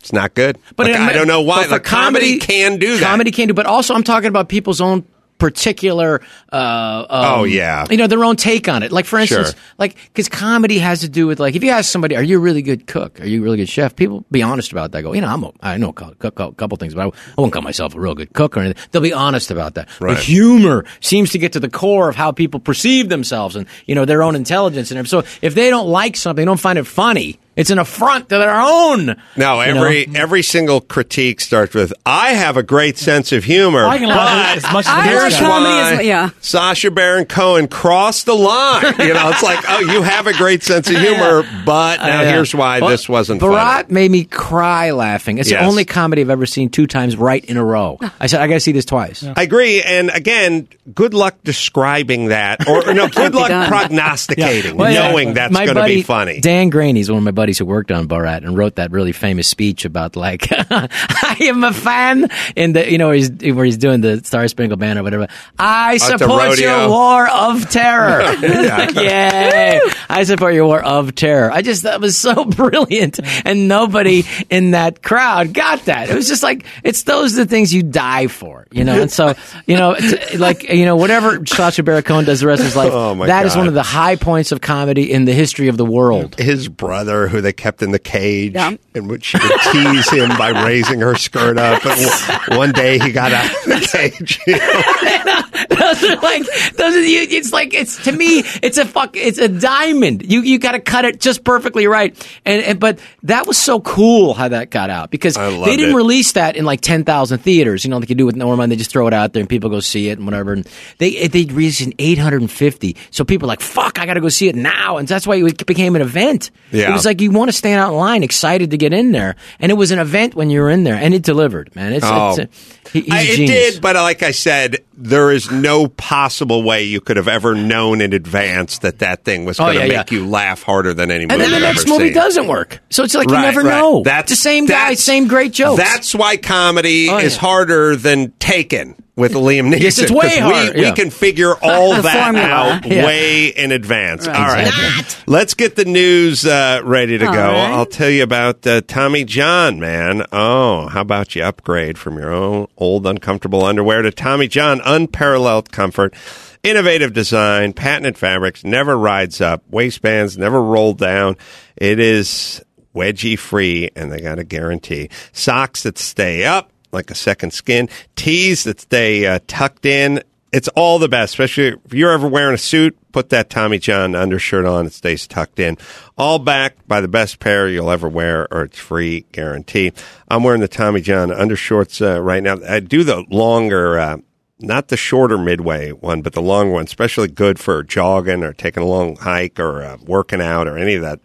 It's 0.00 0.12
not 0.14 0.32
good. 0.34 0.58
But 0.76 0.88
it- 0.88 0.96
I 0.96 1.12
don't 1.12 1.28
know 1.28 1.42
why. 1.42 1.64
but 1.68 1.70
The 1.70 1.80
comedy, 1.80 2.38
can 2.38 2.78
do 2.78 2.96
that. 2.96 3.02
Comedy 3.06 3.30
can 3.30 3.48
do, 3.48 3.54
but 3.54 3.66
also 3.66 3.94
I'm 3.94 4.02
talking 4.02 4.28
about 4.28 4.48
people's 4.48 4.80
own 4.80 5.04
particular. 5.40 6.20
Uh, 6.52 7.06
um, 7.10 7.40
Oh, 7.40 7.44
yeah. 7.44 7.86
you 7.90 7.96
know 7.96 8.06
their 8.06 8.22
own 8.24 8.36
take 8.36 8.68
on 8.68 8.82
it. 8.82 8.92
Like 8.92 9.04
for 9.06 9.18
instance, 9.18 9.48
Sure. 9.50 9.58
like 9.78 9.96
because 10.04 10.28
comedy 10.28 10.78
has 10.78 11.00
to 11.00 11.08
do 11.08 11.26
with 11.26 11.40
like 11.40 11.56
if 11.56 11.64
you 11.64 11.70
ask 11.70 11.90
somebody, 11.90 12.14
"Are 12.16 12.22
you 12.22 12.36
a 12.36 12.40
really 12.40 12.62
good 12.62 12.86
cook? 12.86 13.20
Are 13.20 13.26
you 13.26 13.40
a 13.40 13.42
really 13.44 13.56
good 13.56 13.68
chef?" 13.68 13.96
People 13.96 14.24
be 14.30 14.42
honest 14.42 14.70
about 14.72 14.92
that. 14.92 15.02
Go, 15.02 15.12
you 15.14 15.20
know, 15.20 15.28
I'm 15.28 15.42
a, 15.44 15.52
I 15.60 15.76
know 15.78 15.88
a 15.88 15.92
cou- 15.92 16.14
cou- 16.18 16.30
cou- 16.30 16.52
couple 16.52 16.76
things, 16.76 16.94
but 16.94 17.00
I, 17.02 17.06
I 17.08 17.40
won't 17.40 17.52
call 17.52 17.62
myself 17.62 17.94
a 17.94 18.00
real 18.00 18.14
good 18.14 18.32
cook 18.32 18.56
or 18.56 18.60
anything. 18.60 18.82
They'll 18.92 19.02
be 19.02 19.12
honest 19.12 19.50
about 19.50 19.74
that. 19.74 19.88
Right. 20.00 20.14
But 20.14 20.22
humor 20.22 20.84
seems 21.00 21.30
to 21.30 21.38
get 21.38 21.52
to 21.54 21.60
the 21.60 21.70
core 21.70 22.08
of 22.08 22.16
how 22.16 22.30
people 22.32 22.60
perceive 22.60 23.08
themselves 23.08 23.56
and 23.56 23.66
you 23.86 23.94
know 23.94 24.04
their 24.04 24.22
own 24.22 24.36
intelligence 24.36 24.90
and 24.90 24.98
everything. 24.98 25.22
so 25.22 25.28
if 25.42 25.54
they 25.54 25.70
don't 25.70 25.88
like 25.88 26.16
something, 26.16 26.44
don't 26.46 26.60
find 26.60 26.78
it 26.78 26.84
funny. 26.86 27.38
It's 27.56 27.70
an 27.70 27.78
affront 27.78 28.28
to 28.30 28.38
their 28.38 28.54
own. 28.54 29.16
No, 29.36 29.60
you 29.60 29.74
know? 29.74 29.82
every 29.84 30.06
every 30.14 30.42
single 30.42 30.80
critique 30.80 31.40
starts 31.40 31.74
with 31.74 31.92
"I 32.06 32.30
have 32.32 32.56
a 32.56 32.62
great 32.62 32.96
sense 32.96 33.32
of 33.32 33.44
humor." 33.44 33.84
I 33.84 33.98
can 33.98 34.08
laugh 34.08 34.56
as 34.56 34.62
much 34.72 34.86
as 34.86 34.92
I 34.92 35.08
the 35.08 35.14
like 35.16 35.22
next 35.24 35.40
guy. 35.40 35.48
why 35.48 35.92
as- 36.00 36.06
yeah. 36.06 36.30
Sacha 36.40 36.90
Baron 36.90 37.26
Cohen 37.26 37.68
crossed 37.68 38.26
the 38.26 38.34
line. 38.34 38.94
You 39.10 39.14
know, 39.14 39.30
it's 39.30 39.42
like, 39.42 39.64
oh, 39.68 39.80
you 39.80 40.02
have 40.02 40.26
a 40.28 40.32
great 40.34 40.62
sense 40.62 40.88
of 40.88 40.96
humor, 40.96 41.42
but 41.66 41.98
uh, 42.00 42.06
now 42.06 42.20
I 42.20 42.24
know. 42.24 42.30
here's 42.30 42.54
why 42.54 42.80
Well, 42.80 42.90
this 42.90 43.08
wasn't 43.08 43.42
Borat 43.42 43.82
funny. 43.82 43.94
made 43.94 44.10
me 44.10 44.24
cry 44.24 44.92
laughing. 44.92 45.38
It's 45.38 45.50
Yes. 45.50 45.60
the 45.60 45.66
only 45.66 45.84
comedy 45.84 46.22
I've 46.22 46.30
ever 46.30 46.46
seen 46.46 46.70
two 46.70 46.86
times 46.86 47.16
right 47.16 47.44
in 47.44 47.56
a 47.56 47.64
row. 47.64 47.98
I 48.20 48.26
said 48.28 48.40
I 48.40 48.46
got 48.46 48.54
to 48.54 48.60
see 48.60 48.72
this 48.72 48.84
twice. 48.84 49.24
I 49.24 49.42
agree, 49.42 49.82
and 49.82 50.10
again, 50.10 50.68
good 50.94 51.12
luck 51.14 51.36
describing 51.44 52.26
that, 52.28 52.68
or, 52.68 52.88
or 52.88 52.94
no, 52.94 53.08
good 53.22 53.34
luck 53.34 53.48
done. 53.48 53.68
prognosticating, 53.68 54.76
Well, 54.76 54.92
yeah. 54.92 55.08
knowing 55.10 55.34
that's 55.34 55.54
going 55.54 55.74
to 55.74 55.84
be 55.84 56.02
funny. 56.02 56.40
Dan 56.40 56.70
Graney's 56.70 57.10
one 57.10 57.18
of 57.18 57.24
my 57.24 57.30
buddies 57.40 57.58
who 57.58 57.64
worked 57.64 57.90
on 57.90 58.06
Borat 58.06 58.44
and 58.44 58.54
wrote 58.54 58.74
that 58.74 58.90
really 58.90 59.12
famous 59.12 59.48
speech 59.48 59.86
about 59.86 60.14
like 60.14 60.46
I 60.50 61.36
am 61.40 61.64
a 61.64 61.72
fan 61.72 62.28
in 62.54 62.74
the 62.74 62.90
you 62.92 62.98
know 62.98 63.06
where 63.06 63.14
he's 63.16 63.30
where 63.54 63.64
he's 63.64 63.78
doing 63.78 64.02
the 64.02 64.22
Star 64.22 64.46
Spangled 64.46 64.78
Banner 64.78 65.00
or 65.00 65.04
whatever. 65.04 65.28
I 65.58 65.96
support 65.96 66.58
your 66.60 66.88
war 66.90 67.26
of 67.26 67.70
terror. 67.70 68.20
Yeah. 68.60 68.90
Yay! 69.00 69.80
I 70.10 70.24
support 70.24 70.52
your 70.52 70.66
war 70.66 70.82
of 70.82 71.14
terror. 71.14 71.50
I 71.50 71.62
just 71.62 71.84
that 71.84 72.00
was 72.00 72.18
so 72.18 72.44
brilliant, 72.44 73.20
and 73.46 73.68
nobody 73.68 74.24
in 74.50 74.72
that 74.72 75.02
crowd 75.02 75.54
got 75.54 75.86
that. 75.86 76.10
It 76.10 76.14
was 76.14 76.28
just 76.28 76.42
like 76.42 76.66
it's 76.84 77.04
those 77.04 77.38
are 77.38 77.44
the 77.44 77.50
things 77.50 77.72
you 77.72 77.82
die 77.82 78.26
for, 78.26 78.66
you 78.70 78.84
know. 78.84 79.00
And 79.00 79.10
so 79.10 79.32
you 79.66 79.76
know, 79.76 79.96
like 80.36 80.64
you 80.64 80.84
know, 80.84 80.96
whatever 80.96 81.46
Sacha 81.46 81.82
Baron 81.82 82.02
Cohen 82.02 82.24
does 82.26 82.40
the 82.40 82.48
rest 82.48 82.60
of 82.60 82.66
his 82.66 82.76
life, 82.76 82.92
Oh, 82.92 83.14
that 83.26 83.46
is 83.46 83.54
God. 83.54 83.60
one 83.60 83.68
of 83.68 83.74
the 83.74 83.82
high 83.82 84.16
points 84.16 84.52
of 84.52 84.60
comedy 84.60 85.10
in 85.10 85.24
the 85.24 85.32
history 85.32 85.68
of 85.68 85.76
the 85.78 85.86
world. 85.86 86.34
His 86.38 86.68
brother, 86.68 87.28
who 87.30 87.40
they 87.40 87.52
kept 87.52 87.82
in 87.82 87.90
the 87.92 87.98
cage, 87.98 88.52
Yeah. 88.54 88.76
in 88.94 89.08
which 89.08 89.24
she 89.24 89.38
would 89.38 89.60
tease 89.72 90.10
him 90.10 90.28
by 90.36 90.50
raising 90.64 91.00
her 91.00 91.14
skirt 91.14 91.56
up. 91.58 91.82
One 92.48 92.72
day 92.72 92.98
he 92.98 93.12
got 93.12 93.32
out 93.32 93.46
of 93.46 93.64
the 93.64 93.88
cage. 93.90 94.38
you 94.46 94.56
know. 94.58 95.42
those 95.78 96.02
are 96.04 96.16
like 96.16 96.42
those 96.76 96.94
are 96.96 97.00
you, 97.00 97.22
it's 97.22 97.52
like 97.52 97.74
it's 97.74 98.02
to 98.04 98.12
me 98.12 98.40
it's 98.62 98.76
a 98.76 98.84
fuck 98.84 99.16
it's 99.16 99.38
a 99.38 99.48
diamond. 99.48 100.30
You 100.30 100.40
you 100.42 100.58
got 100.58 100.72
to 100.72 100.80
cut 100.80 101.04
it 101.04 101.20
just 101.20 101.44
perfectly 101.44 101.86
right. 101.86 102.12
And, 102.44 102.62
and 102.62 102.80
but 102.80 102.98
that 103.22 103.46
was 103.46 103.56
so 103.56 103.80
cool 103.80 104.34
how 104.34 104.48
that 104.48 104.70
got 104.70 104.90
out 104.90 105.10
because 105.10 105.34
they 105.36 105.76
didn't 105.76 105.92
it. 105.92 105.96
release 105.96 106.32
that 106.32 106.56
in 106.56 106.64
like 106.64 106.80
ten 106.80 107.04
thousand 107.04 107.38
theaters. 107.38 107.84
You 107.84 107.90
know, 107.90 107.98
like 107.98 108.08
you 108.10 108.16
do 108.16 108.26
with 108.26 108.34
Norma, 108.36 108.64
and 108.64 108.72
they 108.72 108.76
just 108.76 108.90
throw 108.90 109.06
it 109.06 109.14
out 109.14 109.32
there 109.32 109.40
and 109.40 109.48
people 109.48 109.70
go 109.70 109.80
see 109.80 110.08
it 110.08 110.18
and 110.18 110.26
whatever. 110.26 110.52
And 110.54 110.68
they 110.98 111.28
they 111.28 111.44
released 111.44 111.80
in 111.82 111.94
eight 111.98 112.18
hundred 112.18 112.40
and 112.40 112.50
fifty. 112.50 112.96
So 113.12 113.24
people 113.24 113.46
are 113.46 113.52
like, 113.52 113.60
"Fuck, 113.60 113.98
I 114.00 114.06
got 114.06 114.14
to 114.14 114.20
go 114.20 114.28
see 114.28 114.48
it 114.48 114.56
now," 114.56 114.96
and 114.96 115.06
that's 115.06 115.26
why 115.26 115.36
it 115.36 115.66
became 115.66 115.94
an 115.94 116.02
event. 116.02 116.50
Yeah. 116.72 116.90
It 116.90 116.92
was 116.92 117.04
like 117.06 117.20
you 117.20 117.30
want 117.30 117.48
to 117.50 117.56
stand 117.56 117.80
out 117.80 117.90
in 117.92 117.96
line, 117.96 118.22
excited 118.24 118.70
to 118.72 118.76
get 118.76 118.92
in 118.92 119.12
there, 119.12 119.36
and 119.60 119.70
it 119.70 119.76
was 119.76 119.92
an 119.92 119.98
event 120.00 120.34
when 120.34 120.50
you 120.50 120.60
were 120.60 120.70
in 120.70 120.82
there, 120.84 120.96
and 120.96 121.14
it 121.14 121.22
delivered, 121.22 121.74
man. 121.76 121.92
It's, 121.92 122.04
Oh. 122.04 122.30
it's 122.30 122.38
a, 122.40 122.48
he, 122.92 123.10
I- 123.10 123.22
it 123.22 123.46
did, 123.46 123.80
but 123.82 123.96
uh, 123.96 124.02
like 124.02 124.22
I 124.22 124.30
said, 124.30 124.78
there 124.96 125.30
is 125.30 125.50
no 125.50 125.86
possible 125.88 126.62
way 126.62 126.84
you 126.84 127.00
could 127.00 127.16
have 127.16 127.28
ever 127.28 127.54
known 127.54 128.00
in 128.00 128.12
advance 128.12 128.78
that 128.80 128.98
that 128.98 129.24
thing 129.24 129.44
was 129.44 129.58
Oh, 129.58 129.64
going 129.64 129.78
to 129.80 129.86
yeah, 129.88 129.98
make 129.98 130.10
you 130.10 130.26
laugh 130.26 130.62
harder 130.62 130.92
than 130.92 131.10
any 131.10 131.24
movie. 131.24 131.34
And 131.34 131.40
then 131.42 131.50
the 131.52 131.60
next 131.66 131.88
movie 131.88 132.06
seen. 132.06 132.14
doesn't 132.14 132.46
work. 132.48 132.80
So 132.90 133.02
it's 133.04 133.14
like 133.14 133.28
you 133.30 133.36
never 133.36 133.62
right. 133.62 133.78
know. 133.80 134.02
That's 134.02 134.30
the 134.30 134.36
same 134.36 134.66
guy, 134.66 134.94
same 134.94 135.26
great 135.28 135.52
jokes. 135.52 135.80
That's 135.82 136.14
why 136.14 136.36
comedy 136.36 137.08
Oh, 137.08 137.18
is 137.18 137.34
yeah. 137.34 137.40
harder 137.40 137.96
than 137.96 138.32
Taken 138.38 138.94
with 139.20 139.34
Liam 139.34 139.72
Neeson. 139.72 139.80
Yes, 139.80 139.98
it's 139.98 140.10
way 140.10 140.38
harder, 140.40 140.72
We, 140.74 140.82
yeah. 140.82 140.90
we 140.90 140.96
can 140.96 141.10
figure 141.10 141.54
all 141.62 142.02
that 142.02 142.34
out 142.34 142.84
Yeah. 142.86 143.06
way 143.06 143.46
in 143.48 143.70
advance. 143.70 144.26
Right. 144.26 144.36
All 144.36 144.46
right, 144.46 144.66
Exactly. 144.66 145.24
let's 145.32 145.54
get 145.54 145.76
the 145.76 145.84
news 145.84 146.44
uh, 146.44 146.80
ready 146.82 147.18
to 147.18 147.26
All 147.26 147.32
go. 147.32 147.38
right. 147.38 147.70
I'll 147.70 147.86
tell 147.86 148.10
you 148.10 148.22
about 148.24 148.66
uh, 148.66 148.80
Tommy 148.88 149.24
John, 149.24 149.78
man. 149.78 150.24
Oh, 150.32 150.88
how 150.88 151.02
about 151.02 151.36
you 151.36 151.44
upgrade 151.44 151.98
from 151.98 152.18
your 152.18 152.32
own 152.32 152.66
old 152.78 153.06
uncomfortable 153.06 153.64
underwear 153.64 154.02
to 154.02 154.10
Tommy 154.10 154.48
John, 154.48 154.80
unparalleled 154.84 155.70
comfort. 155.70 156.14
Innovative 156.62 157.12
design, 157.14 157.72
patented 157.72 158.18
fabrics, 158.18 158.64
never 158.64 158.98
rides 158.98 159.40
up, 159.40 159.62
waistbands 159.70 160.36
never 160.36 160.62
roll 160.62 160.92
down. 160.92 161.36
It 161.76 161.98
is 161.98 162.62
wedgie 162.94 163.38
free, 163.38 163.90
and 163.96 164.12
they 164.12 164.20
got 164.20 164.38
a 164.38 164.44
guarantee. 164.44 165.08
Socks 165.32 165.84
that 165.84 165.96
stay 165.96 166.44
up 166.44 166.70
like 166.92 167.10
a 167.10 167.14
second 167.14 167.52
skin, 167.52 167.88
tees 168.16 168.64
that 168.64 168.80
stay 168.80 169.26
uh, 169.26 169.40
tucked 169.46 169.86
in. 169.86 170.22
It's 170.52 170.68
all 170.68 170.98
the 170.98 171.08
best, 171.08 171.34
especially 171.34 171.78
if 171.84 171.94
you're 171.94 172.10
ever 172.10 172.26
wearing 172.26 172.54
a 172.54 172.58
suit. 172.58 172.96
Put 173.12 173.30
that 173.30 173.50
Tommy 173.50 173.78
John 173.78 174.16
undershirt 174.16 174.64
on; 174.64 174.86
it 174.86 174.92
stays 174.92 175.26
tucked 175.26 175.60
in. 175.60 175.78
All 176.18 176.40
backed 176.40 176.88
by 176.88 177.00
the 177.00 177.08
best 177.08 177.38
pair 177.38 177.68
you'll 177.68 177.90
ever 177.90 178.08
wear, 178.08 178.48
or 178.52 178.64
it's 178.64 178.78
free 178.78 179.26
guarantee. 179.32 179.92
I'm 180.28 180.42
wearing 180.42 180.60
the 180.60 180.68
Tommy 180.68 181.00
John 181.00 181.28
undershorts 181.28 182.04
uh, 182.04 182.20
right 182.20 182.42
now. 182.42 182.56
I 182.68 182.80
do 182.80 183.04
the 183.04 183.24
longer. 183.30 183.98
Uh, 183.98 184.18
not 184.62 184.88
the 184.88 184.96
shorter 184.96 185.38
midway 185.38 185.90
one, 185.90 186.20
but 186.20 186.34
the 186.34 186.42
long 186.42 186.70
one, 186.70 186.84
especially 186.84 187.28
good 187.28 187.58
for 187.58 187.82
jogging 187.82 188.44
or 188.44 188.52
taking 188.52 188.82
a 188.82 188.86
long 188.86 189.16
hike 189.16 189.58
or 189.58 189.82
uh, 189.82 189.96
working 190.04 190.40
out 190.40 190.68
or 190.68 190.76
any 190.76 190.94
of 190.96 191.02
that 191.02 191.20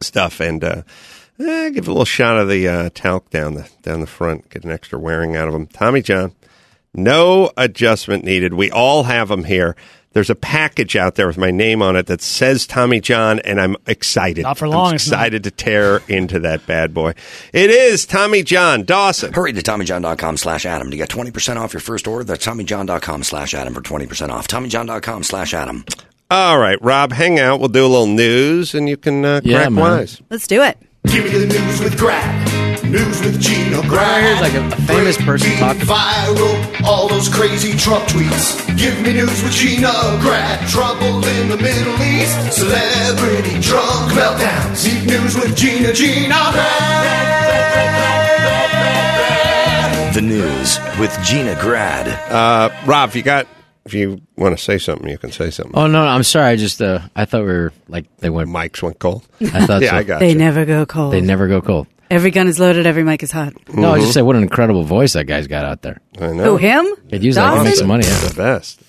stuff. 0.00 0.40
And 0.40 0.64
uh, 0.64 0.82
eh, 1.38 1.70
give 1.70 1.86
a 1.88 1.90
little 1.90 2.04
shot 2.04 2.38
of 2.38 2.48
the 2.48 2.66
uh, 2.68 2.90
talc 2.94 3.30
down 3.30 3.54
the 3.54 3.68
down 3.82 4.00
the 4.00 4.06
front, 4.06 4.48
get 4.50 4.64
an 4.64 4.70
extra 4.70 4.98
wearing 4.98 5.36
out 5.36 5.48
of 5.48 5.54
them. 5.54 5.66
Tommy 5.66 6.02
John, 6.02 6.32
no 6.94 7.50
adjustment 7.56 8.24
needed. 8.24 8.54
We 8.54 8.70
all 8.70 9.04
have 9.04 9.28
them 9.28 9.44
here. 9.44 9.76
There's 10.12 10.30
a 10.30 10.34
package 10.34 10.96
out 10.96 11.16
there 11.16 11.26
with 11.26 11.36
my 11.36 11.50
name 11.50 11.82
on 11.82 11.94
it 11.94 12.06
that 12.06 12.22
says 12.22 12.66
Tommy 12.66 13.00
John, 13.02 13.38
and 13.40 13.60
I'm 13.60 13.76
excited. 13.86 14.44
Not 14.44 14.56
for 14.56 14.66
long, 14.66 14.88
I'm 14.88 14.94
excited 14.94 15.44
to 15.44 15.50
tear 15.50 16.00
into 16.08 16.40
that 16.40 16.66
bad 16.66 16.94
boy. 16.94 17.12
It 17.52 17.68
is 17.68 18.06
Tommy 18.06 18.42
John 18.42 18.84
Dawson. 18.84 19.34
Hurry 19.34 19.52
to 19.52 19.60
TommyJohn.com 19.60 20.38
slash 20.38 20.64
Adam 20.64 20.90
to 20.90 20.96
get 20.96 21.10
20% 21.10 21.56
off 21.58 21.74
your 21.74 21.82
first 21.82 22.08
order. 22.08 22.24
That's 22.24 22.46
TommyJohn.com 22.46 23.24
slash 23.24 23.52
Adam 23.52 23.74
for 23.74 23.82
20% 23.82 24.30
off. 24.30 24.48
TommyJohn.com 24.48 25.22
slash 25.22 25.52
Adam. 25.52 25.84
All 26.30 26.58
right, 26.58 26.82
Rob, 26.82 27.12
hang 27.12 27.38
out. 27.38 27.60
We'll 27.60 27.68
do 27.68 27.84
a 27.84 27.86
little 27.86 28.06
news, 28.06 28.74
and 28.74 28.88
you 28.88 28.96
can 28.96 29.22
uh, 29.22 29.42
Yeah, 29.44 29.58
crack 29.58 29.72
man. 29.72 29.82
wise. 29.98 30.22
Let's 30.30 30.46
do 30.46 30.62
it. 30.62 30.78
Give 31.06 31.24
me 31.24 31.38
the 31.38 31.46
news 31.46 31.80
with 31.80 31.98
Greg. 31.98 32.84
News 32.84 33.20
with 33.24 33.40
Gino 33.40 33.82
Greg. 33.82 34.22
Here's 34.22 34.40
like 34.40 34.54
a- 34.54 34.66
a 34.66 34.76
famous 34.86 35.16
person 35.16 35.48
Breaking 35.50 35.58
talking- 35.58 35.86
viral. 35.86 36.84
All 36.84 37.08
those 37.08 37.28
crazy 37.28 37.76
Trump 37.76 38.04
tweets. 38.08 38.56
Give 38.76 38.98
me 39.00 39.12
news 39.14 39.42
with 39.42 39.52
Gino 39.52 40.18
Greg. 40.20 40.68
Trouble 40.68 41.24
in 41.26 41.48
the 41.48 41.56
Middle 41.56 42.00
East. 42.02 42.52
Celebrity 42.52 43.58
drunk 43.60 44.12
meltdowns. 44.12 44.84
Deep 44.84 45.04
news 45.04 45.34
with 45.36 45.56
Gina 45.56 45.92
Gino 45.92 46.52
Greg. 46.52 47.34
The 50.14 50.22
news 50.22 50.78
with 50.98 51.16
Gina 51.24 51.54
Grad. 51.60 52.08
Uh, 52.30 52.70
Rob, 52.86 53.14
you 53.14 53.22
got, 53.22 53.46
if 53.86 53.94
you 53.94 54.20
want 54.36 54.56
to 54.58 54.62
say 54.62 54.76
something, 54.78 55.08
you 55.08 55.16
can 55.18 55.32
say 55.32 55.50
something. 55.50 55.74
Oh 55.74 55.86
no, 55.86 56.04
no, 56.04 56.10
I'm 56.10 56.22
sorry. 56.24 56.46
I 56.50 56.56
just 56.56 56.82
uh, 56.82 57.00
I 57.16 57.24
thought 57.24 57.40
we 57.42 57.46
were 57.52 57.72
like 57.88 58.04
they 58.18 58.28
went. 58.30 58.50
Mics 58.50 58.82
went 58.82 58.98
cold. 58.98 59.26
I 59.40 59.64
thought 59.64 59.80
yeah, 59.82 59.90
so. 59.90 59.96
I 59.96 60.02
got 60.02 60.20
They 60.20 60.30
you. 60.32 60.38
never 60.38 60.64
go 60.66 60.84
cold. 60.84 61.12
They 61.14 61.20
never 61.20 61.48
go 61.48 61.60
cold. 61.62 61.86
Every 62.10 62.30
gun 62.30 62.46
is 62.46 62.60
loaded. 62.60 62.86
Every 62.86 63.02
mic 63.02 63.22
is 63.24 63.32
hot. 63.32 63.52
No, 63.74 63.94
I 63.94 63.98
just 63.98 64.12
say 64.14 64.22
what 64.22 64.36
an 64.36 64.42
incredible 64.44 64.84
voice 64.84 65.14
that 65.14 65.24
guy's 65.24 65.48
got 65.48 65.64
out 65.64 65.82
there. 65.82 66.00
I 66.20 66.28
know. 66.32 66.44
Who 66.44 66.56
him? 66.56 66.86
Could 67.10 67.24
use 67.24 67.34
that 67.34 67.54
to 67.56 67.64
make 67.64 67.74
some 67.74 67.88
money. 67.88 68.04
It's 68.06 68.22
Yeah. 68.22 68.28
the 68.28 68.34
best. 68.36 68.80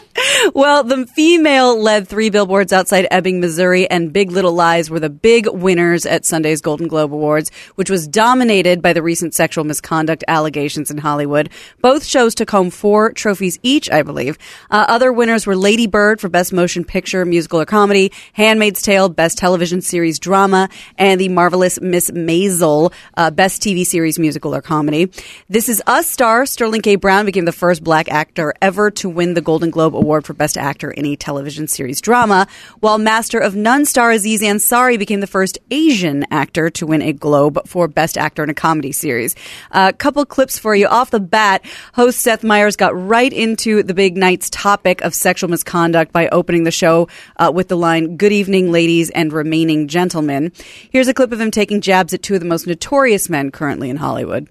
Well, 0.54 0.84
the 0.84 1.06
female 1.06 1.80
led 1.80 2.06
three 2.06 2.28
billboards 2.28 2.72
outside 2.72 3.06
Ebbing, 3.10 3.40
Missouri, 3.40 3.90
and 3.90 4.12
Big 4.12 4.30
Little 4.30 4.52
Lies 4.52 4.90
were 4.90 5.00
the 5.00 5.08
big 5.08 5.48
winners 5.48 6.06
at 6.06 6.24
Sunday's 6.24 6.60
Golden 6.60 6.86
Globe 6.86 7.14
Awards, 7.14 7.50
which 7.76 7.90
was 7.90 8.06
dominated 8.06 8.82
by 8.82 8.92
the 8.92 9.02
recent 9.02 9.34
sexual 9.34 9.64
misconduct 9.64 10.22
allegations 10.28 10.90
in 10.90 10.98
Hollywood. 10.98 11.50
Both 11.80 12.04
shows 12.04 12.34
took 12.34 12.50
home 12.50 12.70
four 12.70 13.12
trophies 13.12 13.58
each, 13.62 13.90
I 13.90 14.02
believe. 14.02 14.38
Uh, 14.70 14.84
other 14.88 15.12
winners 15.12 15.46
were 15.46 15.56
Lady 15.56 15.86
Bird 15.86 16.20
for 16.20 16.28
Best 16.28 16.52
Motion 16.52 16.84
Picture, 16.84 17.24
Musical 17.24 17.60
or 17.60 17.66
Comedy, 17.66 18.12
Handmaid's 18.34 18.82
Tale, 18.82 19.08
Best 19.08 19.38
Television 19.38 19.80
Series 19.80 20.18
Drama, 20.18 20.68
and 20.98 21.20
The 21.20 21.28
Marvelous 21.28 21.80
Miss 21.80 22.10
Maisel, 22.10 22.92
uh, 23.16 23.30
Best 23.30 23.62
TV 23.62 23.84
Series 23.84 24.18
Musical 24.18 24.54
or 24.54 24.62
Comedy. 24.62 25.10
This 25.48 25.68
Is 25.68 25.82
Us 25.86 26.08
star 26.08 26.46
Sterling 26.46 26.82
K. 26.82 26.96
Brown 26.96 27.26
became 27.26 27.44
the 27.44 27.52
first 27.52 27.82
black 27.82 28.08
actor 28.10 28.54
ever 28.60 28.90
to 28.92 29.08
win 29.08 29.34
the 29.34 29.40
Golden 29.40 29.70
Globe 29.70 29.83
Award 29.92 30.24
for 30.24 30.32
Best 30.32 30.56
Actor 30.56 30.92
in 30.92 31.04
a 31.04 31.16
Television 31.16 31.68
Series 31.68 32.00
Drama, 32.00 32.46
while 32.80 32.96
Master 32.96 33.38
of 33.38 33.54
None 33.54 33.84
star 33.84 34.12
Aziz 34.12 34.40
Ansari 34.40 34.98
became 34.98 35.20
the 35.20 35.26
first 35.26 35.58
Asian 35.70 36.24
actor 36.30 36.70
to 36.70 36.86
win 36.86 37.02
a 37.02 37.12
Globe 37.12 37.58
for 37.66 37.88
Best 37.88 38.16
Actor 38.16 38.44
in 38.44 38.50
a 38.50 38.54
Comedy 38.54 38.92
Series. 38.92 39.34
A 39.72 39.92
couple 39.92 40.24
clips 40.24 40.58
for 40.58 40.74
you 40.74 40.86
off 40.86 41.10
the 41.10 41.20
bat. 41.20 41.62
Host 41.92 42.20
Seth 42.20 42.42
Meyers 42.42 42.76
got 42.76 42.96
right 42.96 43.32
into 43.32 43.82
the 43.82 43.92
big 43.92 44.16
night's 44.16 44.48
topic 44.48 45.02
of 45.02 45.14
sexual 45.14 45.50
misconduct 45.50 46.12
by 46.12 46.28
opening 46.28 46.64
the 46.64 46.70
show 46.70 47.08
uh, 47.36 47.52
with 47.54 47.68
the 47.68 47.76
line, 47.76 48.16
Good 48.16 48.32
evening, 48.32 48.72
ladies 48.72 49.10
and 49.10 49.32
remaining 49.32 49.88
gentlemen. 49.88 50.52
Here's 50.90 51.08
a 51.08 51.14
clip 51.14 51.32
of 51.32 51.40
him 51.40 51.50
taking 51.50 51.80
jabs 51.82 52.14
at 52.14 52.22
two 52.22 52.34
of 52.34 52.40
the 52.40 52.46
most 52.46 52.66
notorious 52.66 53.28
men 53.28 53.50
currently 53.50 53.90
in 53.90 53.96
Hollywood. 53.96 54.48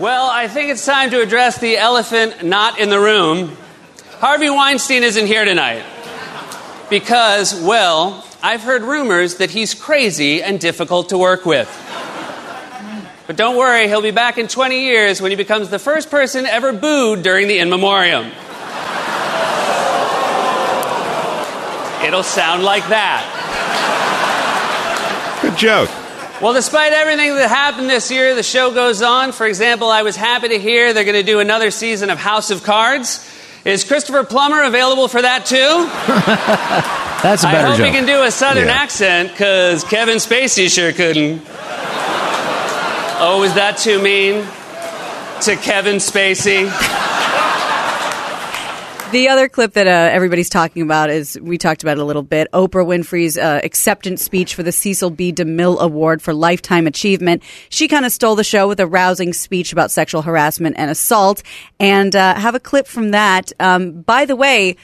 Well, 0.00 0.30
I 0.30 0.48
think 0.48 0.70
it's 0.70 0.86
time 0.86 1.10
to 1.10 1.20
address 1.20 1.58
the 1.58 1.76
elephant 1.76 2.42
not 2.42 2.78
in 2.78 2.88
the 2.88 2.98
room. 2.98 3.54
Harvey 4.20 4.50
Weinstein 4.50 5.02
isn't 5.02 5.26
here 5.26 5.46
tonight. 5.46 5.82
Because, 6.90 7.54
well, 7.54 8.22
I've 8.42 8.60
heard 8.60 8.82
rumors 8.82 9.36
that 9.36 9.48
he's 9.50 9.72
crazy 9.72 10.42
and 10.42 10.60
difficult 10.60 11.08
to 11.08 11.16
work 11.16 11.46
with. 11.46 11.66
But 13.26 13.36
don't 13.36 13.56
worry, 13.56 13.88
he'll 13.88 14.02
be 14.02 14.10
back 14.10 14.36
in 14.36 14.46
20 14.46 14.78
years 14.78 15.22
when 15.22 15.30
he 15.30 15.36
becomes 15.36 15.70
the 15.70 15.78
first 15.78 16.10
person 16.10 16.44
ever 16.44 16.74
booed 16.74 17.22
during 17.22 17.48
the 17.48 17.60
In 17.60 17.70
Memoriam. 17.70 18.26
It'll 22.04 22.22
sound 22.22 22.62
like 22.62 22.86
that. 22.90 23.24
Good 25.40 25.56
joke. 25.56 25.88
Well, 26.42 26.52
despite 26.52 26.92
everything 26.92 27.36
that 27.36 27.48
happened 27.48 27.88
this 27.88 28.10
year, 28.10 28.34
the 28.34 28.42
show 28.42 28.70
goes 28.70 29.00
on. 29.00 29.32
For 29.32 29.46
example, 29.46 29.88
I 29.88 30.02
was 30.02 30.14
happy 30.14 30.48
to 30.48 30.58
hear 30.58 30.92
they're 30.92 31.04
going 31.04 31.16
to 31.16 31.22
do 31.22 31.40
another 31.40 31.70
season 31.70 32.10
of 32.10 32.18
House 32.18 32.50
of 32.50 32.62
Cards. 32.62 33.26
Is 33.64 33.84
Christopher 33.84 34.24
Plummer 34.24 34.62
available 34.62 35.06
for 35.08 35.20
that 35.20 35.44
too? 35.44 35.56
That's 37.22 37.44
a 37.44 37.48
I 37.48 37.52
better 37.52 37.66
I 37.66 37.70
hope 37.70 37.76
joke. 37.78 37.86
he 37.86 37.92
can 37.92 38.06
do 38.06 38.22
a 38.22 38.30
southern 38.30 38.66
Yeah. 38.68 38.72
accent 38.82 39.30
because 39.32 39.84
Kevin 39.84 40.16
Spacey 40.16 40.70
sure 40.74 40.92
couldn't. 40.92 41.42
Oh, 43.22 43.42
is 43.44 43.52
that 43.54 43.76
too 43.76 44.00
mean 44.00 44.46
to 45.42 45.56
Kevin 45.56 45.96
Spacey? 45.96 46.64
The 49.12 49.28
other 49.28 49.48
clip 49.48 49.72
that 49.72 49.88
uh, 49.88 49.90
everybody's 49.90 50.48
talking 50.48 50.82
about 50.82 51.10
is 51.10 51.36
we 51.40 51.58
talked 51.58 51.82
about 51.82 51.98
it 51.98 52.00
a 52.00 52.04
little 52.04 52.22
bit. 52.22 52.46
Oprah 52.52 52.86
Winfrey's 52.86 53.36
uh, 53.36 53.60
acceptance 53.64 54.22
speech 54.22 54.54
for 54.54 54.62
the 54.62 54.70
Cecil 54.70 55.10
B. 55.10 55.32
DeMille 55.32 55.80
Award 55.80 56.22
for 56.22 56.32
Lifetime 56.32 56.86
Achievement. 56.86 57.42
She 57.70 57.88
kind 57.88 58.04
of 58.04 58.12
stole 58.12 58.36
the 58.36 58.44
show 58.44 58.68
with 58.68 58.78
a 58.78 58.86
rousing 58.86 59.32
speech 59.32 59.72
about 59.72 59.90
sexual 59.90 60.22
harassment 60.22 60.76
and 60.78 60.92
assault. 60.92 61.42
And 61.80 62.14
uh, 62.14 62.36
have 62.36 62.54
a 62.54 62.60
clip 62.60 62.86
from 62.86 63.10
that. 63.10 63.52
Um, 63.58 64.02
by 64.02 64.26
the 64.26 64.36
way, 64.36 64.76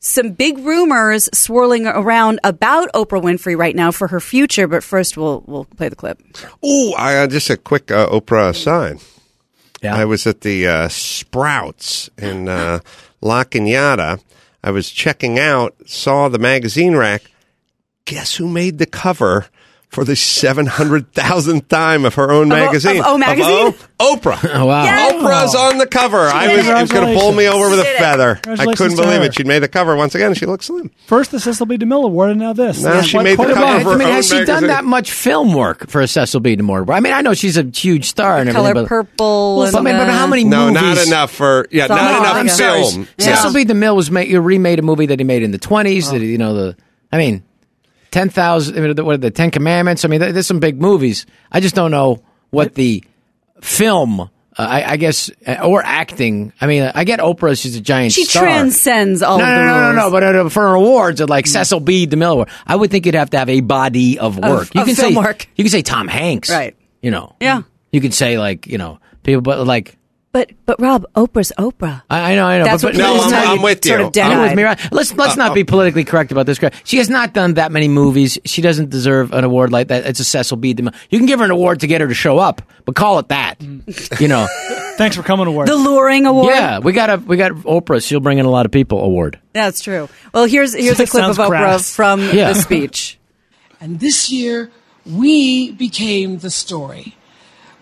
some 0.00 0.32
big 0.32 0.58
rumors 0.58 1.30
swirling 1.32 1.86
around 1.86 2.40
about 2.44 2.92
Oprah 2.92 3.22
Winfrey 3.22 3.56
right 3.56 3.74
now 3.74 3.90
for 3.90 4.08
her 4.08 4.20
future. 4.20 4.68
But 4.68 4.84
first, 4.84 5.16
we'll 5.16 5.44
we'll 5.46 5.64
play 5.64 5.88
the 5.88 5.96
clip. 5.96 6.20
Oh, 6.62 6.92
I, 6.98 7.16
uh, 7.16 7.26
just 7.26 7.48
a 7.48 7.56
quick 7.56 7.90
uh, 7.90 8.06
Oprah 8.08 8.54
sign. 8.54 8.98
Yeah. 9.82 9.96
I 9.96 10.04
was 10.04 10.26
at 10.26 10.42
the 10.42 10.66
uh, 10.66 10.88
Sprouts 10.88 12.10
in 12.18 12.48
uh, 12.48 12.80
La 13.22 13.44
Cañada. 13.44 14.20
I 14.64 14.70
was 14.72 14.90
checking 14.90 15.38
out, 15.38 15.74
saw 15.86 16.28
the 16.28 16.38
magazine 16.38 16.96
rack. 16.96 17.22
Guess 18.04 18.36
who 18.36 18.48
made 18.48 18.78
the 18.78 18.86
cover 18.86 19.46
for 19.92 20.04
the 20.04 20.16
700,000th 20.16 21.68
time 21.68 22.04
of 22.06 22.14
her 22.14 22.30
own 22.32 22.50
Of 22.50 22.58
O- 22.58 22.64
magazine? 22.64 23.00
of 23.00 23.06
O 23.06 23.18
magazine? 23.18 23.74
O? 24.00 24.16
Oprah. 24.16 24.38
Oh, 24.62 24.66
wow. 24.66 24.84
Yes. 24.84 25.12
Oprah's 25.12 25.54
on 25.54 25.78
the 25.78 25.86
cover. 25.86 26.18
I 26.18 26.56
was, 26.56 26.66
it 26.66 26.72
was 26.74 26.90
going 26.92 27.12
to 27.14 27.20
pull 27.20 27.32
me 27.32 27.46
over 27.46 27.68
with 27.70 27.78
a 27.80 27.82
She 27.84 27.88
did 27.90 27.94
it. 27.96 27.98
feather. 27.98 28.40
I 28.46 28.74
couldn't 28.74 28.96
believe 28.96 29.20
her. 29.20 29.26
it. 29.26 29.34
She 29.34 29.44
made 29.44 29.60
the 29.60 29.68
cover 29.68 29.94
once 29.94 30.14
again. 30.14 30.34
She 30.34 30.46
looks 30.46 30.66
slim. 30.66 30.90
First 31.06 31.30
the 31.30 31.38
Cecil 31.40 31.66
B. 31.66 31.76
DeMille 31.78 32.04
Award, 32.04 32.30
and 32.30 32.40
now 32.40 32.52
this. 32.52 32.82
Now 32.82 33.00
she 33.02 33.12
Quite- 33.18 33.24
made 33.24 33.38
the 33.38 33.44
cover 33.44 33.60
bit. 33.60 33.76
of 33.76 33.82
her 33.82 33.90
I 33.90 33.96
mean, 33.96 34.08
own 34.08 34.14
has 34.14 34.28
she 34.28 34.44
done 34.44 34.66
that 34.68 34.84
much 34.84 35.12
film 35.12 35.52
work 35.54 35.88
for 35.88 36.04
Cecil 36.06 36.40
B. 36.40 36.56
DeMille? 36.56 36.90
I 36.90 37.00
mean, 37.00 37.12
I 37.12 37.20
know 37.20 37.34
she's 37.34 37.56
a 37.58 37.62
huge 37.64 38.06
star 38.06 38.38
and 38.38 38.48
everything. 38.48 38.72
Color 38.72 38.74
but, 38.74 38.88
Purple. 38.88 39.56
Well, 39.58 39.64
and, 39.66 39.72
but, 39.72 39.86
I 39.86 39.98
but 40.06 40.08
how 40.08 40.26
many 40.26 40.44
No, 40.44 40.66
movies? 40.68 40.82
not 40.82 41.06
enough 41.06 41.30
for 41.32 41.66
yeah, 41.70 41.86
Some- 41.86 41.96
not 41.96 42.12
No, 42.12 42.18
enough 42.20 42.34
I'm 42.36 42.48
sorry. 42.48 42.82
film. 42.84 43.08
Cecil 43.18 43.52
B. 43.52 43.64
DeMille 43.66 43.94
was 43.96 44.10
made, 44.10 44.32
remade 44.34 44.78
a 44.78 44.82
movie 44.82 45.06
that 45.06 45.20
he 45.20 45.24
made 45.24 45.42
in 45.42 45.50
the 45.50 45.58
20s. 45.58 46.10
That 46.10 46.16
oh. 46.16 46.20
you 46.20 46.38
know 46.38 46.54
the, 46.54 46.76
I 47.12 47.18
mean, 47.18 47.42
ten 48.12 48.28
thousand. 48.28 48.78
I 48.78 48.80
mean, 48.86 49.04
what 49.04 49.14
are 49.14 49.18
the 49.18 49.32
Ten 49.32 49.50
Commandments? 49.50 50.04
I 50.04 50.08
mean, 50.08 50.20
there's 50.20 50.46
some 50.46 50.60
big 50.60 50.80
movies. 50.80 51.26
I 51.50 51.58
just 51.58 51.74
don't 51.74 51.90
know 51.90 52.22
what 52.50 52.74
the 52.74 53.02
film. 53.60 54.20
Uh, 54.20 54.26
I, 54.58 54.92
I 54.92 54.96
guess 54.98 55.30
uh, 55.46 55.60
or 55.66 55.82
acting. 55.82 56.52
I 56.60 56.66
mean, 56.66 56.82
I 56.94 57.04
get 57.04 57.20
Oprah. 57.20 57.60
She's 57.60 57.74
a 57.74 57.80
giant. 57.80 58.12
She 58.12 58.26
star. 58.26 58.42
transcends 58.44 59.22
all 59.22 59.38
no, 59.38 59.44
of 59.44 59.48
no, 59.50 59.56
the 59.56 59.64
no, 59.64 59.92
no, 59.92 59.92
no. 59.92 60.10
But 60.10 60.22
uh, 60.22 60.48
for 60.50 60.74
awards, 60.74 61.20
at 61.22 61.30
like 61.30 61.46
Cecil 61.46 61.80
B. 61.80 62.06
DeMille, 62.06 62.32
Award, 62.32 62.48
I 62.66 62.76
would 62.76 62.90
think 62.90 63.06
you'd 63.06 63.14
have 63.14 63.30
to 63.30 63.38
have 63.38 63.48
a 63.48 63.62
body 63.62 64.18
of 64.18 64.38
work. 64.38 64.74
you 64.74 64.82
of 64.82 64.86
can 64.86 64.94
say 64.94 65.14
work. 65.16 65.48
you 65.56 65.64
can 65.64 65.70
say 65.70 65.80
Tom 65.82 66.06
Hanks, 66.06 66.50
Right. 66.50 66.76
You 67.00 67.10
know, 67.10 67.34
Yeah. 67.40 67.62
You 67.90 68.00
could 68.00 68.14
say 68.14 68.38
like 68.38 68.66
you 68.66 68.78
know 68.78 68.98
people, 69.22 69.40
but 69.42 69.66
like 69.66 69.96
But 70.32 70.50
but 70.64 70.80
Rob, 70.80 71.04
Oprah's 71.14 71.52
Oprah. 71.58 72.00
I, 72.08 72.32
I 72.32 72.34
know, 72.36 72.46
I 72.46 72.56
know. 72.58 72.64
That's 72.64 72.82
but, 72.82 72.94
what 72.94 73.02
but 73.02 73.06
No, 73.06 73.16
isn't 73.16 73.32
I'm- 73.34 73.44
that- 73.44 73.48
I'm 73.48 73.62
with 73.62 73.84
sort 73.84 73.86
you. 73.86 73.94
of 73.94 74.00
You're 74.00 74.10
dead-eyed. 74.12 74.40
with 74.48 74.56
me, 74.56 74.62
right? 74.62 74.78
Let's 74.90 75.12
let's 75.14 75.36
not 75.36 75.54
be 75.54 75.62
politically 75.62 76.04
correct 76.04 76.32
about 76.32 76.46
this. 76.46 76.58
Girl. 76.58 76.70
She 76.84 76.96
has 76.96 77.10
not 77.10 77.34
done 77.34 77.54
that 77.54 77.70
many 77.70 77.86
movies. 77.86 78.38
She 78.46 78.62
doesn't 78.62 78.88
deserve 78.88 79.32
an 79.34 79.44
award 79.44 79.72
like 79.72 79.88
that. 79.88 80.06
It's 80.06 80.20
a 80.20 80.24
Cecil 80.24 80.56
B. 80.56 80.74
DeMille. 80.74 80.94
You 81.10 81.18
can 81.18 81.26
give 81.26 81.40
her 81.40 81.44
an 81.44 81.50
award 81.50 81.80
to 81.80 81.86
get 81.86 82.00
her 82.00 82.08
to 82.08 82.14
show 82.14 82.38
up, 82.38 82.62
but 82.86 82.94
call 82.94 83.18
it 83.18 83.28
that. 83.28 83.58
Mm. 83.58 84.20
You 84.20 84.28
know. 84.28 84.46
Thanks 84.96 85.16
for 85.16 85.22
coming 85.22 85.44
to 85.46 85.50
work. 85.52 85.66
The 85.66 85.76
luring 85.76 86.24
award. 86.24 86.54
Yeah, 86.54 86.78
we 86.78 86.92
got 86.92 87.10
a 87.10 87.16
we 87.18 87.36
got 87.36 87.52
Oprah. 87.52 88.02
She'll 88.06 88.20
bring 88.20 88.38
in 88.38 88.46
a 88.46 88.50
lot 88.50 88.64
of 88.64 88.72
people. 88.72 89.04
Award. 89.04 89.38
That's 89.52 89.82
true. 89.82 90.08
Well, 90.32 90.46
here's 90.46 90.72
here's 90.74 90.98
a 90.98 91.06
clip 91.06 91.24
of 91.24 91.36
Sounds 91.36 91.38
Oprah 91.38 91.48
crass. 91.48 91.94
from 91.94 92.20
Yeah. 92.20 92.54
the 92.54 92.54
speech. 92.54 93.18
And 93.82 94.00
this 94.00 94.30
year, 94.30 94.70
we 95.04 95.72
became 95.72 96.38
the 96.38 96.50
story. 96.50 97.16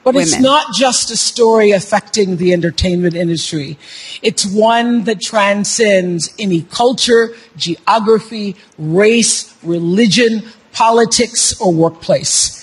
But 0.03 0.17
it's 0.17 0.41
not 0.41 0.75
just 0.75 1.11
a 1.11 1.17
story 1.17 1.73
affecting 1.73 2.37
the 2.39 2.53
entertainment 2.55 3.15
industry. 3.15 3.77
It's 4.23 4.47
one 4.47 5.05
that 5.05 5.21
transcends 5.21 6.33
any 6.39 6.63
culture, 6.63 7.35
geography, 7.57 8.57
race, 8.79 9.55
religion, 9.63 10.43
politics, 10.73 11.61
or 11.61 11.73
workplace. 11.73 12.57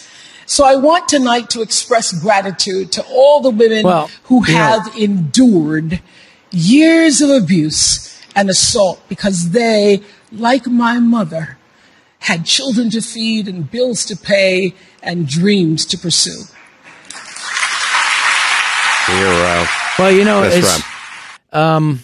So 0.47 0.65
I 0.65 0.77
want 0.77 1.09
tonight 1.09 1.49
to 1.51 1.61
express 1.61 2.11
gratitude 2.11 2.91
to 2.93 3.05
all 3.11 3.41
the 3.41 3.49
women 3.51 3.83
Well, 3.83 4.09
who 4.23 4.39
know- 4.39 4.45
have 4.45 4.95
endured 4.97 6.01
years 6.51 7.21
of 7.21 7.29
abuse 7.29 8.17
and 8.35 8.49
assault 8.49 9.01
because 9.09 9.49
they, 9.51 10.01
like 10.31 10.65
my 10.65 10.99
mother, 10.99 11.57
had 12.19 12.45
children 12.45 12.89
to 12.91 13.01
feed 13.01 13.47
and 13.47 13.69
bills 13.69 14.05
to 14.05 14.15
pay 14.15 14.73
and 15.03 15.27
dreams 15.27 15.85
to 15.85 15.97
pursue. 15.97 16.45
Hero. 19.07 19.65
Well, 19.99 20.11
you 20.11 20.25
know, 20.25 20.41
That's 20.41 20.55
it's 20.57 20.83
um, 21.51 22.03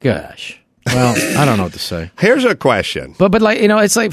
gosh. 0.00 0.58
Well, 0.86 1.14
I 1.38 1.44
don't 1.44 1.56
know 1.58 1.64
what 1.64 1.72
to 1.74 1.78
say. 1.78 2.10
Here's 2.18 2.44
a 2.44 2.54
question. 2.54 3.14
But 3.18 3.30
but 3.32 3.42
like 3.42 3.60
you 3.60 3.68
know, 3.68 3.78
it's 3.78 3.96
like 3.96 4.12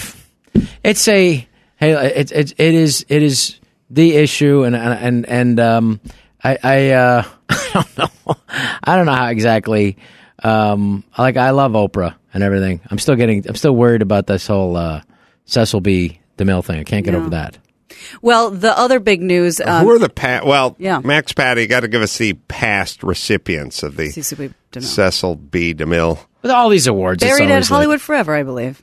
it's 0.83 1.07
a 1.07 1.47
hey, 1.77 1.91
it's 2.15 2.31
it's 2.31 2.53
it 2.57 2.73
is 2.73 3.05
it 3.09 3.23
is 3.23 3.59
the 3.89 4.15
issue, 4.15 4.63
and 4.63 4.75
and 4.75 5.25
and 5.27 5.59
um, 5.59 5.99
I 6.43 6.57
I 6.63 6.89
uh, 6.91 7.23
I 7.49 7.71
don't 7.73 7.97
know, 7.97 8.35
I 8.83 8.95
don't 8.95 9.05
know 9.05 9.13
how 9.13 9.27
exactly. 9.27 9.97
Um, 10.41 11.03
like 11.17 11.37
I 11.37 11.49
love 11.51 11.73
Oprah 11.73 12.15
and 12.33 12.43
everything. 12.43 12.79
I'm 12.89 12.97
still 12.99 13.15
getting, 13.15 13.45
I'm 13.47 13.55
still 13.55 13.75
worried 13.75 14.01
about 14.01 14.25
this 14.25 14.47
whole 14.47 14.77
uh, 14.77 15.01
Cecil 15.45 15.81
B. 15.81 16.19
DeMille 16.37 16.63
thing. 16.63 16.79
I 16.79 16.83
can't 16.85 17.03
get 17.03 17.11
No. 17.11 17.19
over 17.19 17.31
that. 17.31 17.57
Well, 18.21 18.51
the 18.51 18.77
other 18.77 18.99
big 18.99 19.21
news. 19.21 19.59
Um, 19.61 19.83
Who 19.85 19.91
are 19.91 19.99
the 19.99 20.09
past? 20.09 20.45
Well, 20.45 20.75
Yeah. 20.79 20.99
Max 21.03 21.33
Patty 21.33 21.67
got 21.67 21.81
to 21.81 21.87
give 21.87 22.01
us 22.01 22.17
the 22.17 22.33
past 22.47 23.03
recipients 23.03 23.83
of 23.83 23.95
the 23.97 24.09
Cecil 24.11 24.37
B. 24.37 24.53
DeMille. 24.71 24.83
Cecil 24.83 25.35
B. 25.35 25.73
DeMille. 25.73 26.19
With 26.41 26.51
all 26.51 26.69
these 26.69 26.87
awards, 26.87 27.23
buried 27.23 27.43
at 27.45 27.49
always 27.51 27.69
like- 27.69 27.75
Hollywood 27.75 28.01
Forever, 28.01 28.33
I 28.35 28.43
believe. 28.43 28.81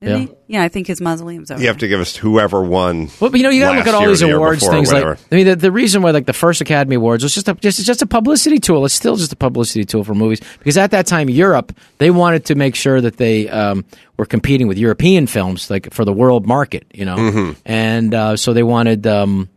Isn't 0.00 0.20
Yeah. 0.20 0.26
he? 0.26 0.32
Yeah, 0.54 0.62
I 0.62 0.68
think 0.68 0.86
his 0.86 1.00
mausoleum's 1.00 1.50
over. 1.50 1.60
You 1.60 1.68
have 1.68 1.78
to 1.78 1.88
give 1.88 2.00
us 2.00 2.14
whoever 2.14 2.62
won. 2.62 3.08
Well, 3.20 3.30
but 3.30 3.38
you 3.38 3.42
know, 3.44 3.48
you 3.50 3.60
got 3.60 3.72
to 3.72 3.78
look 3.78 3.86
at 3.86 3.94
all 3.94 4.00
year 4.02 4.10
these 4.10 4.20
the 4.20 4.34
awards 4.34 4.60
before 4.60 4.74
things. 4.74 4.92
Like, 4.92 5.02
whatever. 5.04 5.18
I 5.30 5.34
mean, 5.34 5.46
the, 5.46 5.56
the 5.56 5.72
reason 5.72 6.02
why 6.02 6.10
like 6.10 6.26
the 6.26 6.32
first 6.34 6.60
Academy 6.60 6.96
Awards 6.96 7.22
was 7.22 7.32
just 7.34 7.48
a 7.48 7.54
just 7.54 7.82
just 7.86 8.02
a 8.02 8.06
publicity 8.06 8.58
tool. 8.58 8.84
It's 8.84 8.92
still 8.94 9.16
just 9.16 9.32
a 9.32 9.36
publicity 9.36 9.84
tool 9.84 10.04
for 10.04 10.14
movies 10.14 10.40
because 10.58 10.76
at 10.76 10.90
that 10.90 11.06
time 11.06 11.30
Europe 11.30 11.72
they 11.98 12.10
wanted 12.10 12.44
to 12.46 12.54
make 12.54 12.74
sure 12.74 13.00
that 13.00 13.16
they 13.16 13.48
um, 13.48 13.84
were 14.18 14.26
competing 14.26 14.68
with 14.68 14.76
European 14.78 15.26
films 15.26 15.70
like 15.70 15.92
for 15.94 16.04
the 16.04 16.12
world 16.12 16.46
market, 16.46 16.84
you 16.92 17.04
know, 17.04 17.16
Mm-hmm. 17.16 17.52
and 17.64 18.12
uh, 18.14 18.36
so 18.36 18.52
they 18.52 18.62
wanted. 18.64 19.06
Um, 19.06 19.48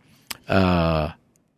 uh, 0.47 1.11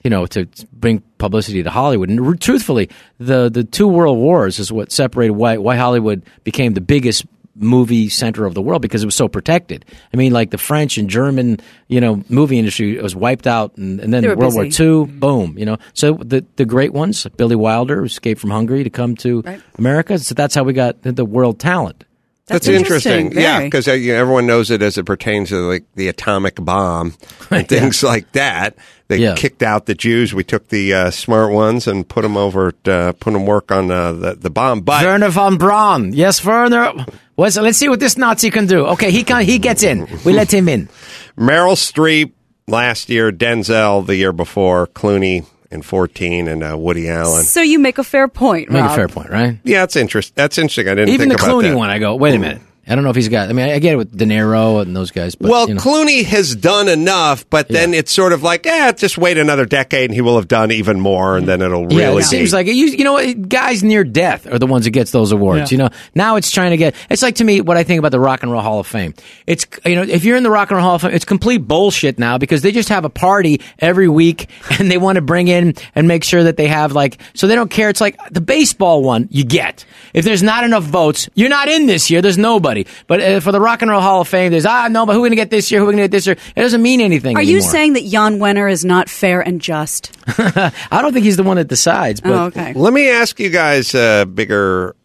you 0.04 0.10
know, 0.10 0.26
to 0.26 0.48
bring 0.72 1.04
publicity 1.18 1.62
to 1.62 1.70
Hollywood. 1.70 2.10
And 2.10 2.42
truthfully, 2.42 2.90
the 3.20 3.50
the 3.50 3.66
two 3.66 3.86
world 3.88 4.18
wars 4.18 4.58
is 4.58 4.72
what 4.72 4.94
separated 4.94 5.34
why 5.34 5.58
why 5.58 5.76
Hollywood 5.76 6.24
became 6.46 6.74
the 6.74 6.82
biggest 6.82 7.26
movie 7.60 8.10
center 8.10 8.46
of 8.46 8.54
the 8.54 8.62
world 8.62 8.82
because 8.82 9.04
it 9.04 9.06
was 9.06 9.16
so 9.16 9.28
protected. 9.28 9.86
I 10.14 10.18
mean, 10.18 10.32
like 10.32 10.52
the 10.52 10.58
French 10.58 10.98
and 10.98 11.10
German, 11.10 11.60
you 11.88 12.00
know, 12.02 12.24
movie 12.30 12.58
industry 12.58 12.98
was 13.02 13.16
wiped 13.16 13.46
out, 13.48 13.76
and, 13.78 14.00
and 14.00 14.14
then 14.14 14.22
They 14.24 14.30
were 14.30 14.36
World 14.38 14.56
War 14.56 14.64
busy. 14.66 14.84
II, 14.84 15.06
boom, 15.06 15.58
you 15.58 15.66
know. 15.66 15.78
So 15.94 16.14
the 16.14 16.46
the 16.56 16.66
great 16.66 16.94
ones, 16.94 17.28
Billy 17.38 17.56
Wilder, 17.56 18.04
escaped 18.06 18.42
from 18.42 18.50
Hungary 18.52 18.84
to 18.84 18.90
come 18.90 19.16
to 19.18 19.42
Right. 19.42 19.62
America. 19.78 20.18
So 20.20 20.34
that's 20.34 20.56
how 20.56 20.64
we 20.64 20.74
got 20.74 21.02
the, 21.04 21.12
the 21.12 21.26
world 21.26 21.60
talent. 21.60 22.06
That's 22.48 22.66
That's, 22.66 22.80
interesting. 22.80 23.12
interesting, 23.28 23.42
Yeah, 23.44 23.62
because 23.64 23.88
uh, 23.88 23.92
you 23.94 24.12
know, 24.14 24.20
everyone 24.22 24.48
knows 24.48 24.72
it 24.72 24.82
as 24.82 24.98
it 24.98 25.06
pertains 25.06 25.50
to 25.50 25.58
like 25.70 25.84
the 25.94 26.08
atomic 26.08 26.56
bomb 26.56 27.14
and 27.52 27.68
things 27.70 28.02
like 28.02 28.32
that. 28.32 28.76
They 29.08 29.18
Yeah. 29.18 29.36
kicked 29.36 29.62
out 29.62 29.86
the 29.86 29.94
Jews. 29.94 30.34
We 30.34 30.44
took 30.44 30.70
the 30.70 30.92
uh, 30.96 31.12
smart 31.12 31.52
ones 31.54 31.88
and 31.88 32.08
put 32.10 32.24
them 32.24 32.36
over, 32.38 32.74
uh, 32.86 33.12
put 33.20 33.34
them 33.34 33.46
work 33.46 33.72
on 33.72 33.92
uh, 33.92 34.14
the 34.14 34.34
the 34.34 34.50
bomb. 34.50 34.82
But 34.82 35.06
Wernher 35.06 35.30
von 35.30 35.58
Braun, 35.60 36.12
yes, 36.14 36.44
Wernher. 36.44 37.06
What's, 37.40 37.56
let's 37.58 37.78
see 37.78 37.88
what 37.88 38.00
this 38.02 38.18
Nazi 38.18 38.52
can 38.52 38.66
do. 38.66 38.86
Okay, 38.88 39.12
he 39.12 39.24
can, 39.24 39.44
he 39.44 39.60
gets 39.60 39.82
in. 39.82 40.08
We 40.26 40.34
let 40.34 40.54
him 40.54 40.68
in. 40.68 40.88
Meryl 41.38 41.76
Streep 41.76 42.34
last 42.68 43.10
year, 43.10 43.32
Denzel 43.32 44.06
the 44.06 44.16
year 44.18 44.34
before, 44.34 44.88
Clooney 44.88 45.46
in 45.72 45.82
fourteen, 45.82 46.48
and 46.48 46.64
uh, 46.64 46.76
Woody 46.78 47.08
Allen. 47.10 47.44
So 47.44 47.62
you 47.62 47.80
make 47.80 47.98
a 47.98 48.04
fair 48.04 48.28
point, 48.28 48.70
Make 48.70 48.82
Rob. 48.82 48.92
a 48.92 48.96
fair 48.96 49.08
point, 49.08 49.30
right? 49.30 49.58
Yeah, 49.64 49.82
that's 49.84 49.96
interesting. 49.96 50.34
That's 50.36 50.58
interesting. 50.58 50.88
I 50.90 50.96
didn't 50.96 51.10
Even 51.14 51.30
think 51.30 51.40
the 51.40 51.46
about 51.46 51.56
Clooney 51.64 51.70
that. 51.70 51.78
one, 51.78 51.90
I 51.90 52.00
go, 52.00 52.16
wait 52.16 52.36
a 52.36 52.40
minute. 52.40 52.62
I 52.90 52.96
don't 52.96 53.04
know 53.04 53.12
if 53.12 53.16
he's 53.16 53.30
got. 53.30 53.50
I 53.50 53.54
mean, 53.54 53.70
I 53.70 53.78
get 53.78 53.94
it 53.94 53.98
with 53.98 54.18
De 54.18 54.26
Niro 54.26 54.82
and 54.82 54.96
those 54.96 55.12
guys, 55.12 55.36
but 55.36 55.50
well, 55.50 55.68
you 55.68 55.76
know. 55.76 55.82
Clooney 55.82 56.26
has 56.26 56.56
done 56.56 56.90
enough, 56.90 57.48
but 57.50 57.68
then 57.68 57.94
it's 57.94 58.12
sort 58.12 58.34
of 58.34 58.42
like, 58.42 58.66
eh, 58.66 58.92
just 58.94 59.18
wait 59.18 59.38
another 59.38 59.66
decade, 59.66 60.10
and 60.10 60.16
he 60.16 60.22
will 60.22 60.38
have 60.38 60.48
done 60.48 60.72
even 60.72 61.00
more, 61.00 61.38
and 61.38 61.48
then 61.48 61.62
it'll 61.62 61.86
really 61.86 62.02
yeah, 62.02 62.12
it 62.12 62.18
be. 62.18 62.24
seems 62.24 62.52
like 62.52 62.66
you, 62.66 62.74
you 62.74 63.04
know 63.04 63.34
guys 63.34 63.84
near 63.84 64.04
death 64.04 64.48
are 64.48 64.58
the 64.58 64.66
ones 64.66 64.86
that 64.86 64.92
gets 64.92 65.12
those 65.12 65.32
awards. 65.32 65.72
Yeah. 65.72 65.78
You 65.78 65.84
know, 65.84 65.90
now 66.16 66.36
it's 66.38 66.50
trying 66.50 66.72
to 66.72 66.78
get. 66.78 66.96
It's 67.12 67.22
like 67.22 67.36
to 67.36 67.44
me 67.44 67.62
what 67.62 67.78
I 67.78 67.84
think 67.84 68.00
about 68.00 68.12
the 68.12 68.20
Rock 68.20 68.42
and 68.42 68.52
Roll 68.52 68.62
Hall 68.62 68.80
of 68.80 68.88
Fame. 68.88 69.14
It's 69.46 69.68
you 69.86 69.96
know 69.96 70.02
if 70.02 70.26
you're 70.26 70.38
in 70.38 70.44
the 70.44 70.50
Rock 70.50 70.72
and 70.72 70.78
Roll 70.78 70.86
Hall 70.86 70.96
of 70.96 71.02
Fame, 71.04 71.12
it's 71.12 71.26
complete 71.26 71.60
bullshit 71.60 72.18
now 72.18 72.40
because 72.40 72.64
they 72.64 72.72
just 72.72 72.90
have 72.90 73.06
a 73.06 73.10
party 73.10 73.62
every 73.78 74.08
week 74.08 74.50
and 74.80 74.90
they 74.90 74.98
want 74.98 75.18
to 75.18 75.22
bring 75.22 75.48
in 75.48 75.76
and 75.94 76.08
make 76.08 76.24
sure 76.24 76.44
that 76.44 76.58
they 76.58 76.68
have 76.68 76.94
like 76.94 77.20
so 77.36 77.46
they 77.46 77.56
don't 77.56 77.70
care. 77.70 77.90
It's 77.90 78.02
like 78.02 78.18
the 78.32 78.42
baseball 78.42 79.04
one 79.04 79.28
you 79.30 79.44
get. 79.46 79.86
If 80.14 80.26
there's 80.26 80.42
not 80.42 80.64
enough 80.64 80.84
votes, 80.84 81.30
you're 81.36 81.50
not 81.50 81.68
in 81.68 81.86
this 81.86 82.10
year. 82.10 82.22
There's 82.22 82.38
nobody. 82.38 82.79
But 83.08 83.22
uh, 83.22 83.40
for 83.40 83.52
the 83.52 83.60
Rock 83.60 83.82
and 83.82 83.92
Roll 83.92 84.02
Hall 84.02 84.22
of 84.22 84.28
Fame, 84.28 84.52
there's 84.52 84.66
ah 84.66 84.88
no, 84.90 85.06
but 85.06 85.14
who 85.14 85.20
are 85.20 85.24
we 85.24 85.30
gonna 85.30 85.36
get 85.36 85.50
this 85.50 85.72
year? 85.72 85.80
Who 85.80 85.86
are 85.86 85.88
we 85.90 85.94
gonna 85.94 86.04
get 86.04 86.12
this 86.12 86.26
year? 86.26 86.38
It 86.56 86.62
doesn't 86.62 86.82
mean 86.82 87.02
anything. 87.02 87.36
Are 87.38 87.42
you 87.42 87.62
saying 87.62 87.94
that 87.94 88.06
Jan 88.06 88.40
Wenner 88.40 88.72
is 88.72 88.86
not 88.86 89.10
fair 89.10 89.42
and 89.42 89.62
just? 89.62 90.16
I 90.28 90.72
don't 91.02 91.14
think 91.14 91.26
he's 91.26 91.38
the 91.38 91.44
one 91.44 91.58
that 91.58 91.68
decides. 91.68 92.22
But 92.22 92.32
oh, 92.32 92.44
okay. 92.46 92.74
Let 92.74 92.94
me 92.94 93.10
ask 93.10 93.40
you 93.40 93.50
guys 93.50 93.94
a 93.96 94.26
bigger 94.26 94.96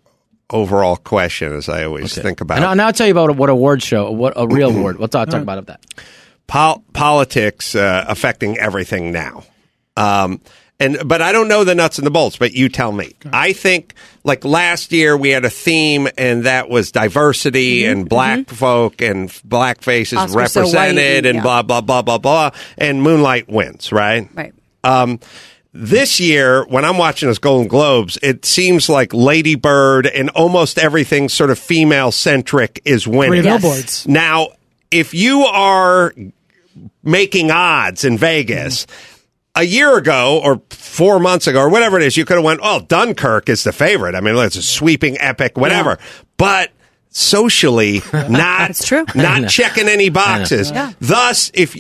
overall 0.50 0.96
question, 0.96 1.52
as 1.52 1.68
I 1.68 1.84
always 1.84 2.14
think 2.14 2.40
about 2.40 2.58
And 2.58 2.64
I'll, 2.64 2.76
now 2.76 2.86
I'll 2.86 2.92
tell 2.92 3.06
you 3.06 3.12
about 3.12 3.36
what 3.36 3.50
award 3.50 3.82
show, 3.82 4.10
what 4.10 4.34
a 4.36 4.46
real 4.46 4.70
award. 4.70 4.98
We'll 5.04 5.08
talk, 5.08 5.28
talk 5.28 5.42
about 5.42 5.66
that. 5.66 5.84
Pol- 6.46 6.84
politics 6.92 7.74
uh, 7.74 8.04
affecting 8.06 8.58
everything 8.58 9.12
now. 9.12 9.44
Um, 9.96 10.40
and 10.80 10.98
but 11.04 11.22
I 11.22 11.32
don't 11.32 11.48
know 11.48 11.64
the 11.64 11.74
nuts 11.74 11.98
and 11.98 12.06
the 12.06 12.10
bolts. 12.10 12.36
But 12.36 12.52
you 12.52 12.68
tell 12.68 12.92
me. 12.92 13.14
I 13.32 13.52
think 13.52 13.94
like 14.24 14.44
last 14.44 14.92
year 14.92 15.16
we 15.16 15.30
had 15.30 15.44
a 15.44 15.50
theme, 15.50 16.08
and 16.18 16.44
that 16.44 16.68
was 16.68 16.92
diversity 16.92 17.82
mm-hmm. 17.82 17.92
and 18.00 18.08
black 18.08 18.40
mm-hmm. 18.40 18.54
folk 18.54 19.00
and 19.00 19.40
black 19.44 19.82
faces 19.82 20.18
Oscar 20.18 20.38
represented, 20.38 20.98
and- 20.98 21.26
and 21.26 21.36
yeah. 21.36 21.42
blah 21.42 21.62
blah 21.62 21.80
blah 21.80 22.02
blah 22.02 22.18
blah. 22.18 22.50
And 22.76 23.02
Moonlight 23.02 23.48
wins, 23.48 23.92
right? 23.92 24.28
Right. 24.34 24.54
Um, 24.82 25.20
this 25.72 26.20
year, 26.20 26.64
when 26.66 26.84
I'm 26.84 26.98
watching 26.98 27.28
those 27.28 27.40
Golden 27.40 27.66
Globes, 27.66 28.16
it 28.22 28.44
seems 28.44 28.88
like 28.88 29.12
Lady 29.12 29.56
Bird 29.56 30.06
and 30.06 30.30
almost 30.30 30.78
everything 30.78 31.28
sort 31.28 31.50
of 31.50 31.58
female 31.58 32.12
centric 32.12 32.80
is 32.84 33.08
winning. 33.08 33.42
Three 33.42 33.50
billboards. 33.50 34.06
Now, 34.06 34.50
if 34.92 35.14
you 35.14 35.40
are 35.40 36.14
making 37.02 37.50
odds 37.50 38.04
in 38.04 38.18
Vegas, 38.18 38.86
mm-hmm. 38.86 39.13
A 39.54 39.62
year 39.62 39.96
ago 39.96 40.40
or 40.42 40.60
four 40.70 41.18
months 41.20 41.46
ago 41.46 41.60
or 41.60 41.68
whatever 41.68 41.96
it 41.98 42.02
is, 42.06 42.16
you 42.16 42.24
could 42.24 42.36
have 42.36 42.44
went, 42.44 42.60
oh, 42.62 42.80
Dunkirk 42.80 43.48
is 43.48 43.64
the 43.64 43.72
favorite. 43.72 44.14
I 44.14 44.20
mean, 44.20 44.36
it's 44.36 44.56
a 44.56 44.62
sweeping 44.62 45.16
epic, 45.20 45.56
whatever. 45.56 45.98
But 46.36 46.70
socially, 47.10 48.02
not 48.12 48.74
true. 48.74 49.04
not 49.14 49.48
checking 49.48 49.88
any 49.88 50.08
boxes. 50.08 50.70
Yeah. 50.72 50.92
Thus, 51.00 51.52
if 51.54 51.76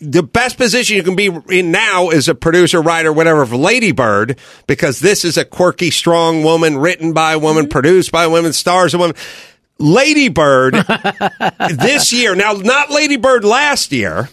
the 0.00 0.22
best 0.22 0.56
position 0.56 0.96
you 0.96 1.02
can 1.02 1.16
be 1.16 1.30
in 1.50 1.70
now 1.70 2.08
is 2.08 2.28
a 2.28 2.34
producer, 2.34 2.80
writer, 2.80 3.12
whatever 3.12 3.44
for 3.44 3.56
Lady 3.56 3.92
Bird, 3.92 4.38
because 4.66 5.00
this 5.00 5.24
is 5.24 5.36
a 5.36 5.44
quirky, 5.44 5.90
strong 5.90 6.42
woman, 6.42 6.78
written 6.78 7.12
by 7.12 7.32
a 7.32 7.38
woman, 7.38 7.64
Mm-hmm. 7.64 7.70
produced 7.72 8.10
by 8.12 8.24
a 8.24 8.30
woman, 8.30 8.52
stars 8.54 8.94
a 8.94 8.98
woman. 8.98 9.16
Lady 9.78 10.28
Bird 10.30 10.74
this 11.70 12.12
year, 12.12 12.34
now 12.34 12.52
not 12.52 12.90
Lady 12.90 13.16
Bird 13.16 13.44
last 13.44 13.92
year, 13.92 14.28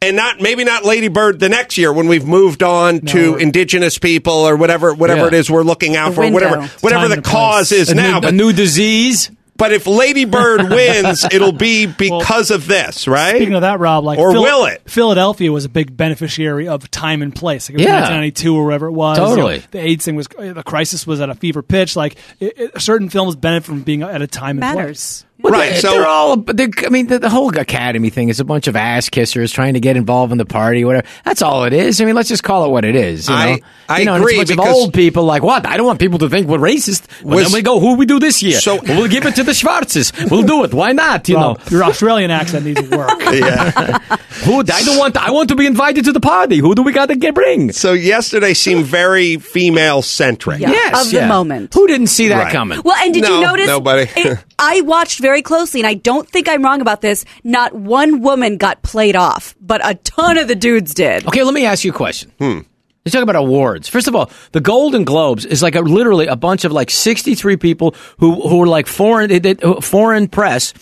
and 0.00 0.16
not 0.16 0.40
maybe 0.40 0.64
not 0.64 0.84
Lady 0.84 1.08
Bird 1.08 1.40
the 1.40 1.48
next 1.48 1.76
year 1.78 1.92
when 1.92 2.06
we've 2.08 2.26
moved 2.26 2.62
on 2.62 3.00
to 3.00 3.36
indigenous 3.36 3.98
people 3.98 4.32
or 4.32 4.56
whatever 4.56 4.94
whatever 4.94 5.22
Yeah. 5.22 5.26
it 5.28 5.34
is 5.34 5.50
we're 5.50 5.62
looking 5.62 5.96
out 5.96 6.10
The 6.10 6.14
for, 6.14 6.30
whatever 6.30 6.58
window. 6.60 6.72
whatever 6.80 7.08
Time 7.08 7.16
the 7.16 7.22
cause 7.22 7.68
place. 7.70 7.80
is 7.82 7.90
a, 7.90 7.94
now. 7.94 8.14
new, 8.14 8.20
but 8.20 8.28
a 8.32 8.36
new 8.36 8.52
disease. 8.52 9.30
but 9.56 9.72
if 9.72 9.88
Lady 9.88 10.24
Bird 10.24 10.62
wins, 10.70 11.24
it'll 11.32 11.50
be 11.50 11.86
because 11.86 12.52
of 12.52 12.68
this, 12.68 13.08
right? 13.08 13.34
Speaking 13.34 13.54
of 13.54 13.62
that, 13.62 13.80
Rob, 13.80 14.04
like 14.04 14.20
Or 14.20 14.32
will 14.40 14.66
it? 14.66 14.82
Philadelphia 14.88 15.50
was 15.50 15.64
a 15.64 15.68
big 15.68 15.96
beneficiary 15.96 16.68
of 16.68 16.88
time 16.92 17.22
and 17.22 17.34
place. 17.34 17.68
Like 17.68 17.74
it 17.74 17.78
was 17.78 17.86
Yeah. 17.86 17.94
1992 17.94 18.56
or 18.56 18.64
whatever 18.66 18.86
it 18.86 18.92
was. 18.92 19.18
Totally. 19.18 19.54
You 19.54 19.60
know, 19.62 19.66
the 19.72 19.80
AIDS 19.80 20.04
thing 20.04 20.14
was 20.14 20.28
the 20.28 20.62
crisis 20.64 21.08
was 21.08 21.20
at 21.20 21.28
a 21.28 21.34
fever 21.34 21.62
pitch. 21.62 21.96
Like 21.96 22.14
it, 22.38 22.56
it, 22.56 22.80
certain 22.80 23.08
films 23.08 23.34
benefit 23.34 23.66
from 23.66 23.82
being 23.82 24.02
at 24.02 24.22
a 24.22 24.28
time 24.28 24.62
and 24.62 24.74
place. 24.76 25.24
Matters. 25.40 25.52
Well, 25.52 25.52
Right, 25.52 25.72
they- 25.74 25.78
so- 25.80 25.90
they're 25.92 26.06
all. 26.06 26.36
they're- 26.36 26.68
I 26.84 26.88
mean, 26.88 27.06
the, 27.06 27.20
the 27.20 27.28
whole 27.30 27.56
Academy 27.56 28.10
thing 28.10 28.28
is 28.28 28.40
a 28.40 28.44
bunch 28.44 28.66
of 28.66 28.74
ass 28.74 29.08
kissers 29.08 29.52
trying 29.52 29.74
to 29.74 29.80
get 29.80 29.96
involved 29.96 30.32
in 30.32 30.38
the 30.38 30.44
party, 30.44 30.84
whatever. 30.84 31.06
That's 31.24 31.42
all 31.42 31.62
it 31.64 31.72
is. 31.72 32.00
I 32.00 32.04
mean, 32.06 32.16
let's 32.16 32.28
just 32.28 32.42
call 32.42 32.64
it 32.64 32.70
what 32.70 32.84
it 32.84 32.96
is. 32.96 33.28
You 33.28 33.34
I- 33.34 33.50
know, 33.52 33.58
I 33.88 33.98
you 34.00 34.04
know, 34.04 34.14
and 34.14 34.22
agree, 34.24 34.34
it's 34.40 34.50
a 34.50 34.56
bunch 34.56 34.68
of 34.68 34.74
old 34.74 34.94
people 34.94 35.22
like 35.24 35.42
what? 35.44 35.64
I 35.66 35.76
don't 35.76 35.86
want 35.86 36.00
people 36.00 36.18
to 36.18 36.28
think 36.28 36.48
we're 36.48 36.58
racist. 36.58 37.04
Well, 37.22 37.36
Was- 37.36 37.46
then 37.46 37.52
we 37.54 37.62
go. 37.62 37.78
Who 37.78 37.94
we 37.94 38.04
do 38.04 38.18
this 38.18 38.42
year? 38.42 38.60
So- 38.60 38.76
Well, 38.82 38.98
we'll 38.98 39.08
give 39.08 39.26
it 39.26 39.36
to 39.36 39.44
the 39.44 39.52
Schwarzes. 39.52 40.28
We'll 40.30 40.42
do 40.42 40.64
it. 40.64 40.74
Why 40.74 40.90
not? 40.92 41.28
You 41.28 41.36
Rob, 41.36 41.58
know. 41.58 41.64
your 41.70 41.84
Australian 41.84 42.30
accent 42.32 42.64
needs 42.66 42.82
work. 42.90 43.10
yeah. 43.32 43.70
Who? 44.44 44.58
I 44.60 44.62
don't 44.82 44.98
want. 44.98 45.16
I 45.16 45.30
want 45.30 45.48
to 45.50 45.56
be 45.56 45.66
invited 45.66 46.04
to 46.06 46.12
the 46.12 46.20
party. 46.20 46.58
Who 46.58 46.74
do 46.74 46.82
we 46.82 46.92
got 46.92 47.06
to 47.06 47.16
get 47.16 47.34
bring? 47.34 47.72
So 47.72 47.92
yesterday 47.92 48.54
seemed 48.54 48.86
very 48.86 49.36
female 49.36 50.02
centric. 50.02 50.60
Yeah. 50.60 50.70
Yes, 50.70 51.06
Of 51.06 51.12
the 51.12 51.26
moment. 51.26 51.74
Who 51.74 51.86
didn't 51.86 52.08
see 52.08 52.28
that 52.28 52.44
Right. 52.44 52.52
coming? 52.52 52.80
Well, 52.84 52.96
and 53.00 53.14
did 53.14 53.22
No, 53.22 53.40
you 53.40 53.46
notice? 53.46 53.66
nobody. 53.66 54.10
it- 54.16 54.38
I 54.58 54.80
watched 54.80 55.20
very 55.20 55.42
closely, 55.42 55.80
and 55.80 55.86
I 55.86 55.94
don't 55.94 56.28
think 56.28 56.48
I'm 56.48 56.62
wrong 56.64 56.80
about 56.80 57.00
this. 57.00 57.24
Not 57.44 57.74
one 57.74 58.20
woman 58.22 58.56
got 58.56 58.82
played 58.82 59.16
off, 59.16 59.54
but 59.60 59.80
a 59.84 59.94
ton 59.94 60.36
of 60.38 60.48
the 60.48 60.56
dudes 60.56 60.94
did. 60.94 61.26
Okay, 61.26 61.44
let 61.44 61.54
me 61.54 61.64
ask 61.64 61.84
you 61.84 61.92
a 61.92 61.94
question. 61.94 62.32
Hmm. 62.38 62.60
Let's 63.04 63.14
talk 63.14 63.22
about 63.22 63.36
awards. 63.36 63.88
First 63.88 64.08
of 64.08 64.14
all, 64.14 64.30
the 64.52 64.60
Golden 64.60 65.04
Globes 65.04 65.46
is 65.46 65.62
like 65.62 65.74
a, 65.74 65.80
literally 65.80 66.26
a 66.26 66.36
bunch 66.36 66.64
of 66.64 66.72
like 66.72 66.90
63 66.90 67.56
people 67.56 67.94
who 68.18 68.34
who 68.46 68.62
are 68.62 68.66
like 68.66 68.86
foreign 68.86 69.30
they, 69.30 69.38
they, 69.38 69.54
foreign 69.80 70.28
press. 70.28 70.74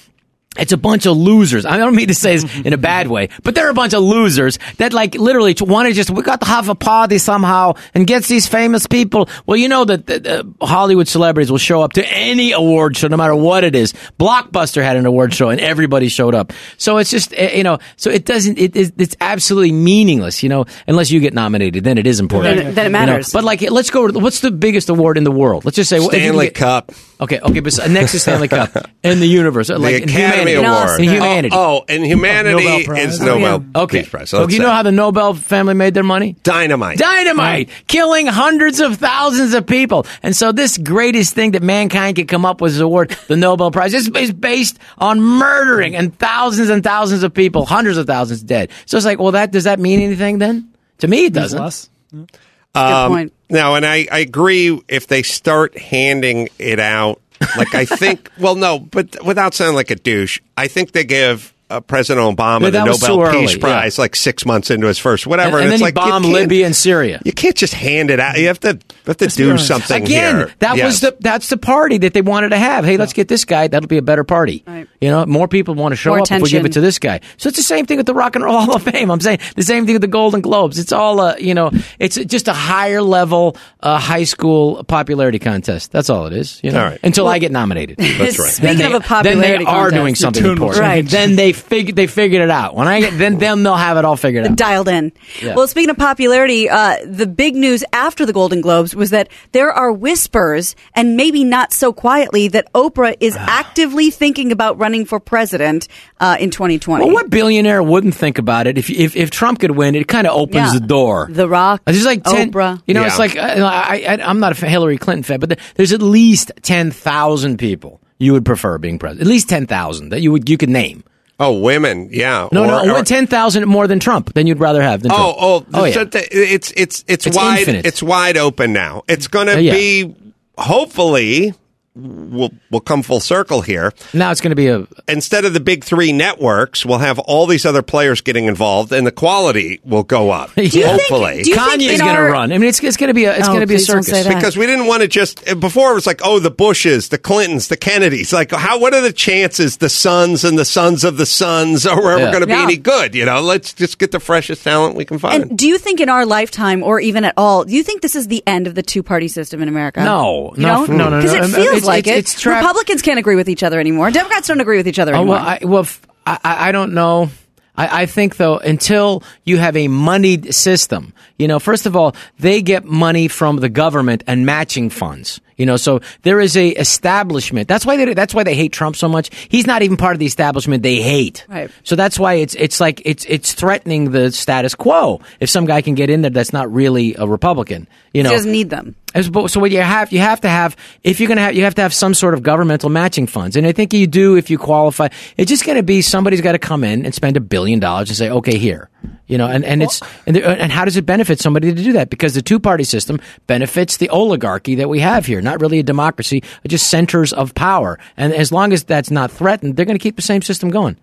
It's 0.58 0.72
a 0.72 0.76
bunch 0.76 1.06
of 1.06 1.16
losers. 1.16 1.64
I 1.66 1.76
don't 1.76 1.94
mean 1.94 2.08
to 2.08 2.14
say 2.14 2.36
this 2.36 2.44
in 2.64 2.72
a 2.72 2.76
bad 2.78 3.08
way, 3.08 3.28
but 3.42 3.54
they're 3.54 3.70
a 3.70 3.74
bunch 3.74 3.92
of 3.94 4.02
losers 4.02 4.58
that 4.78 4.92
like 4.92 5.14
literally 5.14 5.54
want 5.60 5.88
to 5.88 5.94
just, 5.94 6.10
we 6.10 6.22
got 6.22 6.40
to 6.40 6.46
have 6.46 6.68
a 6.68 6.74
party 6.74 7.18
somehow 7.18 7.74
and 7.94 8.06
gets 8.06 8.28
these 8.28 8.46
famous 8.46 8.86
people. 8.86 9.28
Well, 9.46 9.56
you 9.56 9.68
know 9.68 9.84
that 9.84 10.26
uh, 10.26 10.44
Hollywood 10.66 11.08
celebrities 11.08 11.50
will 11.50 11.58
show 11.58 11.82
up 11.82 11.92
to 11.94 12.06
any 12.12 12.52
award 12.52 12.96
show, 12.96 13.08
no 13.08 13.16
matter 13.16 13.34
what 13.34 13.64
it 13.64 13.74
is. 13.74 13.92
Blockbuster 14.18 14.82
had 14.82 14.96
an 14.96 15.06
award 15.06 15.34
show 15.34 15.50
and 15.50 15.60
everybody 15.60 16.08
showed 16.08 16.34
up. 16.34 16.52
So 16.78 16.98
it's 16.98 17.10
just, 17.10 17.32
uh, 17.34 17.42
you 17.54 17.62
know, 17.62 17.78
so 17.96 18.10
it 18.10 18.24
doesn't, 18.24 18.58
it, 18.58 18.74
it, 18.76 18.92
it's 18.98 19.16
absolutely 19.20 19.72
meaningless, 19.72 20.42
you 20.42 20.48
know, 20.48 20.64
unless 20.86 21.10
you 21.10 21.20
get 21.20 21.34
nominated, 21.34 21.84
then 21.84 21.98
it 21.98 22.06
is 22.06 22.20
important. 22.20 22.56
Then 22.56 22.66
it- 22.68 22.74
then 22.74 22.86
it 22.86 22.88
You 22.88 22.92
know, 22.92 22.98
matters. 23.06 23.32
But 23.32 23.44
like, 23.44 23.60
let's 23.70 23.90
go, 23.90 24.10
what's 24.12 24.40
the 24.40 24.50
biggest 24.50 24.88
award 24.88 25.18
in 25.18 25.24
the 25.24 25.30
world? 25.32 25.64
Let's 25.64 25.76
just 25.76 25.90
say, 25.90 25.96
if 25.96 26.02
you 26.04 26.08
Stanley 26.10 26.46
get- 26.46 26.54
Cup. 26.54 26.92
Okay, 27.18 27.40
okay, 27.40 27.60
but 27.60 27.72
so- 27.72 27.86
next 27.86 28.14
is 28.14 28.22
Stanley 28.22 28.48
Cup 28.48 28.70
in 29.02 29.20
the 29.20 29.26
universe, 29.26 29.70
like 29.70 29.80
the 29.80 30.02
in 30.02 30.08
Academy 30.10 30.50
humanity. 30.52 30.54
Award. 30.66 31.00
In 31.00 31.08
humanity. 31.08 31.48
Oh, 31.56 31.78
oh, 31.80 31.84
and 31.88 32.04
humanity 32.04 32.62
Nobel 32.64 32.84
Prize. 32.84 33.14
is 33.14 33.22
Oh, 33.22 33.24
Nobel 33.24 33.64
yeah. 33.74 33.80
okay. 33.82 34.00
Peace 34.00 34.08
Prize. 34.10 34.28
So 34.30 34.36
So 34.36 34.42
let's 34.42 34.52
you 34.54 34.60
know 34.60 34.70
how 34.70 34.82
the 34.82 34.92
Nobel 34.92 35.32
family 35.32 35.72
made 35.74 35.94
their 35.94 36.02
money? 36.02 36.36
dynamite. 36.42 36.98
Dynamite, 36.98 37.70
killing 37.88 38.26
hundreds 38.26 38.80
of 38.80 38.96
thousands 38.98 39.54
of 39.54 39.66
people. 39.66 40.04
And 40.22 40.36
so 40.36 40.52
this 40.52 40.76
greatest 40.76 41.34
thing 41.34 41.52
that 41.52 41.62
mankind 41.62 42.16
could 42.16 42.28
come 42.28 42.44
up 42.44 42.60
with 42.60 42.72
is 42.72 42.80
award, 42.80 43.16
the 43.28 43.36
Nobel 43.36 43.70
Prize, 43.70 43.94
is, 43.94 44.08
is 44.08 44.32
based 44.32 44.78
on 44.98 45.20
murdering 45.20 45.96
and 45.96 46.16
thousands 46.18 46.68
and 46.68 46.84
thousands 46.84 47.22
of 47.22 47.32
people, 47.32 47.64
hundreds 47.64 47.96
of 47.96 48.06
thousands 48.06 48.42
dead. 48.42 48.70
So 48.84 48.98
it's 48.98 49.06
like, 49.06 49.18
well, 49.18 49.32
that 49.32 49.52
does 49.52 49.64
that 49.64 49.80
mean 49.80 50.00
anything 50.00 50.36
then? 50.38 50.68
To 50.98 51.08
me, 51.08 51.24
it 51.26 51.32
doesn't. 51.32 51.58
less. 51.58 51.88
Good 52.12 52.28
Um, 52.74 53.10
point. 53.10 53.32
No, 53.48 53.74
and 53.74 53.86
I, 53.86 54.06
I 54.10 54.18
agree 54.18 54.80
if 54.88 55.06
they 55.06 55.22
start 55.22 55.78
handing 55.78 56.48
it 56.58 56.80
out, 56.80 57.20
like 57.56 57.74
I 57.74 57.84
think, 57.84 58.30
well, 58.38 58.56
no, 58.56 58.78
but 58.78 59.24
without 59.24 59.54
sounding 59.54 59.76
like 59.76 59.90
a 59.90 59.96
douche, 59.96 60.40
I 60.56 60.68
think 60.68 60.92
they 60.92 61.04
give 61.04 61.54
uh, 61.68 61.80
President 61.80 62.24
Obama 62.36 62.62
Yeah, 62.62 62.70
the 62.70 62.84
Nobel 62.84 62.98
too 62.98 63.22
early, 63.22 63.40
Peace 63.40 63.54
yeah. 63.54 63.60
Prize 63.60 63.98
like 63.98 64.14
six 64.16 64.46
months 64.46 64.70
into 64.70 64.86
his 64.86 64.98
first 64.98 65.26
whatever. 65.26 65.56
and 65.58 65.64
And, 65.64 65.66
then 65.66 65.72
it's 65.74 65.80
he 65.80 65.84
like, 65.84 65.96
you 65.96 66.10
bombed 66.12 66.26
Libya 66.26 66.66
and 66.66 66.76
Syria. 66.76 67.20
You 67.24 67.32
can't 67.32 67.56
just 67.56 67.74
hand 67.74 68.10
it 68.10 68.20
out. 68.20 68.38
You 68.38 68.46
have 68.48 68.60
to, 68.60 68.74
you 68.74 68.78
have 69.06 69.16
to 69.16 69.26
do 69.28 69.58
something 69.58 70.04
Again, 70.04 70.36
here. 70.36 70.52
that 70.60 70.76
Yes. 70.76 70.84
was 70.86 71.00
the 71.00 71.16
that's 71.20 71.48
the 71.48 71.56
party 71.56 71.98
that 71.98 72.12
they 72.14 72.22
wanted 72.22 72.50
to 72.50 72.58
have. 72.58 72.84
Hey, 72.84 72.96
let's 72.96 73.12
get 73.12 73.28
this 73.28 73.44
guy. 73.44 73.66
That'll 73.68 73.88
be 73.88 73.96
a 73.98 74.02
better 74.02 74.24
party. 74.24 74.62
Right. 74.66 74.86
You 75.00 75.10
know, 75.10 75.26
more 75.26 75.48
people 75.48 75.74
want 75.74 75.92
to 75.92 75.96
show 75.96 76.10
More 76.10 76.20
up 76.20 76.30
if 76.30 76.42
we 76.42 76.50
give 76.50 76.64
it 76.66 76.72
to 76.72 76.80
this 76.80 76.98
guy. 76.98 77.20
So 77.36 77.48
it's 77.48 77.56
the 77.58 77.62
same 77.64 77.86
thing 77.86 77.96
with 77.96 78.06
the 78.06 78.14
Rock 78.14 78.36
and 78.36 78.44
Roll 78.44 78.60
Hall 78.60 78.76
of 78.76 78.82
Fame. 78.82 79.10
I'm 79.10 79.20
saying 79.20 79.40
the 79.56 79.62
same 79.62 79.86
thing 79.86 79.94
with 79.94 80.02
the 80.02 80.08
Golden 80.08 80.40
Globes. 80.40 80.78
It's 80.78 80.92
all 80.92 81.20
uh, 81.20 81.36
you 81.36 81.54
know, 81.54 81.70
it's 81.98 82.16
just 82.16 82.48
a 82.48 82.52
higher 82.52 83.02
level 83.02 83.56
uh, 83.80 83.98
high 83.98 84.24
school 84.24 84.84
popularity 84.84 85.38
contest. 85.38 85.90
That's 85.92 86.10
all 86.10 86.26
it 86.26 86.32
is. 86.32 86.60
You 86.62 86.70
know, 86.70 86.80
All 86.84 86.90
right. 86.90 87.00
Until 87.02 87.26
I 87.28 87.38
get 87.38 87.50
nominated. 87.52 87.96
That's 87.98 88.38
right. 88.38 88.48
Speaking 88.52 88.78
Then 88.78 88.86
of 88.86 88.92
they- 88.92 88.96
a 88.98 89.00
popularity 89.08 89.40
then 89.40 89.58
they 89.58 89.64
are 89.64 89.82
contest, 89.90 89.94
doing 89.94 90.14
something 90.14 90.44
important. 90.44 90.84
change. 90.84 91.10
Then 91.10 91.36
they 91.36 91.52
fig- 91.56 91.94
they 91.96 92.06
figured 92.06 92.42
it 92.42 92.50
out. 92.50 92.74
When 92.76 92.86
I 92.86 93.00
get 93.00 93.18
then 93.18 93.38
them, 93.38 93.62
they'll 93.62 93.74
have 93.74 93.96
it 93.96 94.04
all 94.04 94.16
figured 94.16 94.46
out. 94.46 94.56
dialed 94.56 94.88
in. 94.88 95.12
Yeah. 95.42 95.54
Well, 95.54 95.66
speaking 95.66 95.90
of 95.90 95.96
popularity, 95.98 96.68
uh, 96.68 96.96
the 97.04 97.26
big 97.26 97.56
news 97.56 97.82
after 97.92 98.24
the 98.26 98.32
Golden 98.32 98.60
Globes 98.60 98.94
was 98.94 99.10
that 99.10 99.28
there 99.52 99.72
are 99.72 99.90
whispers, 99.92 100.76
and 100.94 101.16
maybe 101.16 101.44
not 101.44 101.72
so 101.72 101.92
quietly, 101.92 102.48
that 102.48 102.72
Oprah 102.72 103.16
is 103.20 103.34
actively 103.36 104.10
thinking 104.10 104.52
about 104.52 104.78
running 104.78 105.04
for 105.04 105.18
president 105.20 105.88
uh, 106.20 106.36
in 106.38 106.50
2020. 106.50 107.04
Well, 107.04 107.12
what 107.14 107.30
billionaire 107.30 107.82
wouldn't 107.82 108.14
think 108.14 108.38
about 108.38 108.66
it? 108.66 108.78
If 108.78 108.90
if, 108.90 109.16
if 109.16 109.30
Trump 109.30 109.60
could 109.60 109.72
win, 109.72 109.94
it 109.94 110.08
kind 110.08 110.26
of 110.26 110.36
opens 110.36 110.72
Yeah. 110.72 110.78
the 110.78 110.86
door. 110.86 111.28
The 111.30 111.48
Rock, 111.48 111.82
It's 111.86 111.96
just 111.96 112.06
like 112.06 112.22
10, 112.24 112.52
Oprah. 112.52 112.82
You 112.86 112.94
know, 112.94 113.00
Yeah. 113.02 113.06
it's 113.08 113.18
like 113.18 113.36
uh, 113.36 113.40
I, 113.40 114.04
I, 114.08 114.18
I'm 114.22 114.40
not 114.40 114.60
a 114.60 114.66
Hillary 114.66 114.98
Clinton 114.98 115.22
fan, 115.22 115.40
but 115.40 115.48
there- 115.50 115.58
there's 115.76 115.92
at 115.92 116.02
least 116.02 116.52
ten 116.62 116.90
thousand 116.90 117.58
people 117.58 118.00
you 118.18 118.32
would 118.32 118.44
prefer 118.44 118.78
being 118.78 118.98
president. 118.98 119.22
At 119.22 119.26
least 119.30 119.48
ten 119.48 119.66
thousand 119.66 120.08
that 120.10 120.20
you 120.20 120.32
would 120.32 120.48
you 120.48 120.56
could 120.56 120.70
name. 120.70 121.04
Oh, 121.38 121.60
women, 121.60 122.08
yeah. 122.12 122.48
No, 122.50 122.62
Or- 122.64 122.86
no, 122.86 122.96
or- 122.96 123.02
ten 123.04 123.26
thousand 123.26 123.66
more 123.66 123.86
than 123.86 123.98
Trump. 124.00 124.32
Then 124.34 124.46
you'd 124.46 124.58
rather 124.58 124.82
have 124.82 125.02
than 125.02 125.12
Oh, 125.12 125.16
Trump. 125.16 125.36
oh, 125.38 125.66
oh, 125.80 125.84
yeah. 125.84 126.04
it's 126.12 126.72
it's 126.74 127.04
it's, 127.06 127.26
It's 127.26 127.36
wide 127.36 127.58
infinite. 127.60 127.84
it's 127.86 128.02
wide 128.02 128.38
open 128.38 128.72
now. 128.72 129.02
It's 129.06 129.28
going 129.28 129.48
Uh, 129.50 129.56
to 129.56 129.62
yeah. 129.62 129.74
be 129.74 130.14
hopefully 130.56 131.52
we'll 131.96 132.50
we'll 132.70 132.80
come 132.80 133.02
full 133.02 133.20
circle 133.20 133.62
here. 133.62 133.92
now 134.12 134.30
it's 134.30 134.40
going 134.40 134.50
to 134.50 134.56
be 134.56 134.68
a 134.68 134.86
Instead 135.08 135.44
of 135.44 135.54
the 135.54 135.60
big 135.60 135.82
3 135.84 136.12
networks, 136.12 136.84
we'll 136.84 136.98
have 136.98 137.18
all 137.18 137.46
these 137.46 137.64
other 137.64 137.82
players 137.82 138.20
getting 138.20 138.44
involved 138.44 138.92
and 138.92 139.06
the 139.06 139.12
quality 139.12 139.80
will 139.84 140.02
go 140.02 140.30
up. 140.30 140.52
Do 140.56 140.62
you 140.62 140.68
think- 140.70 140.86
hopefully. 140.86 141.42
do 141.42 141.50
you 141.50 141.56
think 141.56 141.70
Kanye's 141.82 141.92
in 141.94 141.98
going 142.04 142.14
to 142.16 142.20
our- 142.22 142.30
run. 142.32 142.52
I 142.52 142.58
mean, 142.58 142.68
it's 142.68 142.82
it's 142.82 142.96
going 142.96 143.08
to 143.08 143.14
be 143.14 143.24
a 143.24 143.36
it's 143.36 143.46
Oh, 143.48 143.52
going 143.52 143.60
to 143.60 143.66
be 143.66 143.76
a 143.76 143.78
circus. 143.78 144.26
because 144.26 144.56
we 144.56 144.66
didn't 144.66 144.86
want 144.86 145.02
to 145.02 145.08
just 145.08 145.44
before 145.60 145.92
it 145.92 145.94
was 145.94 146.06
like 146.06 146.20
oh 146.24 146.38
the 146.38 146.50
Bushes, 146.50 147.08
the 147.08 147.18
Clintons, 147.18 147.68
the 147.68 147.76
Kennedys. 147.76 148.32
Like 148.32 148.50
how 148.52 148.78
what 148.78 148.92
are 148.94 149.00
the 149.00 149.12
chances 149.12 149.78
the 149.78 149.88
sons 149.88 150.44
and 150.44 150.58
the 150.58 150.64
sons 150.64 151.04
of 151.04 151.16
the 151.16 151.26
sons 151.26 151.86
are 151.86 151.98
ever 152.12 152.18
Yeah. 152.20 152.30
going 152.30 152.40
to 152.42 152.46
be 152.46 152.52
Yeah. 152.52 152.62
any 152.62 152.76
good? 152.76 153.14
You 153.14 153.24
know, 153.24 153.40
let's 153.40 153.72
just 153.72 153.98
get 153.98 154.10
the 154.12 154.20
freshest 154.20 154.62
talent 154.64 154.96
we 154.96 155.04
can 155.04 155.18
find. 155.18 155.42
And 155.44 155.58
do 155.58 155.66
you 155.66 155.78
think 155.78 156.00
in 156.00 156.08
our 156.08 156.26
lifetime, 156.26 156.82
or 156.82 157.00
even 157.00 157.24
at 157.24 157.34
all, 157.36 157.64
do 157.64 157.72
you 157.74 157.82
think 157.82 158.02
this 158.02 158.14
is 158.16 158.28
the 158.28 158.42
end 158.46 158.66
of 158.66 158.74
the 158.74 158.82
two-party 158.82 159.28
system 159.28 159.62
in 159.62 159.68
America? 159.68 160.02
No, 160.04 160.52
you 160.56 160.62
no, 160.62 160.86
don't? 160.86 160.96
no, 160.96 161.08
no, 161.08 161.10
no. 161.10 161.22
Because 161.22 161.34
it 161.34 161.54
feels 161.56 161.76
it's- 161.78 161.85
like 161.86 162.06
it's- 162.06 162.16
it. 162.16 162.18
it's 162.34 162.40
trapped- 162.40 162.62
Republicans 162.62 163.02
can't 163.02 163.18
agree 163.18 163.36
with 163.36 163.48
each 163.48 163.62
other 163.62 163.78
anymore. 163.80 164.10
Democrats 164.10 164.48
don't 164.48 164.60
agree 164.60 164.76
with 164.76 164.88
each 164.88 164.98
other 164.98 165.12
Oh, 165.14 165.18
anymore. 165.18 165.36
well, 165.36 165.44
I, 165.46 165.58
well, 165.64 165.82
f- 165.82 166.00
I- 166.26 166.68
I 166.68 166.72
don't 166.72 166.92
know. 166.94 167.30
I, 167.76 168.02
I 168.02 168.06
think 168.06 168.36
though, 168.36 168.56
until 168.58 169.22
you 169.44 169.58
have 169.58 169.76
a 169.76 169.88
moneyed 169.88 170.54
system, 170.54 171.12
you 171.38 171.46
know, 171.46 171.58
first 171.58 171.86
of 171.86 171.94
all, 171.94 172.16
they 172.38 172.62
get 172.62 172.84
money 172.84 173.28
from 173.28 173.56
the 173.58 173.68
government 173.68 174.24
and 174.26 174.46
matching 174.46 174.88
funds. 174.90 175.40
You 175.56 175.66
know, 175.66 175.76
so 175.76 176.00
there 176.22 176.40
is 176.40 176.56
a 176.56 176.68
establishment. 176.68 177.68
That's 177.68 177.86
why 177.86 177.96
they 177.96 178.14
that's 178.14 178.34
why 178.34 178.44
they 178.44 178.54
hate 178.54 178.72
Trump 178.72 178.96
so 178.96 179.08
much. 179.08 179.30
He's 179.48 179.66
not 179.66 179.82
even 179.82 179.96
part 179.96 180.14
of 180.14 180.18
the 180.18 180.26
establishment 180.26 180.82
they 180.82 181.00
hate. 181.00 181.46
Right. 181.48 181.70
So 181.82 181.96
that's 181.96 182.18
why 182.18 182.34
it's 182.34 182.54
it's 182.54 182.80
like 182.80 183.02
it's 183.04 183.24
it's 183.26 183.54
threatening 183.54 184.10
the 184.10 184.32
status 184.32 184.74
quo. 184.74 185.20
If 185.40 185.48
some 185.50 185.64
guy 185.64 185.80
can 185.82 185.94
get 185.94 186.10
in 186.10 186.22
there 186.22 186.30
that's 186.30 186.52
not 186.52 186.72
really 186.72 187.14
a 187.14 187.26
Republican, 187.26 187.88
you 188.12 188.22
know, 188.22 188.30
he 188.30 188.36
doesn't 188.36 188.52
need 188.52 188.70
them. 188.70 188.96
so 189.14 189.60
what 189.60 189.70
you 189.70 189.80
have, 189.80 190.12
you 190.12 190.20
have 190.20 190.40
to 190.40 190.48
have, 190.48 190.76
if 191.04 191.20
you're 191.20 191.28
going 191.28 191.36
to 191.36 191.42
have, 191.42 191.54
you 191.54 191.64
have 191.64 191.74
to 191.74 191.82
have 191.82 191.92
some 191.92 192.14
sort 192.14 192.34
of 192.34 192.42
governmental 192.42 192.88
matching 192.90 193.26
funds. 193.26 193.56
And 193.56 193.66
I 193.66 193.72
think 193.72 193.92
you 193.92 194.06
do 194.06 194.36
if 194.36 194.50
you 194.50 194.58
qualify. 194.58 195.08
It's 195.36 195.48
just 195.48 195.64
going 195.64 195.76
to 195.76 195.82
be 195.82 196.02
somebody's 196.02 196.40
got 196.40 196.52
to 196.52 196.58
come 196.58 196.84
in 196.84 197.04
and 197.04 197.14
spend 197.14 197.36
a 197.36 197.40
billion 197.40 197.78
dollars 197.78 198.08
and 198.08 198.16
say, 198.16 198.30
okay, 198.30 198.58
here. 198.58 198.88
You 199.26 199.38
know, 199.38 199.46
and, 199.48 199.64
and 199.64 199.82
it's, 199.82 200.00
and, 200.26 200.36
there- 200.36 200.44
and 200.46 200.70
how 200.70 200.84
does 200.84 200.96
it 200.96 201.04
benefit 201.06 201.40
somebody 201.40 201.74
to 201.74 201.82
do 201.82 201.92
that? 201.94 202.10
Because 202.10 202.34
the 202.34 202.42
two 202.42 202.60
party 202.60 202.84
system 202.84 203.20
benefits 203.46 203.96
the 203.96 204.08
oligarchy 204.10 204.76
that 204.76 204.88
we 204.88 205.00
have 205.00 205.26
here. 205.26 205.40
Not 205.40 205.60
really 205.60 205.78
a 205.78 205.82
democracy, 205.82 206.42
just 206.66 206.88
centers 206.88 207.32
of 207.32 207.54
power. 207.54 207.98
And 208.16 208.32
as 208.32 208.52
long 208.52 208.72
as 208.72 208.84
that's 208.84 209.10
not 209.10 209.30
threatened, 209.30 209.76
they're 209.76 209.86
going 209.86 209.98
to 209.98 210.02
keep 210.02 210.16
the 210.16 210.22
same 210.22 210.42
system 210.42 210.70
going. 210.70 210.96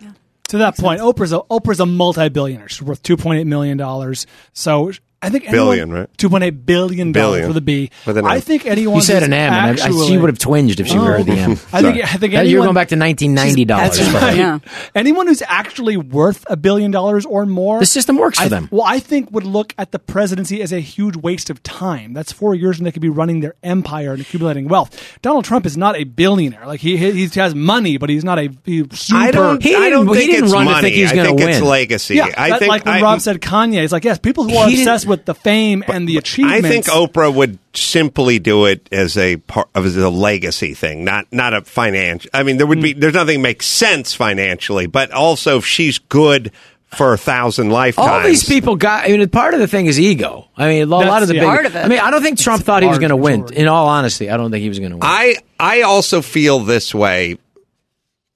To 0.50 0.58
that 0.60 0.78
point, 0.78 1.02
Oprah's 1.02 1.34
a 1.34 1.40
Oprah's 1.50 1.80
a 1.80 1.86
multi-billionaire. 1.86 2.70
She's 2.70 2.82
worth 2.82 3.02
two 3.02 3.18
point 3.18 3.40
eight 3.40 3.48
million 3.48 3.78
dollars. 3.78 4.28
So 4.54 4.92
I 5.24 5.30
think 5.30 5.50
Billion, 5.50 5.92
right? 5.92 6.10
Two 6.18 6.30
point 6.30 6.44
eight 6.44 6.66
billion 6.66 7.12
dollars 7.12 7.32
Billion. 7.32 7.48
with 7.48 7.58
a 7.58 7.62
B. 7.62 7.90
With 8.06 8.18
an 8.18 8.26
M. 8.26 8.32
I 8.32 8.40
think 8.40 8.66
anyone 8.66 8.98
You 8.98 9.02
said 9.02 9.24
an 9.24 9.34
M, 9.34 9.54
and 9.54 9.80
I, 9.80 9.88
I, 9.88 10.06
she 10.08 10.18
would 10.18 10.30
have 10.30 10.38
twinged 10.40 10.80
if 10.80 10.88
she 10.88 10.98
Oh. 10.98 11.02
heard 11.02 11.26
the 11.26 11.34
M. 11.34 11.52
Oh. 11.52 11.68
I 11.74 11.82
think 11.82 12.04
I 12.04 12.08
think 12.18 12.34
You're 12.34 12.62
going 12.64 12.74
back 12.76 12.90
to 12.90 12.96
1990 12.98 13.66
dollars. 13.66 13.98
That's 13.98 14.14
right. 14.14 14.62
Anyone 14.96 15.28
who's 15.28 15.42
actually 15.48 15.98
worth 15.98 16.44
a 16.48 16.58
billion 16.58 16.92
dollars 16.92 17.26
or 17.26 17.46
more, 17.46 17.80
The 17.80 17.86
system 17.86 18.18
works 18.18 18.38
for 18.38 18.46
I- 18.46 18.50
them. 18.50 18.68
Well, 18.72 18.84
I 18.86 19.00
think 19.00 19.32
would 19.32 19.46
look 19.46 19.74
at 19.78 19.92
the 19.92 20.00
presidency 20.00 20.62
as 20.62 20.72
a 20.74 20.80
huge 20.80 21.16
waste 21.16 21.50
of 21.50 21.62
time. 21.64 22.14
That's 22.14 22.32
four 22.32 22.56
years, 22.56 22.78
and 22.78 22.86
they 22.86 22.92
could 22.92 23.02
be 23.02 23.10
running 23.10 23.40
their 23.40 23.56
empire 23.64 24.12
and 24.14 24.22
accumulating 24.22 24.68
wealth. 24.68 25.18
Donald 25.22 25.46
Trump 25.46 25.66
is 25.66 25.78
not 25.78 25.96
a 25.96 26.04
billionaire. 26.04 26.66
Like 26.68 26.80
he 26.82 26.98
he, 26.98 27.26
he 27.28 27.40
has 27.40 27.56
money, 27.56 27.98
but 27.98 28.10
he's 28.10 28.24
not 28.24 28.40
a 28.40 28.50
he 28.66 28.84
super. 28.92 29.18
I 29.20 29.32
don't. 29.32 29.66
I 29.66 29.90
don't 29.90 30.08
think 30.14 30.32
it's 30.32 30.52
money. 30.52 30.70
I 30.70 30.82
think 30.82 30.96
it's 30.98 31.62
legacy. 31.62 32.16
Yeah, 32.16 32.30
I 32.38 32.50
that- 32.50 32.60
think 32.60 32.70
like 32.70 32.86
when 32.86 32.96
I, 32.96 33.02
Rob 33.02 33.22
said 33.22 33.40
Kanye, 33.42 33.84
it's 33.84 33.94
like 33.94 34.04
yes, 34.04 34.20
people 34.20 34.44
who 34.44 34.56
are 34.58 34.68
He 34.68 34.76
didn't- 34.76 34.88
obsessed 34.88 35.08
with 35.08 35.13
the 35.16 35.36
fame 35.36 35.84
and 35.88 36.08
the 36.08 36.18
achievements. 36.18 36.66
I 36.66 36.70
think 36.70 36.86
Oprah 36.86 37.34
would 37.34 37.60
simply 37.74 38.40
do 38.40 38.66
it 38.66 38.88
as 38.92 39.18
a 39.18 39.38
part 39.38 39.70
as 39.76 39.96
a 39.96 40.10
legacy 40.10 40.74
thing, 40.74 41.04
not 41.04 41.28
not 41.32 41.54
a 41.54 41.62
financial. 41.62 42.30
I 42.34 42.44
mean, 42.44 42.58
there 42.58 42.68
would 42.68 42.82
be 42.82 42.94
mm. 42.94 43.00
there's 43.00 43.14
nothing 43.14 43.42
makes 43.42 43.66
sense 43.66 44.14
financially, 44.14 44.88
but 44.88 45.12
also 45.12 45.58
if 45.58 45.66
she's 45.66 46.00
good 46.00 46.52
for 46.96 47.14
a 47.14 47.18
thousand 47.18 47.70
lifetimes. 47.70 48.08
All 48.08 48.22
these 48.24 48.44
people 48.44 48.76
got. 48.76 49.06
I 49.06 49.10
mean, 49.10 49.28
part 49.30 49.54
of 49.54 49.60
the 49.60 49.68
thing 49.68 49.88
is 49.88 50.00
ego. 50.00 50.48
I 50.56 50.68
mean, 50.68 50.84
a 50.84 50.86
lot 50.86 51.22
of 51.22 51.28
the 51.28 51.36
yeah. 51.36 51.42
big. 51.42 51.50
Part 51.50 51.66
of 51.66 51.76
it. 51.76 51.80
I 51.80 51.88
mean, 51.88 52.00
I 52.00 52.12
don't 52.12 52.22
think 52.22 52.40
Trump 52.40 52.60
It's 52.60 52.66
thought 52.66 52.84
he 52.84 52.90
was 52.90 53.00
going 53.00 53.10
to 53.10 53.16
win. 53.16 53.52
In 53.54 53.68
all 53.68 53.88
honesty, 53.88 54.30
I 54.30 54.38
don't 54.38 54.52
think 54.52 54.62
he 54.62 54.70
was 54.70 54.80
going 54.80 54.92
to 54.92 54.98
win. 54.98 55.04
I 55.04 55.38
I 55.60 55.82
also 55.82 56.22
feel 56.22 56.60
this 56.60 56.94
way. 56.94 57.38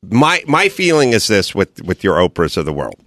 My 0.04 0.44
my 0.48 0.70
feeling 0.70 1.12
is 1.12 1.28
this 1.28 1.54
with 1.54 1.82
with 1.84 2.04
your 2.04 2.16
Oprahs 2.16 2.58
of 2.58 2.66
the 2.66 2.74
world. 2.74 3.00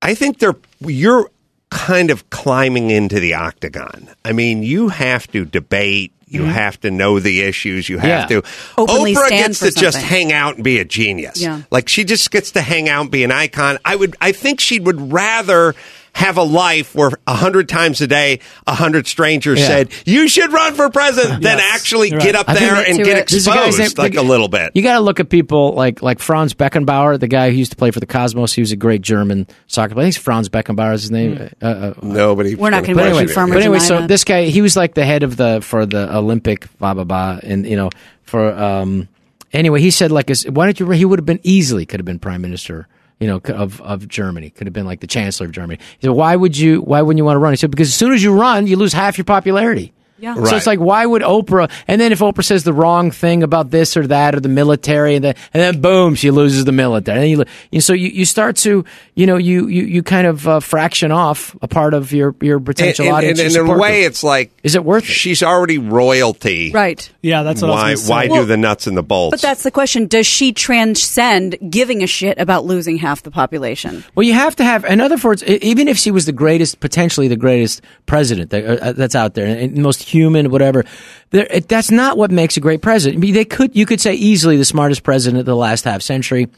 I 0.00 0.14
think 0.14 0.38
they're 0.38 0.56
you're 0.80 1.30
kind 1.72 2.10
of 2.10 2.28
climbing 2.30 2.90
into 2.90 3.18
the 3.18 3.34
octagon. 3.34 4.08
I 4.24 4.32
mean, 4.32 4.62
you 4.62 4.88
have 4.88 5.26
to 5.32 5.44
debate. 5.46 6.12
You 6.26 6.44
have 6.44 6.80
to 6.80 6.90
know 6.90 7.18
the 7.20 7.42
issues. 7.42 7.88
You 7.90 7.98
have 7.98 8.30
Yeah. 8.30 8.40
to. 8.40 8.48
Openly 8.78 9.14
Oprah 9.14 9.28
gets 9.28 9.58
to 9.60 9.70
just 9.70 9.98
hang 9.98 10.32
out 10.32 10.54
and 10.56 10.64
be 10.64 10.78
a 10.78 10.84
genius. 10.84 11.40
Yeah. 11.40 11.62
Like 11.70 11.88
she 11.90 12.04
just 12.04 12.30
gets 12.30 12.52
to 12.52 12.62
hang 12.62 12.88
out 12.88 13.02
and 13.02 13.10
be 13.10 13.22
an 13.24 13.30
icon. 13.32 13.78
I 13.84 13.96
would. 13.96 14.16
I 14.20 14.32
think 14.32 14.58
she 14.60 14.80
would 14.80 15.12
rather 15.12 15.74
have 16.14 16.36
a 16.36 16.42
life 16.42 16.94
where 16.94 17.10
a 17.26 17.34
hundred 17.34 17.68
times 17.68 18.00
a 18.02 18.06
day, 18.06 18.38
a 18.66 18.74
hundred 18.74 19.06
strangers 19.06 19.58
Yeah. 19.58 19.66
said 19.66 19.92
you 20.04 20.28
should 20.28 20.52
run 20.52 20.74
for 20.74 20.88
president, 20.90 21.42
than 21.42 21.58
actually 21.58 22.10
You're 22.10 22.20
get 22.20 22.34
up 22.36 22.48
I 22.48 22.54
there 22.54 22.74
and 22.74 22.98
get 22.98 23.16
it- 23.18 23.28
There's 23.28 23.46
a 23.46 23.50
guy 23.50 23.66
exposed 23.68 23.96
named- 23.96 23.98
like 23.98 24.14
a 24.16 24.22
little 24.22 24.48
bit. 24.48 24.72
You 24.74 24.82
got 24.82 24.94
to 24.94 25.00
look 25.00 25.20
at 25.20 25.30
people 25.30 25.72
like 25.72 26.02
like 26.02 26.18
Franz 26.18 26.52
Beckenbauer, 26.54 27.18
the 27.18 27.28
guy 27.28 27.50
who 27.50 27.56
used 27.56 27.72
to 27.72 27.76
play 27.76 27.90
for 27.90 27.98
the 28.00 28.06
Cosmos. 28.06 28.52
He 28.52 28.60
was 28.60 28.72
a 28.72 28.76
great 28.76 29.00
German 29.02 29.46
soccer 29.66 29.94
player. 29.94 30.02
I 30.02 30.10
think 30.10 30.16
it's 30.16 30.22
Franz 30.24 30.48
Beckenbauer 30.48 30.92
is 30.94 31.02
his 31.02 31.10
name. 31.10 31.48
Uh, 31.62 31.66
uh, 31.66 31.94
Nobody. 32.02 32.54
We're 32.56 32.70
not 32.70 32.84
gonna 32.84 32.94
but 32.94 33.02
be 33.04 33.08
anyway, 33.08 33.24
confirmed 33.26 33.52
but 33.54 33.60
anyway, 33.62 33.78
deny 33.78 33.88
so 34.02 34.06
this 34.06 34.24
guy, 34.24 34.44
he 34.44 34.60
was 34.60 34.76
like 34.76 34.94
the 34.94 35.04
head 35.04 35.22
of 35.22 35.36
the 35.38 35.60
for 35.62 35.86
the 35.86 36.14
Olympic 36.14 36.66
blah 36.78 36.92
blah 36.94 37.04
blah, 37.04 37.40
and 37.42 37.66
you 37.66 37.76
know 37.76 37.88
for 38.22 38.52
um 38.52 39.08
anyway, 39.52 39.80
he 39.80 39.90
said 39.90 40.12
like, 40.12 40.30
why 40.50 40.66
don't 40.66 40.78
you? 40.78 40.90
He 40.90 41.04
would 41.06 41.18
have 41.18 41.26
been 41.26 41.40
easily 41.42 41.86
could 41.86 42.00
have 42.00 42.04
been 42.06 42.18
prime 42.18 42.42
minister. 42.42 42.86
You 43.22 43.28
know, 43.28 43.40
of 43.54 43.80
of 43.82 44.08
Germany 44.08 44.50
could 44.50 44.66
have 44.66 44.74
been 44.74 44.84
like 44.84 44.98
the 44.98 45.06
chancellor 45.06 45.46
of 45.46 45.52
Germany. 45.52 45.78
He 46.00 46.08
said, 46.08 46.10
"Why 46.10 46.34
would 46.34 46.58
you? 46.58 46.80
Why 46.80 47.02
wouldn't 47.02 47.18
you 47.18 47.24
want 47.24 47.36
to 47.36 47.38
run?" 47.38 47.52
He 47.52 47.56
said, 47.56 47.70
"Because 47.70 47.86
as 47.86 47.94
soon 47.94 48.12
as 48.12 48.20
you 48.20 48.34
run, 48.34 48.66
you 48.66 48.76
lose 48.76 48.92
half 48.92 49.16
your 49.16 49.24
popularity." 49.24 49.92
Yeah. 50.22 50.34
So 50.44 50.56
it's 50.56 50.68
like, 50.68 50.78
why 50.78 51.04
would 51.04 51.22
Oprah? 51.22 51.68
And 51.88 52.00
then 52.00 52.12
if 52.12 52.20
Oprah 52.20 52.44
says 52.44 52.62
the 52.62 52.72
wrong 52.72 53.10
thing 53.10 53.42
about 53.42 53.70
this 53.70 53.96
or 53.96 54.06
that 54.06 54.36
or 54.36 54.40
the 54.40 54.48
military, 54.48 55.16
and 55.16 55.24
then 55.24 55.34
and 55.52 55.60
then 55.60 55.80
boom, 55.80 56.14
she 56.14 56.30
loses 56.30 56.64
the 56.64 56.70
military. 56.70 57.16
And 57.16 57.22
then 57.24 57.30
you, 57.30 57.38
lo- 57.38 57.44
you 57.72 57.80
so 57.80 57.92
you, 57.92 58.08
you 58.08 58.24
start 58.24 58.56
to 58.58 58.84
you 59.16 59.26
know 59.26 59.36
you 59.36 59.66
you, 59.66 59.82
you 59.82 60.02
kind 60.04 60.28
of 60.28 60.46
uh, 60.46 60.60
fraction 60.60 61.10
off 61.10 61.56
a 61.60 61.66
part 61.66 61.92
of 61.92 62.12
your 62.12 62.36
your 62.40 62.60
potential 62.60 63.06
and, 63.06 63.14
audience. 63.16 63.40
and, 63.40 63.52
your 63.52 63.64
and 63.64 63.72
in 63.72 63.76
a 63.76 63.80
way, 63.80 64.04
it's 64.04 64.22
like 64.22 64.52
is 64.62 64.76
it 64.76 64.84
worth 64.84 65.04
it? 65.04 65.12
She's 65.12 65.42
already 65.42 65.78
royalty. 65.78 66.70
Right. 66.70 67.10
Yeah, 67.20 67.42
that's 67.42 67.60
what 67.60 67.72
I 67.72 67.74
why 67.74 67.90
was 67.90 68.08
why 68.08 68.28
say. 68.28 68.34
do 68.34 68.44
the 68.44 68.56
nuts 68.56 68.86
and 68.86 68.96
the 68.96 69.02
bolts? 69.02 69.32
But 69.32 69.42
that's 69.42 69.64
the 69.64 69.72
question. 69.72 70.06
Does 70.06 70.26
she 70.26 70.52
transcend 70.52 71.58
giving 71.68 72.02
a 72.02 72.06
shit 72.06 72.38
about 72.38 72.64
losing 72.64 72.96
half 72.96 73.22
the 73.22 73.30
population? 73.32 74.04
Well, 74.14 74.24
you 74.24 74.34
have 74.34 74.54
to 74.56 74.64
have, 74.64 74.84
in 74.84 75.00
other 75.00 75.16
words, 75.16 75.42
even 75.44 75.88
if 75.88 75.98
she 75.98 76.10
was 76.10 76.26
the 76.26 76.32
greatest, 76.32 76.80
potentially 76.80 77.28
the 77.28 77.36
greatest 77.36 77.82
president 78.06 78.50
that, 78.50 78.64
uh, 78.64 78.92
that's 78.92 79.14
out 79.14 79.34
there, 79.34 79.46
and, 79.46 79.58
and 79.58 79.82
most 79.82 80.02
human, 80.12 80.50
whatever, 80.50 80.84
there, 81.30 81.46
it, 81.50 81.68
that's 81.68 81.90
not 81.90 82.16
what 82.16 82.30
makes 82.30 82.56
a 82.56 82.60
great 82.60 82.82
president. 82.82 83.18
I 83.18 83.20
mean, 83.20 83.34
they 83.34 83.44
could, 83.44 83.74
you 83.74 83.86
could 83.86 84.00
say 84.00 84.14
easily 84.14 84.56
the 84.56 84.64
smartest 84.64 85.02
president 85.02 85.40
of 85.40 85.46
the 85.46 85.56
last 85.56 85.84
half 85.84 86.02
century 86.02 86.48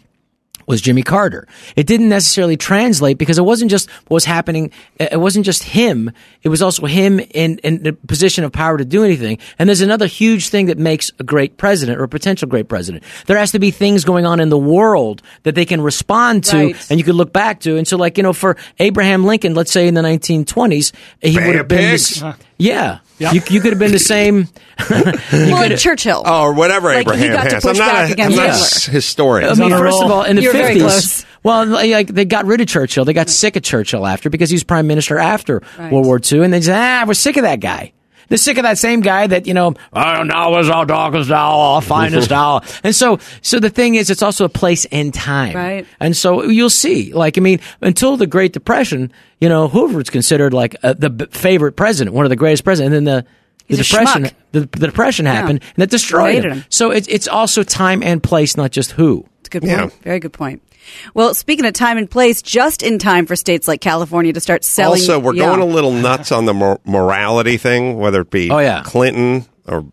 was 0.66 0.80
Jimmy 0.80 1.02
Carter. 1.02 1.46
It 1.76 1.86
didn't 1.86 2.08
necessarily 2.08 2.56
translate 2.56 3.18
because 3.18 3.36
it 3.36 3.44
wasn't 3.44 3.70
just 3.70 3.90
what 4.08 4.14
was 4.14 4.24
happening. 4.24 4.70
It 4.98 5.20
wasn't 5.20 5.44
just 5.44 5.62
him. 5.62 6.10
It 6.42 6.48
was 6.48 6.62
also 6.62 6.86
him 6.86 7.20
in, 7.20 7.58
in 7.58 7.82
the 7.82 7.92
position 7.92 8.44
of 8.44 8.52
power 8.52 8.78
to 8.78 8.84
do 8.86 9.04
anything. 9.04 9.38
And 9.58 9.68
there's 9.68 9.82
another 9.82 10.06
huge 10.06 10.48
thing 10.48 10.66
that 10.66 10.78
makes 10.78 11.10
a 11.18 11.24
great 11.24 11.58
president 11.58 12.00
or 12.00 12.04
a 12.04 12.08
potential 12.08 12.48
great 12.48 12.68
president. 12.68 13.04
There 13.26 13.36
has 13.36 13.52
to 13.52 13.58
be 13.58 13.72
things 13.72 14.06
going 14.06 14.24
on 14.24 14.40
in 14.40 14.48
the 14.48 14.56
world 14.58 15.20
that 15.42 15.54
they 15.54 15.66
can 15.66 15.82
respond 15.82 16.44
to 16.44 16.56
Right. 16.56 16.90
and 16.90 16.98
you 16.98 17.04
could 17.04 17.16
look 17.16 17.32
back 17.32 17.60
to. 17.60 17.76
And 17.76 17.86
so 17.86 17.98
like, 17.98 18.16
you 18.16 18.22
know, 18.22 18.32
for 18.32 18.56
Abraham 18.78 19.26
Lincoln, 19.26 19.54
let's 19.54 19.72
say 19.72 19.86
in 19.86 19.92
the 19.92 20.00
1920s, 20.02 20.92
he 21.20 21.36
Bay 21.36 21.46
would 21.46 21.56
have 21.56 21.68
been 21.68 21.90
this, 21.90 22.22
yeah. 22.56 23.00
Yep. 23.18 23.32
You, 23.34 23.40
you 23.48 23.60
could 23.60 23.70
have 23.70 23.78
been 23.78 23.92
the 23.92 23.98
same. 23.98 24.48
well, 25.32 25.76
Churchill. 25.76 26.22
oh, 26.26 26.42
or 26.46 26.52
whatever 26.54 26.88
Like, 26.88 27.06
he 27.06 27.12
Abraham 27.26 27.32
got 27.32 27.50
to 27.50 27.56
push 27.60 27.64
I'm 27.66 27.76
not, 27.76 27.92
back 27.92 28.10
a, 28.10 28.12
against 28.12 28.38
I'm 28.38 28.46
not 28.48 28.88
a 28.88 28.90
historian. 28.90 29.50
I 29.50 29.54
mean, 29.54 29.70
first 29.70 30.02
of 30.02 30.10
all, 30.10 30.22
in 30.24 30.36
the 30.36 30.42
You're 30.42 30.52
fifties, 30.52 31.24
well, 31.44 31.66
like 31.66 32.08
they 32.08 32.24
got 32.24 32.44
rid 32.46 32.60
of 32.60 32.66
Churchill. 32.66 33.04
They 33.04 33.12
got 33.12 33.28
sick 33.28 33.54
of 33.56 33.62
Churchill 33.62 34.04
after 34.06 34.30
because 34.30 34.50
he 34.50 34.54
was 34.54 34.64
prime 34.64 34.86
minister 34.86 35.18
after 35.18 35.62
Right. 35.78 35.92
World 35.92 36.06
War 36.06 36.20
II, 36.20 36.42
and 36.44 36.52
they 36.52 36.60
said, 36.60 36.76
"Ah, 36.76 37.04
we're 37.06 37.14
sick 37.14 37.36
of 37.36 37.42
that 37.44 37.60
guy." 37.60 37.92
They're 38.28 38.38
sick 38.38 38.56
of 38.58 38.62
that 38.62 38.78
same 38.78 39.00
guy 39.00 39.26
that 39.26 39.46
you 39.46 39.54
know. 39.54 39.74
Oh, 39.92 40.22
now 40.22 40.58
is 40.58 40.68
our 40.70 40.86
darkest 40.86 41.30
hour, 41.30 41.54
our 41.76 41.82
finest 41.94 42.32
hour, 42.32 42.60
and 42.82 42.94
so, 42.94 43.18
so 43.42 43.60
the 43.60 43.70
thing 43.70 43.94
is, 43.94 44.10
it's 44.10 44.22
also 44.22 44.44
a 44.44 44.48
place 44.48 44.84
and 44.86 45.12
time, 45.12 45.54
Right. 45.54 45.86
And 46.00 46.16
so 46.16 46.44
you'll 46.44 46.70
see, 46.70 47.12
like, 47.12 47.38
I 47.38 47.40
mean, 47.40 47.60
until 47.80 48.16
the 48.16 48.26
Great 48.26 48.52
Depression, 48.52 49.12
you 49.40 49.48
know, 49.48 49.68
Hoover's 49.68 50.10
considered 50.10 50.52
like 50.54 50.76
uh, 50.82 50.94
the 50.94 51.10
b- 51.10 51.26
favorite 51.30 51.72
president, 51.76 52.14
one 52.14 52.24
of 52.24 52.30
the 52.30 52.36
greatest 52.36 52.64
presidents, 52.64 52.94
and 52.94 53.06
then 53.06 53.16
the. 53.16 53.26
The 53.66 53.76
He's 53.76 53.80
a 53.80 53.84
depression, 53.96 54.22
the, 54.52 54.60
the 54.60 54.86
depression 54.88 55.24
happened, 55.24 55.62
and 55.74 55.82
it 55.82 55.88
destroyed 55.88 56.34
Hated 56.34 56.50
him. 56.50 56.58
him. 56.58 56.64
So 56.68 56.90
it's 56.90 57.08
it's 57.08 57.26
also 57.26 57.62
time 57.62 58.02
and 58.02 58.22
place, 58.22 58.58
not 58.58 58.72
just 58.72 58.90
who. 58.90 59.26
It's 59.54 59.64
a 59.64 59.68
good 59.68 59.78
point. 59.78 59.92
Yeah. 59.92 60.02
Very 60.02 60.20
good 60.20 60.32
point. 60.32 60.62
Well, 61.14 61.34
speaking 61.34 61.64
of 61.64 61.72
time 61.72 61.96
and 61.96 62.10
place, 62.10 62.42
just 62.42 62.82
in 62.82 62.98
time 62.98 63.26
for 63.26 63.36
states 63.36 63.66
like 63.66 63.80
California 63.80 64.32
to 64.32 64.40
start 64.40 64.64
selling. 64.64 65.00
also, 65.00 65.18
we're 65.18 65.34
yeah. 65.34 65.46
going 65.46 65.60
a 65.60 65.64
little 65.64 65.92
nuts 65.92 66.30
on 66.32 66.44
the 66.44 66.52
mor- 66.54 66.80
morality 66.84 67.56
thing, 67.56 67.96
whether 67.96 68.20
it 68.20 68.30
be 68.30 68.50
Oh, 68.50 68.58
yeah. 68.58 68.82
Clinton 68.84 69.46
or 69.66 69.86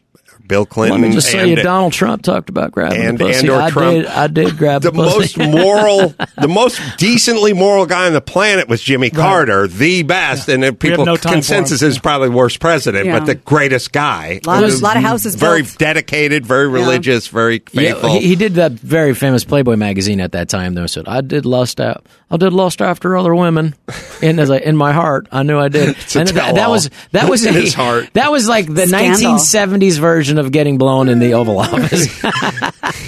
Bill 0.52 0.66
Clinton. 0.66 1.02
Let 1.02 1.08
me 1.08 1.14
just 1.16 1.32
say, 1.32 1.40
and- 1.40 1.50
you, 1.52 1.56
Donald 1.56 1.94
Trump 1.94 2.24
talked 2.24 2.50
about 2.50 2.74
grabbing 2.74 3.00
and- 3.02 3.18
the 3.18 3.28
pussy. 3.28 3.40
and 3.40 3.50
or 3.50 3.62
I 3.62 3.70
Trump. 3.70 3.96
did. 3.96 4.06
I 4.08 4.28
did 4.28 4.58
grab 4.58 4.82
the 4.82 4.92
the, 4.92 5.02
pussy. 5.02 5.40
most 5.40 5.50
moral, 5.50 6.14
the 6.42 6.50
most 6.50 6.82
decently 6.98 7.54
moral 7.54 7.86
guy 7.86 8.08
on 8.08 8.12
the 8.14 8.20
planet 8.20 8.68
was 8.68 8.82
Jimmy 8.82 9.10
Carter, 9.10 9.68
the 9.70 10.04
best, 10.04 10.50
and 10.50 10.62
then 10.62 10.76
people 10.76 11.06
no 11.06 11.16
consensus 11.16 11.82
is 11.82 11.98
probably 12.00 12.28
worst 12.28 12.60
president, 12.60 13.06
Yeah. 13.06 13.20
but 13.20 13.26
the 13.28 13.36
greatest 13.36 13.94
guy. 13.94 14.42
Lot 14.46 14.64
of- 14.66 14.72
Uh, 14.74 14.78
lot 14.80 14.98
of 14.98 15.04
houses 15.04 15.36
very 15.36 15.62
built. 15.62 15.78
dedicated, 15.78 16.46
very 16.46 16.68
religious, 16.68 17.30
very 17.30 17.62
Yeah, 17.72 17.94
faithful. 17.94 18.10
he, 18.10 18.20
he 18.28 18.36
did 18.36 18.56
that 18.56 18.74
very 18.74 19.14
famous 19.16 19.46
Playboy 19.46 19.78
magazine 19.78 20.20
at 20.20 20.34
that 20.34 20.50
time. 20.50 20.74
Though 20.74 20.86
said, 20.88 21.08
"I 21.08 21.22
did 21.22 21.46
lust 21.46 21.80
out. 21.80 22.06
I 22.30 22.36
did 22.36 22.52
lust 22.52 22.82
after 22.82 23.16
other 23.18 23.34
women." 23.34 23.74
And 24.24 24.40
as 24.40 24.52
I, 24.52 24.58
in 24.58 24.78
my 24.78 24.94
heart, 24.94 25.28
I 25.32 25.42
knew 25.42 25.58
I 25.58 25.68
did. 25.70 25.96
And 26.16 26.28
that, 26.28 26.54
that 26.54 26.70
was 26.70 26.92
that 27.12 27.28
was 27.28 27.44
In 27.44 27.56
a- 27.56 27.60
his 27.60 27.74
heart. 27.74 28.08
That 28.14 28.32
was 28.32 28.48
like 28.48 28.72
the 28.72 28.86
Scandal. 28.86 29.32
1970s 29.34 29.98
version 29.98 30.38
of 30.46 30.52
getting 30.52 30.78
blown 30.78 31.08
in 31.10 31.20
the 31.20 31.34
Oval 31.36 31.60
Office. 31.62 32.06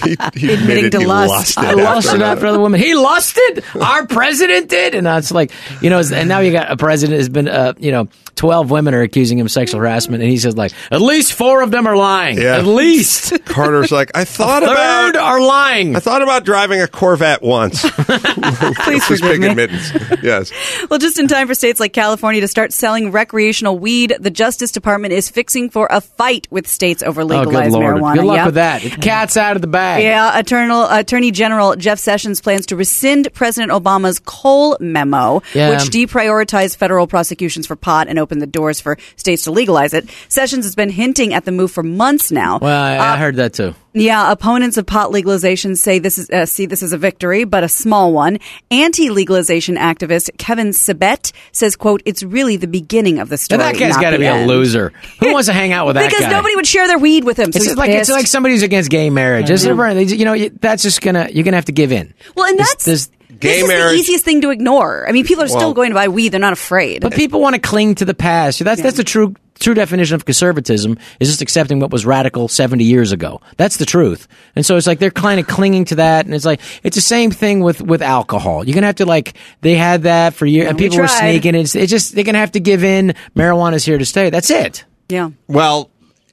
he, 0.03 0.15
he 0.35 0.53
Admitting 0.53 0.91
to 0.91 0.99
he 0.99 1.05
lust. 1.05 1.29
lusted 1.57 1.63
I 1.63 1.69
after 1.71 1.83
lusted 1.83 2.13
another- 2.15 2.31
after 2.31 2.47
other 2.47 2.59
women. 2.59 2.79
He 2.79 2.95
lusted. 2.95 3.63
Our 3.79 4.07
president 4.07 4.69
did, 4.69 4.95
and 4.95 5.05
it's 5.07 5.31
like 5.31 5.51
you 5.81 5.89
know. 5.89 6.01
And 6.13 6.29
now 6.29 6.39
you 6.39 6.51
got 6.51 6.71
a 6.71 6.77
president 6.77 7.17
has 7.19 7.29
been, 7.29 7.47
uh, 7.47 7.73
you 7.77 7.91
know, 7.91 8.07
twelve 8.35 8.71
women 8.71 8.93
are 8.93 9.01
accusing 9.01 9.39
him 9.39 9.45
of 9.47 9.51
sexual 9.51 9.79
harassment, 9.79 10.21
and 10.23 10.31
he 10.31 10.37
says 10.37 10.55
like, 10.55 10.71
at 10.91 11.01
least 11.01 11.33
four 11.33 11.61
of 11.61 11.71
them 11.71 11.87
are 11.87 11.95
lying. 11.97 12.37
Yeah. 12.37 12.57
At 12.57 12.65
least 12.65 13.33
Carter's 13.45 13.91
like, 13.91 14.11
I 14.15 14.25
thought 14.25 14.63
a 14.63 14.67
third 14.67 14.75
about 15.11 15.15
are 15.15 15.41
lying. 15.41 15.95
I 15.95 15.99
thought 15.99 16.21
about 16.21 16.45
driving 16.45 16.81
a 16.81 16.87
Corvette 16.87 17.41
once. 17.41 17.81
Please 17.81 19.07
This 19.07 19.19
forgive 19.19 19.21
big 19.31 19.41
me. 19.41 19.47
admittance. 19.47 19.91
Yes. 20.23 20.51
Well, 20.89 20.99
just 20.99 21.19
in 21.19 21.27
time 21.27 21.47
for 21.47 21.53
states 21.55 21.79
like 21.79 21.93
California 21.93 22.41
to 22.41 22.47
start 22.47 22.73
selling 22.73 23.11
recreational 23.11 23.77
weed, 23.79 24.15
the 24.19 24.29
Justice 24.31 24.71
Department 24.71 25.13
is 25.13 25.29
fixing 25.29 25.69
for 25.69 25.87
a 25.89 26.01
fight 26.01 26.47
with 26.51 26.67
states 26.67 27.03
over 27.03 27.22
Oh, 27.31 27.45
good 27.45 27.53
marijuana. 27.71 28.15
Good 28.15 28.25
luck 28.25 28.35
Yep. 28.37 28.45
with 28.45 28.55
that. 28.55 28.81
Cat's 29.01 29.37
out 29.37 29.55
of 29.55 29.61
the 29.61 29.67
bag. 29.67 30.03
Yeah, 30.03 30.37
Eternal, 30.37 30.85
Attorney 30.89 31.31
General 31.31 31.75
Jeff 31.75 31.99
Sessions 31.99 32.41
plans 32.41 32.65
to 32.67 32.75
rescind 32.75 33.27
President 33.33 33.71
Obama's 33.71 34.19
Cole 34.19 34.77
memo, 34.79 35.41
Yeah. 35.53 35.71
which 35.71 35.89
deprioritized 35.89 36.77
federal 36.77 37.07
prosecutions 37.07 37.67
for 37.67 37.75
pot 37.75 38.07
and 38.07 38.19
opened 38.19 38.41
the 38.41 38.47
doors 38.47 38.79
for 38.79 38.97
states 39.15 39.43
to 39.45 39.51
legalize 39.51 39.93
it. 39.93 40.09
Sessions 40.29 40.65
has 40.65 40.75
been 40.75 40.89
hinting 40.89 41.33
at 41.33 41.45
the 41.45 41.51
move 41.51 41.71
for 41.71 41.83
months 41.83 42.31
now. 42.31 42.59
Well, 42.61 42.83
I, 42.83 43.13
I 43.13 43.17
heard 43.17 43.35
that 43.37 43.53
too. 43.53 43.75
Yeah, 43.93 44.31
opponents 44.31 44.77
of 44.77 44.85
pot 44.85 45.11
legalization 45.11 45.75
say 45.75 45.99
this 45.99 46.17
is 46.17 46.29
uh, 46.29 46.45
see 46.45 46.65
this 46.65 46.81
as 46.81 46.93
a 46.93 46.97
victory, 46.97 47.43
but 47.43 47.63
a 47.63 47.69
small 47.69 48.11
one. 48.11 48.39
Anti-legalization 48.71 49.75
activist 49.75 50.29
Kevin 50.37 50.69
Sabet 50.69 51.31
says, 51.51 51.75
"quote 51.75 52.01
It's 52.05 52.23
really 52.23 52.57
the 52.57 52.67
beginning 52.67 53.19
of 53.19 53.29
the 53.29 53.33
Now, 53.33 53.37
story." 53.37 53.59
that 53.59 53.77
guy's 53.77 53.93
got 53.93 54.01
got 54.01 54.09
to 54.11 54.17
be 54.19 54.25
a 54.25 54.45
loser. 54.45 54.91
Who 55.19 55.31
wants 55.33 55.47
to 55.47 55.53
hang 55.53 55.71
out 55.71 55.85
with 55.87 55.95
that 55.95 56.01
guy? 56.01 56.07
because 56.09 56.25
guy? 56.25 56.31
nobody 56.31 56.55
would 56.55 56.67
share 56.67 56.87
their 56.87 56.97
weed 56.97 57.23
with 57.23 57.37
him. 57.37 57.51
So 57.51 57.57
It's 57.57 57.65
he's 57.65 57.65
just 57.67 57.77
like 57.77 57.89
it's 57.91 58.09
like 58.09 58.27
somebody 58.27 58.55
who's 58.55 58.63
against 58.63 58.89
gay 58.89 59.09
marriage. 59.09 59.49
It's 59.49 59.63
different. 59.63 59.95
They- 60.09 60.15
You 60.15 60.25
know, 60.25 60.49
that's 60.59 60.83
just 60.83 61.01
gonna 61.01 61.29
you're 61.31 61.43
gonna 61.43 61.57
have 61.57 61.65
to 61.65 61.71
give 61.71 61.91
in. 61.91 62.13
well, 62.35 62.47
and 62.47 62.59
that's 62.59 62.85
This- 62.85 63.09
Gay 63.39 63.61
this 63.61 63.69
is 63.69 63.91
the 63.91 63.97
easiest 63.97 64.23
thing 64.23 64.41
to 64.41 64.51
ignore. 64.51 65.05
I 65.09 65.11
mean, 65.11 65.25
people 65.25 65.43
are 65.43 65.47
still 65.49 65.73
going 65.73 65.89
to 65.89 65.95
buy 65.95 66.07
weed; 66.07 66.29
they're 66.29 66.39
not 66.39 66.53
afraid. 66.53 67.01
But 67.01 67.13
people 67.13 67.41
want 67.41 67.55
to 67.55 67.59
cling 67.59 67.95
to 67.95 68.05
the 68.05 68.13
past. 68.13 68.63
That's 68.63 68.81
that's 68.81 68.95
the 68.95 69.03
true 69.03 69.33
true 69.59 69.73
definition 69.73 70.15
of 70.15 70.25
conservatism 70.25 70.97
is 71.19 71.29
just 71.29 71.41
accepting 71.41 71.79
what 71.79 71.91
was 71.91 72.05
radical 72.05 72.47
70 72.47 72.83
years 72.83 73.11
ago. 73.11 73.39
That's 73.57 73.77
the 73.77 73.85
truth. 73.85 74.27
And 74.55 74.65
so 74.65 74.75
it's 74.77 74.87
like 74.87 74.99
they're 74.99 75.11
kind 75.11 75.39
of 75.39 75.47
clinging 75.47 75.85
to 75.85 75.95
that 75.95 76.25
and 76.25 76.33
it's 76.33 76.45
like 76.45 76.59
it's 76.83 76.95
the 76.95 77.01
same 77.01 77.31
thing 77.31 77.61
with 77.61 77.81
with 77.81 78.01
alcohol. 78.01 78.65
You're 78.65 78.73
going 78.73 78.81
to 78.83 78.87
have 78.87 78.95
to 78.97 79.05
like 79.05 79.35
they 79.61 79.75
had 79.75 80.03
that 80.03 80.33
for 80.33 80.45
years 80.45 80.67
and 80.69 80.77
we 80.79 80.85
people 80.85 80.99
were 80.99 81.07
sneaking 81.07 81.55
it's, 81.55 81.75
it's 81.75 81.91
just 81.91 82.15
they're 82.15 82.23
going 82.23 82.33
to 82.33 82.39
have 82.39 82.51
to 82.53 82.59
give 82.59 82.83
in 82.83 83.13
marijuana's 83.35 83.85
here 83.85 83.97
to 83.97 84.05
stay. 84.05 84.29
That's 84.29 84.49
it. 84.49 84.83
yeah, 85.09 85.29
Well, 85.47 85.89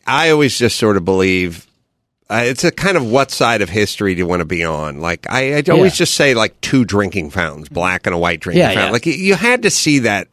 I 0.07 0.31
always 0.31 0.59
just 0.59 0.77
sort 0.79 0.97
of 0.97 1.05
believe 1.05 1.67
uh, 2.31 2.43
it's 2.45 2.63
a 2.65 2.71
kind 2.71 2.97
of 2.97 3.05
what 3.11 3.31
side 3.31 3.61
of 3.61 3.69
history 3.69 4.15
do 4.15 4.19
you 4.21 4.27
want 4.27 4.41
to 4.41 4.45
be 4.47 4.65
on? 4.65 5.01
Like 5.01 5.27
I, 5.29 5.59
I 5.59 5.63
always 5.71 5.93
Yeah. 5.95 6.05
just 6.05 6.15
say 6.15 6.35
like 6.35 6.61
two 6.61 6.85
drinking 6.85 7.31
fountains, 7.31 7.69
black 7.69 8.07
and 8.07 8.15
a 8.15 8.19
white 8.19 8.41
drinking 8.41 8.61
Yeah, 8.61 8.69
fountain. 8.69 8.85
yeah. 8.87 8.93
Like 8.93 9.07
you- 9.07 9.13
you 9.15 9.35
had 9.35 9.63
to 9.63 9.71
see 9.71 10.01
that. 10.01 10.29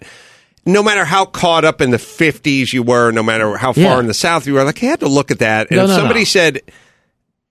No 0.67 0.83
matter 0.83 1.05
how 1.05 1.25
caught 1.25 1.65
up 1.65 1.81
in 1.81 1.89
the 1.91 1.97
fifties 1.97 2.73
you 2.73 2.83
were, 2.83 3.11
no 3.11 3.23
matter 3.23 3.57
how 3.57 3.73
far 3.73 3.81
Yeah. 3.83 3.99
in 3.99 4.07
the 4.07 4.13
south 4.13 4.45
you 4.45 4.53
were, 4.53 4.63
like 4.63 4.83
I 4.83 4.87
had 4.87 4.99
to 4.99 5.07
look 5.07 5.31
at 5.31 5.39
that. 5.39 5.67
And 5.71 5.77
No, 5.77 5.83
if 5.85 5.89
no, 5.89 5.95
somebody 5.95 6.19
no. 6.21 6.25
said, 6.25 6.61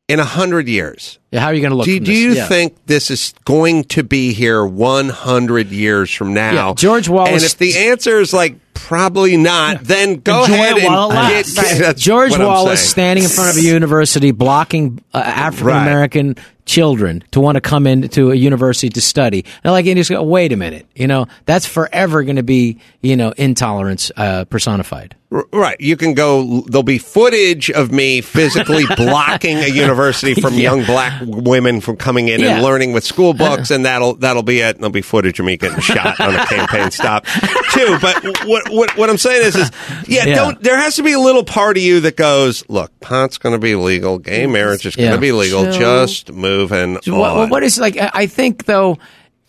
in 0.09 0.21
a 0.21 0.25
hundred 0.25 0.69
years, 0.69 1.19
Yeah, 1.33 1.41
how 1.41 1.47
are 1.47 1.55
you 1.55 1.61
going 1.63 1.71
to 1.73 1.77
look 1.77 1.87
do, 1.87 1.99
do 1.99 2.13
you 2.13 2.35
Yeah. 2.35 2.47
think 2.47 2.77
this 2.87 3.11
is 3.11 3.35
going 3.45 3.85
to 3.85 4.05
be 4.05 4.33
here 4.33 4.65
100 4.65 5.73
years 5.73 6.13
from 6.13 6.33
now? 6.33 6.69
Yeah, 6.69 6.75
George 6.77 7.09
Wallace- 7.09 7.33
And 7.33 7.43
if 7.43 7.59
the 7.59 7.77
answer 7.89 8.21
is 8.21 8.33
like 8.33 8.55
probably 8.75 9.37
not, 9.37 9.83
then 9.83 10.17
go 10.17 10.43
Enjoy 10.45 10.55
ahead 10.55 10.77
and 10.79 11.13
get, 11.31 11.47
that's 11.81 12.01
George 12.01 12.37
Wallace 12.39 12.89
standing 12.89 13.25
in 13.25 13.31
front 13.31 13.51
of 13.51 13.57
a 13.57 13.63
university 13.63 14.31
blocking 14.31 15.01
uh, 15.13 15.19
African 15.25 15.77
American 15.83 16.37
children 16.67 17.25
to 17.31 17.41
want 17.41 17.55
to 17.55 17.61
come 17.61 17.87
into 17.87 18.31
a 18.33 18.35
university 18.35 18.91
to 18.91 19.01
study. 19.01 19.45
And 19.65 19.73
like, 19.73 19.87
you 19.87 19.95
just 19.95 20.11
go, 20.11 20.23
wait 20.23 20.53
a 20.53 20.57
minute, 20.57 20.87
you 20.95 21.07
know, 21.07 21.27
that's 21.47 21.65
forever 21.65 22.23
going 22.25 22.37
to 22.37 22.43
be, 22.43 22.81
you 23.01 23.17
know, 23.17 23.31
intolerance 23.31 24.11
uh, 24.17 24.45
personified. 24.45 25.17
Right. 25.29 25.81
You 25.81 25.97
can 25.97 26.15
go, 26.15 26.61
there'll 26.69 26.85
be 26.85 26.99
footage 26.99 27.69
of 27.71 27.91
me 27.91 28.21
physically 28.21 28.85
blocking 28.97 29.57
a 29.59 29.67
university 29.67 30.41
from 30.41 30.55
Yeah. 30.55 30.61
young 30.73 30.85
black 30.85 31.21
women 31.27 31.81
from 31.81 31.97
coming 31.97 32.29
in 32.29 32.41
Yeah. 32.41 32.55
and 32.55 32.63
learning 32.63 32.93
with 32.93 33.03
school 33.03 33.31
uh-huh. 33.31 33.57
books, 33.57 33.73
and 33.73 33.85
that'll 33.85 34.15
that'll 34.15 34.45
be 34.45 34.61
it. 34.61 34.77
And 34.77 34.85
there'll 34.85 34.93
be 34.93 35.03
footage 35.03 35.41
of 35.41 35.47
me 35.47 35.57
getting 35.57 35.81
shot 35.81 36.21
on 36.21 36.35
a 36.37 36.47
campaign 36.47 36.93
stop, 36.93 37.27
too. 37.73 37.99
But 38.01 38.23
what, 38.47 38.69
what, 38.71 38.97
what 38.97 39.11
I'm 39.11 39.19
saying 39.19 39.45
is, 39.47 39.57
is 39.57 39.71
yeah, 40.07 40.27
Yeah. 40.27 40.35
don't, 40.37 40.63
there 40.63 40.77
has 40.77 40.95
to 40.97 41.03
be 41.03 41.13
a 41.13 41.21
little 41.21 41.45
part 41.45 41.77
of 41.77 41.83
you 41.83 41.99
that 42.01 42.17
goes, 42.17 42.63
look, 42.69 42.99
pot's 43.01 43.37
going 43.39 43.55
to 43.55 43.59
be 43.59 43.75
legal, 43.75 44.19
gay 44.19 44.47
marriage 44.47 44.87
is 44.87 44.95
going 44.95 45.11
to 45.13 45.19
be 45.19 45.33
legal, 45.33 45.65
Chill. 45.65 46.07
just 46.07 46.33
moving 46.33 46.99
So 47.03 47.19
what, 47.19 47.31
on. 47.37 47.51
what 47.51 47.63
is 47.65 47.79
like? 47.81 47.97
I 47.99 48.27
think 48.29 48.67
though, 48.67 48.97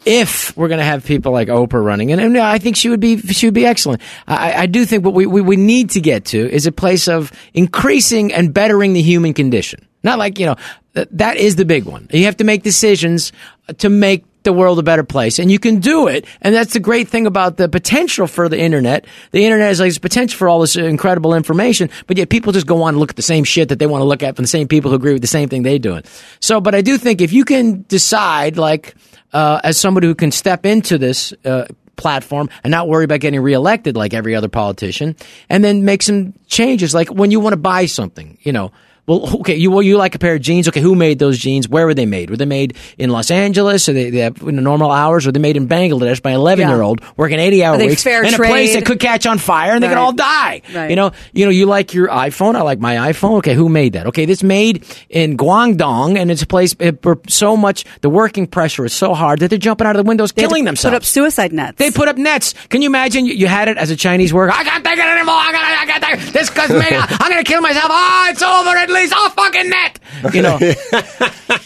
if 0.08 0.56
we're 0.56 0.70
going 0.70 0.80
to 0.80 0.86
have 0.86 1.06
people 1.06 1.34
like 1.34 1.50
Oprah 1.50 1.84
running, 1.84 2.14
and, 2.14 2.22
and 2.22 2.38
I 2.38 2.60
think 2.60 2.78
she 2.78 2.88
would 2.88 3.02
be 3.02 3.18
she 3.18 3.46
would 3.46 3.54
be 3.54 3.66
excellent. 3.66 4.02
I, 4.26 4.64
I 4.64 4.66
do 4.66 4.86
think 4.86 5.04
what 5.04 5.14
we, 5.14 5.26
we 5.26 5.42
we 5.42 5.58
need 5.58 5.90
to 5.92 6.02
get 6.02 6.26
to 6.26 6.50
is 6.50 6.66
a 6.66 6.72
place 6.72 7.10
of 7.10 7.32
increasing 7.54 8.34
and 8.34 8.54
bettering 8.54 8.94
the 8.94 9.02
human 9.02 9.34
condition. 9.34 9.86
Not 10.04 10.18
like 10.18 10.40
you 10.40 10.46
know 10.46 10.56
th- 10.96 11.10
that 11.12 11.36
is 11.36 11.58
the 11.58 11.66
big 11.66 11.84
one. 11.84 12.08
You 12.12 12.24
have 12.26 12.38
to 12.38 12.46
make 12.46 12.64
decisions 12.64 13.34
to 13.80 13.90
make 13.90 14.24
the 14.48 14.54
world 14.54 14.80
a 14.80 14.84
better 14.84 15.04
place, 15.04 15.40
and 15.40 15.52
you 15.52 15.60
can 15.60 15.80
do 15.80 16.08
it. 16.08 16.26
And 16.42 16.56
that's 16.56 16.74
the 16.74 16.80
great 16.80 17.10
thing 17.10 17.28
about 17.28 17.58
the 17.58 17.68
potential 17.68 18.28
for 18.28 18.48
the 18.48 18.58
internet. 18.58 19.06
The 19.32 19.44
internet 19.44 19.72
is 19.72 19.80
like 19.80 19.90
this 19.90 19.98
potential 20.00 20.38
for 20.38 20.48
all 20.48 20.62
this 20.62 20.76
incredible 20.76 21.36
information, 21.36 21.90
but 22.08 22.18
yet 22.18 22.30
people 22.30 22.54
just 22.54 22.66
go 22.66 22.82
on 22.84 22.90
and 22.90 23.00
look 23.00 23.10
at 23.10 23.18
the 23.18 23.22
same 23.22 23.44
shit 23.44 23.70
that 23.70 23.80
they 23.80 23.88
want 23.88 24.02
to 24.02 24.06
look 24.06 24.24
at 24.24 24.36
from 24.36 24.44
the 24.44 24.48
same 24.48 24.68
people 24.68 24.90
who 24.90 24.96
agree 24.96 25.14
with 25.14 25.22
the 25.22 25.28
same 25.28 25.50
thing 25.50 25.64
they're 25.64 25.78
doing. 25.78 26.04
So, 26.40 26.62
but 26.62 26.74
I 26.74 26.82
do 26.82 26.98
think 26.98 27.22
if 27.22 27.34
you 27.34 27.44
can 27.44 27.84
decide, 27.90 28.58
like, 28.58 28.96
uh, 29.34 29.60
as 29.64 29.78
somebody 29.78 30.08
who 30.08 30.16
can 30.16 30.32
step 30.32 30.66
into 30.66 30.98
this 30.98 31.34
uh, 31.44 31.66
platform 31.98 32.50
and 32.64 32.72
not 32.72 32.88
worry 32.88 33.04
about 33.04 33.20
getting 33.20 33.42
reelected 33.42 33.98
like 33.98 34.14
every 34.14 34.34
other 34.34 34.48
politician, 34.48 35.16
and 35.50 35.64
then 35.64 35.84
make 35.84 36.02
some 36.02 36.34
changes, 36.48 36.94
like 36.94 37.10
when 37.10 37.32
you 37.32 37.42
want 37.42 37.54
to 37.54 37.58
buy 37.58 37.86
something, 37.86 38.38
you 38.42 38.54
know. 38.54 38.72
Well, 39.08 39.38
okay, 39.40 39.56
you 39.56 39.72
well, 39.72 39.82
you 39.82 39.98
like 39.98 40.16
a 40.16 40.20
pair 40.20 40.36
of 40.36 40.42
jeans. 40.42 40.68
Okay, 40.68 40.82
who 40.82 40.94
made 40.94 41.18
those 41.20 41.38
jeans? 41.38 41.68
Where 41.68 41.86
were 41.86 41.94
they 41.94 42.06
made? 42.06 42.30
Were 42.30 42.38
they 42.38 42.46
made 42.46 42.76
in 42.98 43.10
Los 43.10 43.32
Angeles? 43.32 43.88
Or 43.88 43.94
they, 43.94 44.10
they 44.10 44.20
have 44.20 44.42
in 44.42 44.58
the 44.58 44.62
normal 44.62 44.92
hours? 44.92 45.26
Or 45.26 45.32
they 45.32 45.40
made 45.40 45.58
in 45.58 45.68
Bangladesh 45.68 46.22
by 46.22 46.32
an 46.32 46.36
eleven 46.36 46.68
year 46.68 46.82
old 46.82 47.02
working 47.16 47.40
eighty 47.40 47.64
hour 47.64 47.76
Are 47.76 47.86
weeks 47.86 48.04
fair 48.04 48.24
in 48.24 48.34
a 48.34 48.38
place 48.38 48.74
that 48.74 48.86
could 48.86 49.00
catch 49.00 49.26
on 49.26 49.38
fire 49.38 49.72
and 49.72 49.84
they 49.84 49.88
could 49.88 49.98
all 49.98 50.14
die? 50.14 50.62
Right. 50.74 50.90
You 50.90 50.96
know, 50.96 51.12
you 51.34 51.46
know, 51.46 51.52
you 51.52 51.66
like 51.66 51.94
your 51.94 52.10
iPhone. 52.10 52.56
I 52.56 52.62
like 52.62 52.80
my 52.80 53.12
iPhone. 53.12 53.38
Okay, 53.38 53.54
who 53.54 53.70
made 53.70 53.94
that? 53.94 54.08
Okay, 54.08 54.26
this 54.26 54.44
made 54.44 54.86
in 55.10 55.38
Guangdong, 55.38 56.18
and 56.18 56.30
it's 56.30 56.42
a 56.42 56.48
place 56.48 56.74
where 56.74 57.18
so 57.30 57.56
much 57.56 57.86
the 58.02 58.10
working 58.10 58.46
pressure 58.46 58.84
is 58.86 58.94
so 58.94 59.14
hard 59.14 59.40
that 59.40 59.50
they're 59.50 59.58
jumping 59.58 59.88
out 59.88 59.96
of 59.96 60.04
the 60.04 60.08
windows, 60.08 60.34
They 60.34 60.42
killing 60.42 60.66
themselves. 60.66 60.94
Put 60.94 60.98
up 60.98 61.06
suicide 61.06 61.54
nets. 61.54 61.78
They 61.78 61.92
put 61.92 62.10
up 62.10 62.18
nets. 62.18 62.54
Can 62.70 62.82
you 62.82 62.90
imagine? 62.90 63.26
You, 63.26 63.34
you 63.34 63.48
had 63.48 63.70
it 63.70 63.78
as 63.78 63.90
a 63.90 63.96
Chinese 63.96 64.34
worker. 64.34 64.52
I 64.54 64.64
can't 64.64 64.84
take 64.84 64.98
it 64.98 65.06
anymore. 65.06 65.36
I 65.36 65.52
gotta, 65.52 65.94
I 65.94 66.16
take 66.18 66.28
it. 66.28 66.34
This 66.34 66.50
cause 66.50 66.70
me. 66.70 66.78
I'm 66.92 67.30
gonna 67.32 67.44
kill 67.44 67.62
myself. 67.62 67.88
Oh, 67.90 68.28
it's 68.30 68.42
over 68.42 68.70
at 68.70 68.90
least. 69.02 69.14
Oh, 69.16 69.30
fucking 69.36 69.70
net. 69.70 70.00
You 70.34 70.42
know. 70.42 70.60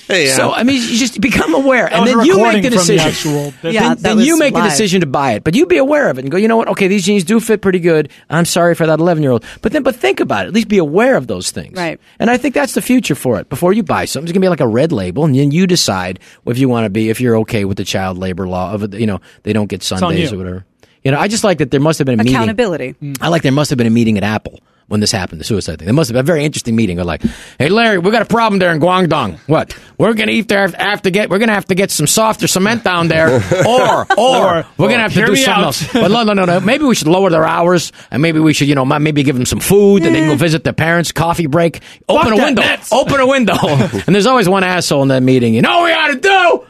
Yeah. 0.09 0.35
So 0.35 0.51
I 0.51 0.63
mean, 0.63 0.75
you 0.75 0.97
just 0.97 1.21
become 1.21 1.53
aware, 1.55 1.87
and 1.91 2.05
then 2.05 2.25
you 2.25 2.35
make 2.43 2.63
the 2.63 2.71
from 2.71 2.85
the 2.85 2.97
decision. 2.97 3.07
actual- 3.07 3.53
Yeah, 3.71 3.95
then, 3.95 4.17
then 4.17 4.19
you 4.25 4.33
was 4.33 4.39
make 4.41 4.53
the 4.53 4.59
live. 4.59 4.69
decision 4.71 4.99
to 5.01 5.07
buy 5.07 5.33
it, 5.33 5.43
but 5.45 5.55
you 5.55 5.65
be 5.65 5.77
aware 5.77 6.09
of 6.09 6.17
it 6.17 6.25
and 6.25 6.31
go. 6.31 6.35
You 6.37 6.49
know 6.49 6.57
what? 6.57 6.67
Okay, 6.67 6.89
these 6.89 7.05
jeans 7.05 7.23
do 7.23 7.39
fit 7.39 7.61
pretty 7.61 7.79
good. 7.79 8.09
I'm 8.29 8.43
sorry 8.43 8.75
for 8.75 8.85
that 8.85 8.99
11 8.99 9.23
year 9.23 9.31
old, 9.31 9.45
but 9.61 9.71
then 9.71 9.83
but 9.83 9.95
think 9.95 10.19
about 10.19 10.43
it. 10.45 10.49
At 10.49 10.53
least 10.53 10.67
be 10.67 10.79
aware 10.79 11.15
of 11.15 11.27
those 11.27 11.51
things. 11.51 11.77
Right. 11.77 11.97
And 12.19 12.29
I 12.29 12.35
think 12.35 12.53
that's 12.55 12.73
the 12.73 12.81
future 12.81 13.15
for 13.15 13.39
it. 13.39 13.47
Before 13.47 13.71
you 13.71 13.83
buy 13.83 14.03
something, 14.03 14.25
it's 14.27 14.33
gonna 14.33 14.43
be 14.43 14.49
like 14.49 14.59
a 14.59 14.67
red 14.67 14.91
label, 14.91 15.23
and 15.23 15.33
then 15.33 15.51
you 15.51 15.65
decide 15.65 16.19
if 16.45 16.57
you 16.57 16.67
want 16.67 16.83
to 16.85 16.89
be 16.89 17.09
if 17.09 17.21
you're 17.21 17.37
okay 17.37 17.63
with 17.63 17.77
the 17.77 17.85
child 17.85 18.17
labor 18.17 18.49
law 18.49 18.73
of 18.73 18.83
it. 18.83 18.93
You 18.95 19.07
know, 19.07 19.21
they 19.43 19.53
don't 19.53 19.67
get 19.67 19.89
on 19.93 19.99
Sundays 19.99 20.33
or 20.33 20.37
whatever. 20.39 20.65
You 21.05 21.11
know, 21.11 21.19
I 21.19 21.29
just 21.29 21.45
like 21.45 21.59
that 21.59 21.71
there 21.71 21.79
must 21.79 21.99
have 21.99 22.05
been 22.05 22.19
a 22.19 22.23
meeting. 22.23 22.35
Accountability. 22.35 22.95
I 23.21 23.29
like 23.29 23.43
there 23.43 23.51
must 23.53 23.69
have 23.69 23.77
been 23.77 23.87
a 23.87 23.91
meeting 23.91 24.17
at 24.17 24.23
Apple 24.23 24.59
when 24.87 24.99
this 24.99 25.11
happened, 25.11 25.39
the 25.39 25.45
suicide 25.45 25.79
thing. 25.79 25.87
It 25.87 25.93
must 25.93 26.09
have 26.09 26.13
been 26.15 26.21
a 26.21 26.23
very 26.23 26.43
interesting 26.43 26.75
meeting. 26.75 26.97
They're 26.97 27.05
like, 27.05 27.23
"Hey, 27.57 27.69
Larry, 27.69 27.97
we 27.97 28.11
got 28.11 28.21
a 28.21 28.25
problem 28.25 28.59
there 28.59 28.71
in 28.71 28.79
Guangdong. 28.79 29.37
What? 29.47 29.77
We're 29.97 30.13
gonna 30.13 30.31
eat 30.31 30.47
there 30.47 30.67
have 30.67 31.01
to 31.03 31.11
get. 31.11 31.29
We're 31.29 31.39
gonna 31.39 31.53
have 31.53 31.65
to 31.67 31.75
get 31.75 31.91
some 31.91 32.07
softer 32.07 32.47
cement 32.47 32.83
down 32.83 33.07
there, 33.07 33.29
or 33.67 34.05
or, 34.17 34.65
we're 34.77 34.89
gonna 34.89 35.03
have 35.03 35.13
to 35.13 35.25
do 35.25 35.35
something 35.35 35.53
out. 35.53 35.63
else. 35.63 35.93
But 35.93 36.09
no, 36.11 36.23
no, 36.23 36.33
no, 36.33 36.45
no. 36.45 36.59
Maybe 36.59 36.83
we 36.83 36.95
should 36.95 37.07
lower 37.07 37.29
their 37.29 37.45
hours, 37.45 37.91
and 38.09 38.21
maybe 38.21 38.39
we 38.39 38.53
should, 38.53 38.67
you 38.67 38.75
know, 38.75 38.85
maybe 38.85 39.23
give 39.23 39.35
them 39.35 39.45
some 39.45 39.59
food, 39.59 40.03
and 40.03 40.13
they 40.15 40.19
can 40.19 40.29
go 40.29 40.35
visit 40.35 40.63
their 40.63 40.73
parents. 40.73 41.11
Coffee 41.11 41.47
break. 41.47 41.81
Open 42.09 42.33
a 42.33 42.35
window. 42.35 42.61
nets. 42.61 42.91
Open 42.91 43.19
a 43.19 43.27
window. 43.27 43.55
and 43.61 44.15
there's 44.15 44.25
always 44.27 44.49
one 44.49 44.63
asshole 44.63 45.01
in 45.03 45.07
that 45.09 45.23
meeting. 45.23 45.53
You 45.53 45.61
know 45.61 45.79
what 45.79 45.85
we 45.85 45.91
ought 45.91 46.07
to 46.07 46.19
do? 46.19 46.65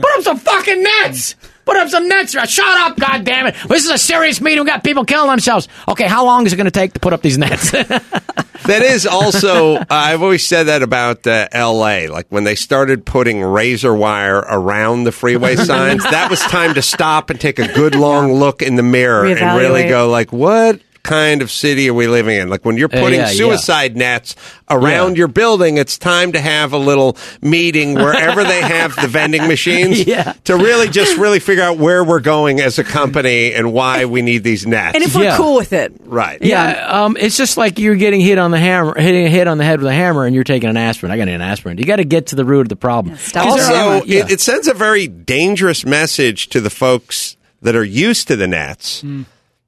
Put 0.00 0.16
up 0.18 0.22
some 0.22 0.38
fucking 0.38 0.82
nets. 0.82 1.34
Put 1.64 1.76
up 1.76 1.88
some 1.88 2.08
nets. 2.08 2.32
Shut 2.32 2.80
up, 2.80 2.98
God 2.98 3.24
damn 3.24 3.46
it! 3.46 3.56
This 3.68 3.84
is 3.84 3.90
a 3.90 3.98
serious 3.98 4.40
meeting. 4.40 4.60
We 4.60 4.66
got 4.66 4.84
people 4.84 5.04
killing 5.04 5.30
themselves. 5.30 5.68
Okay, 5.88 6.06
how 6.06 6.24
long 6.24 6.46
is 6.46 6.52
it 6.52 6.56
going 6.56 6.66
to 6.66 6.70
take 6.70 6.92
to 6.94 7.00
put 7.00 7.12
up 7.12 7.22
these 7.22 7.38
nets? 7.38 7.72
That 8.66 8.80
is 8.80 9.06
also, 9.06 9.74
uh, 9.76 9.84
I've 9.90 10.22
always 10.22 10.46
said 10.46 10.64
that 10.64 10.82
about 10.82 11.26
uh, 11.26 11.48
L.A. 11.52 12.08
Like 12.08 12.26
when 12.30 12.44
they 12.44 12.54
started 12.54 13.04
putting 13.04 13.42
razor 13.42 13.94
wire 13.94 14.38
around 14.38 15.04
the 15.04 15.12
freeway 15.12 15.56
signs, 15.56 16.02
that 16.02 16.30
was 16.30 16.40
time 16.40 16.72
to 16.74 16.80
stop 16.80 17.28
and 17.28 17.38
take 17.38 17.58
a 17.58 17.68
good 17.74 17.94
long 17.94 18.32
look 18.32 18.62
in 18.62 18.76
the 18.76 18.82
mirror 18.82 19.26
and 19.26 19.58
really 19.58 19.86
go 19.86 20.08
like, 20.08 20.32
what 20.32 20.80
kind 21.04 21.40
of 21.42 21.50
city 21.52 21.88
are 21.88 21.94
we 21.94 22.08
living 22.08 22.36
in? 22.36 22.48
Like 22.48 22.64
when 22.64 22.76
you're 22.76 22.88
Uh, 22.92 22.98
putting 23.00 23.20
yeah, 23.20 23.28
yeah. 23.30 23.36
suicide 23.36 23.96
nets 23.96 24.34
around 24.68 25.12
Yeah. 25.12 25.18
your 25.18 25.28
building, 25.28 25.76
it's 25.76 25.96
time 25.98 26.32
to 26.32 26.40
have 26.40 26.72
a 26.72 26.78
little 26.78 27.16
meeting 27.40 27.94
wherever 27.94 28.42
they 28.42 28.60
have 28.60 28.96
the 28.96 29.06
vending 29.06 29.46
machines 29.46 30.04
Yeah. 30.06 30.32
to 30.44 30.56
really 30.56 30.88
just 30.88 31.16
really 31.16 31.38
figure 31.38 31.62
out 31.62 31.78
where 31.78 32.02
we're 32.02 32.20
going 32.20 32.60
as 32.60 32.78
a 32.80 32.84
company 32.84 33.52
and 33.52 33.72
why 33.72 34.06
we 34.06 34.22
need 34.22 34.42
these 34.42 34.66
nets. 34.66 34.94
And 34.96 35.04
if 35.04 35.14
we're 35.14 35.24
Yeah. 35.24 35.36
cool 35.36 35.54
with 35.54 35.72
it. 35.72 35.92
right. 36.04 36.38
Yeah, 36.42 37.04
um, 37.04 37.16
it's 37.20 37.36
just 37.36 37.56
like 37.56 37.78
you're 37.78 37.94
getting 37.96 38.20
hit 38.20 38.38
on 38.38 38.50
the 38.50 38.58
hammer, 38.58 38.98
hitting 38.98 39.26
a 39.26 39.30
hit 39.30 39.46
on 39.46 39.58
the 39.58 39.64
head 39.64 39.78
with 39.80 39.88
a 39.88 39.94
hammer, 39.94 40.24
and 40.24 40.34
you're 40.34 40.42
taking 40.42 40.68
an 40.70 40.76
aspirin. 40.76 41.12
I 41.12 41.18
got 41.18 41.28
an 41.28 41.40
aspirin. 41.42 41.78
You 41.78 41.84
got 41.84 41.96
to 41.96 42.04
get 42.04 42.28
to 42.28 42.36
the 42.36 42.44
root 42.44 42.62
of 42.62 42.68
the 42.70 42.76
problem. 42.76 43.16
stop 43.18 43.44
'Cause 43.46 43.60
Also, 43.68 43.74
are- 43.98 44.02
yeah. 44.06 44.20
it, 44.24 44.32
it 44.32 44.40
sends 44.40 44.66
a 44.68 44.74
very 44.74 45.06
dangerous 45.06 45.84
message 45.84 46.48
to 46.48 46.60
the 46.60 46.70
folks 46.70 47.36
that 47.62 47.76
are 47.76 47.84
used 47.84 48.26
to 48.28 48.36
the 48.36 48.46
nets. 48.46 49.02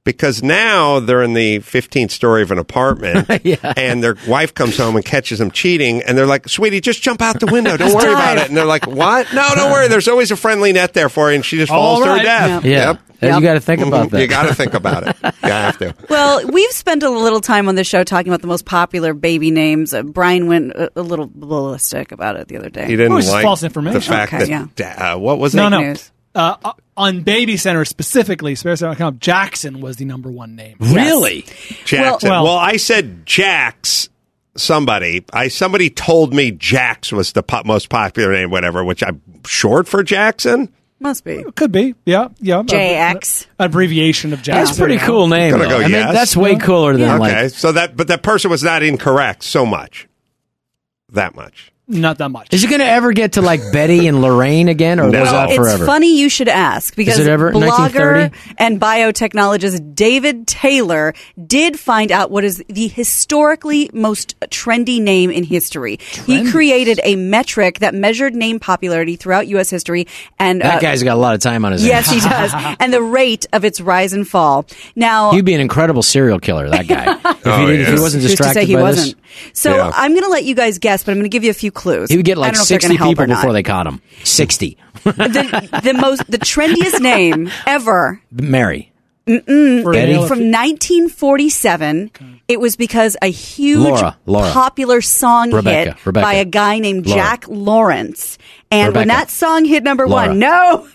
Because 0.07 0.41
now 0.41 1.01
they're 1.01 1.21
in 1.21 1.33
the 1.33 1.59
15th 1.59 2.11
story 2.11 2.41
of 2.41 2.51
an 2.51 2.57
apartment, 2.57 3.29
and 3.77 4.01
their 4.01 4.15
wife 4.25 4.53
comes 4.53 4.77
home 4.77 4.95
and 4.95 5.03
catches 5.03 5.39
them 5.39 5.51
cheating, 5.51 6.01
and 6.03 6.17
they're 6.17 6.25
like, 6.25 6.47
"Sweetie, 6.47 6.79
just 6.79 7.01
jump 7.01 7.21
out 7.21 7.39
the 7.41 7.45
window. 7.47 7.75
Don't 7.75 7.93
worry 7.93 8.13
about 8.13 8.37
it." 8.37 8.47
And 8.47 8.55
they're 8.55 8.63
like, 8.65 8.87
"What? 8.87 9.27
No, 9.33 9.49
don't 9.53 9.69
worry. 9.69 9.89
There's 9.89 10.07
always 10.07 10.31
a 10.31 10.37
friendly 10.37 10.71
net 10.71 10.93
there 10.93 11.09
for 11.09 11.29
you." 11.29 11.35
And 11.35 11.43
she 11.45 11.57
just 11.57 11.69
falls 11.69 11.99
All 11.99 12.05
to 12.05 12.11
her 12.17 12.23
death. 12.23 12.63
yeah, 12.63 12.87
Yep. 12.91 12.99
Yeah, 13.19 13.35
you 13.37 13.41
got 13.41 13.53
to 13.55 13.59
think 13.59 13.81
about 13.81 14.11
that. 14.11 14.21
You 14.21 14.27
got 14.27 14.43
to 14.47 14.53
think 14.55 14.73
about 14.75 15.07
it. 15.07 15.15
You 15.43 15.49
have 15.53 15.77
to. 15.79 15.95
Well, 16.09 16.45
we've 16.47 16.71
spent 16.71 17.03
a 17.03 17.09
little 17.09 17.39
time 17.41 17.67
on 17.67 17.75
the 17.75 17.83
show 17.83 18.03
talking 18.03 18.29
about 18.31 18.41
the 18.41 18.47
most 18.47 18.65
popular 18.65 19.13
baby 19.13 19.49
names. 19.49 19.93
Uh, 19.93 20.03
Brian 20.03 20.47
went 20.47 20.71
a, 20.73 20.91
a 20.95 21.01
little 21.01 21.29
ballistic 21.33 22.11
about 22.11 22.35
it 22.37 22.47
the 22.47 22.57
other 22.57 22.69
day. 22.69 22.85
He 22.85 22.95
didn't 22.95 23.13
It 23.13 23.15
was 23.15 23.31
like 23.31 23.43
false 23.43 23.63
information. 23.63 23.99
the 23.99 24.05
fact 24.05 24.33
Okay, 24.33 24.45
that 24.45 24.71
yeah. 24.77 25.13
uh, 25.13 25.17
what 25.17 25.39
was 25.39 25.55
no, 25.55 25.67
it? 25.67 25.69
no. 25.71 25.79
news. 25.81 26.11
Uh, 26.37 26.55
uh, 26.63 26.73
on 26.95 27.21
Baby 27.21 27.57
Center 27.57 27.83
specifically, 27.83 28.53
BabyCenter.com, 28.53 29.17
Jackson 29.19 29.81
was 29.81 29.97
the 29.97 30.05
number 30.05 30.29
one 30.29 30.55
name. 30.55 30.75
Really? 30.79 31.45
Jackson. 31.85 32.29
Well- 32.29 32.43
Well, 32.43 32.57
I 32.57 32.77
said 32.77 33.25
Jax. 33.25 34.09
Somebody, 34.55 35.23
I 35.31 35.49
somebody 35.49 35.91
told 35.91 36.33
me 36.33 36.49
Jax 36.49 37.11
was 37.11 37.33
the 37.33 37.43
po- 37.43 37.61
most 37.63 37.89
popular 37.89 38.33
name, 38.33 38.49
whatever, 38.49 38.83
which 38.83 39.03
I'm 39.03 39.21
short 39.45 39.87
for 39.87 40.01
Jackson. 40.01 40.73
Must 40.99 41.23
be. 41.23 41.43
Could 41.55 41.71
be. 41.71 41.93
Yeah. 42.07 42.29
Yeah. 42.39 42.63
JX. 42.63 43.45
A- 43.59 43.65
abbreviation 43.65 44.33
of 44.33 44.41
Jackson. 44.41 44.65
That's 44.65 44.77
a 44.79 44.81
pretty 44.81 44.97
cool 44.97 45.27
name. 45.27 45.51
Gonna 45.51 45.67
go 45.69 45.77
I 45.77 45.81
mean, 45.81 45.91
yes. 45.91 46.11
that's 46.11 46.35
way 46.35 46.55
cooler 46.55 46.97
than 46.97 47.21
okay, 47.21 47.43
like. 47.43 47.51
so 47.51 47.71
that 47.73 47.95
but 47.95 48.07
that 48.07 48.23
person 48.23 48.49
was 48.49 48.63
not 48.63 48.81
incorrect 48.81 49.43
so 49.43 49.63
much, 49.63 50.07
that 51.11 51.35
much. 51.35 51.71
Not 51.89 52.17
that 52.17 52.29
much. 52.29 52.53
Is 52.53 52.65
it 52.65 52.69
going 52.69 52.81
to 52.81 52.85
ever 52.85 53.13
get 53.13 53.33
to 53.33 53.41
like 53.41 53.61
Betty 53.71 54.07
and 54.07 54.21
Lorraine 54.21 54.67
again, 54.67 54.99
or 54.99 55.09
No. 55.09 55.21
was 55.21 55.31
that 55.31 55.49
It's 55.51 55.85
funny 55.85 56.19
you 56.19 56.27
should 56.27 56.49
ask 56.49 56.93
because 56.95 57.17
it 57.19 57.27
ever- 57.27 57.51
blogger 57.53 57.61
1930? 58.27 58.53
and 58.57 58.79
biotechnologist 58.81 59.95
David 59.95 60.47
Taylor 60.47 61.13
did 61.45 61.79
find 61.79 62.11
out 62.11 62.29
what 62.29 62.43
is 62.43 62.61
the 62.67 62.87
historically 62.89 63.89
most 63.93 64.37
trendy 64.49 65.01
name 65.01 65.31
in 65.31 65.43
history. 65.45 65.97
He 66.25 66.51
created 66.51 66.99
a 67.03 67.15
metric 67.15 67.79
that 67.79 67.93
measured 67.95 68.35
name 68.35 68.59
popularity 68.59 69.15
throughout 69.15 69.47
U.S. 69.47 69.69
history, 69.69 70.07
and 70.39 70.61
That 70.61 70.77
uh, 70.77 70.79
guy's 70.81 71.03
got 71.03 71.15
a 71.15 71.19
lot 71.21 71.35
of 71.35 71.39
time 71.41 71.63
on 71.63 71.71
his 71.71 71.85
yes, 71.85 72.09
he 72.11 72.19
does, 72.19 72.51
and 72.81 72.91
the 72.91 73.01
rate 73.01 73.45
of 73.53 73.63
its 73.63 73.79
rise 73.79 74.11
and 74.11 74.27
fall. 74.27 74.65
Now, 74.95 75.31
He'd 75.31 75.45
be 75.45 75.53
an 75.53 75.61
incredible 75.61 76.03
serial 76.03 76.39
killer. 76.39 76.69
That 76.69 76.87
guy. 76.87 77.13
if, 77.31 77.47
Oh, 77.47 77.59
he, 77.61 77.77
did- 77.77 77.79
if 77.81 77.87
he 77.87 77.99
wasn't 77.99 78.23
Who's 78.23 78.31
to 78.31 78.37
distracted 78.37 78.53
say 78.61 78.65
he 78.65 78.75
by 78.75 78.81
wasn't. 78.81 79.15
So 79.53 79.73
Yeah. 79.75 79.91
I'm 79.93 80.11
going 80.11 80.23
to 80.23 80.29
let 80.29 80.43
you 80.45 80.55
guys 80.55 80.79
guess, 80.79 81.03
but 81.03 81.11
I'm 81.11 81.17
going 81.17 81.29
to 81.29 81.33
give 81.33 81.43
you 81.43 81.51
a 81.51 81.53
few 81.53 81.71
clues. 81.77 82.09
he 82.09 82.17
would 82.17 82.25
get 82.25 82.37
like 82.37 82.51
don't 82.53 82.57
know 82.57 82.63
if 82.63 82.67
they're 82.67 82.79
sixty 82.81 82.97
people 82.97 83.25
before 83.27 83.53
they 83.53 83.63
caught 83.63 83.87
him. 83.87 84.01
Sixty. 84.23 84.77
the, 85.03 85.81
the 85.83 85.93
most 85.93 86.29
the 86.29 86.39
trendiest 86.39 86.99
name 86.99 87.49
ever 87.65 88.21
Mary. 88.31 88.91
For 89.25 89.91
Betty? 89.91 90.13
from 90.25 90.51
1947. 90.51 92.11
It 92.47 92.59
was 92.61 92.77
because 92.77 93.17
a 93.21 93.27
huge 93.27 93.79
Laura, 93.83 94.17
Laura. 94.25 94.51
popular 94.51 95.01
song 95.01 95.51
Rebecca, 95.51 95.91
hit 95.95 96.05
Rebecca. 96.05 96.23
by 96.25 96.33
a 96.35 96.45
guy 96.45 96.79
named 96.79 97.05
Laura. 97.07 97.21
Jack 97.21 97.45
Lawrence. 97.49 98.37
And 98.71 98.95
when 98.95 99.09
that 99.09 99.29
song 99.29 99.65
hit 99.65 99.83
number 99.83 100.07
Laura. 100.07 100.29
one, 100.29 100.39
no. 100.39 100.87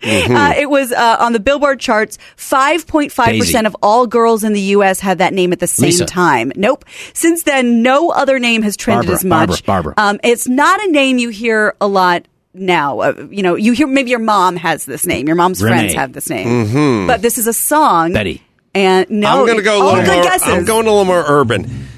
Mm-hmm. 0.00 0.34
Uh, 0.34 0.52
it 0.56 0.70
was 0.70 0.92
uh, 0.92 1.16
on 1.18 1.32
the 1.32 1.40
Billboard 1.40 1.80
charts. 1.80 2.18
5.5% 2.36 3.66
of 3.66 3.76
all 3.82 4.06
girls 4.06 4.44
in 4.44 4.52
the 4.52 4.60
U.S. 4.60 5.00
had 5.00 5.18
that 5.18 5.34
name 5.34 5.52
at 5.52 5.58
the 5.58 5.66
same 5.66 5.86
Lisa. 5.86 6.06
time. 6.06 6.52
Nope. 6.56 6.84
Since 7.14 7.42
then, 7.42 7.82
no 7.82 8.10
other 8.10 8.38
name 8.38 8.62
has 8.62 8.76
trended 8.76 9.06
Barbara, 9.06 9.14
as 9.16 9.24
much. 9.24 9.66
Barbara, 9.66 9.94
Barbara. 9.94 10.10
Um, 10.10 10.20
it's 10.22 10.46
not 10.48 10.80
a 10.82 10.90
name 10.90 11.18
you 11.18 11.28
hear 11.30 11.74
a 11.80 11.88
lot 11.88 12.26
now. 12.54 13.00
Uh, 13.00 13.26
you 13.30 13.42
know, 13.42 13.54
you 13.56 13.72
hear 13.72 13.86
maybe 13.86 14.10
your 14.10 14.18
mom 14.20 14.56
has 14.56 14.84
this 14.84 15.04
name. 15.04 15.26
Your 15.26 15.36
mom's 15.36 15.62
Renee. 15.62 15.76
friends 15.76 15.94
have 15.94 16.12
this 16.12 16.30
name. 16.30 17.06
But 17.06 17.20
this 17.20 17.36
is 17.36 17.46
a 17.46 17.52
song. 17.52 18.12
Betty. 18.12 18.42
And 18.74 19.10
no, 19.10 19.40
I'm 19.40 19.46
going 19.46 19.58
to 19.58 19.64
go 19.64 19.82
a 19.82 19.84
little 19.84 20.04
good 20.04 20.14
more. 20.14 20.22
guesses. 20.22 20.48
I'm 20.48 20.64
going 20.64 20.86
a 20.86 20.90
little 20.90 21.04
more 21.04 21.24
urban. 21.26 21.88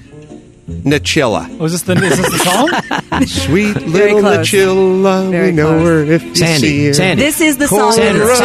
Nachilla. 0.84 1.58
Was 1.58 1.72
this 1.72 1.82
the, 1.82 1.92
is 1.94 2.16
this 2.18 2.30
the 2.30 2.38
song? 2.38 3.26
Sweet 3.26 3.76
Very 3.76 4.14
little 4.14 4.20
close. 4.30 4.48
Nachilla. 4.50 5.30
Very 5.30 5.46
we 5.50 5.52
know 5.56 5.68
close. 5.68 5.88
her 5.88 6.04
if 6.12 6.22
you 6.24 6.34
see 6.34 6.86
her. 6.86 6.94
Sandy. 6.94 7.22
This 7.22 7.40
is 7.40 7.56
the 7.58 7.68
song. 7.68 7.92
Sandra. 7.92 8.26
Right. 8.26 8.36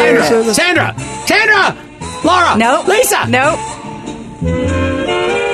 Sandra. 0.54 0.54
Sandra. 0.54 0.96
Sandra. 1.28 2.22
Laura. 2.24 2.58
No, 2.58 2.84
Lisa. 2.88 3.28
No. 3.30 3.56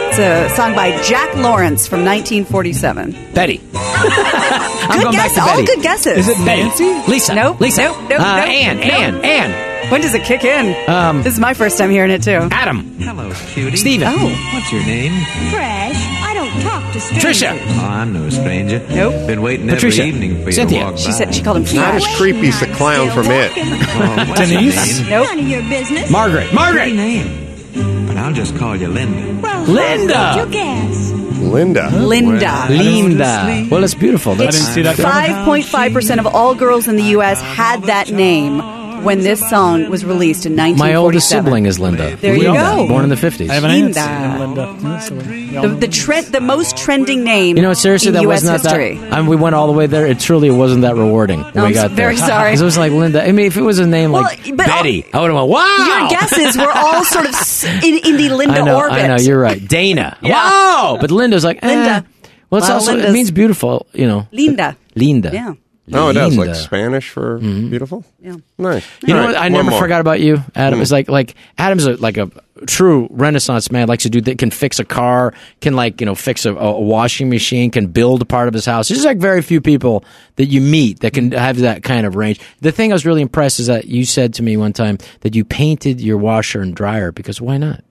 It's 0.09 0.19
a 0.19 0.49
song 0.55 0.75
by 0.75 1.01
Jack 1.03 1.35
Lawrence 1.37 1.87
from 1.87 1.99
1947. 2.03 3.11
Betty. 3.33 3.61
I'm 3.73 4.97
Good 4.97 5.03
going 5.03 5.15
guess. 5.15 5.35
back 5.35 5.45
to 5.45 5.51
All 5.51 5.65
good 5.65 5.81
guesses. 5.81 6.27
Is 6.27 6.29
it 6.29 6.43
Nancy? 6.43 6.93
Lisa. 7.09 7.33
Nope. 7.33 7.61
Lisa. 7.61 7.83
Nope. 7.83 7.97
Nope. 8.09 8.19
Uh, 8.19 8.35
nope, 8.37 8.47
Ann. 8.49 8.77
nope. 8.77 8.85
Ann. 8.91 9.15
Ann. 9.25 9.71
When 9.91 10.01
does 10.01 10.13
it 10.13 10.23
kick 10.23 10.43
in? 10.43 10.89
Um, 10.89 11.23
this 11.23 11.33
is 11.33 11.39
my 11.39 11.53
first 11.53 11.77
time 11.77 11.89
hearing 11.91 12.11
it 12.11 12.23
too. 12.23 12.47
Adam. 12.51 12.97
Hello, 12.99 13.31
cutie. 13.53 13.77
Steven. 13.77 14.07
Oh. 14.09 14.51
What's 14.53 14.71
your 14.71 14.81
name? 14.83 15.11
Fresh. 15.51 16.10
I 16.51 16.53
don't 16.53 16.63
talk 16.63 16.93
to 16.93 16.99
strangers. 16.99 17.41
Trisha. 17.41 17.59
Oh, 17.81 17.85
I'm 17.85 18.13
no 18.13 18.29
stranger. 18.29 18.85
Nope. 18.89 19.27
Been 19.27 19.41
waiting 19.41 19.67
Patricia. 19.67 20.01
every 20.03 20.13
evening 20.13 20.43
for 20.43 20.51
Cynthia. 20.51 20.79
you 20.79 20.83
to 20.85 20.91
walk 20.91 20.99
She 20.99 21.07
by. 21.07 21.11
said 21.13 21.35
she 21.35 21.41
called 21.43 21.57
him 21.67 21.75
Not 21.75 21.95
as 21.95 22.07
creepy 22.17 22.47
as 22.49 22.59
the 22.59 22.67
clown 22.67 23.09
from 23.11 23.27
it. 23.29 23.51
Oh, 23.93 24.25
what's 24.29 24.49
your 24.51 24.59
Denise? 24.59 24.99
Nope. 25.01 25.27
None 25.27 25.39
of 25.39 25.47
your 25.47 25.61
business. 25.63 26.09
Margaret. 26.09 26.41
Pretty 26.49 26.55
Margaret. 26.55 26.93
name. 26.93 28.07
But 28.07 28.17
I'll 28.17 28.33
just 28.33 28.55
call 28.57 28.75
you 28.75 28.87
Linda. 28.87 29.41
Well, 29.41 29.63
Linda. 29.63 30.13
What'd 30.35 30.45
you 30.47 30.51
guess? 30.59 31.11
Linda. 31.11 31.89
Linda. 31.91 32.65
Linda. 32.69 33.67
Well, 33.69 33.83
it's 33.83 33.93
beautiful. 33.95 34.35
That's, 34.35 34.57
didn't 34.57 34.73
see 34.73 34.81
that 34.83 34.95
5.5% 34.97 36.19
of 36.19 36.27
all 36.27 36.53
girls 36.55 36.87
in 36.87 36.95
the 36.97 37.03
U.S. 37.15 37.41
had 37.41 37.83
that 37.83 38.11
name 38.11 38.59
when 39.03 39.19
this 39.21 39.39
song 39.49 39.89
was 39.89 40.03
released 40.05 40.45
in 40.45 40.53
1947. 40.53 40.77
My 40.77 40.95
oldest 40.95 41.29
sibling 41.29 41.65
is 41.65 41.79
Linda. 41.79 42.15
There 42.17 42.33
you 42.35 42.51
Linda, 42.51 42.59
go. 42.75 42.87
Born 42.87 43.03
in 43.03 43.09
the 43.09 43.15
50s. 43.15 43.49
I 43.49 43.53
have 43.55 43.63
an 43.63 43.71
aunt 43.71 43.83
Linda. 43.95 44.07
named 44.07 44.39
Linda. 44.39 44.77
Yeah, 44.81 44.99
so 44.99 45.15
we 45.15 45.57
all 45.57 45.61
The, 45.69 45.75
the, 45.75 45.87
trend, 45.87 46.27
the 46.27 46.41
most 46.41 46.77
trending 46.77 47.23
name 47.23 47.57
You 47.57 47.63
know, 47.63 47.73
seriously, 47.73 48.09
in 48.09 48.13
that 48.15 48.21
U.S. 48.23 48.41
was 48.41 48.43
not 48.45 48.61
history. 48.61 48.95
that. 48.97 49.13
I 49.13 49.19
mean, 49.21 49.29
we 49.29 49.35
went 49.35 49.55
all 49.55 49.67
the 49.67 49.73
way 49.73 49.87
there. 49.87 50.05
It 50.07 50.19
truly 50.19 50.49
wasn't 50.51 50.81
that 50.83 50.95
rewarding 50.95 51.41
when 51.41 51.53
No, 51.55 51.61
we 51.63 51.67
I'm 51.69 51.73
got 51.73 51.91
very 51.91 52.15
there. 52.15 52.27
sorry. 52.27 52.51
'Cause 52.53 52.61
It 52.61 52.65
was 52.65 52.77
like 52.77 52.91
Linda. 52.91 53.23
I 53.27 53.31
mean, 53.31 53.45
if 53.45 53.57
it 53.57 53.61
was 53.61 53.79
a 53.79 53.87
name 53.87 54.11
like 54.11 54.39
Well, 54.45 54.55
but 54.55 54.69
all- 54.69 54.77
Betty, 54.83 55.05
I 55.13 55.19
would 55.21 55.31
have 55.31 55.35
went, 55.35 55.49
wow. 55.49 55.97
Your 55.99 56.09
guesses 56.09 56.57
were 56.57 56.71
all 56.71 57.03
sort 57.05 57.25
of 57.27 57.83
in, 57.83 57.97
in 58.05 58.17
the 58.17 58.29
Linda 58.29 58.59
I 58.59 58.61
know, 58.63 58.77
orbit. 58.77 58.97
I 58.99 59.07
know, 59.07 59.15
you're 59.17 59.39
right. 59.39 59.65
Dana. 59.67 60.17
Yeah. 60.21 60.31
Wow. 60.31 60.97
But 61.01 61.11
Linda's 61.11 61.43
like, 61.43 61.59
eh. 61.61 61.67
Linda. 61.67 62.05
Well, 62.49 62.59
it's 62.59 62.67
Well, 62.67 62.77
also, 62.79 62.97
it 62.97 63.11
means 63.13 63.31
beautiful, 63.31 63.87
you 63.93 64.05
know. 64.07 64.27
Linda. 64.31 64.75
Linda. 64.95 65.29
Yeah. 65.33 65.53
Oh, 65.93 66.09
it 66.09 66.13
does. 66.13 66.37
Like 66.37 66.55
Spanish 66.55 67.09
for 67.09 67.39
beautiful? 67.39 68.05
Yeah. 68.21 68.35
Nice. 68.57 68.87
You 69.05 69.13
know 69.13 69.21
All 69.21 69.27
what? 69.27 69.35
I 69.35 69.43
one 69.43 69.51
never 69.53 69.69
more. 69.71 69.79
forgot 69.79 69.99
about 69.99 70.19
you, 70.21 70.41
Adam. 70.55 70.77
Hmm. 70.79 70.81
It's 70.83 70.91
like 70.91 71.09
like 71.09 71.35
Adam's 71.57 71.85
a, 71.85 71.93
like 71.97 72.17
a 72.17 72.29
true 72.67 73.07
Renaissance 73.09 73.71
man. 73.71 73.87
Likes 73.87 74.03
to 74.03 74.09
do 74.09 74.21
that. 74.21 74.37
Can 74.37 74.51
fix 74.51 74.79
a 74.79 74.85
car. 74.85 75.33
Can 75.59 75.75
like 75.75 75.99
you 75.99 76.05
know 76.05 76.15
fix 76.15 76.45
a, 76.45 76.53
a 76.53 76.79
washing 76.79 77.29
machine. 77.29 77.71
Can 77.71 77.87
build 77.87 78.21
a 78.21 78.25
part 78.25 78.47
of 78.47 78.53
his 78.53 78.65
house. 78.65 78.87
There's 78.89 79.03
like 79.03 79.17
very 79.17 79.41
few 79.41 79.59
people 79.59 80.05
that 80.35 80.45
you 80.45 80.61
meet 80.61 80.99
that 81.01 81.13
can 81.13 81.31
have 81.31 81.57
that 81.57 81.83
kind 81.83 82.05
of 82.05 82.15
range. 82.15 82.39
The 82.61 82.71
thing 82.71 82.91
I 82.91 82.95
was 82.95 83.05
really 83.05 83.21
impressed 83.21 83.59
is 83.59 83.67
that 83.67 83.85
you 83.85 84.05
said 84.05 84.35
to 84.35 84.43
me 84.43 84.57
one 84.57 84.73
time 84.73 84.97
that 85.21 85.35
you 85.35 85.43
painted 85.43 85.99
your 85.99 86.17
washer 86.17 86.61
and 86.61 86.75
dryer 86.75 87.11
because 87.11 87.41
why 87.41 87.57
not? 87.57 87.83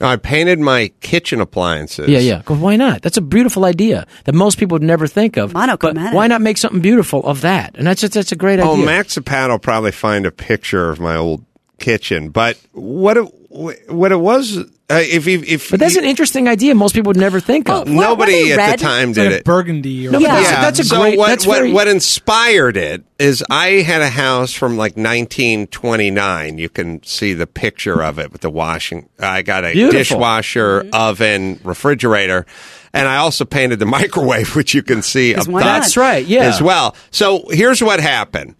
No, 0.00 0.06
I 0.06 0.16
painted 0.16 0.58
my 0.58 0.90
kitchen 1.00 1.40
appliances. 1.40 2.08
Yeah, 2.08 2.20
yeah. 2.20 2.42
Go, 2.44 2.54
why 2.54 2.76
not? 2.76 3.02
That's 3.02 3.18
a 3.18 3.20
beautiful 3.22 3.64
idea 3.66 4.06
that 4.24 4.34
most 4.34 4.58
people 4.58 4.76
would 4.76 4.82
never 4.82 5.06
think 5.06 5.36
of. 5.36 5.52
But 5.52 5.82
why 5.94 6.26
not 6.26 6.40
make 6.40 6.56
something 6.56 6.80
beautiful 6.80 7.24
of 7.26 7.42
that? 7.42 7.74
And 7.76 7.86
that's 7.86 8.00
just, 8.00 8.14
that's 8.14 8.32
a 8.32 8.36
great 8.36 8.60
Oh, 8.60 8.72
idea. 8.72 8.86
Max 8.86 9.16
Zapat 9.18 9.48
will 9.50 9.58
probably 9.58 9.92
find 9.92 10.24
a 10.24 10.30
picture 10.30 10.88
of 10.88 11.00
my 11.00 11.16
old 11.16 11.44
kitchen. 11.78 12.30
But 12.30 12.58
what 12.72 13.16
it, 13.18 13.34
what 13.52 14.12
it 14.12 14.16
was, 14.20 14.56
uh, 14.58 14.64
if 14.90 15.26
you, 15.26 15.42
if 15.44 15.70
but 15.72 15.80
that's 15.80 15.96
an 15.96 16.04
interesting 16.04 16.46
idea. 16.46 16.72
Most 16.74 16.94
people 16.94 17.10
would 17.10 17.16
never 17.16 17.40
think 17.40 17.68
of. 17.68 17.88
nobody 17.88 18.52
at 18.52 18.76
the 18.78 18.82
time 18.82 19.12
did 19.12 19.24
like 19.30 19.40
it. 19.40 19.44
burgundy 19.44 20.06
or 20.06 20.12
No, 20.12 20.20
but 20.20 20.26
that's 20.28 20.48
a- 20.48 20.52
that's 20.52 20.78
a 20.78 20.84
so 20.84 21.00
great- 21.00 21.18
What, 21.18 21.26
that's 21.28 21.46
what, 21.46 21.58
very- 21.58 21.72
what 21.72 21.88
inspired 21.88 22.76
it 22.76 23.02
is 23.18 23.42
I 23.50 23.82
had 23.82 24.02
a 24.02 24.08
house 24.08 24.52
from 24.54 24.76
like 24.76 24.96
1929. 24.96 26.58
You 26.58 26.68
can 26.68 27.02
see 27.02 27.34
the 27.34 27.46
picture 27.46 28.02
of 28.02 28.18
it 28.18 28.32
with 28.32 28.40
the 28.42 28.50
washing. 28.50 29.08
I 29.18 29.42
got 29.42 29.64
a 29.64 29.72
Beautiful. 29.72 29.98
dishwasher, 29.98 30.86
oven, 30.92 31.60
refrigerator. 31.64 32.46
And 32.92 33.08
I 33.08 33.16
also 33.16 33.44
painted 33.44 33.78
the 33.80 33.86
microwave, 33.98 34.54
which 34.56 34.74
you 34.74 34.82
can 34.82 35.02
see 35.02 35.34
up 35.34 35.46
why 35.48 35.60
top 35.62 35.66
not? 35.68 35.80
That's 35.82 35.96
right, 35.96 36.24
yeah. 36.24 36.42
as 36.44 36.62
well. 36.62 36.94
So 37.10 37.44
here's 37.50 37.82
what 37.82 38.00
happened. 38.00 38.54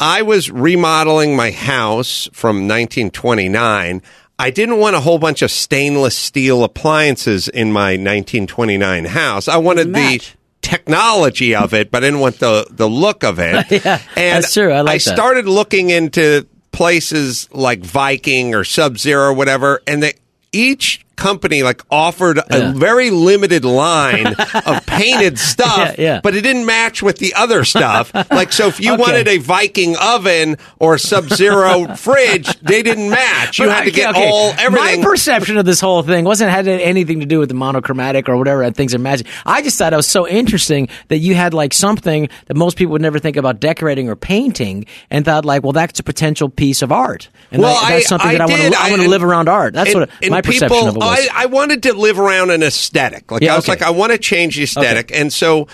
I 0.00 0.22
was 0.22 0.50
remodeling 0.50 1.36
my 1.36 1.50
house 1.52 2.28
from 2.32 2.66
1929. 2.68 4.02
I 4.38 4.50
didn't 4.50 4.78
want 4.78 4.96
a 4.96 5.00
whole 5.00 5.18
bunch 5.18 5.42
of 5.42 5.50
stainless 5.50 6.16
steel 6.16 6.64
appliances 6.64 7.48
in 7.48 7.72
my 7.72 7.92
1929 7.92 9.04
house. 9.04 9.46
I 9.48 9.58
wanted 9.58 9.92
the 9.94 10.20
technology 10.60 11.54
of 11.54 11.72
it, 11.74 11.90
but 11.90 12.02
I 12.02 12.06
didn't 12.08 12.20
want 12.20 12.38
the 12.40 12.66
the 12.70 12.88
look 12.88 13.22
of 13.22 13.38
it. 13.38 13.66
Yeah, 13.84 14.00
and 14.16 14.42
that's 14.44 14.54
true. 14.54 14.72
I 14.72 14.80
like 14.80 15.02
that. 15.04 15.14
started 15.14 15.46
looking 15.46 15.90
into 15.90 16.46
places 16.72 17.48
like 17.52 17.80
Viking 17.80 18.54
or 18.54 18.64
Sub 18.64 18.98
Zero 18.98 19.28
or 19.28 19.32
whatever, 19.34 19.82
and 19.86 20.02
they 20.02 20.14
each 20.52 21.04
company 21.16 21.62
like 21.62 21.82
offered 21.90 22.38
a 22.50 22.72
very 22.72 23.10
limited 23.10 23.64
line 23.64 24.26
of 24.66 24.86
painted 24.86 25.38
stuff, 25.38 25.94
Yeah, 25.98 26.04
yeah. 26.14 26.20
but 26.22 26.34
it 26.34 26.42
didn't 26.42 26.66
match 26.66 27.02
with 27.02 27.18
the 27.18 27.34
other 27.34 27.64
stuff. 27.64 28.12
like, 28.30 28.52
so 28.52 28.66
if 28.68 28.80
you 28.80 28.92
Okay. 28.94 29.00
wanted 29.02 29.28
a 29.28 29.38
Viking 29.38 29.96
oven 29.96 30.56
or 30.78 30.98
Sub 30.98 31.28
Zero 31.28 31.94
fridge, 31.96 32.58
they 32.60 32.82
didn't 32.82 33.10
match. 33.10 33.58
You 33.58 33.66
But 33.66 33.76
had 33.76 33.84
to 33.84 33.90
get 33.90 34.10
okay, 34.10 34.30
all 34.30 34.52
everything. 34.58 35.00
My 35.00 35.04
perception 35.06 35.56
of 35.56 35.64
this 35.64 35.80
whole 35.80 36.02
thing 36.02 36.24
wasn't 36.24 36.50
had 36.50 36.68
anything 36.68 37.20
to 37.20 37.26
do 37.26 37.38
with 37.38 37.48
the 37.48 37.54
monochromatic 37.54 38.28
or 38.28 38.36
whatever 38.36 38.70
things 38.72 38.94
are 38.94 38.98
magic. 38.98 39.26
I 39.46 39.62
just 39.62 39.78
thought 39.78 39.92
it 39.92 39.96
was 39.96 40.06
so 40.06 40.26
interesting 40.28 40.88
that 41.08 41.18
you 41.18 41.34
had 41.34 41.54
like 41.54 41.72
something 41.74 42.28
that 42.46 42.54
most 42.56 42.76
people 42.76 42.92
would 42.92 43.02
never 43.02 43.18
think 43.18 43.36
about 43.36 43.60
decorating 43.60 44.08
or 44.08 44.16
painting, 44.16 44.86
and 45.10 45.24
thought 45.24 45.44
like, 45.44 45.62
well, 45.62 45.72
that's 45.72 46.00
a 46.00 46.02
potential 46.02 46.48
piece 46.48 46.82
of 46.82 46.90
art, 46.92 47.28
and 47.50 47.62
Well, 47.62 47.74
that- 47.80 47.88
that's 47.88 48.06
I- 48.06 48.08
something 48.08 48.28
I 48.28 48.32
that 48.34 48.40
I 48.42 48.46
want 48.46 48.72
to. 48.74 48.78
I 48.80 48.86
I- 48.86 48.90
want 48.90 49.02
to 49.02 49.08
live 49.08 49.22
around 49.24 49.48
art. 49.48 49.74
That's 49.74 49.90
and- 49.94 50.00
what 50.00 50.30
my 50.30 50.40
perception 50.42 50.88
of 50.88 50.96
it. 50.96 51.02
I, 51.08 51.28
I 51.32 51.46
wanted 51.46 51.82
to 51.84 51.92
live 51.94 52.18
around 52.18 52.50
an 52.50 52.62
aesthetic. 52.62 53.30
Like 53.30 53.42
Yeah, 53.42 53.54
I 53.54 53.56
was 53.56 53.64
okay. 53.64 53.72
like, 53.72 53.82
I 53.82 53.90
want 53.90 54.12
to 54.12 54.18
change 54.18 54.56
the 54.56 54.62
aesthetic, 54.64 55.10
and 55.12 55.32
so 55.32 55.68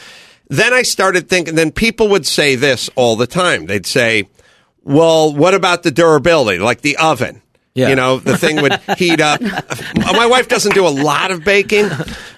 then 0.49 0.73
I 0.73 0.83
started 0.83 1.29
thinking. 1.29 1.55
Then 1.55 1.71
people 1.73 2.09
would 2.09 2.27
say 2.27 2.55
this 2.57 2.91
all 2.97 3.17
the 3.17 3.27
time. 3.27 3.67
They'd 3.67 3.87
say, 3.87 4.29
"Well, 4.83 5.33
what 5.35 5.55
about 5.55 5.83
the 5.83 5.91
durability? 5.91 6.59
Like 6.59 6.81
the 6.81 6.97
oven." 6.97 7.43
Yeah. 7.73 7.91
You 7.91 7.95
know, 7.95 8.19
the 8.19 8.37
thing 8.37 8.61
would 8.63 8.81
heat 8.99 9.21
up. 9.21 9.41
My 9.41 10.27
wife 10.27 10.49
doesn't 10.49 10.75
do 10.75 10.87
a 10.87 10.91
lot 10.91 11.31
of 11.31 11.45
baking, 11.45 11.89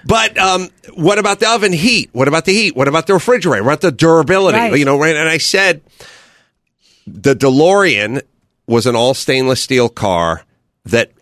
but 0.05 0.37
um, 0.37 0.69
what 0.93 1.19
about 1.19 1.41
the 1.41 1.49
oven 1.51 1.73
heat? 1.73 2.11
What 2.13 2.29
about 2.29 2.45
the 2.45 2.53
heat? 2.53 2.77
What 2.77 2.87
about 2.87 3.07
the 3.07 3.15
refrigerator? 3.15 3.65
What 3.65 3.71
about 3.73 3.81
the 3.81 3.93
durability? 3.93 4.59
Right. 4.59 4.79
You 4.79 4.85
know, 4.85 4.99
right? 5.01 5.17
And 5.17 5.29
I 5.29 5.39
said, 5.39 5.81
the 7.07 7.35
DeLorean 7.35 8.21
was 8.67 8.87
an 8.87 8.95
all 8.95 9.15
stainless 9.15 9.63
steel 9.63 9.89
car 9.89 10.45
that 10.85 11.13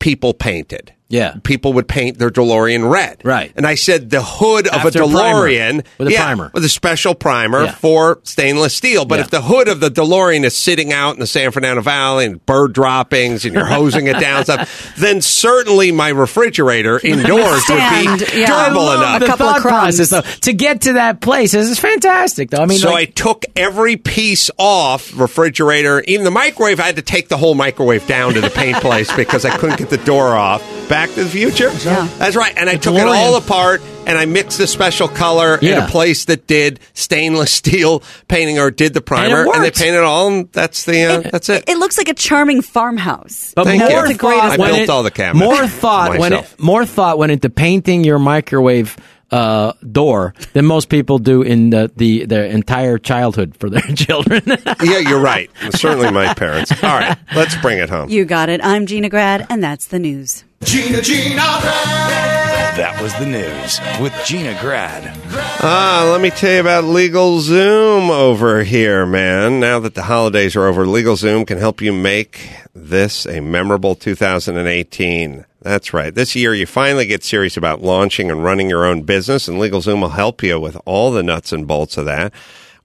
people 0.00 0.34
painted. 0.34 0.92
Yeah. 1.12 1.34
People 1.44 1.74
would 1.74 1.86
paint 1.86 2.18
their 2.18 2.30
DeLorean 2.30 2.90
red. 2.90 3.20
Right. 3.22 3.52
And 3.54 3.66
I 3.66 3.74
said 3.74 4.08
the 4.10 4.22
hood 4.22 4.66
of 4.66 4.72
After 4.86 5.02
a 5.02 5.06
a 5.06 5.10
primer. 5.10 5.46
DeLorean 5.48 5.84
With 5.98 6.08
a 6.08 6.12
yeah, 6.12 6.24
primer. 6.24 6.50
with 6.54 6.64
a 6.64 6.68
special 6.70 7.14
primer 7.14 7.64
Yeah. 7.64 7.72
for 7.74 8.18
stainless 8.22 8.74
steel. 8.74 9.04
But 9.04 9.16
Yeah. 9.16 9.24
if 9.24 9.30
the 9.30 9.42
hood 9.42 9.68
of 9.68 9.80
the 9.80 9.90
DeLorean 9.90 10.42
is 10.44 10.56
sitting 10.56 10.90
out 10.92 11.12
in 11.14 11.20
the 11.20 11.26
San 11.26 11.50
Fernando 11.50 11.82
Valley 11.82 12.24
and 12.24 12.44
bird 12.46 12.72
droppings 12.72 13.44
and 13.44 13.54
you're 13.54 13.66
hosing 13.66 14.06
it 14.06 14.18
down 14.18 14.44
stuff, 14.44 14.94
then 14.98 15.20
certainly 15.20 15.92
my 15.92 16.08
refrigerator 16.08 16.98
indoors 17.04 17.62
would 17.68 17.76
be 17.76 18.38
yeah. 18.40 18.46
durable 18.46 18.80
I 18.80 18.94
love 18.94 19.00
enough. 19.00 19.16
a 19.16 19.20
the 19.20 19.26
couple 19.26 19.46
of 19.48 19.52
thought 19.56 19.60
crumbs. 19.60 19.96
process 19.98 20.08
though 20.10 20.22
to 20.40 20.52
get 20.54 20.80
to 20.82 20.94
that 20.94 21.20
place 21.20 21.52
is 21.52 21.68
is 21.68 21.78
fantastic 21.78 22.48
though. 22.50 22.62
I 22.62 22.66
mean, 22.66 22.78
so 22.78 22.90
like, 22.90 23.08
I 23.10 23.12
took 23.12 23.44
every 23.54 23.96
piece 23.96 24.50
off 24.58 25.12
refrigerator, 25.14 26.00
even 26.06 26.24
the 26.24 26.30
microwave. 26.30 26.80
I 26.80 26.84
had 26.84 26.96
to 26.96 27.02
take 27.02 27.28
the 27.28 27.36
whole 27.36 27.54
microwave 27.54 28.06
down 28.06 28.32
to 28.34 28.40
the 28.40 28.48
paint 28.50 28.78
place 28.78 29.14
because 29.14 29.44
I 29.44 29.54
couldn't 29.58 29.78
get 29.78 29.90
the 29.90 29.98
door 29.98 30.28
off. 30.34 30.62
Back 30.88 31.01
to 31.10 31.24
the 31.24 31.30
Future. 31.30 31.70
Yeah. 31.84 32.08
that's 32.18 32.36
right. 32.36 32.54
And 32.56 32.68
I 32.68 32.76
took 32.76 32.94
it 32.94 33.06
all 33.06 33.36
apart 33.36 33.82
and 34.06 34.18
I 34.18 34.24
mixed 34.26 34.58
the 34.58 34.66
special 34.66 35.06
color 35.08 35.56
in 35.56 35.68
Yeah. 35.68 35.86
a 35.86 35.88
place 35.90 36.24
that 36.26 36.46
did 36.46 36.80
stainless 36.94 37.52
steel 37.62 38.02
painting 38.28 38.58
or 38.58 38.70
did 38.70 38.94
the 38.94 39.00
primer, 39.00 39.42
and, 39.44 39.54
they 39.54 39.58
worked. 39.68 39.78
painted 39.78 39.98
it 39.98 40.02
all. 40.04 40.28
And 40.28 40.52
that's 40.52 40.84
the 40.84 41.04
uh, 41.04 41.20
that's 41.30 41.48
it. 41.48 41.64
It 41.68 41.76
looks 41.78 41.98
like 41.98 42.08
a 42.08 42.14
charming 42.14 42.62
farmhouse. 42.62 43.52
But 43.54 43.64
Thank 43.64 43.80
more 43.80 43.90
you. 43.90 43.96
That's 43.96 44.08
the 44.12 44.18
greatest 44.18 44.42
thought 44.42 44.52
I 44.54 44.56
went 44.58 44.72
built 44.72 44.82
in- 44.82 44.90
all 44.90 45.02
the 45.02 45.10
cabinets 45.10 45.44
More 45.44 45.66
thought 45.68 46.10
when 46.18 46.32
it, 46.32 46.36
myself. 46.36 46.58
more 46.60 46.84
thought 46.86 47.18
went 47.18 47.32
into 47.32 47.48
painting 47.50 48.04
your 48.04 48.18
microwave 48.18 48.96
uh, 49.30 49.72
door 49.90 50.34
than 50.52 50.66
most 50.66 50.90
people 50.90 51.18
do 51.18 51.40
in 51.40 51.70
the, 51.70 51.90
the 51.96 52.26
their 52.26 52.44
entire 52.44 52.98
childhood 52.98 53.56
for 53.56 53.70
their 53.70 53.80
children. 53.94 54.42
yeah, 54.82 54.98
you're 54.98 55.20
right. 55.22 55.48
Certainly 55.70 56.10
my 56.10 56.34
parents. 56.34 56.70
All 56.82 56.90
right, 56.90 57.16
let's 57.34 57.56
bring 57.56 57.78
it 57.78 57.88
home. 57.88 58.10
You 58.10 58.24
got 58.26 58.50
it. 58.50 58.60
I'm 58.62 58.84
Gina 58.84 59.08
Grad, 59.08 59.46
and 59.48 59.62
that's 59.64 59.86
the 59.86 59.98
news. 59.98 60.44
Gina, 60.64 61.02
Gina, 61.02 61.36
That 62.76 62.98
was 63.02 63.12
the 63.14 63.26
news 63.26 63.80
with 64.00 64.14
Gina 64.24 64.56
Grad. 64.60 65.16
Ah, 65.60 66.08
let 66.10 66.20
me 66.20 66.30
tell 66.30 66.52
you 66.54 66.60
about 66.60 66.84
LegalZoom 66.84 68.08
over 68.08 68.62
here, 68.62 69.04
man. 69.04 69.60
Now 69.60 69.80
that 69.80 69.94
the 69.94 70.04
holidays 70.04 70.54
are 70.54 70.66
over, 70.66 70.84
LegalZoom 70.84 71.46
can 71.46 71.58
help 71.58 71.80
you 71.80 71.92
make 71.92 72.48
this 72.74 73.26
a 73.26 73.40
memorable 73.40 73.94
2018. 73.94 75.44
That's 75.60 75.92
right. 75.92 76.14
This 76.14 76.34
year, 76.36 76.54
you 76.54 76.66
finally 76.66 77.06
get 77.06 77.24
serious 77.24 77.56
about 77.56 77.82
launching 77.82 78.30
and 78.30 78.44
running 78.44 78.70
your 78.70 78.84
own 78.84 79.02
business, 79.02 79.48
and 79.48 79.58
LegalZoom 79.58 80.00
will 80.00 80.10
help 80.10 80.42
you 80.42 80.60
with 80.60 80.76
all 80.84 81.10
the 81.10 81.22
nuts 81.22 81.52
and 81.52 81.66
bolts 81.66 81.96
of 81.96 82.04
that. 82.06 82.32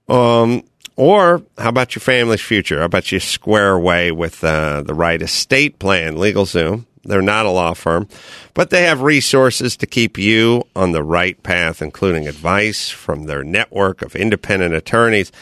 Um, 0.08 0.64
or 0.96 1.42
how 1.56 1.68
about 1.68 1.94
your 1.94 2.00
family's 2.00 2.40
future? 2.40 2.80
How 2.80 2.86
about 2.86 3.12
you 3.12 3.20
square 3.20 3.70
away 3.70 4.10
with 4.10 4.42
uh, 4.42 4.82
the 4.82 4.94
right 4.94 5.22
estate 5.22 5.78
plan? 5.78 6.16
LegalZoom. 6.16 6.86
They're 7.08 7.22
not 7.22 7.46
a 7.46 7.50
law 7.50 7.74
firm, 7.74 8.06
but 8.54 8.70
they 8.70 8.82
have 8.82 9.00
resources 9.00 9.76
to 9.78 9.86
keep 9.86 10.18
you 10.18 10.64
on 10.76 10.92
the 10.92 11.02
right 11.02 11.42
path, 11.42 11.80
including 11.80 12.28
advice 12.28 12.90
from 12.90 13.24
their 13.24 13.42
network 13.42 14.02
of 14.02 14.14
independent 14.14 14.74
attorneys. 14.74 15.32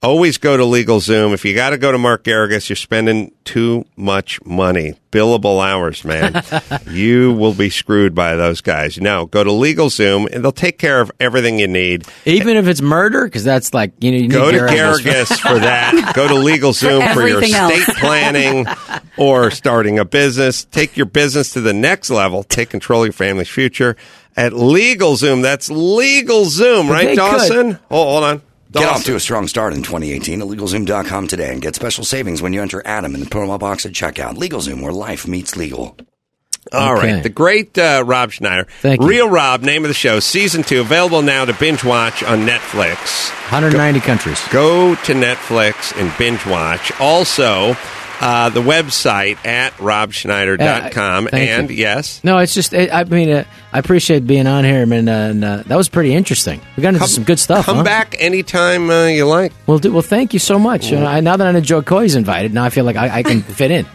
Always 0.00 0.38
go 0.38 0.56
to 0.56 0.62
LegalZoom. 0.62 1.34
If 1.34 1.44
you 1.44 1.56
got 1.56 1.70
to 1.70 1.78
go 1.78 1.90
to 1.90 1.98
Mark 1.98 2.22
Geragos, 2.22 2.68
you're 2.68 2.76
spending 2.76 3.32
too 3.42 3.84
much 3.96 4.40
money. 4.44 4.96
Billable 5.10 5.60
hours, 5.60 6.04
man. 6.04 6.40
you 6.88 7.32
will 7.32 7.52
be 7.52 7.68
screwed 7.68 8.14
by 8.14 8.36
those 8.36 8.60
guys. 8.60 8.98
No, 8.98 9.26
go 9.26 9.42
to 9.42 9.50
LegalZoom 9.50 10.32
and 10.32 10.44
they'll 10.44 10.52
take 10.52 10.78
care 10.78 11.00
of 11.00 11.10
everything 11.18 11.58
you 11.58 11.66
need. 11.66 12.04
Even 12.26 12.56
if 12.56 12.68
it's 12.68 12.80
murder, 12.80 13.24
because 13.24 13.42
that's 13.42 13.74
like 13.74 13.92
you 13.98 14.12
know. 14.12 14.18
You 14.18 14.28
Go 14.28 14.50
need 14.52 14.58
to 14.58 14.66
Garrigus 14.66 15.36
for 15.40 15.58
that. 15.58 16.12
Go 16.14 16.28
to 16.28 16.34
LegalZoom 16.34 17.14
for, 17.14 17.26
your 17.26 17.38
everything 17.38 17.60
estate 17.60 17.96
planning 17.96 18.66
or 19.18 19.50
starting 19.50 19.98
a 19.98 20.04
business. 20.04 20.64
Take 20.66 20.96
your 20.96 21.06
business 21.06 21.54
to 21.54 21.60
the 21.60 21.72
next 21.74 22.08
level. 22.08 22.44
Take 22.44 22.70
control 22.70 23.02
of 23.02 23.06
your 23.06 23.12
family's 23.14 23.48
future 23.48 23.96
at 24.36 24.52
LegalZoom. 24.52 25.42
That's 25.42 25.68
LegalZoom, 25.68 26.86
But 26.86 26.92
right, 26.92 27.16
Dawson? 27.16 27.72
could. 27.72 27.80
Oh, 27.90 28.04
hold 28.04 28.22
on. 28.22 28.42
Get 28.72 28.86
off 28.88 29.04
to 29.04 29.16
a 29.16 29.20
strong 29.20 29.48
start 29.48 29.72
in 29.72 29.82
2018 29.82 30.42
at 30.42 30.46
LegalZoom.com 30.46 31.26
today 31.28 31.52
and 31.52 31.62
get 31.62 31.74
special 31.74 32.04
savings 32.04 32.42
when 32.42 32.52
you 32.52 32.60
enter 32.60 32.82
Adam 32.86 33.14
in 33.14 33.20
the 33.20 33.26
promo 33.26 33.58
box 33.58 33.86
at 33.86 33.92
checkout. 33.92 34.36
LegalZoom, 34.36 34.82
where 34.82 34.92
life 34.92 35.26
meets 35.26 35.56
legal. 35.56 35.96
All 36.70 36.92
right, 36.94 37.14
Okay. 37.14 37.20
the 37.22 37.28
great 37.30 37.78
uh, 37.78 38.02
Rob 38.04 38.30
Schneider, 38.30 38.66
Thank 38.82 39.00
you. 39.00 39.08
Real 39.08 39.30
Rob, 39.30 39.62
name 39.62 39.84
of 39.84 39.88
the 39.88 39.94
show, 39.94 40.20
season 40.20 40.62
two, 40.62 40.82
available 40.82 41.22
now 41.22 41.46
to 41.46 41.54
binge 41.54 41.82
watch 41.82 42.22
on 42.22 42.40
Netflix. 42.46 43.30
190 43.50 44.00
countries. 44.00 44.38
Go 44.50 44.94
to 44.96 45.14
Netflix 45.14 45.98
and 45.98 46.12
binge 46.18 46.44
watch. 46.44 46.92
Also, 47.00 47.74
uh, 48.20 48.48
the 48.50 48.60
website 48.60 49.44
at 49.46 49.72
robschneider.com. 49.74 51.26
Uh, 51.26 51.30
and 51.32 51.70
you. 51.70 51.76
yes, 51.76 52.22
No, 52.24 52.38
it's 52.38 52.54
just 52.54 52.74
I 52.74 52.88
I 52.88 53.04
mean 53.04 53.30
uh, 53.30 53.44
I 53.72 53.78
appreciate 53.78 54.26
being 54.26 54.46
on 54.46 54.64
here, 54.64 54.86
man, 54.86 55.08
uh, 55.08 55.12
and 55.12 55.44
uh, 55.44 55.62
that 55.66 55.76
was 55.76 55.88
pretty 55.90 56.14
interesting. 56.14 56.60
We 56.76 56.82
got 56.82 56.94
into 56.94 57.06
some 57.06 57.24
good 57.24 57.38
stuff. 57.38 57.66
come 57.66 57.78
huh? 57.78 57.82
back 57.82 58.16
anytime 58.18 58.88
uh, 58.88 59.06
you 59.06 59.26
like. 59.26 59.52
Well, 59.66 59.78
do, 59.78 59.92
well, 59.92 60.02
thank 60.02 60.32
you 60.32 60.38
so 60.38 60.58
much. 60.58 60.90
You 60.90 60.98
know, 60.98 61.06
I, 61.06 61.20
now 61.20 61.36
that 61.36 61.46
I 61.46 61.52
know 61.52 61.60
Jo 61.60 61.82
Koy's 61.82 62.14
invited, 62.14 62.54
now 62.54 62.64
I 62.64 62.70
feel 62.70 62.84
like 62.84 62.96
I, 62.96 63.18
I 63.18 63.22
can 63.22 63.42
fit 63.58 63.70
in. 63.70 63.86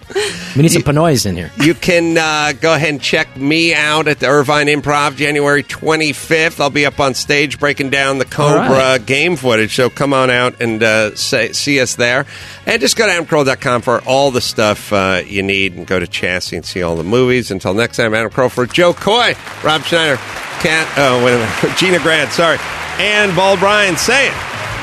We 0.56 0.62
need 0.62 0.72
some 0.72 0.84
Pinoys 0.84 1.26
in 1.26 1.36
here. 1.36 1.50
You 1.60 1.74
can 1.74 2.16
uh, 2.16 2.54
go 2.62 2.76
ahead 2.76 2.90
and 2.90 3.02
check 3.02 3.36
me 3.36 3.74
out 3.74 4.08
at 4.08 4.20
the 4.20 4.28
Irvine 4.28 4.68
Improv 4.68 5.16
January 5.16 5.64
25th. 5.64 6.60
I'll 6.60 6.70
be 6.70 6.86
up 6.86 7.00
on 7.00 7.16
stage 7.16 7.60
breaking 7.60 7.90
down 7.90 8.20
the 8.20 8.26
Cobra 8.26 8.70
right. 8.70 9.04
game 9.04 9.36
footage. 9.36 9.76
So 9.76 9.90
come 9.90 10.14
on 10.14 10.30
out 10.30 10.62
and 10.62 10.84
uh, 10.84 11.16
say, 11.16 11.54
see 11.54 11.82
us 11.82 11.96
there. 11.96 12.28
And 12.66 12.80
just 12.82 12.96
go 12.96 13.06
to 13.06 13.12
adamcarolla.com 13.12 13.82
for 13.82 14.02
all 14.04 14.32
the 14.32 14.40
stuff 14.40 14.94
uh, 14.94 15.22
you 15.26 15.44
need 15.44 15.74
and 15.74 15.86
go 15.86 16.00
to 16.00 16.08
Chassis 16.08 16.56
and 16.56 16.66
see 16.66 16.82
all 16.82 16.96
the 16.96 17.04
movies. 17.04 17.52
Until 17.52 17.74
next 17.74 17.98
time, 17.98 18.14
Adam 18.14 18.32
Carolla 18.32 18.52
for 18.52 18.66
Jo 18.66 18.94
Koy, 18.94 19.36
Rob 19.64 19.84
Schneider, 19.84 20.16
Cat, 20.62 20.88
oh, 20.98 21.24
wait 21.26 21.34
a 21.36 21.40
minute, 21.40 21.78
Gina 21.78 22.00
Grad, 22.00 22.32
sorry, 22.32 22.58
and 23.00 23.36
Bald 23.36 23.60
Bryan. 23.60 23.98
Say 23.98 24.28
it. 24.28 24.34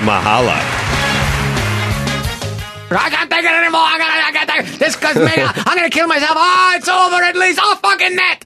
Mahalo. 0.01 0.57
I 2.93 3.09
can't 3.09 3.31
take 3.31 3.45
it 3.45 3.53
anymore. 3.53 3.83
I 3.83 3.99
gotta, 3.99 4.27
I 4.27 4.33
gotta 4.33 4.63
take 4.69 4.79
this 4.79 4.97
because 4.97 5.17
maybe 5.17 5.43
I'm 5.43 5.77
gonna 5.77 5.91
kill 5.91 6.09
myself. 6.09 6.33
Oh, 6.35 6.73
it's 6.77 6.89
over 6.89 7.23
at 7.23 7.37
least. 7.37 7.61
Oh, 7.63 7.77
fucking 7.77 8.17
net. 8.17 8.45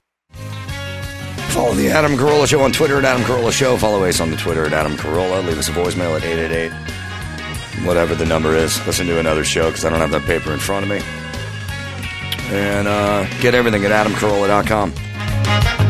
Follow 1.51 1.73
the 1.73 1.89
Adam 1.89 2.13
Carolla 2.13 2.47
Show 2.47 2.61
on 2.61 2.71
Twitter 2.71 2.97
at 2.97 3.05
Adam 3.05 3.23
Carolla 3.23 3.51
Show. 3.51 3.77
Follow 3.77 4.03
us 4.03 4.19
on 4.19 4.29
the 4.29 4.37
Twitter 4.37 4.65
at 4.65 4.73
Adam 4.73 4.93
Carolla. 4.97 5.45
Leave 5.45 5.57
us 5.57 5.69
a 5.69 5.71
voicemail 5.71 6.15
at 6.15 6.23
888 6.23 6.94
whatever 7.83 8.15
the 8.15 8.25
number 8.25 8.55
is. 8.55 8.85
Listen 8.85 9.07
to 9.07 9.19
another 9.19 9.43
show 9.43 9.67
because 9.69 9.85
I 9.85 9.89
don't 9.89 9.99
have 9.99 10.11
that 10.11 10.23
paper 10.23 10.51
in 10.51 10.59
front 10.59 10.83
of 10.83 10.89
me. 10.89 11.01
And 12.55 12.87
uh, 12.87 13.25
get 13.41 13.55
everything 13.55 13.83
at 13.85 13.91
adamcarolla.com. 13.91 15.84